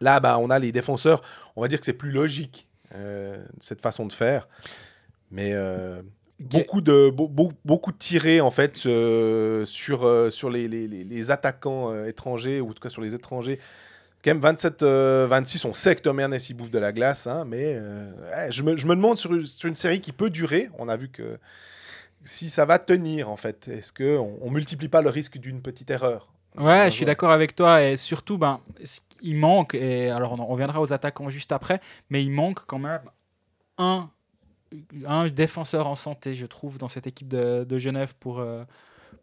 là, 0.00 0.20
bah, 0.20 0.38
on 0.38 0.50
a 0.50 0.58
les 0.58 0.72
défenseurs. 0.72 1.22
On 1.56 1.62
va 1.62 1.68
dire 1.68 1.78
que 1.78 1.84
c'est 1.86 1.92
plus 1.92 2.10
logique, 2.10 2.66
euh, 2.94 3.36
cette 3.60 3.80
façon 3.80 4.06
de 4.06 4.12
faire. 4.12 4.48
Mais 5.30 5.52
beaucoup, 6.38 6.80
de, 6.80 7.10
beau- 7.10 7.52
beaucoup 7.64 7.92
de 7.92 7.98
tirés, 7.98 8.40
en 8.40 8.50
fait, 8.50 8.76
sur, 8.76 10.32
sur 10.32 10.50
les, 10.50 10.68
les- 10.68 10.88
les- 10.88 11.04
les 11.04 11.30
attaquants 11.30 12.04
étrangers, 12.04 12.60
ou 12.60 12.70
en 12.70 12.72
tout 12.72 12.80
cas 12.80 12.90
sur 12.90 13.02
les 13.02 13.14
étrangers. 13.14 13.58
Quand 14.26 14.34
même 14.34 14.42
27-26, 14.42 15.68
on 15.68 15.74
sait 15.74 15.94
que 15.94 16.02
Tom 16.02 16.18
Ernest, 16.18 16.50
il 16.50 16.54
bouffe 16.54 16.72
de 16.72 16.80
la 16.80 16.90
glace, 16.90 17.28
hein, 17.28 17.44
mais 17.46 17.76
euh, 17.76 18.10
ouais, 18.24 18.50
je, 18.50 18.64
me, 18.64 18.76
je 18.76 18.84
me 18.88 18.96
demande 18.96 19.18
sur 19.18 19.32
une, 19.32 19.46
sur 19.46 19.68
une 19.68 19.76
série 19.76 20.00
qui 20.00 20.10
peut 20.10 20.30
durer, 20.30 20.68
on 20.78 20.88
a 20.88 20.96
vu 20.96 21.08
que 21.08 21.38
si 22.24 22.50
ça 22.50 22.64
va 22.64 22.80
tenir, 22.80 23.30
en 23.30 23.36
fait. 23.36 23.68
Est-ce 23.68 23.92
qu'on 23.92 24.38
on 24.40 24.50
multiplie 24.50 24.88
pas 24.88 25.00
le 25.00 25.10
risque 25.10 25.38
d'une 25.38 25.62
petite 25.62 25.90
erreur? 25.90 26.32
On 26.56 26.66
Ouais, 26.66 26.86
je 26.86 26.96
suis 26.96 27.04
d'accord 27.04 27.30
avec 27.30 27.54
toi. 27.54 27.84
Et 27.84 27.96
surtout, 27.96 28.36
ben, 28.36 28.60
il 29.22 29.36
manque, 29.36 29.76
et 29.76 30.10
alors 30.10 30.32
on 30.32 30.40
en 30.40 30.46
reviendra 30.46 30.80
aux 30.80 30.92
attaquants 30.92 31.28
juste 31.28 31.52
après, 31.52 31.80
mais 32.10 32.24
il 32.24 32.32
manque 32.32 32.66
quand 32.66 32.80
même 32.80 33.02
un, 33.78 34.10
un 35.06 35.28
défenseur 35.28 35.86
en 35.86 35.94
santé, 35.94 36.34
je 36.34 36.46
trouve, 36.46 36.78
dans 36.78 36.88
cette 36.88 37.06
équipe 37.06 37.28
de, 37.28 37.62
de 37.62 37.78
Genève 37.78 38.14
pour, 38.18 38.40
euh, 38.40 38.64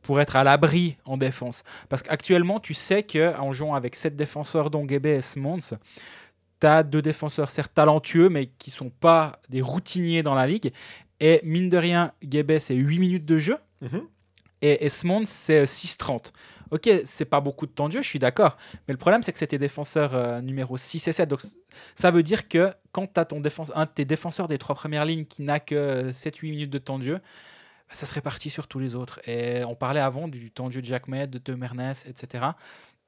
pour 0.04 0.22
être 0.22 0.36
à 0.36 0.44
l'abri 0.44 0.98
en 1.06 1.18
défense. 1.18 1.64
Parce 1.90 2.04
qu'actuellement, 2.04 2.60
tu 2.60 2.74
sais 2.74 3.04
qu'en 3.04 3.52
jouant 3.54 3.74
avec 3.74 3.96
sept 3.96 4.16
défenseurs, 4.16 4.70
dont 4.70 4.88
Gebe 4.88 5.08
et 5.08 5.22
Smons, 5.22 5.60
tu 6.60 6.68
as 6.68 6.84
deux 6.84 7.02
défenseurs 7.02 7.50
certes 7.50 7.74
talentueux, 7.74 8.30
mais 8.30 8.46
qui 8.46 8.70
sont 8.70 8.90
pas 8.90 9.40
des 9.50 9.62
routiniers 9.62 10.24
dans 10.24 10.36
la 10.36 10.46
ligue. 10.48 10.72
Et 11.20 11.40
mine 11.44 11.70
de 11.70 11.78
rien, 11.78 12.12
Gebe, 12.22 12.58
c'est 12.60 12.76
8 12.76 13.00
minutes 13.00 13.26
de 13.26 13.38
jeu 13.38 13.58
Mhm. 13.82 14.02
et 14.62 14.86
Esmond 14.86 15.24
c'est 15.26 15.66
6-30. 15.66 16.32
Ok, 16.72 16.90
c'est 17.06 17.26
pas 17.26 17.40
beaucoup 17.40 17.68
de 17.68 17.72
temps 17.72 17.88
de 17.88 17.94
jeu, 17.94 18.02
je 18.02 18.08
suis 18.08 18.18
d'accord. 18.18 18.58
Mais 18.88 18.94
le 18.94 18.98
problème, 18.98 19.22
c'est 19.22 19.32
que 19.32 19.38
c'était 19.38 19.60
défenseur 19.60 20.16
euh, 20.16 20.42
numéro 20.42 20.76
6 20.76 21.08
et 21.08 21.14
7. 21.14 21.30
Donc 21.30 21.42
ça 21.96 22.10
veut 22.12 22.24
dire 22.24 22.48
que 22.48 22.74
quand 22.92 23.06
tu 23.14 23.20
as 23.20 23.26
ton 23.26 23.40
défense, 23.42 23.72
un 23.76 23.86
de 23.86 23.92
tes 23.92 24.06
défenseurs 24.06 24.48
des 24.48 24.58
trois 24.58 24.74
premières 24.74 25.06
lignes 25.06 25.26
qui 25.26 25.44
n'a 25.44 25.60
que 25.60 26.12
7-8 26.12 26.50
minutes 26.50 26.70
de 26.72 26.80
temps 26.80 26.98
de 26.98 27.04
jeu, 27.04 27.20
ça 27.90 28.06
se 28.06 28.14
répartit 28.14 28.50
sur 28.50 28.68
tous 28.68 28.80
les 28.80 28.96
autres. 28.96 29.20
Et 29.28 29.64
on 29.64 29.76
parlait 29.76 30.00
avant 30.00 30.28
du 30.28 30.52
temps 30.52 30.68
de 30.68 30.74
jeu 30.74 30.82
de 30.82 30.86
Jacques 30.86 31.08
Med, 31.08 31.30
de 31.30 31.38
Tom 31.38 31.62
Ernest, 31.64 32.08
etc. 32.08 32.46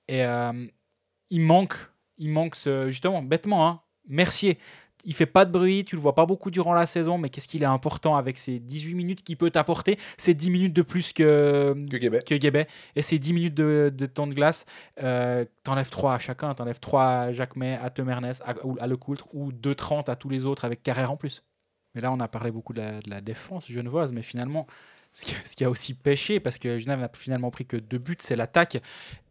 Et 0.07 0.23
euh, 0.23 0.67
il 1.29 1.41
manque, 1.41 1.75
il 2.17 2.29
manque 2.29 2.55
ce, 2.55 2.89
justement, 2.89 3.21
bêtement, 3.21 3.67
hein, 3.67 3.81
Mercier. 4.07 4.59
Il 5.07 5.13
fait 5.13 5.27
pas 5.27 5.45
de 5.45 5.51
bruit, 5.51 5.85
tu 5.85 5.95
le 5.95 6.01
vois 6.01 6.15
pas 6.15 6.25
beaucoup 6.25 6.49
durant 6.49 6.73
la 6.73 6.87
saison, 6.87 7.19
mais 7.19 7.29
qu'est-ce 7.29 7.47
qu'il 7.47 7.61
est 7.61 7.67
important 7.67 8.15
avec 8.15 8.39
ces 8.39 8.57
18 8.59 8.95
minutes 8.95 9.23
qu'il 9.23 9.37
peut 9.37 9.51
t'apporter? 9.51 9.99
C'est 10.17 10.33
10 10.33 10.49
minutes 10.49 10.73
de 10.73 10.81
plus 10.81 11.13
que, 11.13 11.75
Que 11.91 11.97
Guébet. 11.97 12.21
que 12.21 12.33
Guébet. 12.33 12.67
Et 12.95 13.03
ces 13.03 13.19
10 13.19 13.33
minutes 13.33 13.53
de, 13.53 13.91
de 13.95 14.05
temps 14.07 14.25
de 14.25 14.33
glace, 14.33 14.65
euh, 15.03 15.45
t'enlèves 15.63 15.89
3 15.91 16.15
à 16.15 16.19
chacun. 16.19 16.55
T'enlèves 16.55 16.79
3 16.79 17.03
à 17.03 17.31
Jacques 17.33 17.55
May, 17.55 17.77
à 17.83 17.91
Tom 17.91 18.09
Ernest, 18.09 18.41
à, 18.45 18.55
à 18.79 18.87
Lecoultre, 18.87 19.27
ou 19.33 19.51
2,30 19.51 20.09
à 20.09 20.15
tous 20.15 20.29
les 20.29 20.45
autres 20.45 20.65
avec 20.65 20.81
Carrère 20.81 21.11
en 21.11 21.17
plus. 21.17 21.43
Mais 21.95 22.01
là, 22.01 22.11
on 22.11 22.19
a 22.19 22.27
parlé 22.27 22.51
beaucoup 22.51 22.73
de 22.73 22.81
la, 22.81 22.91
de 23.01 23.09
la 23.09 23.21
défense 23.21 23.67
genevoise, 23.71 24.11
mais 24.11 24.21
finalement, 24.21 24.67
ce 25.13 25.55
qui, 25.55 25.63
a 25.63 25.69
aussi 25.69 25.93
pêché, 25.93 26.39
parce 26.41 26.59
que 26.59 26.77
Genève 26.77 26.99
n'a 26.99 27.09
finalement 27.13 27.49
pris 27.49 27.65
que 27.65 27.77
deux 27.77 27.97
buts, 27.99 28.17
c'est 28.19 28.35
l'attaque. 28.35 28.75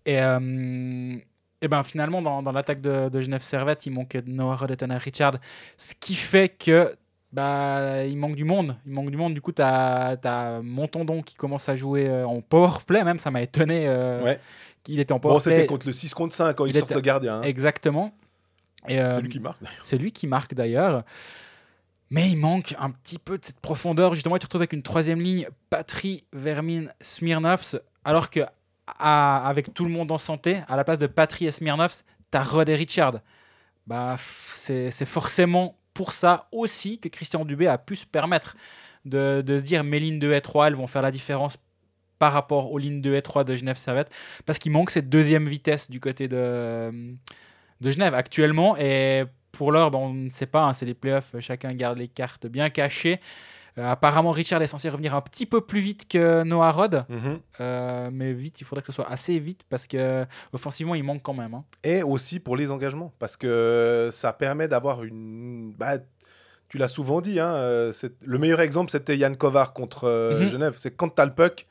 Et, 0.06 0.20
euh, 0.20 1.16
et 1.60 1.68
ben 1.68 1.84
finalement, 1.84 2.22
dans, 2.22 2.42
dans 2.42 2.52
l'attaque 2.52 2.80
de, 2.80 3.08
de 3.10 3.20
Genève 3.20 3.42
Servette, 3.42 3.84
il 3.86 3.90
manque 3.90 4.16
Noah 4.26 4.56
Rodetton 4.56 4.90
et 4.90 4.96
Richard, 4.96 5.36
ce 5.76 5.94
qui 5.98 6.14
fait 6.14 6.48
que 6.48 6.94
bah, 7.32 8.04
il 8.06 8.16
manque 8.16 8.36
du 8.36 8.44
monde. 8.44 8.76
Il 8.86 8.92
manque 8.92 9.10
du 9.10 9.16
monde. 9.16 9.34
Du 9.34 9.40
coup, 9.42 9.52
tu 9.52 9.60
as, 9.60 10.60
Montandon 10.62 11.20
qui 11.20 11.34
commence 11.34 11.68
à 11.68 11.76
jouer 11.76 12.08
euh, 12.08 12.26
en 12.26 12.40
powerplay, 12.40 13.02
même. 13.04 13.18
Ça 13.18 13.30
m'a 13.30 13.42
étonné 13.42 13.84
euh, 13.86 14.22
Ouais. 14.22 14.40
qu'il 14.84 15.00
était 15.00 15.12
en 15.12 15.16
Bon, 15.16 15.28
powerplay. 15.30 15.54
c'était 15.56 15.66
contre 15.66 15.86
le 15.86 15.92
6 15.92 16.14
contre 16.14 16.32
5 16.34 16.54
quand 16.54 16.64
il, 16.64 16.70
Il 16.70 16.74
sort 16.78 16.84
était- 16.84 16.94
le 16.94 17.00
gardien. 17.00 17.38
hein. 17.38 17.42
Exactement. 17.42 18.12
Euh, 18.90 19.10
C'est 19.14 19.20
lui 19.22 19.28
qui 19.30 19.40
marque 19.40 19.62
d'ailleurs. 19.62 19.80
c'est 19.84 19.98
lui 19.98 20.12
qui 20.12 20.26
marque 20.26 20.54
d'ailleurs. 20.54 21.04
Mais 22.10 22.30
il 22.30 22.36
manque 22.36 22.74
un 22.78 22.90
petit 22.90 23.18
peu 23.18 23.38
de 23.38 23.44
cette 23.44 23.60
profondeur. 23.60 24.14
Justement, 24.14 24.36
il 24.36 24.38
te 24.38 24.46
retrouve 24.46 24.60
avec 24.60 24.72
une 24.72 24.82
troisième 24.82 25.20
ligne, 25.20 25.48
Patry, 25.70 26.24
Vermin, 26.32 26.86
Smirnovs. 27.00 27.76
Alors 28.04 28.30
que 28.30 28.40
avec 28.86 29.72
tout 29.72 29.84
le 29.84 29.90
monde 29.90 30.12
en 30.12 30.18
santé, 30.18 30.60
à 30.68 30.76
la 30.76 30.84
place 30.84 30.98
de 30.98 31.06
Patry 31.06 31.46
et 31.46 31.50
Smirnov, 31.50 32.02
t'as 32.30 32.42
Rod 32.42 32.68
et 32.68 32.74
Richard. 32.74 33.20
Bah, 33.86 34.16
c'est 34.50 35.06
forcément 35.06 35.78
pour 35.94 36.12
ça 36.12 36.48
aussi 36.52 36.98
que 36.98 37.08
Christian 37.08 37.44
Dubé 37.44 37.66
a 37.66 37.78
pu 37.78 37.96
se 37.96 38.04
permettre 38.04 38.56
de, 39.04 39.42
de 39.44 39.58
se 39.58 39.62
dire 39.62 39.84
mes 39.84 40.00
lignes 40.00 40.18
2 40.18 40.32
et 40.32 40.40
3, 40.40 40.68
elles 40.68 40.74
vont 40.74 40.86
faire 40.86 41.02
la 41.02 41.10
différence 41.10 41.56
par 42.18 42.32
rapport 42.32 42.72
aux 42.72 42.78
lignes 42.78 43.00
2 43.00 43.14
et 43.14 43.22
3 43.22 43.44
de 43.44 43.54
Genève 43.54 43.76
Servette, 43.76 44.10
parce 44.46 44.58
qu'il 44.58 44.72
manque 44.72 44.90
cette 44.90 45.08
deuxième 45.08 45.46
vitesse 45.46 45.90
du 45.90 46.00
côté 46.00 46.28
de, 46.28 47.14
de 47.80 47.90
Genève 47.90 48.14
actuellement. 48.14 48.76
Et 48.76 49.24
pour 49.56 49.72
l'heure, 49.72 49.90
bon, 49.90 50.06
on 50.08 50.12
ne 50.14 50.30
sait 50.30 50.46
pas, 50.46 50.62
hein, 50.64 50.72
c'est 50.74 50.86
les 50.86 50.94
playoffs, 50.94 51.34
chacun 51.40 51.72
garde 51.74 51.98
les 51.98 52.08
cartes 52.08 52.46
bien 52.46 52.70
cachées. 52.70 53.20
Euh, 53.76 53.90
apparemment, 53.90 54.30
Richard 54.30 54.62
est 54.62 54.68
censé 54.68 54.88
revenir 54.88 55.14
un 55.16 55.20
petit 55.20 55.46
peu 55.46 55.60
plus 55.60 55.80
vite 55.80 56.06
que 56.08 56.44
Noah 56.44 56.70
Rod. 56.70 57.04
Mhm. 57.08 57.40
Euh, 57.60 58.08
mais 58.12 58.32
vite, 58.32 58.60
il 58.60 58.64
faudrait 58.64 58.82
que 58.82 58.86
ce 58.86 58.92
soit 58.92 59.10
assez 59.10 59.38
vite 59.40 59.62
parce 59.68 59.88
que 59.88 60.24
offensivement, 60.52 60.94
il 60.94 61.02
manque 61.02 61.22
quand 61.22 61.34
même. 61.34 61.54
hein. 61.54 61.64
Et 61.82 62.02
aussi 62.04 62.38
pour 62.38 62.56
les 62.56 62.70
engagements, 62.70 63.12
parce 63.18 63.36
que 63.36 64.10
ça 64.12 64.32
permet 64.32 64.68
d'avoir 64.68 65.02
une. 65.02 65.74
bah, 65.76 65.98
tu 66.68 66.78
l'as 66.78 66.88
souvent 66.88 67.20
dit, 67.20 67.40
hein, 67.40 67.52
euh, 67.54 67.92
le 68.22 68.38
meilleur 68.38 68.60
exemple, 68.60 68.90
c'était 68.92 69.16
Yann 69.16 69.36
Kovar 69.36 69.72
contre 69.72 70.04
euh, 70.04 70.42
Mhm. 70.42 70.48
Genève. 70.48 70.74
C'est 70.76 70.94
quand 70.96 71.08
tu 71.12 71.20
as 71.20 71.24
le 71.26 71.34
puck, 71.34 71.66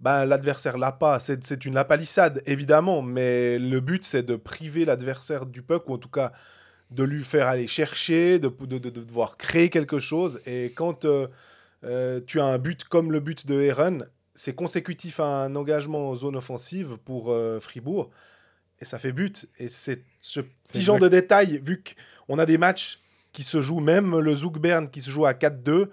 bah, 0.00 0.24
l'adversaire 0.26 0.76
l'a 0.76 0.90
pas. 0.92 1.20
C'est 1.20 1.44
c'est 1.44 1.64
une 1.64 1.74
lapalissade, 1.74 2.42
évidemment, 2.46 3.00
mais 3.00 3.58
le 3.60 3.78
but, 3.80 4.04
c'est 4.04 4.24
de 4.24 4.34
priver 4.34 4.84
l'adversaire 4.84 5.46
du 5.46 5.62
puck, 5.62 5.88
ou 5.88 5.94
en 5.94 5.98
tout 5.98 6.08
cas 6.10 6.32
de 6.90 7.02
lui 7.04 7.22
faire 7.24 7.46
aller 7.46 7.66
chercher, 7.66 8.38
de, 8.38 8.48
de, 8.48 8.78
de- 8.78 8.90
de 8.90 9.02
devoir 9.02 9.36
créer 9.36 9.68
quelque 9.70 9.98
chose. 9.98 10.40
Et 10.46 10.72
quand 10.74 11.04
euh, 11.04 11.26
euh, 11.84 12.20
tu 12.26 12.40
as 12.40 12.44
un 12.46 12.58
but 12.58 12.84
comme 12.84 13.12
le 13.12 13.20
but 13.20 13.46
de 13.46 13.60
Heron, 13.60 14.00
c'est 14.34 14.54
consécutif 14.54 15.20
à 15.20 15.44
un 15.44 15.54
engagement 15.56 16.10
en 16.10 16.14
zone 16.14 16.36
offensive 16.36 16.96
pour 17.04 17.30
euh, 17.32 17.60
Fribourg, 17.60 18.10
et 18.80 18.84
ça 18.84 18.98
fait 18.98 19.12
but. 19.12 19.46
Et 19.58 19.68
c'est 19.68 20.02
ce 20.20 20.40
petit 20.40 20.82
genre 20.82 20.96
exact. 20.96 21.10
de 21.12 21.16
détail, 21.20 21.60
vu 21.62 21.82
qu'on 22.26 22.38
a 22.38 22.46
des 22.46 22.58
matchs 22.58 23.00
qui 23.32 23.42
se 23.42 23.60
jouent, 23.60 23.80
même 23.80 24.18
le 24.18 24.34
Zouk 24.34 24.58
Bern 24.58 24.88
qui 24.88 25.00
se 25.00 25.10
joue 25.10 25.26
à 25.26 25.32
4-2, 25.34 25.88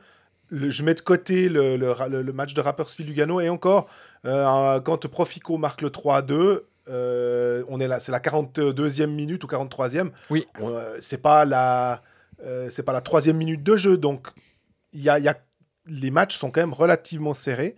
le- 0.49 0.69
je 0.69 0.83
mets 0.83 0.93
de 0.93 1.01
côté 1.01 1.49
le, 1.49 1.75
le, 1.75 2.31
match 2.33 2.53
de 2.53 2.61
Rapperswil 2.61 3.07
Lugano, 3.07 3.41
et 3.41 3.49
encore, 3.49 3.87
euh, 4.25 4.79
quand 4.79 5.07
Profico 5.07 5.57
marque 5.57 5.81
le 5.81 5.89
3-2, 5.89 6.61
euh, 6.89 7.63
on 7.69 7.79
est 7.79 7.87
là, 7.87 7.99
c'est 7.99 8.11
la 8.11 8.19
42e 8.19 9.07
minute 9.07 9.43
ou 9.43 9.47
43e. 9.47 10.11
Oui. 10.29 10.45
Euh, 10.61 10.97
c'est 10.99 11.21
pas 11.21 11.45
la, 11.45 12.01
euh, 12.43 12.69
c'est 12.69 12.83
pas 12.83 12.93
la 12.93 13.01
troisième 13.01 13.37
minute 13.37 13.63
de 13.63 13.77
jeu, 13.77 13.97
donc 13.97 14.27
il 14.93 15.01
y 15.01 15.09
a, 15.09 15.19
y 15.19 15.27
a- 15.27 15.37
les 15.87 16.11
matchs 16.11 16.35
sont 16.37 16.51
quand 16.51 16.61
même 16.61 16.73
relativement 16.73 17.33
serrés. 17.33 17.75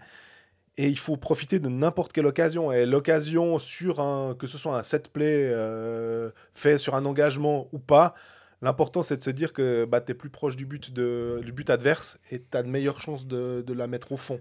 Et 0.80 0.88
il 0.90 1.00
faut 1.00 1.18
profiter 1.18 1.60
de 1.60 1.70
n'importe 1.70 2.14
quelle 2.14 2.28
occasion. 2.28 2.72
Et 2.72 2.86
l'occasion, 2.86 3.58
sur 3.58 4.00
un, 4.00 4.36
que 4.36 4.46
ce 4.46 4.60
soit 4.60 4.78
un 4.78 4.84
set 4.84 5.12
play 5.12 5.50
euh, 5.52 6.30
fait 6.54 6.78
sur 6.78 6.94
un 6.94 7.04
engagement 7.06 7.68
ou 7.72 7.80
pas, 7.80 8.14
l'important 8.62 9.02
c'est 9.02 9.18
de 9.18 9.24
se 9.24 9.32
dire 9.32 9.54
que 9.54 9.86
bah, 9.86 10.02
tu 10.02 10.12
es 10.12 10.16
plus 10.16 10.30
proche 10.30 10.56
du 10.56 10.68
but, 10.68 10.94
de, 10.94 11.42
du 11.44 11.52
but 11.52 11.70
adverse 11.72 12.20
et 12.30 12.40
tu 12.40 12.56
as 12.58 12.62
de 12.62 12.68
meilleures 12.70 13.02
chances 13.02 13.26
de, 13.26 13.64
de 13.66 13.74
la 13.74 13.88
mettre 13.88 14.12
au 14.12 14.18
fond. 14.18 14.40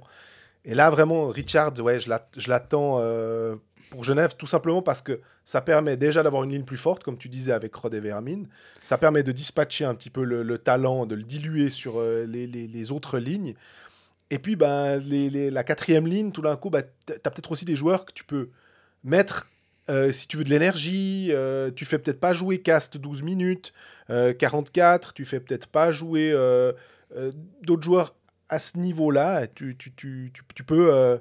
Et 0.66 0.74
là, 0.74 0.90
vraiment, 0.90 1.28
Richard, 1.28 1.72
ouais, 1.80 2.00
je 2.00 2.48
l'attends 2.50 2.98
euh, 3.00 3.56
pour 3.90 4.04
Genève, 4.04 4.34
tout 4.36 4.46
simplement 4.46 4.82
parce 4.82 5.02
que 5.02 5.20
ça 5.44 5.60
permet 5.60 5.96
déjà 5.96 6.22
d'avoir 6.22 6.44
une 6.44 6.50
ligne 6.50 6.64
plus 6.64 6.76
forte, 6.76 7.04
comme 7.04 7.18
tu 7.18 7.28
disais 7.28 7.52
avec 7.52 7.74
Rod 7.74 7.94
et 7.94 8.00
Vermin. 8.00 8.44
Ça 8.82 8.98
permet 8.98 9.22
de 9.22 9.32
dispatcher 9.32 9.84
un 9.84 9.94
petit 9.94 10.10
peu 10.10 10.24
le, 10.24 10.42
le 10.42 10.58
talent, 10.58 11.06
de 11.06 11.14
le 11.14 11.22
diluer 11.22 11.70
sur 11.70 11.98
euh, 11.98 12.24
les, 12.26 12.92
autres 12.92 13.18
lignes. 13.18 13.54
Et 14.30 14.38
puis, 14.38 14.56
ben, 14.56 15.00
la 15.00 15.64
quatrième 15.64 16.06
ligne, 16.06 16.32
tout 16.32 16.42
d'un 16.42 16.56
coup, 16.56 16.70
bah, 16.70 16.82
tu 16.82 17.12
as 17.12 17.30
peut-être 17.30 17.52
aussi 17.52 17.64
des 17.64 17.76
joueurs 17.76 18.04
que 18.04 18.12
tu 18.12 18.24
peux 18.24 18.50
mettre 19.04 19.48
euh, 19.88 20.10
si 20.10 20.26
tu 20.26 20.36
veux 20.36 20.44
de 20.44 20.50
l'énergie. 20.50 21.28
euh, 21.30 21.70
tu 21.74 21.84
fais 21.84 21.98
peut-être 21.98 22.20
pas 22.20 22.34
jouer 22.34 22.58
Cast 22.60 22.96
12 22.96 23.22
minutes, 23.22 23.72
euh, 24.10 24.32
44. 24.32 25.12
Tu 25.14 25.24
fais 25.24 25.40
peut-être 25.40 25.68
pas 25.68 25.92
jouer 25.92 26.32
euh, 26.32 26.72
euh, 27.16 27.30
d'autres 27.62 27.84
joueurs 27.84 28.14
à 28.48 28.58
ce 28.58 28.78
niveau-là. 28.78 29.46
Tu, 29.46 29.76
peux 30.66 30.92
euh, 30.92 31.18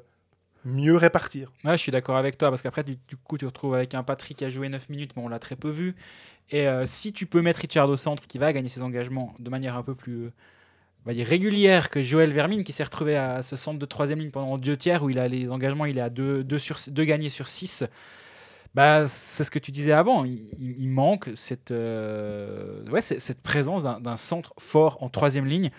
mieux 0.65 0.95
répartir. 0.95 1.51
Ouais, 1.63 1.73
je 1.73 1.77
suis 1.77 1.91
d'accord 1.91 2.17
avec 2.17 2.37
toi 2.37 2.49
parce 2.49 2.61
qu'après, 2.61 2.83
du, 2.83 2.97
coup, 3.23 3.37
tu 3.37 3.45
te 3.45 3.45
retrouves 3.45 3.75
avec 3.75 3.93
un 3.93 4.03
Patrick 4.03 4.37
qui 4.37 4.45
a 4.45 4.49
joué 4.49 4.67
9 4.67 4.89
minutes, 4.89 5.11
mais 5.15 5.23
on 5.23 5.27
l'a 5.27 5.39
très 5.39 5.55
peu 5.55 5.69
vu. 5.69 5.95
Et 6.51 6.67
euh, 6.67 6.85
si 6.85 7.13
tu 7.13 7.25
peux 7.25 7.41
mettre 7.41 7.59
Richard 7.59 7.89
au 7.89 7.97
centre 7.97 8.27
qui 8.27 8.37
va 8.37 8.51
gagner 8.51 8.69
ses 8.69 8.81
engagements 8.81 9.33
de 9.39 9.49
manière 9.49 9.75
un 9.75 9.83
peu 9.83 9.95
plus 9.95 10.31
dire, 11.13 11.25
régulière 11.25 11.89
que 11.89 12.01
Joël 12.01 12.31
Vermine 12.31 12.63
qui 12.63 12.73
s'est 12.73 12.83
retrouvé 12.83 13.15
à 13.15 13.43
ce 13.43 13.55
centre 13.55 13.79
de 13.79 13.85
troisième 13.85 14.19
ligne 14.19 14.31
pendant 14.31 14.57
deux 14.57 14.77
tiers 14.77 15.03
où 15.03 15.09
il 15.09 15.19
a 15.19 15.27
les 15.27 15.51
engagements, 15.51 15.85
il 15.85 15.97
est 15.97 16.01
à 16.01 16.09
2 16.09 16.43
deux, 16.43 16.59
sur, 16.59 16.77
deux 16.87 17.05
gagnés 17.05 17.29
sur 17.29 17.47
6. 17.47 17.85
Bah, 18.73 19.07
c'est 19.07 19.45
ce 19.45 19.51
que 19.51 19.59
tu 19.59 19.71
disais 19.71 19.93
avant. 19.93 20.25
Il, 20.25 20.89
manque 20.89 21.29
cette, 21.35 21.71
euh, 21.71 22.83
ouais, 22.89 23.01
cette 23.01 23.41
présence 23.41 23.83
d'un 23.83 24.17
centre 24.17 24.53
fort 24.59 25.01
en 25.01 25.07
troisième 25.07 25.45
ligne. 25.45 25.71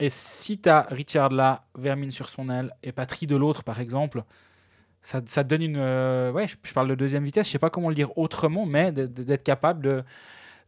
Et 0.00 0.10
si 0.10 0.58
tu 0.58 0.68
as 0.68 0.82
Richard 0.90 1.30
là, 1.30 1.62
Vermine 1.78 2.10
sur 2.10 2.28
son 2.28 2.48
aile 2.50 2.72
et 2.82 2.90
Patry 2.92 3.26
de 3.26 3.36
l'autre, 3.36 3.62
par 3.62 3.80
exemple, 3.80 4.24
ça, 5.02 5.20
ça 5.26 5.44
donne 5.44 5.62
une. 5.62 5.76
euh, 5.76 6.32
ouais, 6.32 6.48
je, 6.48 6.56
je 6.62 6.72
parle 6.72 6.88
de 6.88 6.94
deuxième 6.94 7.24
vitesse, 7.24 7.46
je 7.46 7.52
sais 7.52 7.58
pas 7.58 7.70
comment 7.70 7.88
le 7.88 7.94
dire 7.94 8.16
autrement, 8.18 8.66
mais 8.66 8.92
d'être 8.92 9.44
capable 9.44 9.82
de, 9.82 10.04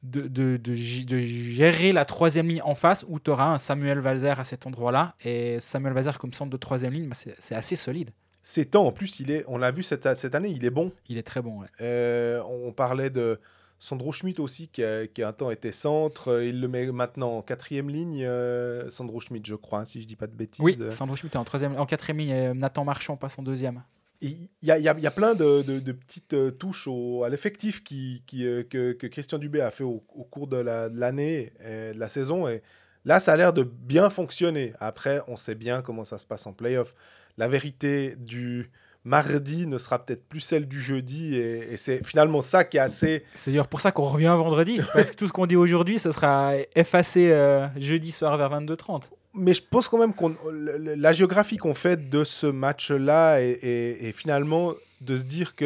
de, 0.02 0.28
de, 0.28 0.56
de 0.58 1.18
gérer 1.20 1.92
la 1.92 2.04
troisième 2.04 2.48
ligne 2.48 2.62
en 2.62 2.74
face 2.74 3.04
où 3.08 3.18
tu 3.20 3.30
auras 3.30 3.46
un 3.46 3.58
Samuel 3.58 4.00
Valzer 4.00 4.38
à 4.38 4.44
cet 4.44 4.66
endroit-là. 4.66 5.14
Et 5.24 5.58
Samuel 5.60 5.94
Valzer 5.94 6.18
comme 6.18 6.32
centre 6.32 6.50
de 6.50 6.56
troisième 6.56 6.92
ligne, 6.92 7.08
bah, 7.08 7.14
c'est 7.14 7.34
c'est 7.38 7.54
assez 7.54 7.76
solide. 7.76 8.10
C'est 8.42 8.72
temps, 8.72 8.86
en 8.86 8.92
plus, 8.92 9.20
il 9.20 9.30
est, 9.30 9.44
on 9.46 9.56
l'a 9.56 9.70
vu 9.70 9.82
cette, 9.84 10.16
cette 10.16 10.34
année, 10.34 10.48
il 10.48 10.64
est 10.64 10.70
bon. 10.70 10.92
Il 11.08 11.16
est 11.16 11.22
très 11.22 11.40
bon. 11.40 11.60
ouais. 11.60 11.68
Euh, 11.80 12.42
on 12.42 12.72
parlait 12.72 13.10
de 13.10 13.38
Sandro 13.84 14.12
Schmidt 14.12 14.40
aussi, 14.40 14.68
qui 14.68 14.84
a, 14.84 15.08
qui 15.08 15.24
a 15.24 15.28
un 15.28 15.32
temps 15.32 15.50
été 15.50 15.72
centre. 15.72 16.28
Euh, 16.28 16.44
Il 16.46 16.60
le 16.60 16.68
met 16.68 16.86
maintenant 16.92 17.38
en 17.38 17.42
quatrième 17.42 17.90
ligne, 17.90 18.22
euh, 18.24 18.88
Sandro 18.90 19.18
Schmidt, 19.18 19.44
je 19.48 19.56
crois, 19.56 19.80
hein, 19.80 19.84
si 19.84 20.00
je 20.00 20.06
dis 20.06 20.14
pas 20.14 20.28
de 20.28 20.36
bêtises. 20.36 20.60
Oui, 20.64 20.78
Sandro 20.88 21.16
Schmidt 21.16 21.34
est 21.36 21.40
en, 21.40 21.42
troisième, 21.44 21.76
en 21.76 21.84
quatrième 21.84 22.18
ligne 22.18 22.28
et 22.30 22.54
Nathan 22.54 22.84
Marchand 22.84 23.16
passe 23.16 23.36
en 23.40 23.42
deuxième. 23.42 23.82
Il 24.20 24.30
y 24.62 24.70
y 24.70 24.82
y 24.82 24.88
a 24.88 25.10
plein 25.10 25.34
de, 25.34 25.62
de- 25.62 25.80
de 25.80 25.92
petites 25.92 26.32
euh, 26.34 26.52
touches 26.52 26.86
au- 26.86 27.24
à 27.24 27.28
l'effectif 27.28 27.82
qui, 27.82 28.22
qui, 28.24 28.46
euh, 28.46 28.62
que, 28.62 28.92
que 28.92 29.08
Christian 29.08 29.38
Dubé 29.38 29.60
a 29.60 29.72
fait 29.72 29.82
au, 29.82 30.04
au 30.14 30.22
cours 30.22 30.46
de 30.46 30.58
la- 30.58 30.88
de 30.88 30.96
l'année, 31.00 31.52
de 31.60 31.98
la 31.98 32.08
saison. 32.08 32.46
Et 32.46 32.62
là, 33.04 33.18
ça 33.18 33.32
a 33.32 33.36
l'air 33.36 33.52
de 33.52 33.64
bien 33.64 34.10
fonctionner. 34.10 34.74
Après, 34.78 35.20
on 35.26 35.36
sait 35.36 35.56
bien 35.56 35.82
comment 35.82 36.04
ça 36.04 36.18
se 36.18 36.26
passe 36.28 36.46
en 36.46 36.52
playoff. 36.52 36.94
La 37.36 37.48
vérité 37.48 38.14
du 38.16 38.70
mardi 39.05 39.66
ne 39.66 39.78
sera 39.78 40.05
peut-être 40.05 40.24
plus 40.28 40.40
celle 40.40 40.66
du 40.66 40.80
jeudi. 40.80 41.34
Et, 41.34 41.72
et 41.72 41.76
c'est 41.76 42.07
finalement 42.07 42.42
ça 42.42 42.64
qui 42.64 42.76
est 42.76 42.80
assez... 42.80 43.24
C'est 43.34 43.50
d'ailleurs 43.50 43.68
pour 43.68 43.80
ça 43.80 43.92
qu'on 43.92 44.05
revient 44.05 44.34
vendredi, 44.36 44.80
parce 44.92 45.11
que 45.11 45.16
tout 45.16 45.26
ce 45.26 45.32
qu'on 45.32 45.46
dit 45.46 45.57
aujourd'hui, 45.57 45.98
ce 45.98 46.11
sera 46.12 46.53
effacé 46.76 47.30
euh, 47.30 47.66
jeudi 47.76 48.12
soir 48.12 48.36
vers 48.36 48.50
22h30. 48.50 49.03
Mais 49.34 49.55
je 49.55 49.62
pense 49.68 49.88
quand 49.88 49.98
même 49.98 50.12
le- 50.50 50.94
la 50.94 51.12
géographie 51.12 51.57
qu'on 51.57 51.74
fait 51.74 52.09
de 52.11 52.22
ce 52.22 52.46
match-là 52.46 53.38
est 53.40 54.12
finalement 54.14 54.74
de 55.00 55.16
se 55.16 55.24
dire 55.24 55.57
que 55.57 55.64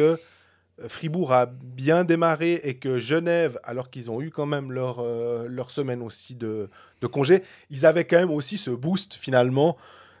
euh, 0.79 0.87
Fribourg 0.89 1.33
a 1.33 1.47
bien 1.47 2.03
démarré 2.03 2.61
et 2.63 2.75
que 2.75 2.97
Genève, 2.97 3.59
alors 3.63 3.89
qu'ils 3.89 4.09
ont 4.09 4.21
eu 4.21 4.29
quand 4.31 4.45
même 4.45 4.71
leur, 4.71 4.99
euh, 4.99 5.47
leur 5.49 5.69
semaine 5.71 6.01
aussi 6.01 6.35
de, 6.35 6.69
de 7.01 7.07
congé, 7.07 7.43
ils 7.69 7.85
avaient 7.85 8.05
quand 8.05 8.17
même 8.17 8.31
aussi 8.31 8.57
ce 8.57 8.69
boost 8.71 9.13
finalement 9.15 9.75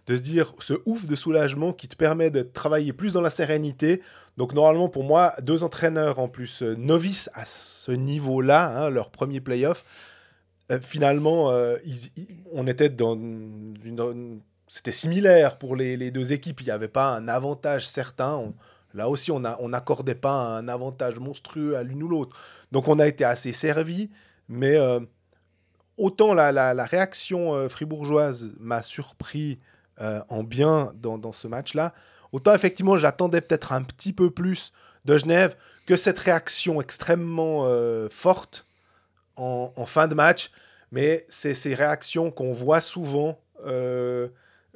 de 0.07 0.15
se 0.15 0.21
dire 0.21 0.53
ce 0.59 0.73
ouf 0.85 1.05
de 1.05 1.15
soulagement 1.15 1.73
qui 1.73 1.87
te 1.87 1.95
permet 1.95 2.29
de 2.29 2.41
travailler 2.41 2.93
plus 2.93 3.13
dans 3.13 3.21
la 3.21 3.29
sérénité. 3.29 4.01
Donc 4.37 4.53
normalement 4.53 4.89
pour 4.89 5.03
moi, 5.03 5.33
deux 5.41 5.63
entraîneurs 5.63 6.19
en 6.19 6.27
plus 6.27 6.63
euh, 6.63 6.75
novices 6.75 7.29
à 7.33 7.45
ce 7.45 7.91
niveau-là, 7.91 8.85
hein, 8.85 8.89
leur 8.89 9.09
premier 9.09 9.41
playoff, 9.41 9.83
euh, 10.71 10.79
finalement, 10.81 11.51
euh, 11.51 11.77
on 12.51 12.67
était 12.67 12.89
dans 12.89 13.15
une, 13.15 14.41
c'était 14.67 14.91
similaire 14.91 15.57
pour 15.57 15.75
les, 15.75 16.11
deux 16.11 16.33
équipes. 16.33 16.61
Il 16.61 16.65
n'y 16.65 16.71
avait 16.71 16.87
pas 16.87 17.15
un 17.15 17.27
avantage 17.27 17.87
certain. 17.87 18.53
Là 18.93 19.09
aussi, 19.09 19.31
on 19.31 19.39
n'accordait 19.39 20.15
pas 20.15 20.57
un 20.57 20.67
avantage 20.67 21.19
monstrueux 21.19 21.77
à 21.77 21.83
l'une 21.83 22.03
ou 22.03 22.07
l'autre. 22.07 22.35
Donc, 22.71 22.87
on 22.87 22.99
a 22.99 23.07
été 23.07 23.23
assez 23.23 23.51
servi. 23.51 24.09
Mais 24.49 24.75
euh, 24.75 24.99
autant 25.97 26.33
la, 26.33 26.85
réaction 26.85 27.67
fribourgeoise 27.69 28.55
m'a 28.59 28.81
surpris 28.81 29.59
euh, 30.01 30.21
en 30.29 30.43
bien 30.43 30.93
dans, 30.95 31.17
dans 31.17 31.31
ce 31.31 31.47
match-là, 31.47 31.93
autant 32.31 32.53
effectivement, 32.53 32.97
j'attendais 32.97 33.41
peut-être 33.41 33.71
un 33.71 33.83
petit 33.83 34.13
peu 34.13 34.29
plus 34.29 34.71
de 35.05 35.17
Genève 35.17 35.55
que 35.85 35.95
cette 35.95 36.19
réaction 36.19 36.81
extrêmement 36.81 37.63
euh, 37.65 38.07
forte 38.09 38.67
en, 39.37 39.85
fin 39.85 40.07
de 40.07 40.15
match, 40.15 40.51
mais 40.91 41.25
c'est 41.29 41.53
ces 41.53 41.75
réactions 41.75 42.31
qu'on 42.31 42.53
voit 42.53 42.81
souvent 42.81 43.39
euh, 43.65 44.27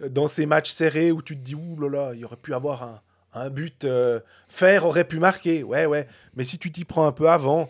dans 0.07 0.27
ces 0.27 0.45
matchs 0.45 0.69
serrés 0.69 1.11
où 1.11 1.21
tu 1.21 1.35
te 1.35 1.41
dis 1.41 1.55
ouh 1.55 1.79
là 1.79 1.89
là, 1.89 2.13
il 2.15 2.23
aurait 2.23 2.35
pu 2.35 2.53
avoir 2.53 2.83
un, 2.83 3.01
un 3.33 3.49
but, 3.49 3.85
euh, 3.85 4.19
Fer 4.47 4.85
aurait 4.85 5.05
pu 5.05 5.19
marquer, 5.19 5.63
ouais 5.63 5.85
ouais, 5.85 6.07
mais 6.35 6.43
si 6.43 6.59
tu 6.59 6.71
t'y 6.71 6.85
prends 6.85 7.07
un 7.07 7.11
peu 7.11 7.29
avant, 7.29 7.69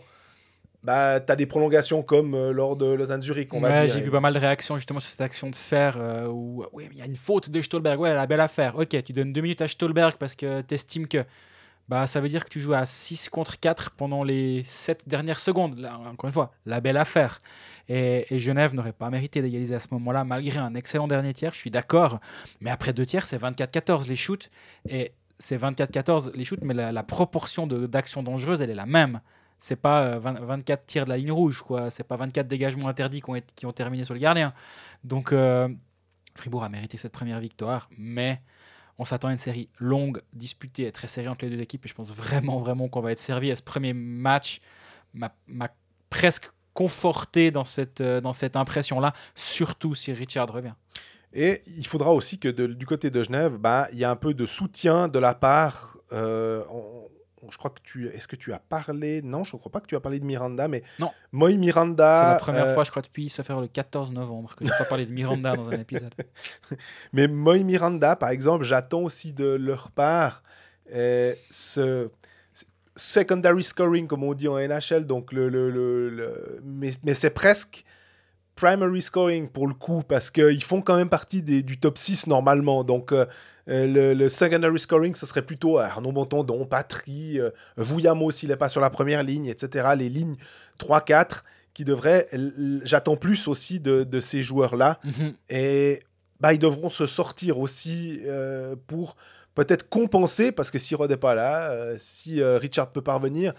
bah 0.84 1.20
t'as 1.20 1.36
des 1.36 1.46
prolongations 1.46 2.02
comme 2.04 2.34
euh, 2.34 2.52
lors 2.52 2.76
de 2.76 2.86
Lausanne 2.88 3.22
Zurich, 3.22 3.54
on 3.54 3.60
va 3.60 3.70
Ouais, 3.70 3.86
dire. 3.86 3.96
j'ai 3.96 4.02
vu 4.02 4.10
pas 4.10 4.20
mal 4.20 4.34
de 4.34 4.40
réactions 4.40 4.78
justement 4.78 5.00
sur 5.00 5.12
cette 5.12 5.22
action 5.22 5.50
de 5.50 5.56
fer 5.56 5.96
euh, 6.00 6.28
où 6.28 6.66
oui, 6.74 6.86
mais 6.90 6.96
il 6.96 7.00
y 7.00 7.02
a 7.04 7.06
une 7.06 7.16
faute 7.16 7.50
de 7.50 7.62
Stolberg. 7.62 8.00
Ouais, 8.00 8.14
la 8.14 8.26
belle 8.28 8.40
affaire. 8.40 8.76
Ok, 8.78 8.90
tu 9.04 9.14
donnes 9.14 9.32
deux 9.34 9.42
minutes 9.42 9.62
à 9.62 9.68
Stolberg 9.68 10.16
parce 10.18 10.36
que 10.36 10.62
t'estimes 10.62 11.08
que 11.08 11.24
bah, 11.88 12.08
ça 12.08 12.22
veut 12.22 12.30
dire 12.30 12.46
que 12.46 12.50
tu 12.50 12.60
joues 12.62 12.74
à 12.74 12.86
6 12.86 13.30
contre 13.30 13.60
4 13.60 13.92
pendant 13.92 14.24
les 14.24 14.64
7 14.66 15.08
dernières 15.10 15.40
secondes. 15.40 15.78
Là, 15.78 16.00
encore 16.00 16.28
une 16.30 16.34
fois, 16.34 16.52
la 16.66 16.80
belle 16.80 16.96
affaire. 16.98 17.38
Et, 17.90 18.26
et 18.34 18.40
Genève 18.40 18.74
n'aurait 18.74 18.94
pas 18.94 19.10
mérité 19.10 19.42
d'égaliser 19.42 19.76
à 19.76 19.80
ce 19.82 19.88
moment-là, 19.92 20.24
malgré 20.24 20.58
un 20.58 20.74
excellent 20.74 21.08
dernier 21.10 21.34
tiers, 21.34 21.54
je 21.54 21.60
suis 21.60 21.72
d'accord. 21.72 22.20
Mais 22.62 22.70
après 22.72 22.94
deux 22.94 23.06
tiers, 23.06 23.28
c'est 23.28 23.38
24-14 23.42 24.08
les 24.08 24.16
shoots. 24.16 24.50
Et 24.88 25.12
c'est 25.38 25.58
24-14 25.58 26.32
les 26.34 26.46
shoots, 26.46 26.62
mais 26.64 26.74
la, 26.74 26.92
la 26.94 27.04
proportion 27.04 27.68
de- 27.68 27.88
d'actions 27.88 28.24
dangereuses, 28.24 28.62
elle 28.62 28.70
est 28.70 28.76
la 28.76 28.86
même. 28.86 29.20
C'est 29.62 29.76
pas 29.76 30.02
euh, 30.02 30.20
20 30.20 30.40
24 30.42 30.86
tirs 30.88 31.06
de 31.06 31.10
la 31.12 31.18
ligne 31.18 31.32
rouge, 31.32 31.62
quoi. 31.62 31.92
C'est 31.92 32.04
pas 32.04 32.18
24 32.18 32.48
dégagements 32.48 32.88
interdits 32.88 33.22
qui 33.56 33.66
ont, 33.68 33.72
terminé 33.72 34.04
sur 34.04 34.16
le 34.16 34.20
gardien. 34.20 34.54
Donc, 35.04 35.32
euh, 35.32 35.70
Fribourg 36.36 36.64
a 36.64 36.70
mérité 36.70 36.98
cette 36.98 37.12
première 37.12 37.40
victoire, 37.40 37.88
mais 37.96 38.42
on 38.98 39.06
s'attend 39.06 39.28
à 39.28 39.32
une 39.32 39.38
série 39.38 39.70
longue, 39.78 40.20
disputée 40.34 40.88
et 40.88 40.92
très 40.92 41.08
serrée 41.08 41.28
entre 41.28 41.46
les 41.46 41.52
deux 41.52 41.62
équipes. 41.62 41.86
Et 41.86 41.90
je 41.90 41.94
pense 41.94 42.12
vraiment, 42.12 42.60
vraiment 42.60 42.90
qu'on 42.90 43.02
va 43.02 43.12
être 43.12 43.20
servi. 43.20 43.52
Et 43.52 43.56
ce 43.56 43.62
premier 43.62 43.94
match 43.94 44.62
m'a 45.14 45.30
presque 46.10 46.50
conforté 46.74 47.52
dans 47.52 47.66
cette, 47.66 48.02
euh, 48.02 48.20
dans 48.20 48.34
cette 48.34 48.56
impression-là, 48.56 49.14
surtout 49.36 49.94
si 49.94 50.12
Richard 50.12 50.52
revient. 50.52 50.74
Et 51.34 51.62
il 51.68 51.86
faudra 51.86 52.14
aussi 52.14 52.40
que 52.40 52.48
du 52.50 52.86
côté 52.88 53.12
de 53.12 53.22
Genève, 53.22 53.58
bah, 53.58 53.88
il 53.94 54.00
y 54.00 54.06
a 54.06 54.10
un 54.10 54.16
peu 54.16 54.34
de 54.34 54.48
soutien 54.48 55.08
de 55.08 55.20
la 55.20 55.36
part. 55.36 55.98
euh, 56.12 56.64
je 57.50 57.58
crois 57.58 57.72
que 57.72 57.80
tu. 57.84 58.08
Est-ce 58.10 58.28
que 58.28 58.36
tu 58.36 58.54
as 58.54 58.60
parlé 58.60 59.22
Non, 59.22 59.44
je 59.44 59.56
ne 59.56 59.60
crois 59.60 59.72
pas 59.72 59.80
que 59.80 59.88
tu 59.88 59.96
as 59.96 60.00
parlé 60.00 60.20
de 60.20 60.26
Miranda, 60.26 60.68
mais. 60.68 60.84
Non. 61.00 61.12
Moi, 61.32 61.52
Miranda. 61.58 62.22
C'est 62.24 62.34
la 62.34 62.40
première 62.40 62.66
euh, 62.68 62.74
fois, 62.74 62.84
je 62.84 62.92
crois, 62.92 63.02
depuis 63.02 63.30
se 63.30 63.42
faire 63.42 63.60
le 63.62 63.68
14 63.68 64.12
novembre 64.12 64.56
que 64.56 64.66
je 64.66 64.72
n'ai 64.72 64.78
pas 64.78 64.86
parlé 64.86 65.06
de 65.06 65.12
Miranda 65.12 65.56
dans 65.56 65.70
un 65.70 65.80
épisode. 65.80 66.14
Mais 67.14 67.28
Moi 67.28 67.60
Miranda, 67.64 68.16
par 68.16 68.30
exemple, 68.30 68.64
j'attends 68.64 69.02
aussi 69.02 69.34
de 69.34 69.46
leur 69.46 69.92
part 69.92 70.44
euh, 70.94 71.34
ce 71.50 72.10
ce 72.54 72.66
secondary 72.96 73.64
scoring, 73.64 74.08
comme 74.08 74.24
on 74.24 74.34
dit 74.34 74.48
en 74.48 74.58
NHL. 74.58 75.06
Donc 75.06 75.32
le, 75.32 75.50
le- 75.50 75.70
le- 75.70 76.10
le- 76.10 76.62
mais, 76.64 76.92
mais 77.04 77.14
c'est 77.14 77.30
presque 77.30 77.86
primary 78.56 79.02
scoring 79.02 79.48
pour 79.50 79.68
le 79.68 79.74
coup, 79.74 80.04
parce 80.04 80.30
qu'ils 80.30 80.64
font 80.64 80.82
quand 80.82 80.98
même 80.98 81.10
partie 81.10 81.42
des- 81.42 81.64
du 81.64 81.80
top 81.80 81.98
6 81.98 82.28
normalement. 82.28 82.84
Donc 82.84 83.12
euh, 83.12 83.26
euh, 83.70 83.88
le, 83.88 84.14
le 84.14 84.30
secondary 84.30 84.80
scoring, 84.80 85.16
ce 85.16 85.26
serait 85.26 85.42
plutôt 85.42 85.78
Arnaud 85.78 86.12
Montandon, 86.12 86.66
Patry, 86.66 87.40
euh, 87.40 87.52
Vouillamo 87.78 88.32
s'il 88.32 88.50
n'est 88.50 88.56
pas 88.56 88.70
sur 88.70 88.82
la 88.82 88.90
première 88.90 89.24
ligne, 89.24 89.46
etc. 89.46 89.90
Les 89.98 90.10
lignes 90.10 90.36
3-4 90.80 91.42
qui 91.74 91.86
devraient. 91.86 92.28
J'attends 92.84 93.16
plus 93.16 93.48
aussi 93.48 93.80
de, 93.80 94.04
de 94.04 94.20
ces 94.20 94.44
joueurs-là. 94.44 95.00
Mhm. 95.04 95.34
Et 95.50 96.04
bah, 96.40 96.54
ils 96.54 96.60
devront 96.60 96.90
se 96.90 97.06
sortir 97.06 97.60
aussi 97.60 98.20
euh, 98.26 98.76
pour 98.88 99.16
peut-être 99.56 99.90
compenser, 99.90 100.52
parce 100.52 100.72
que 100.72 100.80
si 100.80 100.96
Rod 100.96 101.10
n'est 101.10 101.18
pas 101.18 101.36
là, 101.36 101.70
euh, 101.72 101.96
si 101.98 102.42
euh, 102.42 102.58
Richard 102.58 102.92
peut 102.92 103.02
parvenir, 103.02 103.54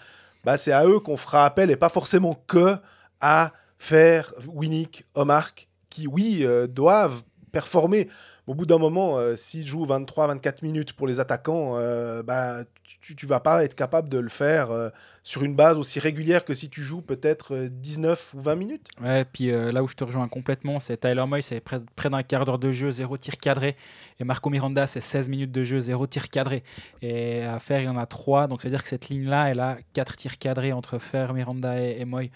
bah, 0.45 0.57
c'est 0.57 0.73
à 0.73 0.85
eux 0.87 0.99
qu'on 0.99 1.17
fera 1.17 1.45
appel 1.45 1.71
et 1.71 1.77
pas 1.77 1.89
forcément 1.89 2.43
que 2.47 2.77
à 3.21 3.53
faire 3.79 4.35
Winnick, 4.49 5.05
Omark, 5.15 5.69
qui, 5.89 6.07
oui, 6.07 6.41
euh, 6.43 6.67
doivent 6.67 7.23
performer. 7.53 8.09
Au 8.47 8.55
bout 8.55 8.66
d'un 8.66 8.78
moment, 8.78 9.18
euh, 9.18 9.36
s'ils 9.36 9.66
jouent 9.66 9.86
23-24 9.86 10.62
minutes 10.64 10.95
pour 10.95 11.07
les 11.07 11.20
attaquants, 11.20 11.76
euh, 11.76 12.22
bah, 12.22 12.64
tu, 12.85 13.16
tu 13.16 13.26
vas 13.26 13.41
pas 13.41 13.64
être 13.64 13.74
capable 13.74 14.09
de 14.09 14.18
le 14.18 14.28
faire 14.28 14.70
euh, 14.70 14.91
sur 15.22 15.45
une 15.45 15.55
base 15.55 15.78
aussi 15.78 16.01
régulière 16.01 16.45
que 16.45 16.53
si 16.53 16.68
tu 16.68 16.83
joues 16.83 17.01
peut-être 17.01 17.55
euh, 17.55 17.68
19 17.70 18.35
ou 18.35 18.41
20 18.41 18.55
minutes. 18.57 18.89
Ouais, 19.01 19.24
puis 19.24 19.51
euh, 19.51 19.70
là 19.70 19.83
où 19.83 19.89
je 19.89 19.95
te 19.95 20.03
rejoins 20.03 20.28
complètement, 20.28 20.80
c'est 20.80 20.97
Tyler 20.97 21.24
Moy, 21.26 21.43
c'est 21.43 21.61
près, 21.61 21.78
d'un 22.11 22.22
quart 22.22 22.45
d'heure 22.45 22.59
de 22.59 22.72
jeu, 22.72 22.91
zéro 22.91 23.16
tir 23.16 23.37
cadré. 23.37 23.76
Et 24.18 24.24
Marco 24.24 24.51
Miranda, 24.51 24.87
c'est 24.87 25.01
16 25.01 25.28
minutes 25.28 25.53
de 25.53 25.62
jeu, 25.64 25.80
zéro 25.80 26.07
tir 26.07 26.28
cadré. 26.28 26.64
Et 27.03 27.43
à 27.43 27.59
faire, 27.61 27.80
il 27.80 27.85
y 27.85 27.89
en 27.89 27.97
a 27.97 28.07
3. 28.07 28.49
Donc, 28.49 28.62
c'est-à-dire 28.62 28.83
que 28.83 28.89
cette 28.89 29.09
ligne-là, 29.09 29.51
elle 29.51 29.61
a 29.61 29.76
4 29.93 30.16
tirs 30.16 30.39
cadrés 30.39 30.72
entre 30.72 30.99
Fer, 30.99 31.35
Miranda 31.35 31.80
et, 31.80 32.05
Moy. 32.05 32.30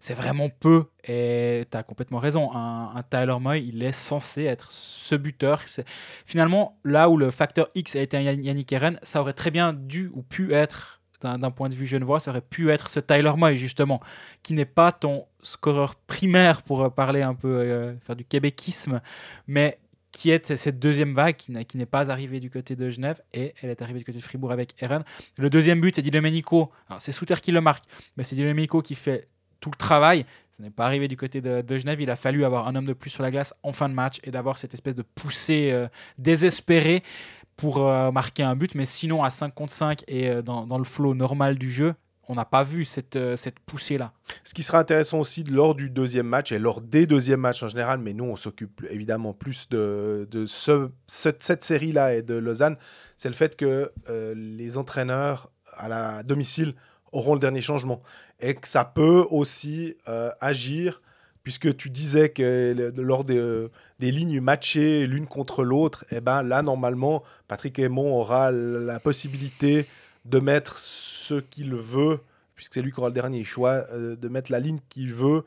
C'est 0.00 0.14
vraiment 0.14 0.48
peu. 0.48 0.86
Et 1.04 1.64
tu 1.70 1.76
as 1.76 1.82
complètement 1.82 2.18
raison. 2.18 2.50
Un, 2.54 3.02
Tyler 3.08 3.36
Moy, 3.40 3.64
il 3.64 3.82
est 3.82 3.92
censé 3.92 4.44
être 4.44 4.70
ce 4.70 5.14
buteur. 5.14 5.62
Finalement, 6.26 6.78
là 6.84 7.08
où 7.08 7.16
le 7.16 7.30
facteur 7.30 7.68
X 7.74 7.96
a 7.96 8.00
été 8.00 8.22
Yannick 8.22 8.72
Eren, 8.72 8.98
ça 9.02 9.20
aurait 9.20 9.32
très 9.32 9.50
bien 9.50 9.72
dû 9.72 9.91
ou 10.12 10.22
pu 10.22 10.52
être, 10.54 11.00
d'un 11.22 11.50
point 11.50 11.68
de 11.68 11.74
vue 11.74 11.86
genevois, 11.86 12.20
ça 12.20 12.30
aurait 12.30 12.40
pu 12.40 12.70
être 12.70 12.90
ce 12.90 13.00
Tyler 13.00 13.32
Moy, 13.36 13.56
justement 13.56 14.00
qui 14.42 14.54
n'est 14.54 14.64
pas 14.64 14.92
ton 14.92 15.24
scoreur 15.42 15.94
primaire 15.94 16.62
pour 16.62 16.92
parler 16.92 17.22
un 17.22 17.34
peu, 17.34 17.48
euh, 17.48 17.94
faire 18.00 18.16
du 18.16 18.24
québéquisme, 18.24 19.00
mais 19.46 19.78
qui 20.12 20.30
est 20.30 20.54
cette 20.56 20.78
deuxième 20.78 21.14
vague 21.14 21.36
qui 21.36 21.52
n'est 21.52 21.86
pas 21.86 22.10
arrivée 22.10 22.38
du 22.38 22.50
côté 22.50 22.76
de 22.76 22.90
Genève 22.90 23.22
et 23.32 23.54
elle 23.62 23.70
est 23.70 23.80
arrivée 23.80 23.98
du 23.98 24.04
côté 24.04 24.18
de 24.18 24.22
Fribourg 24.22 24.52
avec 24.52 24.74
Eren. 24.82 25.02
Le 25.38 25.48
deuxième 25.48 25.80
but, 25.80 25.96
c'est 25.96 26.02
Di 26.02 26.10
Domenico. 26.10 26.70
C'est 26.98 27.12
Souter 27.12 27.36
qui 27.40 27.50
le 27.50 27.62
marque, 27.62 27.84
mais 28.16 28.22
c'est 28.22 28.36
Di 28.36 28.42
Domenico 28.42 28.82
qui 28.82 28.94
fait 28.94 29.26
tout 29.60 29.70
le 29.70 29.76
travail. 29.76 30.26
Ça 30.50 30.62
n'est 30.62 30.70
pas 30.70 30.84
arrivé 30.84 31.08
du 31.08 31.16
côté 31.16 31.40
de, 31.40 31.62
de 31.62 31.78
Genève. 31.78 31.98
Il 32.02 32.10
a 32.10 32.16
fallu 32.16 32.44
avoir 32.44 32.68
un 32.68 32.76
homme 32.76 32.84
de 32.84 32.92
plus 32.92 33.08
sur 33.08 33.22
la 33.22 33.30
glace 33.30 33.54
en 33.62 33.72
fin 33.72 33.88
de 33.88 33.94
match 33.94 34.20
et 34.22 34.30
d'avoir 34.30 34.58
cette 34.58 34.74
espèce 34.74 34.94
de 34.94 35.02
poussée 35.02 35.70
euh, 35.72 35.88
désespérée 36.18 37.02
pour 37.56 37.86
euh, 37.88 38.10
marquer 38.10 38.42
un 38.42 38.56
but. 38.56 38.74
Mais 38.74 38.84
sinon, 38.86 39.22
à 39.22 39.30
5 39.30 39.54
contre 39.54 39.72
5 39.72 40.04
et 40.08 40.28
euh, 40.30 40.42
dans, 40.42 40.66
dans 40.66 40.78
le 40.78 40.84
flow 40.84 41.14
normal 41.14 41.56
du 41.58 41.70
jeu, 41.70 41.94
on 42.28 42.34
n'a 42.36 42.44
pas 42.44 42.62
vu 42.62 42.84
cette, 42.84 43.16
euh, 43.16 43.36
cette 43.36 43.58
poussée-là. 43.60 44.12
Ce 44.44 44.54
qui 44.54 44.62
sera 44.62 44.78
intéressant 44.78 45.18
aussi 45.18 45.42
lors 45.44 45.74
du 45.74 45.90
deuxième 45.90 46.26
match 46.26 46.52
et 46.52 46.58
lors 46.58 46.80
des 46.80 47.06
deuxièmes 47.06 47.40
matchs 47.40 47.62
en 47.64 47.68
général, 47.68 47.98
mais 47.98 48.12
nous 48.14 48.24
on 48.24 48.36
s'occupe 48.36 48.84
évidemment 48.90 49.32
plus 49.32 49.68
de, 49.68 50.26
de 50.30 50.46
ce- 50.46 50.88
ce- 51.08 51.30
cette 51.40 51.64
série-là 51.64 52.14
et 52.14 52.22
de 52.22 52.34
Lausanne, 52.34 52.76
c'est 53.16 53.28
le 53.28 53.34
fait 53.34 53.56
que 53.56 53.92
les 54.36 54.78
entraîneurs 54.78 55.50
à 55.76 55.88
la 55.88 56.22
domicile 56.22 56.74
auront 57.10 57.34
le 57.34 57.40
dernier 57.40 57.60
changement 57.60 58.02
et 58.40 58.54
que 58.54 58.68
ça 58.68 58.84
peut 58.84 59.26
aussi 59.30 59.96
agir 60.40 61.02
puisque 61.42 61.76
tu 61.76 61.90
disais 61.90 62.28
que 62.28 62.92
lors 62.96 63.24
des, 63.24 63.38
euh, 63.38 63.70
des 63.98 64.10
lignes 64.10 64.40
matchées 64.40 65.06
l'une 65.06 65.26
contre 65.26 65.64
l'autre, 65.64 66.04
et 66.10 66.20
ben 66.20 66.42
là 66.42 66.62
normalement 66.62 67.22
Patrick 67.48 67.78
Aymon 67.78 68.14
aura 68.14 68.50
la 68.52 69.00
possibilité 69.00 69.86
de 70.24 70.38
mettre 70.38 70.78
ce 70.78 71.34
qu'il 71.34 71.74
veut 71.74 72.20
puisque 72.62 72.74
c'est 72.74 72.82
lui 72.82 72.92
qui 72.92 73.00
aura 73.00 73.08
le 73.08 73.14
dernier 73.14 73.42
choix, 73.42 73.84
euh, 73.90 74.14
de 74.14 74.28
mettre 74.28 74.52
la 74.52 74.60
ligne 74.60 74.78
qu'il 74.88 75.12
veut 75.12 75.44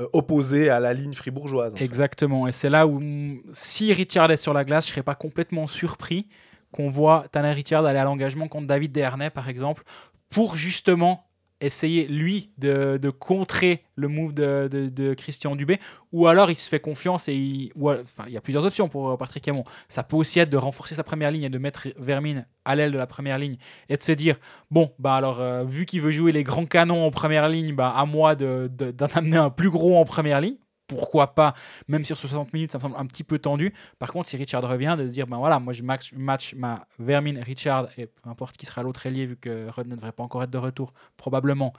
euh, 0.00 0.06
opposée 0.12 0.70
à 0.70 0.78
la 0.78 0.94
ligne 0.94 1.12
fribourgeoise. 1.12 1.74
Exactement. 1.80 2.46
Et 2.46 2.52
c'est 2.52 2.70
là 2.70 2.86
où, 2.86 3.00
mm, 3.00 3.42
si 3.52 3.92
Richard 3.92 4.30
est 4.30 4.36
sur 4.36 4.52
la 4.52 4.64
glace, 4.64 4.86
je 4.86 4.92
serais 4.92 5.02
pas 5.02 5.16
complètement 5.16 5.66
surpris 5.66 6.28
qu'on 6.70 6.88
voit 6.88 7.24
Tanner 7.32 7.50
Richard 7.50 7.84
aller 7.84 7.98
à 7.98 8.04
l'engagement 8.04 8.46
contre 8.46 8.66
David 8.66 8.92
Dernay, 8.92 9.30
par 9.30 9.48
exemple, 9.48 9.82
pour 10.30 10.56
justement 10.56 11.26
essayer, 11.62 12.06
lui, 12.06 12.50
de, 12.58 12.98
contrer 13.10 13.84
le 13.96 14.08
move 14.08 14.34
de, 14.34 15.14
Christian 15.14 15.56
Dubé, 15.56 15.78
ou 16.12 16.26
alors 16.26 16.50
il 16.50 16.56
se 16.56 16.68
fait 16.68 16.80
confiance 16.80 17.28
et 17.28 17.34
il, 17.34 17.72
il 18.26 18.32
y 18.32 18.36
a 18.36 18.40
plusieurs 18.40 18.64
options 18.64 18.88
pour 18.88 19.10
euh, 19.10 19.16
Patrick 19.16 19.46
Aymon. 19.48 19.64
Ça 19.88 20.02
peut 20.02 20.16
aussi 20.16 20.38
être 20.38 20.50
de 20.50 20.56
renforcer 20.56 20.94
sa 20.94 21.04
première 21.04 21.30
ligne 21.30 21.44
et 21.44 21.50
de 21.50 21.58
mettre 21.58 21.88
Vermine 21.98 22.46
à 22.64 22.76
l'aile 22.76 22.92
de 22.92 22.98
la 22.98 23.06
première 23.06 23.38
ligne 23.38 23.56
et 23.88 23.96
de 23.96 24.02
se 24.02 24.12
dire, 24.12 24.36
bon, 24.70 24.92
bah 24.98 25.14
alors, 25.14 25.40
euh, 25.40 25.64
vu 25.64 25.86
qu'il 25.86 26.00
veut 26.00 26.10
jouer 26.10 26.32
les 26.32 26.44
grands 26.44 26.66
canons 26.66 27.04
en 27.04 27.10
première 27.10 27.48
ligne, 27.48 27.74
bah, 27.74 27.92
à 27.96 28.04
moi 28.04 28.34
de- 28.34 28.70
de- 28.72 28.90
d'en 28.90 29.06
amener 29.06 29.36
un 29.36 29.50
plus 29.50 29.70
gros 29.70 29.96
en 29.96 30.04
première 30.04 30.40
ligne 30.40 30.56
pourquoi 30.92 31.34
pas, 31.34 31.54
même 31.88 32.04
sur 32.04 32.18
60 32.18 32.52
minutes, 32.52 32.72
ça 32.72 32.78
me 32.78 32.82
semble 32.82 32.96
un 32.98 33.06
petit 33.06 33.24
peu 33.24 33.38
tendu. 33.38 33.72
Par 33.98 34.12
contre, 34.12 34.28
si 34.28 34.36
Richard 34.36 34.68
revient, 34.68 34.94
de 34.98 35.06
se 35.06 35.12
dire, 35.12 35.26
ben 35.26 35.38
voilà, 35.38 35.58
moi 35.58 35.72
je 35.72 35.82
match, 35.82 36.54
ma 36.54 36.86
Vermin, 36.98 37.42
Richard, 37.42 37.88
et 37.96 38.06
peu 38.06 38.28
importe 38.28 38.56
qui 38.56 38.66
sera 38.66 38.82
l'autre 38.82 39.06
ailier, 39.06 39.26
vu 39.26 39.36
que 39.36 39.68
Rod 39.70 39.86
ne 39.86 39.94
devrait 39.94 40.12
pas 40.12 40.22
encore 40.22 40.42
être 40.42 40.50
de 40.50 40.58
retour, 40.58 40.92
probablement, 41.16 41.72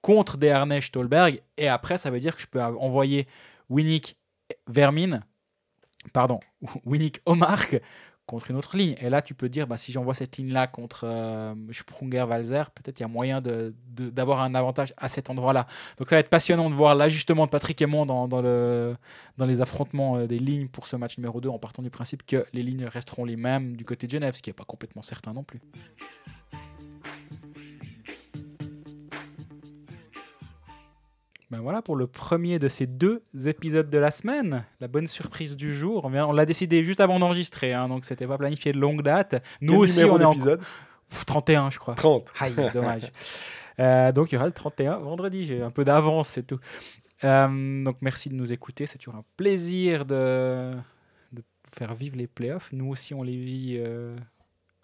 contre 0.00 0.36
Desharnais, 0.36 0.80
Stolberg, 0.80 1.40
et 1.56 1.68
après, 1.68 1.98
ça 1.98 2.10
veut 2.10 2.20
dire 2.20 2.36
que 2.36 2.42
je 2.42 2.46
peux 2.46 2.62
envoyer 2.62 3.26
Winnick, 3.68 4.16
Vermin, 4.68 5.20
pardon, 6.12 6.40
Winnick 6.84 7.20
Omark 7.26 7.80
contre 8.26 8.50
une 8.50 8.56
autre 8.56 8.76
ligne. 8.76 8.94
Et 9.00 9.10
là, 9.10 9.20
tu 9.20 9.34
peux 9.34 9.48
dire, 9.48 9.66
bah, 9.66 9.76
si 9.76 9.92
j'envoie 9.92 10.14
cette 10.14 10.36
ligne-là 10.36 10.66
contre 10.66 11.04
euh, 11.06 11.54
Sprunger, 11.72 12.24
Valzer, 12.26 12.70
peut-être 12.70 13.00
il 13.00 13.02
y 13.02 13.04
a 13.04 13.08
moyen 13.08 13.40
de- 13.40 13.74
de- 13.88 14.10
d'avoir 14.10 14.40
un 14.42 14.54
avantage 14.54 14.94
à 14.96 15.08
cet 15.08 15.28
endroit-là. 15.28 15.66
Donc 15.98 16.08
ça 16.08 16.16
va 16.16 16.20
être 16.20 16.30
passionnant 16.30 16.70
de 16.70 16.74
voir 16.74 16.94
l'ajustement 16.94 17.44
de 17.46 17.50
Patrick 17.50 17.80
Aymon 17.82 18.06
dans, 18.06 18.28
dans, 18.28 18.40
le, 18.40 18.94
dans 19.36 19.46
les 19.46 19.60
affrontements 19.60 20.16
euh, 20.16 20.26
des 20.26 20.38
lignes 20.38 20.68
pour 20.68 20.86
ce 20.86 20.96
match 20.96 21.18
numéro 21.18 21.40
2, 21.40 21.48
en 21.48 21.58
partant 21.58 21.82
du 21.82 21.90
principe 21.90 22.24
que 22.24 22.46
les 22.52 22.62
lignes 22.62 22.86
resteront 22.86 23.24
les 23.24 23.36
mêmes 23.36 23.76
du 23.76 23.84
côté 23.84 24.06
de 24.06 24.12
Genève, 24.12 24.34
ce 24.36 24.42
qui 24.42 24.50
n'est 24.50 24.54
pas 24.54 24.64
complètement 24.64 25.02
certain 25.02 25.32
non 25.32 25.42
plus. 25.44 25.60
Ben 31.52 31.60
voilà 31.60 31.82
pour 31.82 31.96
le 31.96 32.06
premier 32.06 32.58
de 32.58 32.66
ces 32.66 32.86
deux 32.86 33.22
épisodes 33.44 33.90
de 33.90 33.98
la 33.98 34.10
semaine, 34.10 34.64
la 34.80 34.88
bonne 34.88 35.06
surprise 35.06 35.54
du 35.54 35.76
jour. 35.76 36.06
On, 36.06 36.32
l'a 36.32 36.46
décidé 36.46 36.82
juste 36.82 37.00
avant 37.00 37.18
d'enregistrer, 37.18 37.74
hein, 37.74 37.88
donc 37.88 38.06
c'était 38.06 38.26
pas 38.26 38.38
planifié 38.38 38.72
de 38.72 38.78
longue 38.78 39.02
date. 39.02 39.44
Nous 39.60 39.74
Quel 39.74 39.80
aussi, 39.82 40.04
on 40.04 40.18
est 40.18 40.24
en 40.24 40.32
Pff, 40.32 41.26
31, 41.26 41.68
je 41.68 41.78
crois. 41.78 41.94
30. 41.94 42.32
Aïe, 42.40 42.54
dommage. 42.72 43.12
Euh, 43.80 44.12
donc 44.12 44.30
il 44.30 44.34
y 44.34 44.36
aura 44.36 44.46
le 44.46 44.52
31 44.52 44.98
vendredi, 44.98 45.46
j'ai 45.46 45.62
un 45.62 45.70
peu 45.70 45.82
d'avance, 45.82 46.28
c'est 46.28 46.46
tout. 46.46 46.58
Euh, 47.24 47.82
donc 47.82 47.96
merci 48.02 48.28
de 48.28 48.34
nous 48.34 48.52
écouter, 48.52 48.84
c'est 48.84 48.98
toujours 48.98 49.14
un 49.14 49.24
plaisir 49.38 50.04
de, 50.04 50.72
de 51.32 51.42
faire 51.74 51.94
vivre 51.94 52.14
les 52.16 52.26
playoffs. 52.26 52.68
Nous 52.72 52.90
aussi 52.90 53.14
on 53.14 53.22
les 53.22 53.34
vit 53.34 53.78
euh, 53.78 54.14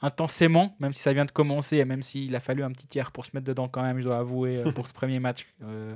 intensément, 0.01 0.76
même 0.80 0.92
si 0.92 1.01
ça 1.01 1.12
vient 1.12 1.24
de 1.24 1.30
commencer 1.30 1.76
et 1.78 1.84
même 1.84 2.03
s'il 2.03 2.34
a 2.36 2.40
fallu 2.40 2.62
un 2.62 2.70
petit 2.70 2.86
tiers 2.86 3.11
pour 3.11 3.24
se 3.24 3.30
mettre 3.34 3.46
dedans 3.46 3.68
quand 3.68 3.82
même, 3.82 3.99
je 3.99 4.05
dois 4.05 4.18
avouer, 4.18 4.59
euh, 4.59 4.72
pour 4.72 4.86
ce 4.86 4.92
premier 4.92 5.18
match. 5.18 5.46
Euh, 5.62 5.90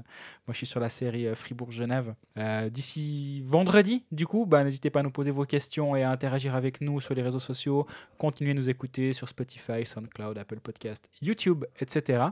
moi, 0.46 0.52
je 0.52 0.56
suis 0.56 0.66
sur 0.66 0.80
la 0.80 0.88
série 0.88 1.26
euh, 1.26 1.34
Fribourg-Genève. 1.34 2.14
Euh, 2.38 2.68
D'ici 2.68 3.42
vendredi, 3.46 4.04
du 4.10 4.26
coup, 4.26 4.46
bah, 4.46 4.64
n'hésitez 4.64 4.90
pas 4.90 5.00
à 5.00 5.02
nous 5.02 5.10
poser 5.10 5.30
vos 5.30 5.44
questions 5.44 5.94
et 5.94 6.02
à 6.02 6.10
interagir 6.10 6.54
avec 6.54 6.80
nous 6.80 7.00
sur 7.00 7.14
les 7.14 7.22
réseaux 7.22 7.40
sociaux. 7.40 7.86
Continuez 8.18 8.50
à 8.50 8.54
nous 8.54 8.68
écouter 8.68 9.12
sur 9.12 9.28
Spotify, 9.28 9.86
SoundCloud, 9.86 10.36
Apple 10.38 10.60
Podcast, 10.60 11.08
YouTube, 11.20 11.64
etc. 11.80 12.24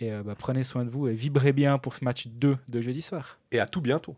Et 0.00 0.12
euh, 0.12 0.22
bah, 0.22 0.34
prenez 0.38 0.62
soin 0.62 0.84
de 0.84 0.90
vous 0.90 1.08
et 1.08 1.14
vibrez 1.14 1.52
bien 1.52 1.78
pour 1.78 1.94
ce 1.94 2.04
match 2.04 2.28
2 2.28 2.56
de 2.68 2.80
jeudi 2.80 3.02
soir. 3.02 3.38
Et 3.50 3.58
à 3.58 3.66
tout 3.66 3.80
bientôt. 3.80 4.16